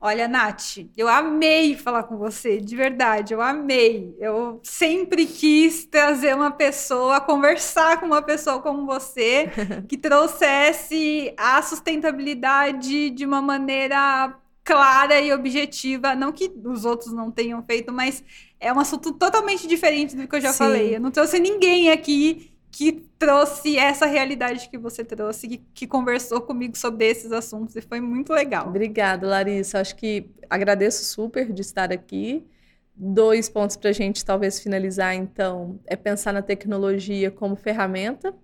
Olha, 0.00 0.28
Nath, 0.28 0.78
eu 0.96 1.08
amei 1.08 1.74
falar 1.74 2.04
com 2.04 2.16
você, 2.16 2.60
de 2.60 2.76
verdade, 2.76 3.34
eu 3.34 3.42
amei. 3.42 4.14
Eu 4.20 4.60
sempre 4.62 5.26
quis 5.26 5.84
trazer 5.86 6.36
uma 6.36 6.52
pessoa, 6.52 7.20
conversar 7.20 7.98
com 7.98 8.06
uma 8.06 8.22
pessoa 8.22 8.60
como 8.60 8.86
você, 8.86 9.50
que 9.88 9.96
trouxesse 9.96 11.34
a 11.36 11.60
sustentabilidade 11.62 13.10
de 13.10 13.26
uma 13.26 13.42
maneira 13.42 14.38
clara 14.62 15.20
e 15.20 15.32
objetiva. 15.32 16.14
Não 16.14 16.30
que 16.30 16.48
os 16.64 16.84
outros 16.84 17.12
não 17.12 17.28
tenham 17.32 17.60
feito, 17.64 17.92
mas 17.92 18.22
é 18.60 18.72
um 18.72 18.78
assunto 18.78 19.12
totalmente 19.12 19.66
diferente 19.66 20.14
do 20.14 20.28
que 20.28 20.36
eu 20.36 20.40
já 20.40 20.52
Sim. 20.52 20.58
falei. 20.58 20.94
Eu 20.94 21.00
não 21.00 21.10
trouxe 21.10 21.40
ninguém 21.40 21.90
aqui 21.90 22.52
que 22.70 23.07
trouxe 23.18 23.76
essa 23.76 24.06
realidade 24.06 24.68
que 24.68 24.78
você 24.78 25.04
trouxe, 25.04 25.48
que, 25.48 25.58
que, 25.74 25.86
conversou 25.86 26.40
comigo 26.40 26.76
sobre 26.78 27.06
esses 27.06 27.32
assuntos 27.32 27.74
e 27.74 27.82
foi 27.82 28.00
muito 28.00 28.32
legal. 28.32 28.68
Obrigada, 28.68 29.26
Larissa. 29.26 29.80
Acho 29.80 29.96
que 29.96 30.30
agradeço 30.48 31.04
super 31.04 31.52
de 31.52 31.60
estar 31.60 31.92
aqui. 31.92 32.46
Dois 32.94 33.48
pontos 33.48 33.76
para 33.76 33.90
a 33.90 33.92
gente 33.92 34.24
talvez 34.24 34.60
finalizar, 34.60 35.14
então, 35.14 35.78
é 35.86 35.96
pensar 35.96 36.32
na 36.32 36.42
tecnologia 36.42 37.30
como 37.30 37.56
ferramenta 37.56 38.34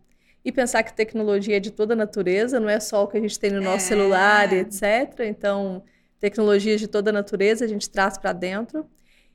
e 0.44 0.52
pensar 0.52 0.82
que 0.82 0.92
tecnologia 0.92 1.56
é 1.56 1.60
de 1.60 1.70
toda 1.70 1.96
natureza, 1.96 2.60
não 2.60 2.68
é 2.68 2.78
só 2.78 3.02
o 3.04 3.08
que 3.08 3.16
a 3.16 3.20
gente 3.20 3.38
tem 3.38 3.50
no 3.50 3.60
nosso 3.60 3.86
é. 3.86 3.88
celular, 3.88 4.52
etc. 4.52 5.20
Então, 5.20 5.82
tecnologias 6.20 6.80
de 6.80 6.86
toda 6.86 7.10
natureza 7.10 7.64
a 7.64 7.68
gente 7.68 7.88
traz 7.88 8.18
para 8.18 8.32
dentro 8.32 8.86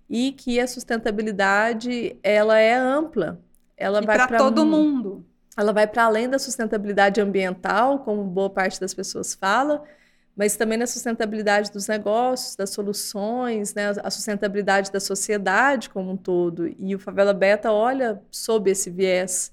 e 0.09 0.31
que 0.31 0.59
a 0.59 0.67
sustentabilidade 0.67 2.17
ela 2.23 2.57
é 2.59 2.73
ampla 2.73 3.41
ela 3.79 4.03
e 4.03 4.05
vai 4.05 4.27
para 4.27 4.37
todo 4.37 4.65
mundo. 4.65 5.25
Ela 5.59 5.73
vai 5.73 5.85
para 5.85 6.05
além 6.05 6.29
da 6.29 6.39
sustentabilidade 6.39 7.19
ambiental, 7.19 7.99
como 7.99 8.23
boa 8.23 8.49
parte 8.49 8.79
das 8.79 8.93
pessoas 8.93 9.33
fala, 9.33 9.83
mas 10.35 10.55
também 10.55 10.77
na 10.77 10.87
sustentabilidade 10.87 11.69
dos 11.69 11.85
negócios, 11.87 12.55
das 12.55 12.69
soluções, 12.69 13.73
né, 13.73 13.93
a 14.01 14.09
sustentabilidade 14.09 14.89
da 14.89 15.01
sociedade 15.01 15.89
como 15.89 16.11
um 16.11 16.15
todo. 16.15 16.73
E 16.79 16.95
o 16.95 16.99
Favela 16.99 17.33
Beta 17.33 17.73
olha 17.73 18.21
sob 18.31 18.71
esse 18.71 18.89
viés 18.89 19.51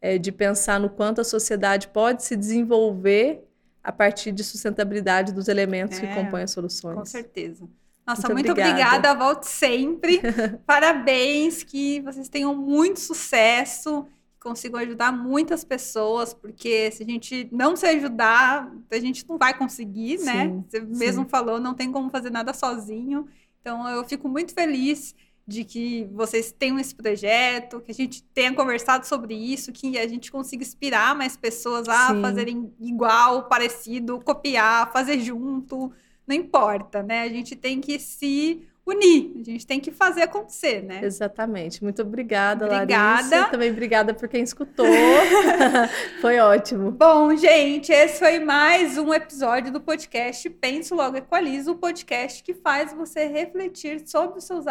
é, 0.00 0.18
de 0.18 0.32
pensar 0.32 0.80
no 0.80 0.90
quanto 0.90 1.20
a 1.20 1.24
sociedade 1.24 1.86
pode 1.86 2.24
se 2.24 2.34
desenvolver 2.34 3.46
a 3.82 3.92
partir 3.92 4.32
de 4.32 4.42
sustentabilidade 4.42 5.32
dos 5.32 5.46
elementos 5.46 5.98
é, 5.98 6.00
que 6.00 6.14
compõem 6.14 6.42
as 6.42 6.50
soluções. 6.50 6.96
Com 6.96 7.04
certeza. 7.04 7.68
Nossa, 8.04 8.22
muito, 8.28 8.48
muito 8.48 8.50
obrigada. 8.50 8.96
obrigada. 8.96 9.14
Volte 9.14 9.46
sempre. 9.46 10.20
Parabéns, 10.66 11.62
que 11.62 12.00
vocês 12.00 12.28
tenham 12.28 12.54
muito 12.54 12.98
sucesso, 12.98 14.06
que 14.44 14.48
consigam 14.48 14.78
ajudar 14.80 15.10
muitas 15.10 15.64
pessoas, 15.64 16.34
porque 16.34 16.90
se 16.90 17.02
a 17.02 17.06
gente 17.06 17.48
não 17.50 17.74
se 17.74 17.86
ajudar, 17.86 18.70
a 18.90 18.98
gente 18.98 19.26
não 19.28 19.38
vai 19.38 19.56
conseguir, 19.56 20.18
né? 20.18 20.44
sim, 20.44 20.48
né? 20.48 20.64
Você 20.68 20.80
sim. 20.80 20.86
mesmo 20.86 21.24
falou, 21.26 21.58
não 21.58 21.74
tem 21.74 21.90
como 21.90 22.10
fazer 22.10 22.30
nada 22.30 22.52
sozinho. 22.52 23.26
Então, 23.60 23.88
eu 23.88 24.04
fico 24.04 24.28
muito 24.28 24.52
feliz 24.52 25.14
de 25.46 25.64
que 25.64 26.08
vocês 26.12 26.52
tenham 26.52 26.78
esse 26.78 26.94
projeto, 26.94 27.80
que 27.80 27.90
a 27.90 27.94
gente 27.94 28.22
tenha 28.22 28.54
conversado 28.54 29.06
sobre 29.06 29.34
isso, 29.34 29.72
que 29.72 29.98
a 29.98 30.06
gente 30.06 30.30
consiga 30.30 30.62
inspirar 30.62 31.14
mais 31.14 31.36
pessoas 31.36 31.88
a 31.88 32.08
sim. 32.08 32.20
fazerem 32.20 32.72
igual, 32.80 33.44
parecido, 33.44 34.20
copiar, 34.20 34.92
fazer 34.92 35.18
junto 35.20 35.92
não 36.26 36.34
importa, 36.34 37.02
né? 37.02 37.22
A 37.22 37.28
gente 37.28 37.54
tem 37.54 37.80
que 37.80 37.98
se 37.98 38.66
unir, 38.86 39.32
a 39.40 39.42
gente 39.42 39.66
tem 39.66 39.80
que 39.80 39.90
fazer 39.90 40.22
acontecer, 40.22 40.82
né? 40.82 41.00
Exatamente. 41.02 41.82
Muito 41.82 42.02
obrigada, 42.02 42.66
obrigada. 42.66 43.22
Larissa. 43.22 43.50
Também 43.50 43.70
obrigada 43.70 44.12
por 44.12 44.28
quem 44.28 44.42
escutou. 44.42 44.86
foi 46.20 46.38
ótimo. 46.38 46.90
Bom, 46.90 47.34
gente, 47.34 47.90
esse 47.90 48.18
foi 48.18 48.38
mais 48.38 48.98
um 48.98 49.12
episódio 49.14 49.72
do 49.72 49.80
podcast 49.80 50.48
Penso 50.50 50.94
Logo 50.94 51.16
Equalizo, 51.16 51.72
o 51.72 51.76
podcast 51.76 52.42
que 52.42 52.52
faz 52.52 52.92
você 52.92 53.26
refletir 53.26 54.06
sobre 54.06 54.38
os 54.38 54.44
seus 54.44 54.66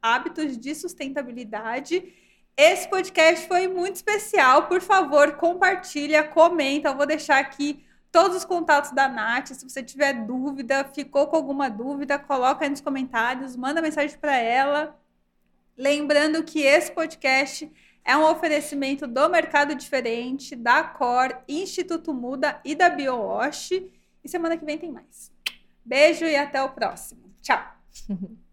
hábitos 0.00 0.56
de 0.56 0.74
sustentabilidade. 0.74 2.12
Esse 2.56 2.88
podcast 2.88 3.46
foi 3.46 3.68
muito 3.68 3.96
especial. 3.96 4.66
Por 4.66 4.80
favor, 4.80 5.32
compartilha, 5.32 6.24
comenta. 6.24 6.88
Eu 6.88 6.96
vou 6.96 7.06
deixar 7.06 7.38
aqui 7.38 7.84
todos 8.10 8.36
os 8.36 8.44
contatos 8.44 8.90
da 8.92 9.08
Nath. 9.08 9.48
Se 9.48 9.68
você 9.68 9.82
tiver 9.82 10.12
dúvida, 10.12 10.84
ficou 10.84 11.26
com 11.26 11.36
alguma 11.36 11.68
dúvida, 11.68 12.18
coloca 12.18 12.64
aí 12.64 12.70
nos 12.70 12.80
comentários, 12.80 13.56
manda 13.56 13.82
mensagem 13.82 14.18
para 14.18 14.36
ela. 14.36 14.98
Lembrando 15.76 16.42
que 16.42 16.62
esse 16.62 16.90
podcast 16.90 17.70
é 18.04 18.16
um 18.16 18.24
oferecimento 18.24 19.06
do 19.06 19.28
Mercado 19.28 19.74
Diferente, 19.74 20.56
da 20.56 20.82
Cor, 20.82 21.42
Instituto 21.46 22.12
Muda 22.12 22.60
e 22.64 22.74
da 22.74 22.88
BioWash. 22.88 23.72
E 24.24 24.28
semana 24.28 24.56
que 24.56 24.64
vem 24.64 24.78
tem 24.78 24.90
mais. 24.90 25.30
Beijo 25.84 26.24
e 26.24 26.36
até 26.36 26.62
o 26.62 26.70
próximo. 26.70 27.32
Tchau! 27.42 27.62